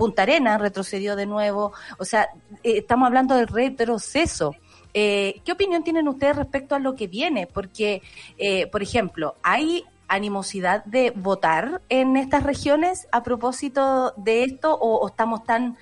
Punta 0.00 0.22
Arena 0.22 0.56
retrocedió 0.56 1.14
de 1.14 1.26
nuevo. 1.26 1.74
O 1.98 2.06
sea, 2.06 2.30
eh, 2.64 2.78
estamos 2.78 3.06
hablando 3.06 3.34
del 3.34 3.48
retroceso. 3.48 4.56
Eh, 4.94 5.42
¿Qué 5.44 5.52
opinión 5.52 5.84
tienen 5.84 6.08
ustedes 6.08 6.36
respecto 6.36 6.74
a 6.74 6.78
lo 6.78 6.96
que 6.96 7.06
viene? 7.06 7.46
Porque, 7.46 8.00
eh, 8.38 8.66
por 8.68 8.82
ejemplo, 8.82 9.34
¿hay 9.42 9.84
animosidad 10.08 10.82
de 10.86 11.10
votar 11.10 11.82
en 11.90 12.16
estas 12.16 12.44
regiones 12.44 13.08
a 13.12 13.22
propósito 13.22 14.14
de 14.16 14.44
esto 14.44 14.74
o, 14.74 14.96
o 15.00 15.08
estamos 15.08 15.44
tan 15.44 15.76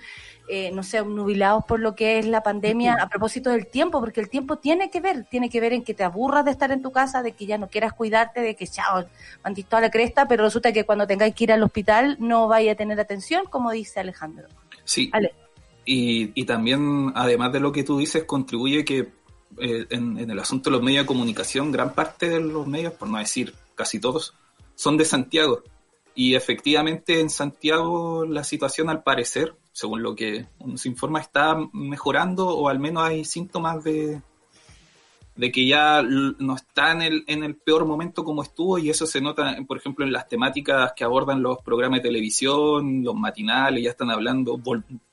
eh, 0.49 0.71
no 0.73 0.83
sé, 0.83 1.03
nubilados 1.05 1.65
por 1.65 1.81
lo 1.81 1.95
que 1.95 2.19
es 2.19 2.27
la 2.27 2.43
pandemia 2.43 2.97
a 3.01 3.09
propósito 3.09 3.51
del 3.51 3.67
tiempo, 3.67 4.01
porque 4.01 4.21
el 4.21 4.29
tiempo 4.29 4.57
tiene 4.57 4.91
que 4.91 5.01
ver, 5.01 5.25
tiene 5.25 5.51
que 5.51 5.61
ver 5.61 5.73
en 5.73 5.85
que 5.85 5.95
te 5.95 6.05
aburras 6.05 6.45
de 6.45 6.51
estar 6.51 6.73
en 6.73 6.83
tu 6.83 6.91
casa, 6.91 7.23
de 7.23 7.33
que 7.33 7.47
ya 7.47 7.59
no 7.59 7.69
quieras 7.69 7.93
cuidarte, 7.93 8.41
de 8.41 8.57
que 8.57 8.67
chao, 8.67 9.05
mandís 9.45 9.67
toda 9.67 9.83
la 9.83 9.91
cresta, 9.91 10.27
pero 10.27 10.45
resulta 10.45 10.73
que 10.73 10.85
cuando 10.85 11.07
tengáis 11.07 11.35
que 11.35 11.45
ir 11.45 11.53
al 11.53 11.63
hospital 11.63 12.17
no 12.19 12.49
vaya 12.49 12.73
a 12.73 12.75
tener 12.75 12.99
atención, 12.99 13.45
como 13.51 13.71
dice 13.71 14.01
Alejandro. 14.01 14.49
Sí. 14.85 15.11
Ale. 15.13 15.35
Y, 15.85 16.33
y 16.35 16.45
también, 16.45 17.13
además 17.15 17.53
de 17.53 17.61
lo 17.61 17.73
que 17.73 17.85
tú 17.85 17.99
dices, 17.99 18.25
contribuye 18.25 18.85
que 18.85 19.09
eh, 19.59 19.87
en, 19.91 20.19
en 20.19 20.31
el 20.31 20.39
asunto 20.39 20.71
de 20.71 20.77
los 20.77 20.83
medios 20.83 21.05
de 21.05 21.07
comunicación, 21.07 21.73
gran 21.73 21.95
parte 21.95 22.29
de 22.29 22.41
los 22.41 22.67
medios, 22.67 22.93
por 22.93 23.09
no 23.09 23.19
decir 23.19 23.55
casi 23.75 23.99
todos, 23.99 24.35
son 24.75 24.97
de 24.97 25.05
Santiago. 25.05 25.63
Y 26.15 26.35
efectivamente 26.35 27.21
en 27.21 27.31
Santiago 27.31 28.27
la 28.27 28.45
situación 28.45 28.91
al 28.91 29.03
parecer, 29.03 29.55
según 29.79 30.03
lo 30.03 30.17
que 30.17 30.45
uno 30.59 30.77
se 30.77 30.89
informa, 30.89 31.21
está 31.21 31.57
mejorando 31.73 32.49
o 32.49 32.69
al 32.69 32.81
menos 32.81 33.05
hay 33.05 33.25
síntomas 33.25 33.85
de, 33.85 34.21
de 35.37 35.53
que 35.53 35.69
ya 35.69 36.03
no 36.03 36.57
está 36.57 36.91
en 36.91 37.03
el, 37.03 37.25
en 37.29 37.45
el 37.45 37.55
peor 37.55 37.87
momento 37.87 38.25
como 38.25 38.43
estuvo 38.43 38.79
y 38.79 38.91
eso 38.91 39.07
se 39.07 39.21
nota, 39.21 39.57
por 39.69 39.77
ejemplo, 39.77 40.05
en 40.05 40.13
las 40.13 40.29
temáticas 40.29 40.95
que 40.97 41.05
abordan 41.05 41.45
los 41.45 41.59
programas 41.63 42.01
de 42.01 42.09
televisión, 42.09 43.05
los 43.05 43.15
matinales, 43.15 43.85
ya 43.85 43.91
están 43.91 44.11
hablando, 44.11 44.61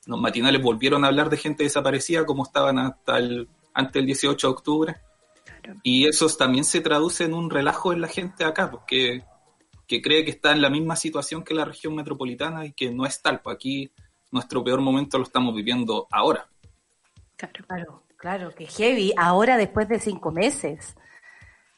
los 0.07 0.19
matinales 0.19 0.63
volvieron 0.63 1.05
a 1.05 1.09
hablar 1.09 1.29
de 1.29 1.37
gente 1.37 1.63
desaparecida 1.63 2.25
como 2.25 2.41
estaban 2.41 2.79
hasta 2.79 3.19
el, 3.19 3.47
antes 3.71 3.93
del 3.93 4.07
18 4.07 4.47
de 4.47 4.51
octubre. 4.51 4.95
Y 5.83 6.07
eso 6.07 6.27
también 6.29 6.63
se 6.63 6.81
traduce 6.81 7.23
en 7.23 7.35
un 7.35 7.51
relajo 7.51 7.93
en 7.93 8.01
la 8.01 8.07
gente 8.07 8.45
acá, 8.45 8.71
porque 8.71 9.23
que 9.85 10.01
cree 10.01 10.25
que 10.25 10.31
está 10.31 10.53
en 10.53 10.63
la 10.63 10.71
misma 10.71 10.95
situación 10.95 11.43
que 11.43 11.53
la 11.53 11.65
región 11.65 11.93
metropolitana 11.93 12.65
y 12.65 12.73
que 12.73 12.89
no 12.89 13.05
es 13.05 13.21
tal. 13.21 13.41
Pues 13.41 13.55
aquí 13.55 13.91
nuestro 14.35 14.63
peor 14.63 14.81
momento 14.81 15.17
lo 15.17 15.23
estamos 15.23 15.55
viviendo 15.55 16.07
ahora. 16.11 16.45
Claro, 17.37 18.03
claro, 18.17 18.53
que 18.53 18.65
heavy, 18.65 19.13
ahora 19.17 19.55
después 19.57 19.87
de 19.87 19.97
cinco 19.99 20.29
meses. 20.29 20.95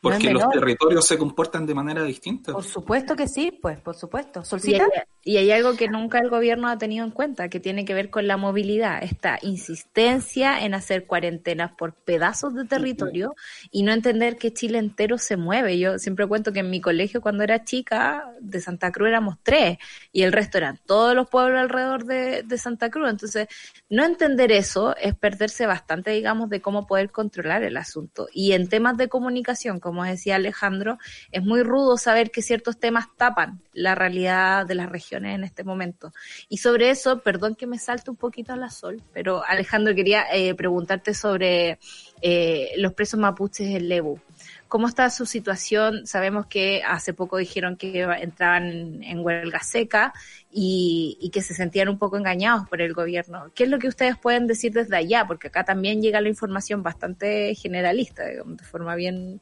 No 0.09 0.15
Porque 0.15 0.33
los 0.33 0.49
territorios 0.49 1.05
se 1.05 1.17
comportan 1.17 1.65
de 1.65 1.73
manera 1.73 2.03
distinta. 2.03 2.53
Por 2.53 2.63
supuesto 2.63 3.15
que 3.15 3.27
sí, 3.27 3.51
pues, 3.51 3.79
por 3.79 3.95
supuesto. 3.95 4.41
Y 4.41 4.45
Solcita. 4.45 4.83
hay, 4.83 5.01
y 5.23 5.37
hay 5.37 5.51
algo 5.51 5.75
que 5.75 5.87
nunca 5.87 6.19
el 6.19 6.29
gobierno 6.29 6.69
ha 6.69 6.77
tenido 6.77 7.05
en 7.05 7.11
cuenta, 7.11 7.49
que 7.49 7.59
tiene 7.59 7.85
que 7.85 7.93
ver 7.93 8.09
con 8.09 8.27
la 8.27 8.37
movilidad, 8.37 9.03
esta 9.03 9.39
insistencia 9.41 10.63
en 10.63 10.73
hacer 10.73 11.05
cuarentenas 11.05 11.71
por 11.73 11.93
pedazos 11.93 12.53
de 12.55 12.65
territorio 12.65 13.35
y 13.71 13.83
no 13.83 13.91
entender 13.91 14.37
que 14.37 14.53
Chile 14.53 14.77
entero 14.77 15.17
se 15.17 15.35
mueve. 15.37 15.79
Yo 15.79 15.99
siempre 15.99 16.27
cuento 16.27 16.53
que 16.53 16.59
en 16.59 16.69
mi 16.69 16.79
colegio 16.79 17.21
cuando 17.21 17.43
era 17.43 17.63
chica, 17.63 18.31
de 18.39 18.61
Santa 18.61 18.91
Cruz 18.91 19.09
éramos 19.09 19.37
tres 19.43 19.77
y 20.11 20.23
el 20.23 20.31
resto 20.31 20.57
eran 20.57 20.79
todos 20.85 21.15
los 21.15 21.29
pueblos 21.29 21.59
alrededor 21.59 22.05
de, 22.05 22.43
de 22.43 22.57
Santa 22.57 22.89
Cruz. 22.89 23.09
Entonces, 23.09 23.47
no 23.89 24.05
entender 24.05 24.51
eso 24.51 24.95
es 24.97 25.15
perderse 25.15 25.65
bastante, 25.65 26.11
digamos, 26.11 26.49
de 26.49 26.61
cómo 26.61 26.87
poder 26.87 27.11
controlar 27.11 27.63
el 27.63 27.77
asunto. 27.77 28.27
Y 28.33 28.53
en 28.53 28.69
temas 28.69 28.97
de 28.97 29.09
comunicación, 29.09 29.79
como 29.97 30.07
decía 30.07 30.35
Alejandro, 30.35 30.99
es 31.31 31.41
muy 31.41 31.63
rudo 31.63 31.97
saber 31.97 32.29
que 32.29 32.43
ciertos 32.43 32.79
temas 32.79 33.07
tapan 33.17 33.63
la 33.73 33.95
realidad 33.95 34.63
de 34.67 34.75
las 34.75 34.89
regiones 34.89 35.33
en 35.33 35.43
este 35.43 35.63
momento. 35.63 36.13
Y 36.49 36.57
sobre 36.57 36.91
eso, 36.91 37.21
perdón 37.21 37.55
que 37.55 37.65
me 37.65 37.79
salte 37.79 38.11
un 38.11 38.15
poquito 38.15 38.53
a 38.53 38.57
la 38.57 38.69
sol, 38.69 39.01
pero 39.11 39.43
Alejandro 39.43 39.95
quería 39.95 40.25
eh, 40.31 40.53
preguntarte 40.53 41.15
sobre 41.15 41.79
eh, 42.21 42.73
los 42.77 42.93
presos 42.93 43.19
mapuches 43.19 43.75
en 43.75 43.89
Lebu. 43.89 44.19
¿Cómo 44.67 44.87
está 44.87 45.09
su 45.09 45.25
situación? 45.25 46.05
Sabemos 46.05 46.45
que 46.45 46.83
hace 46.85 47.13
poco 47.13 47.37
dijeron 47.37 47.77
que 47.77 48.01
entraban 48.01 49.01
en 49.01 49.19
huelga 49.25 49.61
seca 49.61 50.13
y, 50.51 51.17
y 51.21 51.29
que 51.29 51.41
se 51.41 51.53
sentían 51.53 51.87
un 51.87 51.97
poco 51.97 52.17
engañados 52.17 52.67
por 52.67 52.81
el 52.81 52.93
gobierno. 52.93 53.49
¿Qué 53.55 53.63
es 53.63 53.69
lo 53.69 53.79
que 53.79 53.87
ustedes 53.87 54.17
pueden 54.17 54.45
decir 54.45 54.73
desde 54.73 54.97
allá? 54.97 55.25
Porque 55.25 55.47
acá 55.47 55.63
también 55.63 56.01
llega 56.01 56.19
la 56.19 56.27
información 56.27 56.83
bastante 56.83 57.55
generalista, 57.55 58.23
de 58.25 58.43
forma 58.63 58.95
bien 58.95 59.39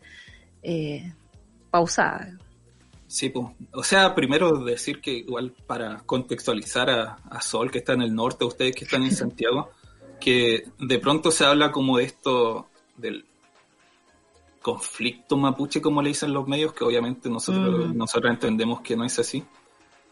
eh, 0.66 1.14
pausada. 1.70 2.38
Sí, 3.08 3.30
pues. 3.30 3.48
O 3.72 3.84
sea, 3.84 4.16
primero 4.16 4.64
decir 4.64 5.00
que 5.00 5.12
igual 5.12 5.54
para 5.68 6.00
contextualizar 6.06 6.90
a, 6.90 7.18
a 7.30 7.42
Sol, 7.42 7.70
que 7.70 7.78
está 7.80 7.94
en 7.94 8.02
el 8.02 8.14
norte, 8.16 8.46
ustedes 8.46 8.76
que 8.76 8.86
están 8.86 9.04
en 9.04 9.12
Santiago, 9.16 9.70
que 10.20 10.66
de 10.80 11.00
pronto 11.00 11.30
se 11.32 11.46
habla 11.46 11.72
como 11.72 11.98
de 11.98 12.06
esto, 12.06 12.68
del 12.98 13.26
conflicto 14.62 15.38
mapuche, 15.38 15.80
como 15.80 16.02
le 16.02 16.10
dicen 16.10 16.34
los 16.34 16.48
medios, 16.48 16.74
que 16.74 16.84
obviamente 16.84 17.30
nosotros, 17.30 17.90
Mm. 17.90 17.98
nosotros 17.98 18.32
entendemos 18.32 18.82
que 18.82 18.96
no 18.98 19.06
es 19.06 19.20
así, 19.20 19.44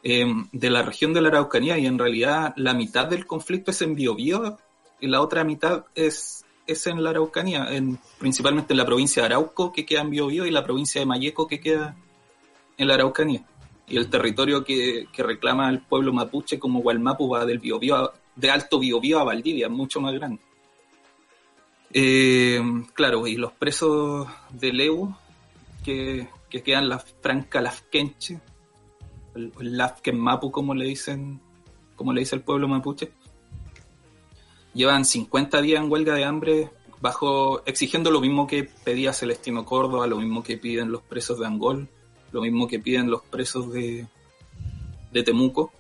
eh, 0.04 0.32
de 0.52 0.70
la 0.70 0.84
región 0.84 1.14
de 1.14 1.22
la 1.22 1.30
Araucanía, 1.30 1.78
y 1.80 1.88
en 1.88 1.98
realidad 1.98 2.54
la 2.58 2.76
mitad 2.76 3.08
del 3.08 3.26
conflicto 3.26 3.72
es 3.72 3.82
en 3.82 3.96
Biobío 3.96 4.60
y 5.00 5.08
la 5.08 5.22
otra 5.22 5.44
mitad 5.44 5.86
es, 5.96 6.43
es 6.66 6.88
en 6.88 7.04
la 7.04 7.10
Araucanía, 7.12 7.68
en, 7.76 8.00
principalmente 8.20 8.74
en 8.74 8.78
la 8.78 8.86
provincia 8.86 9.22
de 9.24 9.28
Arauco, 9.28 9.72
que 9.74 9.86
queda 9.86 10.02
en 10.02 10.10
Biobío, 10.10 10.46
y 10.46 10.52
la 10.52 10.64
provincia 10.64 11.00
de 11.02 11.06
Mayeco, 11.06 11.48
que 11.48 11.60
queda 11.60 11.96
en 12.78 12.88
la 12.88 12.94
Araucanía. 12.96 13.44
Y 13.88 13.98
el 13.98 14.10
territorio 14.10 14.64
que, 14.64 15.08
reclama 15.18 15.70
el 15.70 15.80
pueblo 15.82 16.14
mapuche 16.14 16.58
como 16.60 16.80
Gualmapu 16.82 17.28
va 17.30 17.46
del 17.46 17.60
Biobío 17.60 17.96
a- 17.96 18.14
de 18.36 18.50
Alto 18.50 18.80
Biobío 18.80 19.20
a 19.20 19.24
Valdivia, 19.26 19.68
mucho 19.70 20.00
más 20.02 20.14
grande. 20.14 20.42
Eh, 21.94 22.60
claro, 22.94 23.28
y 23.28 23.36
los 23.36 23.52
presos 23.52 24.28
de 24.52 24.74
Leu, 24.74 25.14
que, 25.84 26.28
que 26.50 26.64
quedan 26.64 26.90
la 26.90 26.98
Franca 27.00 27.62
Lafkenche, 27.62 28.40
el, 29.36 29.52
el 29.60 29.78
Lafken 29.78 30.18
Mapu, 30.18 30.50
como 30.52 30.74
le 30.74 30.86
dicen, 30.86 31.40
como 31.96 32.14
le 32.14 32.22
dice 32.22 32.36
el 32.36 32.42
pueblo 32.42 32.68
mapuche, 32.68 33.12
llevan 34.74 35.06
50 35.06 35.62
días 35.62 35.84
en 35.84 35.92
huelga 35.92 36.16
de 36.16 36.26
hambre 36.26 36.72
bajo 37.04 37.62
exigiendo 37.66 38.12
lo 38.12 38.22
mismo 38.22 38.48
que 38.48 38.64
pedía 38.64 39.12
Celestino 39.12 39.66
Córdoba, 39.66 40.08
lo 40.08 40.18
mismo 40.18 40.42
que 40.42 40.58
piden 40.58 40.92
los 40.92 41.02
presos 41.02 41.40
de 41.40 41.46
Angol, 41.46 41.90
lo 42.32 42.42
mismo 42.42 42.68
que 42.68 42.80
piden 42.80 43.12
los 43.12 43.22
presos 43.24 43.74
de, 43.74 44.08
de 45.12 45.24
Temuco, 45.24 45.74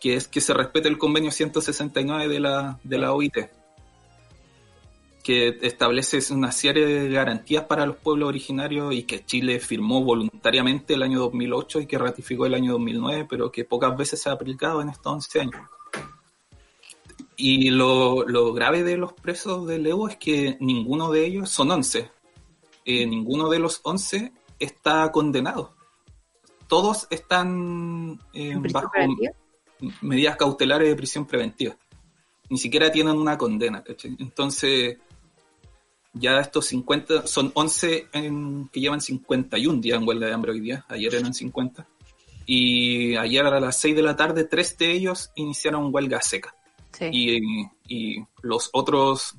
que 0.00 0.14
es 0.14 0.28
que 0.28 0.40
se 0.40 0.54
respete 0.54 0.88
el 0.88 0.96
convenio 0.96 1.30
169 1.30 2.28
de 2.28 2.40
la, 2.40 2.80
de 2.84 2.98
la 2.98 3.12
OIT, 3.12 3.36
que 5.22 5.58
establece 5.60 6.20
una 6.32 6.52
serie 6.52 6.86
de 6.86 7.10
garantías 7.10 7.64
para 7.64 7.84
los 7.84 7.96
pueblos 7.96 8.28
originarios 8.28 8.94
y 8.94 9.02
que 9.02 9.24
Chile 9.24 9.60
firmó 9.60 10.02
voluntariamente 10.04 10.94
el 10.94 11.02
año 11.02 11.18
2008 11.18 11.80
y 11.80 11.86
que 11.86 11.98
ratificó 11.98 12.46
el 12.46 12.54
año 12.54 12.72
2009, 12.72 13.26
pero 13.28 13.52
que 13.52 13.64
pocas 13.64 13.96
veces 13.96 14.22
se 14.22 14.30
ha 14.30 14.32
aplicado 14.32 14.80
en 14.80 14.88
estos 14.88 15.12
11 15.12 15.40
años. 15.40 15.75
Y 17.36 17.70
lo, 17.70 18.26
lo 18.26 18.52
grave 18.54 18.82
de 18.82 18.96
los 18.96 19.12
presos 19.12 19.66
de 19.66 19.78
Leo 19.78 20.08
es 20.08 20.16
que 20.16 20.56
ninguno 20.60 21.10
de 21.10 21.26
ellos, 21.26 21.50
son 21.50 21.70
11, 21.70 22.10
eh, 22.86 23.06
ninguno 23.06 23.48
de 23.50 23.58
los 23.58 23.80
11 23.84 24.32
está 24.58 25.12
condenado. 25.12 25.74
Todos 26.66 27.06
están 27.10 28.18
eh, 28.32 28.50
¿En 28.52 28.62
prisión 28.62 28.82
bajo 28.82 28.90
preventiva? 28.92 29.32
medidas 30.00 30.36
cautelares 30.36 30.88
de 30.88 30.96
prisión 30.96 31.26
preventiva. 31.26 31.76
Ni 32.48 32.56
siquiera 32.58 32.90
tienen 32.90 33.16
una 33.18 33.36
condena, 33.36 33.82
¿cachai? 33.84 34.16
Entonces, 34.18 34.96
ya 36.14 36.40
estos 36.40 36.64
50, 36.66 37.26
son 37.26 37.52
11 37.54 38.06
en- 38.12 38.68
que 38.68 38.80
llevan 38.80 39.00
51 39.02 39.80
días 39.82 39.98
en 40.00 40.08
huelga 40.08 40.26
de 40.28 40.32
hambre 40.32 40.52
hoy 40.52 40.60
día, 40.60 40.86
ayer 40.88 41.14
eran 41.14 41.34
50. 41.34 41.86
Y 42.46 43.16
ayer 43.16 43.44
a 43.44 43.60
las 43.60 43.78
6 43.80 43.94
de 43.94 44.02
la 44.02 44.16
tarde, 44.16 44.44
tres 44.44 44.78
de 44.78 44.92
ellos 44.92 45.30
iniciaron 45.34 45.92
huelga 45.92 46.22
seca. 46.22 46.54
Y, 47.00 47.38
y 47.88 48.24
los 48.42 48.70
otros 48.72 49.36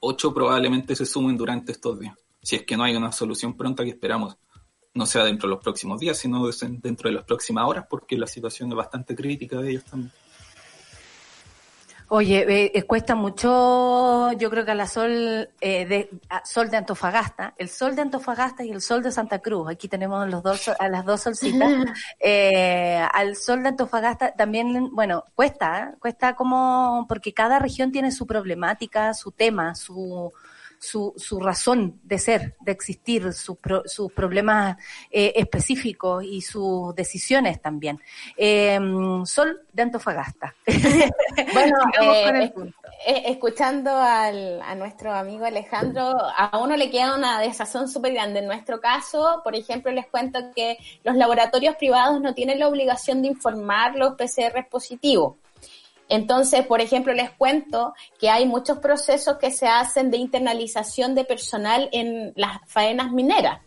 ocho 0.00 0.32
probablemente 0.32 0.94
se 0.94 1.06
sumen 1.06 1.36
durante 1.36 1.72
estos 1.72 1.98
días. 1.98 2.14
Si 2.42 2.56
es 2.56 2.62
que 2.62 2.76
no 2.76 2.84
hay 2.84 2.94
una 2.94 3.12
solución 3.12 3.56
pronta 3.56 3.82
que 3.82 3.90
esperamos, 3.90 4.36
no 4.94 5.06
sea 5.06 5.24
dentro 5.24 5.48
de 5.48 5.54
los 5.54 5.62
próximos 5.62 6.00
días, 6.00 6.16
sino 6.16 6.46
dentro 6.48 7.08
de 7.08 7.14
las 7.14 7.24
próximas 7.24 7.66
horas, 7.66 7.86
porque 7.88 8.16
la 8.16 8.26
situación 8.26 8.70
es 8.70 8.76
bastante 8.76 9.14
crítica 9.14 9.60
de 9.60 9.70
ellos 9.70 9.84
también. 9.84 10.12
Oye, 12.08 12.44
eh, 12.48 12.72
eh, 12.72 12.82
cuesta 12.84 13.16
mucho, 13.16 14.30
yo 14.32 14.48
creo 14.48 14.64
que 14.64 14.70
a 14.70 14.76
la 14.76 14.86
sol, 14.86 15.50
eh, 15.60 15.86
de, 15.86 16.10
a 16.28 16.44
sol 16.44 16.70
de 16.70 16.76
Antofagasta, 16.76 17.54
el 17.58 17.68
sol 17.68 17.96
de 17.96 18.02
Antofagasta 18.02 18.64
y 18.64 18.70
el 18.70 18.80
sol 18.80 19.02
de 19.02 19.10
Santa 19.10 19.40
Cruz, 19.40 19.68
aquí 19.68 19.88
tenemos 19.88 20.28
los 20.28 20.40
dos, 20.40 20.68
a 20.68 20.88
las 20.88 21.04
dos 21.04 21.22
solcitas, 21.22 21.68
eh, 22.20 23.04
al 23.12 23.34
sol 23.34 23.64
de 23.64 23.70
Antofagasta 23.70 24.32
también, 24.36 24.90
bueno, 24.92 25.24
cuesta, 25.34 25.80
¿eh? 25.80 25.96
cuesta 25.98 26.36
como, 26.36 27.06
porque 27.08 27.34
cada 27.34 27.58
región 27.58 27.90
tiene 27.90 28.12
su 28.12 28.24
problemática, 28.24 29.12
su 29.12 29.32
tema, 29.32 29.74
su, 29.74 30.32
su, 30.78 31.12
su 31.16 31.40
razón 31.40 32.00
de 32.04 32.18
ser, 32.18 32.54
de 32.60 32.72
existir, 32.72 33.32
sus 33.32 33.56
pro- 33.58 33.82
sus 33.86 34.12
problemas 34.12 34.76
eh, 35.10 35.32
específicos 35.36 36.22
y 36.24 36.40
sus 36.42 36.94
decisiones 36.94 37.60
también. 37.60 38.00
Eh, 38.36 38.78
sol 39.24 39.62
de 39.72 39.82
Antofagasta. 39.82 40.54
Bueno, 41.52 41.76
eh, 42.00 42.52
eh, 43.06 43.22
escuchando 43.26 43.90
al- 43.94 44.60
a 44.62 44.74
nuestro 44.74 45.12
amigo 45.12 45.44
Alejandro, 45.44 46.16
a 46.18 46.58
uno 46.58 46.76
le 46.76 46.90
queda 46.90 47.14
una 47.14 47.40
desazón 47.40 47.88
súper 47.88 48.14
grande. 48.14 48.40
En 48.40 48.46
nuestro 48.46 48.80
caso, 48.80 49.40
por 49.44 49.54
ejemplo, 49.54 49.92
les 49.92 50.06
cuento 50.06 50.38
que 50.54 50.78
los 51.04 51.14
laboratorios 51.16 51.76
privados 51.76 52.20
no 52.20 52.34
tienen 52.34 52.58
la 52.58 52.68
obligación 52.68 53.22
de 53.22 53.28
informar 53.28 53.96
los 53.96 54.14
PCR 54.14 54.66
positivos. 54.70 55.34
Entonces, 56.08 56.66
por 56.66 56.80
ejemplo, 56.80 57.12
les 57.12 57.30
cuento 57.30 57.94
que 58.18 58.30
hay 58.30 58.46
muchos 58.46 58.78
procesos 58.78 59.38
que 59.38 59.50
se 59.50 59.66
hacen 59.66 60.10
de 60.10 60.18
internalización 60.18 61.14
de 61.14 61.24
personal 61.24 61.88
en 61.92 62.32
las 62.36 62.58
faenas 62.66 63.10
mineras. 63.12 63.60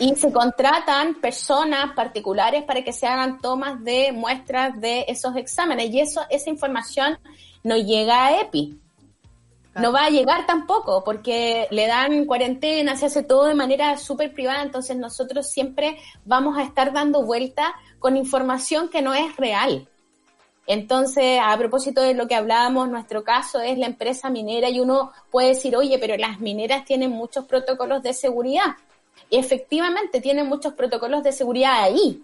Y 0.00 0.14
se 0.14 0.32
contratan 0.32 1.14
personas 1.20 1.92
particulares 1.94 2.62
para 2.62 2.82
que 2.82 2.92
se 2.92 3.06
hagan 3.06 3.40
tomas 3.40 3.82
de 3.82 4.12
muestras 4.12 4.80
de 4.80 5.04
esos 5.08 5.34
exámenes. 5.36 5.90
Y 5.90 6.00
eso, 6.00 6.22
esa 6.30 6.50
información 6.50 7.18
no 7.64 7.76
llega 7.76 8.26
a 8.26 8.40
EPI. 8.40 8.78
No 9.74 9.92
va 9.92 10.06
a 10.06 10.10
llegar 10.10 10.44
tampoco, 10.46 11.04
porque 11.04 11.68
le 11.70 11.86
dan 11.86 12.24
cuarentena, 12.24 12.96
se 12.96 13.06
hace 13.06 13.22
todo 13.22 13.44
de 13.44 13.54
manera 13.54 13.96
súper 13.96 14.34
privada, 14.34 14.62
entonces 14.62 14.96
nosotros 14.96 15.48
siempre 15.48 15.98
vamos 16.24 16.58
a 16.58 16.64
estar 16.64 16.92
dando 16.92 17.24
vuelta 17.24 17.74
con 18.00 18.16
información 18.16 18.88
que 18.88 19.02
no 19.02 19.14
es 19.14 19.36
real. 19.36 19.88
Entonces, 20.70 21.40
a 21.42 21.56
propósito 21.56 22.02
de 22.02 22.12
lo 22.12 22.28
que 22.28 22.34
hablábamos, 22.34 22.90
nuestro 22.90 23.24
caso 23.24 23.58
es 23.58 23.78
la 23.78 23.86
empresa 23.86 24.28
minera 24.28 24.68
y 24.68 24.80
uno 24.80 25.12
puede 25.30 25.48
decir, 25.48 25.74
oye, 25.74 25.98
pero 25.98 26.14
las 26.18 26.40
mineras 26.40 26.84
tienen 26.84 27.10
muchos 27.10 27.46
protocolos 27.46 28.02
de 28.02 28.12
seguridad. 28.12 28.76
Y 29.30 29.38
efectivamente 29.38 30.20
tienen 30.20 30.46
muchos 30.46 30.74
protocolos 30.74 31.22
de 31.22 31.32
seguridad 31.32 31.82
ahí. 31.82 32.22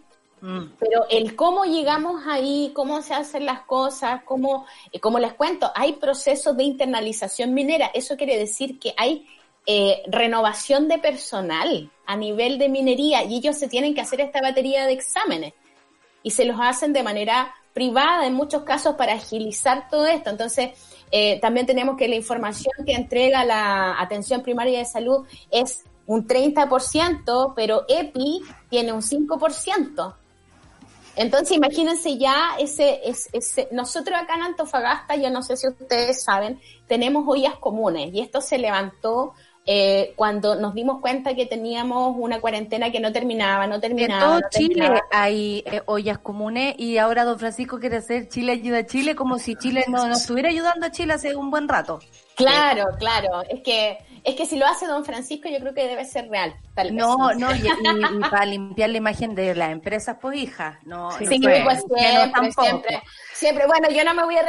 Pero 0.78 1.06
el 1.08 1.34
cómo 1.36 1.64
llegamos 1.64 2.24
ahí, 2.26 2.70
cómo 2.74 3.00
se 3.00 3.14
hacen 3.14 3.46
las 3.46 3.62
cosas, 3.62 4.22
cómo, 4.24 4.66
eh, 4.92 5.00
como 5.00 5.18
les 5.18 5.32
cuento, 5.32 5.72
hay 5.74 5.94
procesos 5.94 6.54
de 6.54 6.64
internalización 6.64 7.54
minera. 7.54 7.90
Eso 7.94 8.14
quiere 8.18 8.36
decir 8.36 8.78
que 8.78 8.92
hay 8.98 9.26
eh, 9.64 10.02
renovación 10.06 10.86
de 10.86 10.98
personal 10.98 11.90
a 12.04 12.16
nivel 12.16 12.58
de 12.58 12.68
minería 12.68 13.24
y 13.24 13.36
ellos 13.36 13.56
se 13.56 13.68
tienen 13.68 13.94
que 13.94 14.02
hacer 14.02 14.20
esta 14.20 14.42
batería 14.42 14.84
de 14.84 14.92
exámenes 14.92 15.54
y 16.22 16.32
se 16.32 16.44
los 16.44 16.58
hacen 16.60 16.92
de 16.92 17.02
manera 17.02 17.54
privada 17.74 18.26
en 18.26 18.32
muchos 18.34 18.62
casos 18.62 18.94
para 18.94 19.12
agilizar 19.14 19.88
todo 19.90 20.06
esto. 20.06 20.30
Entonces, 20.30 20.70
eh, 21.10 21.38
también 21.40 21.66
tenemos 21.66 21.96
que 21.98 22.08
la 22.08 22.14
información 22.14 22.72
que 22.86 22.94
entrega 22.94 23.44
la 23.44 24.00
atención 24.00 24.42
primaria 24.42 24.78
de 24.78 24.84
salud 24.86 25.26
es 25.50 25.82
un 26.06 26.26
30%, 26.26 27.52
pero 27.54 27.84
EPI 27.88 28.42
tiene 28.70 28.92
un 28.92 29.02
5%. 29.02 30.14
Entonces, 31.16 31.56
imagínense 31.56 32.18
ya 32.18 32.56
ese, 32.58 33.00
ese, 33.08 33.28
ese- 33.32 33.68
nosotros 33.70 34.18
acá 34.18 34.34
en 34.34 34.42
Antofagasta, 34.42 35.14
yo 35.14 35.30
no 35.30 35.42
sé 35.42 35.56
si 35.56 35.68
ustedes 35.68 36.24
saben, 36.24 36.60
tenemos 36.88 37.24
ollas 37.28 37.54
comunes 37.56 38.12
y 38.12 38.20
esto 38.20 38.40
se 38.40 38.58
levantó 38.58 39.32
eh, 39.66 40.12
cuando 40.16 40.56
nos 40.56 40.74
dimos 40.74 41.00
cuenta 41.00 41.34
que 41.34 41.46
teníamos 41.46 42.14
una 42.18 42.40
cuarentena 42.40 42.90
que 42.92 43.00
no 43.00 43.12
terminaba, 43.12 43.66
no 43.66 43.76
En 43.76 43.80
terminaba. 43.80 44.20
todo 44.22 44.40
no 44.40 44.48
Chile 44.50 44.74
terminaba. 44.74 45.00
hay 45.10 45.62
eh, 45.66 45.80
ollas 45.86 46.18
comunes 46.18 46.74
y 46.78 46.98
ahora 46.98 47.24
don 47.24 47.38
Francisco 47.38 47.78
quiere 47.80 47.96
hacer 47.96 48.28
Chile 48.28 48.52
ayuda 48.52 48.78
a 48.78 48.86
Chile 48.86 49.14
como 49.14 49.38
si 49.38 49.56
Chile 49.56 49.84
no, 49.88 50.06
no 50.06 50.14
estuviera 50.14 50.50
ayudando 50.50 50.86
a 50.86 50.90
Chile 50.90 51.14
hace 51.14 51.34
un 51.34 51.50
buen 51.50 51.66
rato. 51.68 51.98
Claro, 52.36 52.86
claro. 52.98 53.42
Es 53.48 53.62
que, 53.62 53.96
es 54.24 54.34
que 54.34 54.44
si 54.44 54.58
lo 54.58 54.66
hace 54.66 54.86
don 54.86 55.04
Francisco, 55.04 55.48
yo 55.48 55.58
creo 55.60 55.72
que 55.72 55.86
debe 55.86 56.04
ser 56.04 56.28
real. 56.28 56.52
Tal 56.74 56.88
vez. 56.88 56.96
No, 56.96 57.32
no, 57.34 57.54
y, 57.54 57.60
y- 57.60 58.16
y 58.16 58.20
para 58.28 58.44
limpiar 58.44 58.90
la 58.90 58.98
imagen 58.98 59.34
de 59.36 59.54
las 59.54 59.70
empresas, 59.70 60.16
pues 60.20 60.36
hija, 60.38 60.80
no, 60.84 61.12
Sí, 61.12 61.24
no 61.24 61.30
pues, 61.30 61.38
fue. 61.40 61.62
pues, 61.62 61.84
Que 62.02 62.12
no 62.12 62.22
siempre, 62.24 62.52
siempre, 62.52 63.02
siempre. 63.32 63.66
Bueno, 63.68 63.88
yo 63.90 64.04
no 64.04 64.12
me 64.14 64.24
voy 64.24 64.36
a, 64.36 64.42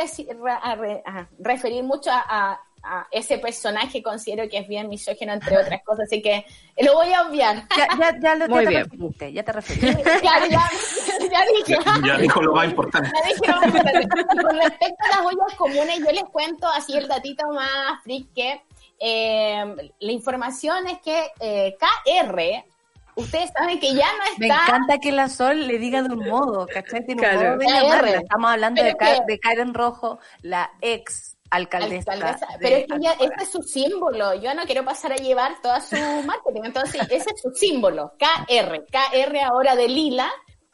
re- 0.76 1.04
a 1.06 1.28
referir 1.40 1.84
mucho 1.84 2.10
a, 2.12 2.24
a- 2.28 2.60
a 2.86 3.08
ese 3.12 3.38
personaje, 3.40 4.04
considero 4.04 4.48
que 4.48 4.60
es 4.60 4.68
bien 4.68 4.88
misógino, 4.90 5.34
entre 5.34 5.58
otras 5.58 5.82
cosas, 5.84 6.06
así 6.06 6.22
que 6.22 6.46
lo 6.78 6.94
voy 6.94 7.12
a 7.14 7.24
obviar. 7.28 7.68
Ya, 7.76 7.88
ya, 8.00 8.20
ya, 8.22 8.36
lo, 8.36 8.48
Muy 8.48 8.64
ya 8.64 8.70
te 8.70 8.70
bien. 8.70 8.84
referiste, 8.84 9.34
ya 9.34 9.44
te 9.44 9.52
referiste. 9.52 10.04
Claro, 10.22 10.46
ya, 10.48 10.62
ya 11.32 11.42
dije. 11.58 11.78
Ya 12.06 12.18
dijo 12.18 12.42
lo 12.42 12.54
más 12.54 12.66
importante. 12.68 13.10
Ya 13.14 13.30
dije. 13.34 14.08
Con 14.42 14.58
respecto 14.58 15.04
a 15.06 15.10
las 15.10 15.20
ollas 15.26 15.56
comunes, 15.58 16.00
yo 16.00 16.12
les 16.12 16.24
cuento 16.26 16.68
así 16.68 16.96
el 16.96 17.08
datito 17.08 17.48
más 17.50 18.02
freak 18.04 18.28
que 18.36 18.62
eh, 19.00 19.92
la 20.00 20.12
información 20.12 20.88
es 20.88 21.00
que 21.00 21.28
eh, 21.40 21.76
KR, 21.80 22.64
ustedes 23.16 23.50
saben 23.58 23.80
que 23.80 23.94
ya 23.94 24.08
no 24.18 24.24
está... 24.26 24.38
Me 24.40 24.48
encanta 24.48 24.98
que 25.00 25.12
la 25.12 25.28
Sol 25.30 25.68
le 25.68 25.78
diga 25.80 26.02
de 26.02 26.14
un 26.14 26.28
modo, 26.30 26.66
¿cachai? 26.68 27.06
Tiene 27.06 27.22
un 27.22 27.28
Claro. 27.30 27.50
modo 27.52 27.58
de 27.58 27.66
La 27.66 27.82
llamarla. 27.82 28.10
R. 28.12 28.18
Estamos 28.20 28.52
hablando 28.52 28.84
de, 28.84 28.96
que- 28.96 29.22
de 29.28 29.40
Karen 29.40 29.74
Rojo, 29.74 30.20
la 30.42 30.72
ex 30.82 31.35
alcaldesa. 31.56 32.14
alcaldesa. 32.14 32.48
de 32.48 32.58
Pero 32.60 32.76
es 32.76 32.86
que 32.86 32.96
ella, 32.96 33.12
este 33.20 33.44
es 33.44 33.50
su 33.52 33.62
símbolo. 33.64 34.34
Yo 34.36 34.54
no 34.54 34.64
quiero 34.64 34.84
pasar 34.84 35.14
a 35.14 35.18
llevar 35.18 35.62
toda 35.62 35.82
su 35.82 35.96
marketing. 36.26 36.62
Entonces, 36.66 37.02
ese 37.10 37.32
es 37.32 37.42
su 37.42 37.52
símbolo. 37.52 38.14
KR. 38.18 38.86
KR 38.86 39.38
ahora 39.40 39.76
de 39.76 39.88
Lila. 39.88 40.32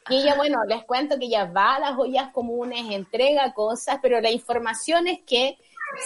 Y 0.08 0.16
ella, 0.16 0.34
bueno, 0.34 0.58
les 0.66 0.84
cuento 0.84 1.18
que 1.18 1.26
ella 1.26 1.44
va 1.44 1.76
a 1.76 1.80
las 1.80 1.98
ollas 1.98 2.32
comunes, 2.32 2.86
entrega 2.90 3.54
cosas, 3.54 3.98
pero 4.02 4.20
la 4.20 4.32
información 4.32 5.06
es 5.06 5.20
que 5.24 5.56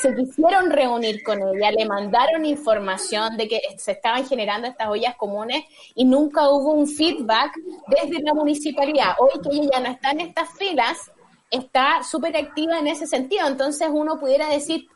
se 0.01 0.15
quisieron 0.15 0.71
reunir 0.71 1.23
con 1.23 1.39
ella, 1.41 1.71
le 1.71 1.87
mandaron 1.87 2.45
información 2.45 3.37
de 3.37 3.49
que 3.49 3.61
se 3.79 3.93
estaban 3.93 4.27
generando 4.27 4.69
estas 4.69 4.89
ollas 4.89 5.17
comunes 5.17 5.65
y 5.95 6.05
nunca 6.05 6.49
hubo 6.51 6.73
un 6.73 6.87
feedback 6.87 7.53
desde 7.87 8.23
la 8.23 8.35
municipalidad. 8.35 9.15
Hoy 9.19 9.41
que 9.43 9.57
ella 9.57 9.71
ya 9.73 9.81
no 9.81 9.91
está 9.91 10.11
en 10.11 10.21
estas 10.21 10.51
filas, 10.59 11.11
está 11.51 12.03
súper 12.03 12.37
activa 12.37 12.79
en 12.79 12.89
ese 12.89 13.07
sentido. 13.07 13.47
Entonces 13.47 13.89
uno 13.91 14.19
pudiera 14.19 14.49
decir, 14.49 14.87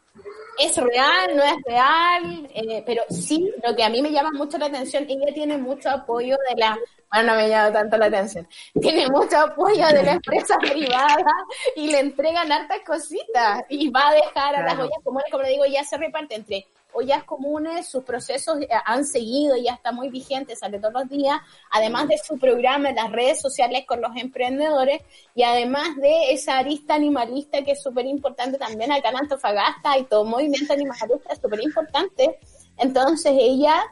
es 0.59 0.77
real, 0.77 1.36
no 1.36 1.43
es 1.43 1.56
real, 1.64 2.51
eh, 2.55 2.82
pero 2.85 3.02
sí, 3.09 3.51
lo 3.66 3.74
que 3.74 3.82
a 3.85 3.89
mí 3.89 4.02
me 4.02 4.10
llama 4.10 4.31
mucho 4.32 4.59
la 4.59 4.66
atención, 4.66 5.06
ella 5.09 5.32
tiene 5.32 5.56
mucho 5.56 5.89
apoyo 5.89 6.36
de 6.51 6.56
la, 6.56 6.78
bueno, 7.12 7.32
no 7.32 7.39
me 7.39 7.48
llama 7.48 7.72
tanto 7.72 7.97
la 7.97 8.06
atención, 8.06 8.47
tiene 8.81 9.09
mucho 9.09 9.39
apoyo 9.39 9.86
de 9.86 10.02
la 10.02 10.12
empresa 10.12 10.59
privada 10.60 11.32
y 11.77 11.90
le 11.90 12.01
entregan 12.01 12.51
hartas 12.52 12.81
cositas 12.85 13.62
y 13.70 13.89
va 13.90 14.09
a 14.09 14.14
dejar 14.14 14.56
a 14.56 14.62
las 14.62 14.74
Claro. 14.74 14.82
ollas 14.89 15.02
comunes, 15.02 15.27
como 15.31 15.44
le 15.44 15.51
digo, 15.51 15.64
ya 15.66 15.82
se 15.85 15.97
reparte 15.97 16.35
entre 16.35 16.66
ollas 17.01 17.24
comunes, 17.24 17.89
sus 17.89 18.05
procesos 18.05 18.60
eh, 18.60 18.68
han 18.85 19.05
seguido, 19.05 19.56
ya 19.56 19.74
está 19.74 19.93
muy 19.93 20.09
vigente, 20.09 20.56
sale 20.56 20.78
todos 20.78 20.94
los 20.94 21.09
días, 21.09 21.40
además 21.70 22.09
de 22.09 22.18
su 22.18 22.39
programa 22.39 22.90
en 22.90 22.97
las 22.97 23.10
redes 23.10 23.40
sociales 23.40 23.85
con 23.86 24.01
los 24.01 24.16
emprendedores 24.16 25.02
y 25.35 25.43
además 25.43 25.97
de 25.97 26.32
esa 26.32 26.59
arista 26.59 26.94
animalista 26.94 27.62
que 27.62 27.72
es 27.72 27.82
súper 27.82 28.06
importante 28.06 28.59
también 28.59 28.93
acá 28.93 29.10
en 29.10 29.16
Antofagasta 29.18 29.98
y 29.98 30.05
todo 30.05 30.24
movimiento 30.24 30.72
animalista 30.72 31.32
es 31.32 31.40
súper 31.40 31.62
importante. 31.62 32.39
Entonces 32.77 33.32
ella 33.36 33.82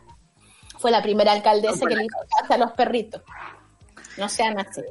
fue 0.79 0.91
la 0.91 1.03
primera 1.03 1.33
alcaldesa 1.33 1.87
que 1.87 1.97
le 1.97 2.05
hizo 2.05 2.19
caso 2.41 2.55
a 2.55 2.59
los 2.59 2.73
perritos. 2.73 3.23
No 4.17 4.29
sean 4.29 4.59
así. 4.59 4.83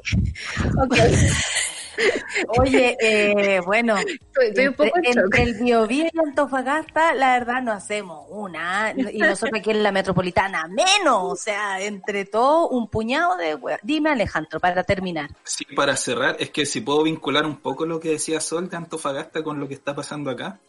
Oye, 2.60 2.98
eh, 3.00 3.60
bueno, 3.66 3.96
Estoy, 3.98 4.48
estoy 4.48 4.68
un 4.68 4.76
entre, 5.04 5.24
poco 5.24 5.38
el 5.38 5.54
Biobío 5.56 6.06
y 6.14 6.20
Antofagasta, 6.20 7.14
la 7.14 7.34
verdad 7.40 7.62
no 7.62 7.72
hacemos 7.72 8.26
una, 8.30 8.94
y 8.96 9.20
nosotros 9.20 9.60
aquí 9.60 9.72
en 9.72 9.84
la 9.84 9.92
metropolitana 9.92 10.68
menos, 10.68 11.24
o 11.24 11.36
sea, 11.36 11.82
entre 11.82 12.26
todo 12.26 12.70
un 12.70 12.88
puñado 12.88 13.36
de 13.38 13.58
Dime 13.84 14.12
Alejandro, 14.12 14.60
para 14.60 14.84
terminar. 14.84 15.30
Sí, 15.44 15.66
para 15.76 15.96
cerrar, 15.96 16.36
es 16.40 16.50
que 16.52 16.66
si 16.66 16.82
puedo 16.82 17.04
vincular 17.04 17.46
un 17.46 17.58
poco 17.58 17.86
lo 17.86 18.00
que 18.00 18.10
decía 18.12 18.40
Sol 18.42 18.70
de 18.70 18.78
Antofagasta 18.78 19.44
con 19.44 19.60
lo 19.60 19.68
que 19.68 19.74
está 19.74 19.96
pasando 19.96 20.30
acá, 20.30 20.60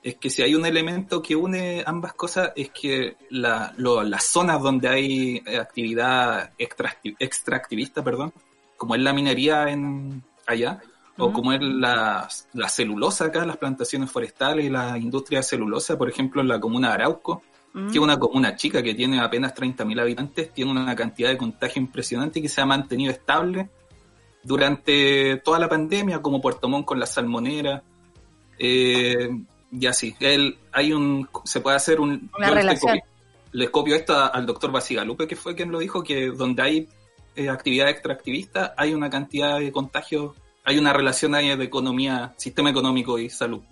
es 0.00 0.14
que 0.14 0.30
si 0.30 0.42
hay 0.42 0.54
un 0.54 0.64
elemento 0.64 1.20
que 1.20 1.34
une 1.34 1.82
ambas 1.84 2.12
cosas 2.12 2.52
es 2.54 2.70
que 2.70 3.16
la, 3.30 3.72
lo- 3.78 4.04
las 4.04 4.24
zonas 4.24 4.62
donde 4.62 4.88
hay 4.88 5.42
eh, 5.44 5.58
actividad 5.58 6.52
extracti- 6.56 7.16
extractivista, 7.18 8.02
perdón, 8.04 8.32
como 8.76 8.94
es 8.94 9.00
la 9.02 9.12
minería 9.12 9.68
en 9.68 10.22
allá, 10.48 10.80
o 11.18 11.32
como 11.32 11.52
es 11.52 11.60
la, 11.62 12.28
la 12.52 12.68
celulosa 12.68 13.26
acá, 13.26 13.44
las 13.44 13.56
plantaciones 13.56 14.10
forestales 14.10 14.64
y 14.66 14.70
la 14.70 14.96
industria 14.98 15.42
celulosa, 15.42 15.98
por 15.98 16.08
ejemplo, 16.08 16.40
en 16.40 16.48
la 16.48 16.60
comuna 16.60 16.88
de 16.88 16.94
Arauco, 16.94 17.42
que 17.74 17.98
es 17.98 17.98
una 17.98 18.18
comuna 18.18 18.56
chica 18.56 18.82
que 18.82 18.94
tiene 18.94 19.20
apenas 19.20 19.54
30.000 19.54 20.00
habitantes, 20.00 20.52
tiene 20.52 20.70
una 20.70 20.94
cantidad 20.96 21.28
de 21.28 21.36
contagio 21.38 21.80
impresionante 21.82 22.40
que 22.42 22.48
se 22.48 22.60
ha 22.60 22.66
mantenido 22.66 23.12
estable 23.12 23.68
durante 24.42 25.36
toda 25.44 25.58
la 25.58 25.68
pandemia, 25.68 26.22
como 26.22 26.40
Puerto 26.40 26.68
Montt 26.68 26.86
con 26.86 26.98
la 26.98 27.06
salmonera. 27.06 27.82
Eh, 28.58 29.28
y 29.70 29.86
así, 29.86 30.14
el, 30.20 30.58
hay 30.72 30.92
un, 30.92 31.28
se 31.44 31.60
puede 31.60 31.76
hacer 31.76 32.00
un... 32.00 32.30
Una 32.36 32.46
le 32.64 32.72
copio- 32.80 33.02
Le 33.52 33.70
copio 33.70 33.94
esto 33.96 34.14
a- 34.14 34.28
al 34.28 34.46
doctor 34.46 34.70
Basigalupe, 34.72 35.26
que 35.26 35.36
fue 35.36 35.54
quien 35.54 35.70
lo 35.70 35.78
dijo, 35.78 36.02
que 36.02 36.28
donde 36.30 36.62
hay 36.62 36.88
eh, 37.38 37.48
actividad 37.48 37.88
extractivista 37.88 38.74
hay 38.76 38.94
una 38.94 39.08
cantidad 39.08 39.58
de 39.58 39.70
contagios, 39.70 40.36
hay 40.64 40.78
una 40.78 40.92
relación 40.92 41.34
ahí 41.34 41.56
de 41.56 41.64
economía, 41.64 42.34
sistema 42.36 42.70
económico 42.70 43.18
y 43.18 43.30
salud. 43.30 43.62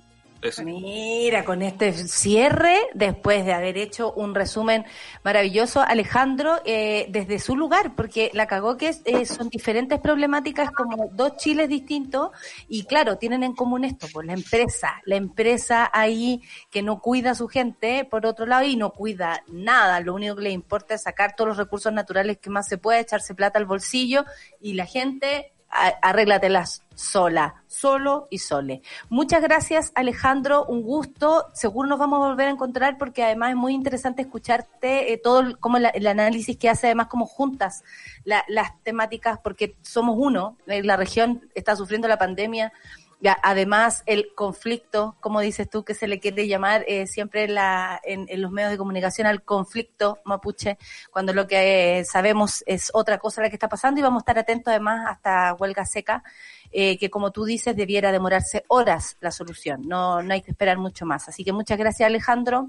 Mira, 0.64 1.44
con 1.44 1.62
este 1.62 1.92
cierre, 1.92 2.78
después 2.94 3.44
de 3.44 3.52
haber 3.52 3.76
hecho 3.76 4.12
un 4.12 4.34
resumen 4.34 4.84
maravilloso, 5.22 5.80
Alejandro, 5.80 6.60
eh, 6.64 7.06
desde 7.08 7.38
su 7.38 7.56
lugar, 7.56 7.94
porque 7.94 8.30
la 8.34 8.46
cagó 8.46 8.76
que 8.76 8.94
eh, 9.04 9.26
son 9.26 9.48
diferentes 9.48 10.00
problemáticas 10.00 10.70
como 10.70 11.08
dos 11.12 11.36
chiles 11.36 11.68
distintos 11.68 12.30
y 12.68 12.84
claro, 12.84 13.18
tienen 13.18 13.42
en 13.42 13.54
común 13.54 13.84
esto, 13.84 14.06
pues 14.12 14.26
la 14.26 14.34
empresa, 14.34 15.00
la 15.04 15.16
empresa 15.16 15.90
ahí 15.92 16.42
que 16.70 16.82
no 16.82 17.00
cuida 17.00 17.32
a 17.32 17.34
su 17.34 17.48
gente, 17.48 18.04
por 18.04 18.26
otro 18.26 18.46
lado, 18.46 18.64
y 18.64 18.76
no 18.76 18.90
cuida 18.92 19.42
nada, 19.48 20.00
lo 20.00 20.14
único 20.14 20.36
que 20.36 20.42
le 20.42 20.50
importa 20.50 20.94
es 20.94 21.02
sacar 21.02 21.34
todos 21.34 21.48
los 21.48 21.56
recursos 21.56 21.92
naturales 21.92 22.38
que 22.38 22.50
más 22.50 22.68
se 22.68 22.78
puede, 22.78 23.00
echarse 23.00 23.34
plata 23.34 23.58
al 23.58 23.66
bolsillo 23.66 24.24
y 24.60 24.74
la 24.74 24.86
gente 24.86 25.55
arréglatelas 25.68 26.82
sola, 26.94 27.62
solo 27.66 28.26
y 28.30 28.38
sole. 28.38 28.82
Muchas 29.10 29.42
gracias 29.42 29.92
Alejandro, 29.94 30.64
un 30.64 30.82
gusto, 30.82 31.46
seguro 31.52 31.88
nos 31.88 31.98
vamos 31.98 32.24
a 32.24 32.28
volver 32.28 32.48
a 32.48 32.50
encontrar 32.50 32.96
porque 32.96 33.22
además 33.22 33.50
es 33.50 33.56
muy 33.56 33.74
interesante 33.74 34.22
escucharte 34.22 35.12
eh, 35.12 35.18
todo 35.22 35.58
como 35.60 35.78
la- 35.78 35.90
el 35.90 36.06
análisis 36.06 36.56
que 36.56 36.70
hace 36.70 36.86
además 36.86 37.08
como 37.08 37.26
juntas 37.26 37.84
la- 38.24 38.44
las 38.48 38.80
temáticas 38.82 39.38
porque 39.42 39.76
somos 39.82 40.16
uno, 40.18 40.56
eh, 40.66 40.82
la 40.82 40.96
región 40.96 41.42
está 41.54 41.76
sufriendo 41.76 42.08
la 42.08 42.16
pandemia, 42.18 42.72
ya, 43.18 43.38
además, 43.42 44.02
el 44.06 44.34
conflicto, 44.34 45.16
como 45.20 45.40
dices 45.40 45.70
tú, 45.70 45.84
que 45.84 45.94
se 45.94 46.06
le 46.06 46.20
quiere 46.20 46.46
llamar 46.46 46.84
eh, 46.86 47.06
siempre 47.06 47.44
en, 47.44 47.54
la, 47.54 47.98
en, 48.04 48.26
en 48.28 48.42
los 48.42 48.50
medios 48.50 48.70
de 48.70 48.76
comunicación 48.76 49.26
al 49.26 49.42
conflicto 49.42 50.18
mapuche, 50.24 50.76
cuando 51.10 51.32
lo 51.32 51.46
que 51.46 52.00
eh, 52.00 52.04
sabemos 52.04 52.62
es 52.66 52.90
otra 52.92 53.18
cosa 53.18 53.40
la 53.40 53.48
que 53.48 53.56
está 53.56 53.68
pasando 53.68 54.00
y 54.00 54.02
vamos 54.02 54.20
a 54.20 54.22
estar 54.22 54.38
atentos 54.38 54.70
además 54.70 55.06
hasta 55.08 55.54
huelga 55.54 55.86
seca, 55.86 56.22
eh, 56.70 56.98
que 56.98 57.08
como 57.08 57.30
tú 57.30 57.44
dices 57.44 57.74
debiera 57.74 58.12
demorarse 58.12 58.64
horas 58.68 59.16
la 59.20 59.30
solución, 59.30 59.82
no, 59.86 60.22
no 60.22 60.34
hay 60.34 60.42
que 60.42 60.50
esperar 60.50 60.76
mucho 60.76 61.06
más. 61.06 61.26
Así 61.28 61.42
que 61.42 61.52
muchas 61.52 61.78
gracias 61.78 62.06
Alejandro, 62.06 62.68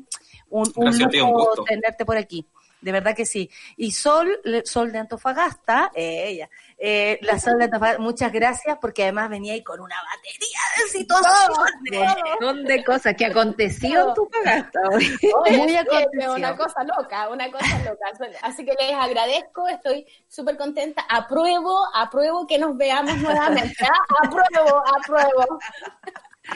un, 0.49 0.71
un 0.75 0.85
Gracias 0.85 1.07
a 1.07 1.09
ti, 1.09 1.19
un 1.19 1.31
lujo 1.31 1.45
gusto. 1.45 1.63
tenerte 1.65 2.05
por 2.05 2.15
aquí. 2.15 2.47
De 2.79 2.91
verdad 2.91 3.15
que 3.15 3.25
sí. 3.25 3.49
Y 3.75 3.91
Sol, 3.91 4.39
Sol 4.63 4.91
de 4.91 4.99
Antofagasta, 4.99 5.91
eh, 5.95 6.25
ella, 6.27 6.49
eh, 6.77 7.17
la 7.21 7.39
Sol 7.39 7.57
de 7.57 7.65
Antofagasta, 7.65 7.99
muchas 8.01 8.31
gracias 8.31 8.77
porque 8.79 9.03
además 9.03 9.29
venía 9.29 9.53
ahí 9.53 9.63
con 9.63 9.79
una 9.79 9.95
batería 9.95 10.59
de 10.77 10.99
situaciones. 10.99 12.15
Un 12.41 12.49
montón 12.49 12.65
de 12.65 12.83
cosas 12.83 13.15
que 13.15 13.25
aconteció 13.25 14.09
en 14.09 14.13
tu. 14.13 14.29
Oye, 14.91 15.57
Muy 15.57 15.67
oye, 15.69 15.79
acontecido. 15.79 16.35
una 16.35 16.55
cosa 16.55 16.83
loca, 16.83 17.29
una 17.29 17.51
cosa 17.51 17.79
loca. 17.79 18.37
Así 18.43 18.63
que 18.63 18.73
les 18.79 18.93
agradezco, 18.93 19.67
estoy 19.67 20.05
súper 20.27 20.55
contenta. 20.55 21.03
Apruebo, 21.09 21.75
apruebo 21.95 22.45
que 22.45 22.59
nos 22.59 22.77
veamos 22.77 23.17
nuevamente. 23.17 23.85
¿ah? 23.85 24.23
Apruebo, 24.23 24.83
apruebo. 24.99 25.59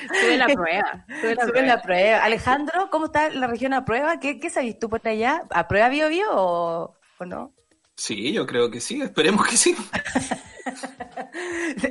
Sube 0.08 0.38
la 0.38 0.48
prueba. 0.48 1.06
Sube 1.22 1.36
la 1.36 1.42
Sube 1.44 1.52
prueba. 1.52 1.68
la 1.68 1.82
prueba. 1.82 2.24
Alejandro, 2.24 2.90
¿cómo 2.92 3.06
está 3.06 3.30
la 3.30 3.48
región 3.48 3.74
a 3.74 3.86
prueba? 3.86 4.20
¿Qué, 4.20 4.40
qué 4.40 4.50
sabes 4.50 4.78
tú 4.80 4.90
por 4.90 5.06
allá? 5.08 5.44
¿A 5.52 5.68
prueba 5.68 5.90
bio 5.90 6.10
bio 6.10 6.28
o, 6.32 6.96
o 7.18 7.26
no? 7.26 7.54
Sí, 7.96 8.32
yo 8.34 8.46
creo 8.48 8.72
que 8.72 8.80
sí, 8.80 9.02
esperemos 9.02 9.48
que 9.48 9.58
sí. 9.58 9.76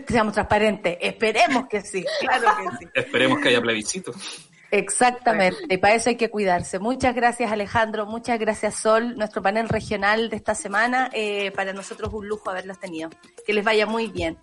Seamos 0.09 0.35
transparentes. 0.35 0.97
Esperemos 1.01 1.67
que 1.69 1.81
sí. 1.83 2.05
Claro 2.21 2.49
que 2.57 2.77
sí. 2.79 2.87
Esperemos 2.95 3.41
que 3.41 3.49
haya 3.49 3.61
plebiscito. 3.61 4.13
Exactamente, 4.73 5.75
y 5.75 5.79
para 5.79 5.97
eso 5.97 6.11
hay 6.11 6.17
que 6.17 6.31
cuidarse. 6.31 6.79
Muchas 6.79 7.13
gracias 7.13 7.51
Alejandro, 7.51 8.07
muchas 8.07 8.39
gracias 8.39 8.77
Sol, 8.77 9.17
nuestro 9.17 9.43
panel 9.43 9.69
regional 9.69 10.31
de 10.31 10.37
esta 10.37 10.55
semana. 10.55 11.11
Eh, 11.13 11.51
para 11.57 11.73
nosotros 11.73 12.15
un 12.15 12.29
lujo 12.29 12.51
haberlos 12.51 12.79
tenido. 12.79 13.11
Que 13.45 13.53
les 13.53 13.65
vaya 13.65 13.87
muy 13.87 14.07
bien. 14.07 14.39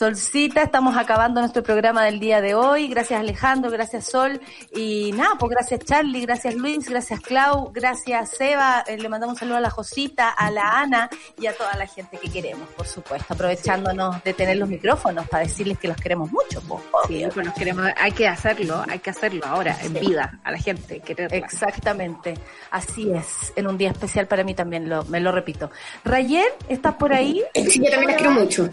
Solcita, 0.00 0.60
estamos 0.62 0.94
acabando 0.98 1.40
nuestro 1.40 1.62
programa 1.62 2.04
del 2.04 2.20
día 2.20 2.42
de 2.42 2.54
hoy. 2.54 2.86
Gracias 2.88 3.18
Alejandro, 3.18 3.70
gracias 3.70 4.04
Sol. 4.04 4.38
Y 4.74 5.10
nada, 5.12 5.36
pues 5.38 5.48
gracias 5.52 5.80
Charlie, 5.86 6.20
gracias 6.20 6.54
Luis, 6.54 6.86
gracias 6.90 7.18
Clau, 7.20 7.72
gracias 7.72 8.32
Seba. 8.36 8.84
Eh, 8.86 8.98
le 8.98 9.08
mandamos 9.08 9.36
un 9.36 9.38
saludo 9.40 9.56
a 9.56 9.60
la 9.60 9.70
Josita, 9.70 10.28
a 10.28 10.50
la 10.50 10.80
Ana 10.80 11.08
y 11.40 11.46
a 11.46 11.54
toda 11.56 11.74
la 11.76 11.86
gente 11.86 12.18
que 12.18 12.30
queremos, 12.30 12.68
por 12.76 12.86
supuesto. 12.86 13.32
Aprovechándonos 13.32 14.22
de 14.22 14.34
tener 14.34 14.58
los 14.58 14.68
micrófonos 14.68 15.26
para 15.30 15.44
decirles 15.44 15.78
que 15.78 15.88
los 15.88 15.96
queremos 15.96 16.30
mucho. 16.30 16.60
pues, 16.68 16.82
Sí, 17.08 17.24
pues 17.32 17.46
nos 17.46 17.54
queremos, 17.54 17.86
hay 17.96 18.12
que 18.12 18.28
hacerlo, 18.28 18.84
hay 18.86 18.98
que 18.98 19.08
hacerlo 19.08 19.46
ahora, 19.46 19.78
en 19.82 19.94
Sí. 19.94 20.00
vida, 20.08 20.40
a 20.44 20.50
la 20.52 20.58
gente, 20.58 21.00
quererla. 21.00 21.38
Exactamente, 21.38 22.34
así 22.70 23.10
es, 23.12 23.50
en 23.56 23.66
un 23.66 23.78
día 23.78 23.92
especial 23.92 24.26
para 24.26 24.44
mí 24.44 24.54
también, 24.54 24.90
lo, 24.90 25.04
me 25.04 25.20
lo 25.20 25.32
repito. 25.32 25.70
Rayer, 26.04 26.48
¿estás 26.68 26.96
por 26.96 27.14
ahí? 27.14 27.42
Sí, 27.54 27.78
yo 27.82 27.90
también 27.90 28.08
las 28.08 28.16
quiero 28.16 28.32
mucho. 28.32 28.68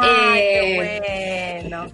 Ay, 0.00 0.40
Eh, 0.40 0.61
qué 0.64 1.60
bueno. 1.62 1.86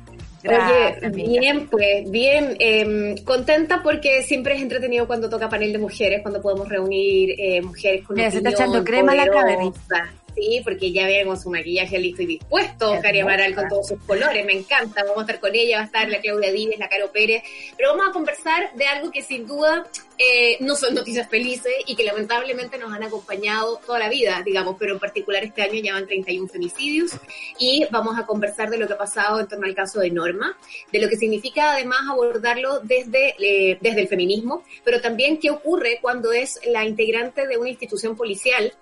Gracias, 0.42 0.98
Oye, 0.98 1.06
amiga. 1.06 1.40
bien, 1.40 1.68
pues, 1.68 2.10
bien, 2.10 2.56
eh, 2.60 3.16
contenta 3.24 3.82
porque 3.82 4.22
siempre 4.22 4.54
es 4.54 4.62
entretenido 4.62 5.06
cuando 5.06 5.28
toca 5.28 5.48
panel 5.48 5.72
de 5.72 5.78
mujeres, 5.78 6.22
cuando 6.22 6.40
podemos 6.40 6.68
reunir 6.68 7.34
eh, 7.38 7.60
mujeres 7.60 8.04
con 8.06 8.16
Mira, 8.16 8.30
se 8.30 8.38
está 8.38 8.50
echando 8.50 8.84
crema 8.84 9.12
a 9.12 9.16
la 9.16 9.26
poderosa. 9.26 10.12
Sí, 10.39 10.60
porque 10.62 10.93
ya 10.93 11.05
vemos 11.06 11.43
su 11.43 11.51
maquillaje 11.51 11.98
listo 11.98 12.23
y 12.23 12.27
dispuesto. 12.27 12.97
Cari 13.02 13.20
Amaral 13.20 13.56
con 13.56 13.69
todos 13.69 13.89
sus 13.89 14.01
colores, 14.05 14.47
me 14.47 14.52
encanta, 14.52 15.02
vamos 15.02 15.19
a 15.19 15.20
estar 15.23 15.40
con 15.40 15.52
ella, 15.52 15.78
va 15.78 15.82
a 15.82 15.86
estar 15.86 16.09
la 16.09 16.20
Claudia 16.20 16.52
Díez, 16.52 16.78
la 16.78 16.89
Caro 16.89 17.10
Pérez, 17.10 17.43
pero 17.77 17.90
vamos 17.90 18.09
a 18.09 18.12
conversar 18.12 18.73
de 18.74 18.86
algo 18.86 19.10
que 19.10 19.20
sin 19.20 19.48
duda 19.48 19.85
eh, 20.16 20.56
no 20.60 20.77
son 20.77 20.94
noticias 20.94 21.28
felices 21.28 21.73
y 21.86 21.97
que 21.97 22.05
lamentablemente 22.05 22.78
nos 22.78 22.93
han 22.93 23.02
acompañado 23.02 23.81
toda 23.85 23.98
la 23.98 24.09
vida, 24.09 24.40
digamos, 24.44 24.77
pero 24.78 24.93
en 24.93 25.01
particular 25.01 25.43
este 25.43 25.62
año 25.62 25.81
ya 25.82 25.94
van 25.94 26.06
31 26.06 26.48
femicidios 26.48 27.12
y 27.59 27.85
vamos 27.90 28.16
a 28.16 28.24
conversar 28.24 28.70
de 28.70 28.78
lo 28.78 28.86
que 28.86 28.93
ha 28.93 28.98
pasado 28.98 29.40
en 29.40 29.48
torno 29.48 29.66
al 29.66 29.74
caso 29.74 29.98
de 29.98 30.10
Norma, 30.10 30.56
de 30.93 31.01
lo 31.01 31.09
que 31.09 31.16
significa 31.16 31.73
además 31.73 32.01
abordarlo 32.09 32.78
desde, 32.78 33.35
eh, 33.40 33.78
desde 33.81 34.02
el 34.02 34.09
feminismo, 34.09 34.62
pero 34.85 35.01
también 35.01 35.39
qué 35.39 35.51
ocurre 35.51 35.98
cuando 36.01 36.32
es 36.32 36.60
la 36.65 36.85
integrante 36.85 37.48
de 37.48 37.56
una 37.56 37.70
institución 37.70 38.16
policial 38.16 38.73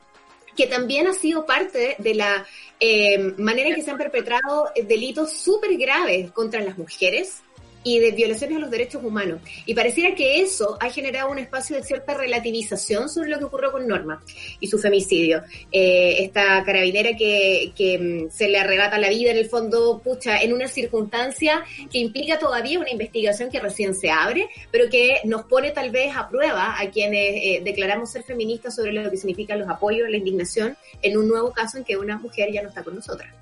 que 0.56 0.66
también 0.66 1.06
ha 1.06 1.12
sido 1.12 1.46
parte 1.46 1.96
de 1.98 2.14
la 2.14 2.46
eh, 2.80 3.18
manera 3.38 3.68
en 3.68 3.74
que 3.76 3.82
se 3.82 3.90
han 3.90 3.98
perpetrado 3.98 4.70
eh, 4.74 4.82
delitos 4.82 5.32
súper 5.32 5.76
graves 5.76 6.30
contra 6.32 6.60
las 6.60 6.76
mujeres 6.78 7.42
y 7.86 8.00
de 8.00 8.10
violaciones 8.10 8.56
a 8.56 8.60
los 8.60 8.70
derechos 8.70 9.04
humanos. 9.04 9.40
Y 9.64 9.72
pareciera 9.72 10.12
que 10.16 10.40
eso 10.40 10.76
ha 10.80 10.90
generado 10.90 11.30
un 11.30 11.38
espacio 11.38 11.76
de 11.76 11.84
cierta 11.84 12.14
relativización 12.14 13.08
sobre 13.08 13.28
lo 13.28 13.38
que 13.38 13.44
ocurrió 13.44 13.70
con 13.70 13.86
Norma 13.86 14.20
y 14.58 14.66
su 14.66 14.76
femicidio. 14.76 15.44
Eh, 15.70 16.16
esta 16.24 16.64
carabinera 16.64 17.16
que, 17.16 17.72
que 17.76 17.96
mm, 17.96 18.30
se 18.32 18.48
le 18.48 18.58
arrebata 18.58 18.98
la 18.98 19.08
vida 19.08 19.30
en 19.30 19.36
el 19.36 19.48
fondo, 19.48 20.00
pucha, 20.02 20.38
en 20.38 20.52
una 20.52 20.66
circunstancia 20.66 21.62
que 21.88 21.98
implica 21.98 22.40
todavía 22.40 22.80
una 22.80 22.90
investigación 22.90 23.52
que 23.52 23.60
recién 23.60 23.94
se 23.94 24.10
abre, 24.10 24.48
pero 24.72 24.90
que 24.90 25.20
nos 25.22 25.44
pone 25.44 25.70
tal 25.70 25.92
vez 25.92 26.10
a 26.16 26.28
prueba 26.28 26.80
a 26.80 26.90
quienes 26.90 27.36
eh, 27.36 27.60
declaramos 27.62 28.10
ser 28.10 28.24
feministas 28.24 28.74
sobre 28.74 28.92
lo 28.92 29.08
que 29.08 29.16
significan 29.16 29.60
los 29.60 29.68
apoyos, 29.68 30.10
la 30.10 30.16
indignación, 30.16 30.76
en 31.02 31.16
un 31.16 31.28
nuevo 31.28 31.52
caso 31.52 31.78
en 31.78 31.84
que 31.84 31.96
una 31.96 32.18
mujer 32.18 32.50
ya 32.50 32.62
no 32.62 32.68
está 32.68 32.82
con 32.82 32.96
nosotras. 32.96 33.32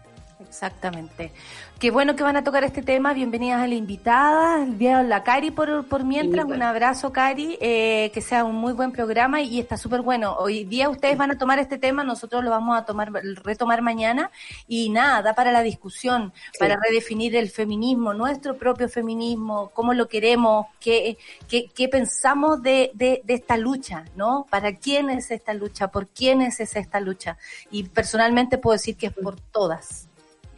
Exactamente. 0.40 1.32
Qué 1.78 1.90
bueno 1.90 2.16
que 2.16 2.22
van 2.22 2.36
a 2.36 2.44
tocar 2.44 2.64
este 2.64 2.82
tema. 2.82 3.12
Bienvenidas 3.12 3.60
a 3.60 3.66
la 3.66 3.74
invitada. 3.74 4.62
Enviaron 4.62 5.08
la 5.08 5.22
Cari 5.22 5.50
por, 5.50 5.86
por 5.86 6.04
mientras. 6.04 6.46
Un 6.46 6.62
abrazo, 6.62 7.12
Cari. 7.12 7.58
Eh, 7.60 8.10
que 8.14 8.20
sea 8.20 8.44
un 8.44 8.56
muy 8.56 8.72
buen 8.72 8.92
programa 8.92 9.40
y 9.42 9.60
está 9.60 9.76
súper 9.76 10.02
bueno. 10.02 10.34
Hoy 10.38 10.64
día 10.64 10.88
ustedes 10.88 11.16
van 11.16 11.30
a 11.30 11.38
tomar 11.38 11.58
este 11.58 11.78
tema, 11.78 12.04
nosotros 12.04 12.42
lo 12.42 12.50
vamos 12.50 12.76
a 12.78 12.84
tomar, 12.84 13.12
retomar 13.12 13.82
mañana. 13.82 14.30
Y 14.66 14.90
nada, 14.90 15.22
da 15.22 15.34
para 15.34 15.52
la 15.52 15.62
discusión, 15.62 16.32
para 16.58 16.76
redefinir 16.76 17.36
el 17.36 17.50
feminismo, 17.50 18.14
nuestro 18.14 18.56
propio 18.56 18.88
feminismo, 18.88 19.70
cómo 19.74 19.94
lo 19.94 20.08
queremos, 20.08 20.66
qué, 20.80 21.18
qué, 21.48 21.68
qué 21.74 21.88
pensamos 21.88 22.62
de, 22.62 22.90
de, 22.94 23.22
de 23.24 23.34
esta 23.34 23.56
lucha, 23.56 24.04
¿no? 24.16 24.46
¿Para 24.50 24.76
quién 24.76 25.10
es 25.10 25.30
esta 25.30 25.54
lucha? 25.54 25.88
¿Por 25.88 26.08
quién 26.08 26.40
es 26.40 26.60
esta 26.60 27.00
lucha? 27.00 27.36
Y 27.70 27.84
personalmente 27.84 28.58
puedo 28.58 28.74
decir 28.74 28.96
que 28.96 29.06
es 29.06 29.12
por 29.12 29.38
todas. 29.40 30.08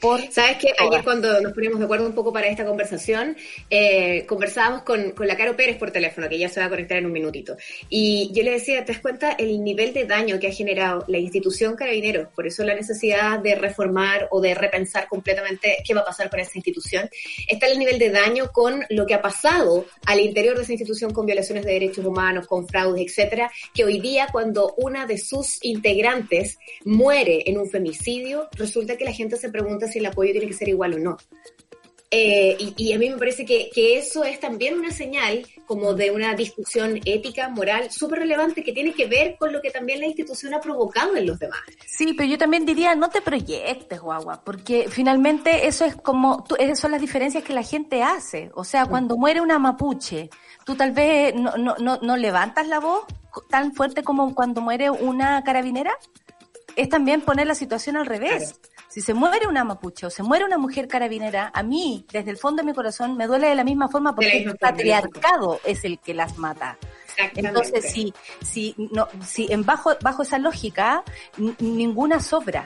Por 0.01 0.21
¿Sabes 0.31 0.59
todas. 0.59 0.77
Ayer 0.79 1.05
cuando 1.05 1.41
nos 1.41 1.53
poníamos 1.53 1.79
de 1.79 1.85
acuerdo 1.85 2.07
un 2.07 2.15
poco 2.15 2.33
para 2.33 2.47
esta 2.49 2.65
conversación, 2.65 3.37
eh, 3.71 4.25
conversábamos 4.27 4.83
con, 4.83 5.13
con 5.13 5.27
la 5.27 5.37
Caro 5.37 5.57
Pérez 5.57 5.77
por 5.77 5.91
teléfono, 5.91 6.29
que 6.29 6.39
ya 6.39 6.49
se 6.49 6.61
va 6.61 6.67
a 6.67 6.69
conectar 6.69 6.99
en 6.99 7.07
un 7.07 7.13
minutito. 7.13 7.57
Y 7.89 8.31
yo 8.33 8.43
le 8.43 8.53
decía, 8.53 8.85
¿te 8.85 8.93
das 8.93 9.01
cuenta 9.01 9.33
el 9.33 9.63
nivel 9.63 9.93
de 9.93 10.05
daño 10.05 10.39
que 10.39 10.49
ha 10.49 10.53
generado 10.53 11.05
la 11.09 11.19
institución 11.19 11.77
Carabineros? 11.77 12.29
Por 12.35 12.47
eso 12.47 12.65
la 12.65 12.75
necesidad 12.75 13.39
de 13.39 13.55
reformar 13.55 14.29
o 14.31 14.41
de 14.41 14.55
repensar 14.55 15.09
completamente 15.09 15.79
qué 15.87 15.95
va 15.95 16.03
a 16.03 16.05
pasar 16.05 16.29
con 16.31 16.41
esa 16.41 16.53
institución. 16.55 17.09
Está 17.49 17.67
el 17.67 17.79
nivel 17.79 17.99
de 17.99 18.11
daño 18.11 18.51
con 18.53 18.85
lo 18.91 19.07
que 19.07 19.15
ha 19.15 19.23
pasado 19.23 19.87
al 20.07 20.21
interior 20.21 20.57
de 20.57 20.63
esa 20.63 20.73
institución 20.73 21.13
con 21.13 21.27
violaciones 21.27 21.65
de 21.65 21.73
derechos 21.73 22.05
humanos, 22.05 22.47
con 22.47 22.69
fraudes, 22.69 23.07
etcétera, 23.07 23.51
que 23.75 23.85
hoy 23.85 24.01
día 24.01 24.29
cuando 24.31 24.75
una 24.77 25.07
de 25.07 25.19
sus 25.19 25.59
integrantes 25.63 26.59
muere 26.85 27.43
en 27.47 27.59
un 27.59 27.69
femicidio, 27.69 28.49
resulta 28.53 28.97
que 28.97 29.05
la 29.05 29.13
gente 29.13 29.37
se 29.37 29.51
pregunta 29.51 29.86
si 29.87 29.99
el 29.99 30.07
apoyo 30.07 30.33
tiene 30.33 30.47
que 30.47 30.53
ser 30.55 30.69
igual 30.69 30.95
o 30.95 30.99
no. 30.99 31.17
Eh, 32.09 32.57
y, 32.61 32.73
y 32.77 32.93
a 32.93 32.99
mí 33.01 33.11
me 33.11 33.17
parece 33.19 33.45
que, 33.45 33.69
que 33.75 33.99
eso 33.99 34.23
es 34.23 34.39
también 34.39 34.79
una 34.79 34.93
señal 34.93 35.45
como 35.67 35.93
de 35.93 36.13
una 36.13 36.35
discusión 36.35 37.01
ética, 37.05 37.49
moral, 37.49 37.91
súper 37.91 38.21
relevante 38.21 38.63
que 38.63 38.73
tiene 38.73 38.95
que 38.95 39.07
ver 39.07 39.37
con 39.37 39.53
lo 39.53 39.61
que 39.61 39.73
también 39.73 39.99
la 39.99 40.07
institución 40.07 40.55
ha 40.55 40.61
provocado 40.61 41.17
en 41.17 41.27
los 41.27 41.41
demás. 41.41 41.59
Sí, 41.85 42.15
pero 42.17 42.29
yo 42.29 42.39
también 42.39 42.65
diría, 42.65 42.95
no 42.95 43.11
te 43.11 43.21
proyectes, 43.21 44.01
guagua, 44.01 44.41
porque 44.45 44.87
finalmente 44.89 45.67
eso 45.67 45.85
es 45.85 45.97
como, 45.97 46.45
tú- 46.45 46.55
esas 46.61 46.79
son 46.79 46.93
las 46.93 47.01
diferencias 47.01 47.43
que 47.43 47.53
la 47.53 47.65
gente 47.65 48.05
hace. 48.05 48.51
O 48.55 48.63
sea, 48.63 48.87
cuando 48.87 49.17
muere 49.17 49.41
una 49.41 49.59
mapuche, 49.59 50.31
tú 50.65 50.77
tal 50.77 50.93
vez 50.93 51.35
no, 51.35 51.57
no, 51.57 51.75
no, 51.81 51.99
no 52.01 52.17
levantas 52.17 52.69
la 52.69 52.79
voz 52.79 53.05
tan 53.51 53.75
fuerte 53.75 54.05
como 54.05 54.33
cuando 54.33 54.61
muere 54.61 54.91
una 54.91 55.43
carabinera. 55.43 55.93
Es 56.77 56.89
también 56.89 57.21
poner 57.23 57.49
la 57.49 57.55
situación 57.57 57.97
al 57.97 58.07
revés. 58.07 58.55
Si 58.97 59.03
se 59.03 59.13
muere 59.13 59.47
una 59.47 59.63
mapuche 59.63 60.07
o 60.07 60.11
se 60.11 60.23
muere 60.23 60.47
una 60.47 60.57
mujer 60.57 60.89
carabinera, 60.89 61.51
a 61.53 61.63
mí, 61.63 62.07
desde 62.11 62.31
el 62.31 62.39
fondo 62.39 62.63
de 62.63 62.67
mi 62.67 62.73
corazón, 62.73 63.15
me 63.15 63.27
duele 63.27 63.49
de 63.49 63.55
la 63.55 63.63
misma 63.63 63.91
forma 63.91 64.15
porque 64.15 64.43
el 64.43 64.57
patriarcado 64.57 65.61
es 65.67 65.85
el 65.85 65.99
que 65.99 66.15
las 66.15 66.39
mata. 66.39 66.79
Entonces, 67.35 67.93
si, 67.93 68.15
si, 68.41 68.75
no, 68.79 69.07
si 69.23 69.53
en 69.53 69.67
bajo, 69.67 69.91
bajo 70.01 70.23
esa 70.23 70.39
lógica, 70.39 71.05
ninguna 71.59 72.21
sobra. 72.21 72.65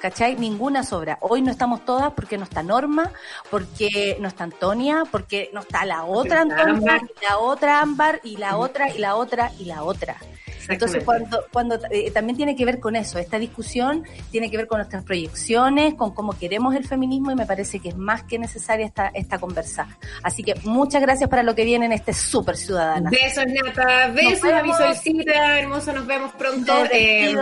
¿cachai? 0.00 0.34
Ninguna 0.34 0.82
sobra. 0.82 1.18
Hoy 1.20 1.42
no 1.42 1.52
estamos 1.52 1.84
todas 1.84 2.12
porque 2.12 2.38
no 2.38 2.42
está 2.42 2.64
Norma, 2.64 3.12
porque 3.48 4.16
no 4.18 4.26
está 4.26 4.42
Antonia, 4.42 5.04
porque 5.12 5.48
no 5.52 5.60
está 5.60 5.84
la 5.84 6.02
otra 6.02 6.40
Antonia, 6.40 7.00
y 7.04 7.24
la 7.24 7.38
otra 7.38 7.80
Ámbar, 7.80 8.20
y 8.24 8.36
la 8.36 8.56
otra, 8.56 8.92
y 8.92 8.98
la 8.98 9.14
otra, 9.14 9.52
y 9.60 9.66
la 9.66 9.84
otra. 9.84 10.16
Entonces, 10.68 11.04
cuando, 11.04 11.44
cuando 11.52 11.78
eh, 11.90 12.10
también 12.10 12.36
tiene 12.36 12.56
que 12.56 12.64
ver 12.64 12.80
con 12.80 12.96
eso, 12.96 13.18
esta 13.18 13.38
discusión 13.38 14.04
tiene 14.30 14.50
que 14.50 14.56
ver 14.56 14.66
con 14.66 14.78
nuestras 14.78 15.04
proyecciones, 15.04 15.94
con 15.94 16.14
cómo 16.14 16.32
queremos 16.38 16.74
el 16.74 16.86
feminismo 16.86 17.30
y 17.30 17.34
me 17.34 17.46
parece 17.46 17.80
que 17.80 17.90
es 17.90 17.96
más 17.96 18.22
que 18.24 18.38
necesaria 18.38 18.86
esta, 18.86 19.08
esta 19.08 19.38
conversa. 19.38 19.86
Así 20.22 20.42
que 20.42 20.54
muchas 20.64 21.02
gracias 21.02 21.28
para 21.28 21.42
lo 21.42 21.54
que 21.54 21.64
viene 21.64 21.86
en 21.86 21.92
este 21.92 22.12
Súper 22.12 22.56
Ciudadana. 22.56 23.10
Besos, 23.10 23.44
Nata. 23.46 24.08
Besos 24.08 24.50
a 24.52 24.62
mi 24.62 24.72
solcita, 24.72 25.58
hermosa. 25.58 25.92
Nos 25.92 26.06
vemos 26.06 26.32
pronto. 26.32 26.72
Eh, 26.92 27.34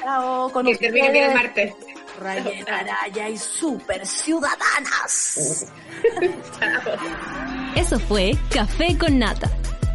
Chao, 0.00 0.50
con 0.50 0.66
que 0.66 0.76
termine 0.76 1.10
bien 1.10 1.24
el 1.30 1.36
ustedes. 1.36 1.70
martes. 1.70 1.74
Rayena 2.20 2.78
Araya 2.78 3.28
y 3.28 3.38
Súper 3.38 4.04
Ciudadanas. 4.04 5.66
Eso 7.76 7.98
fue 8.00 8.32
Café 8.50 8.96
con 8.98 9.18
Nata. 9.18 9.48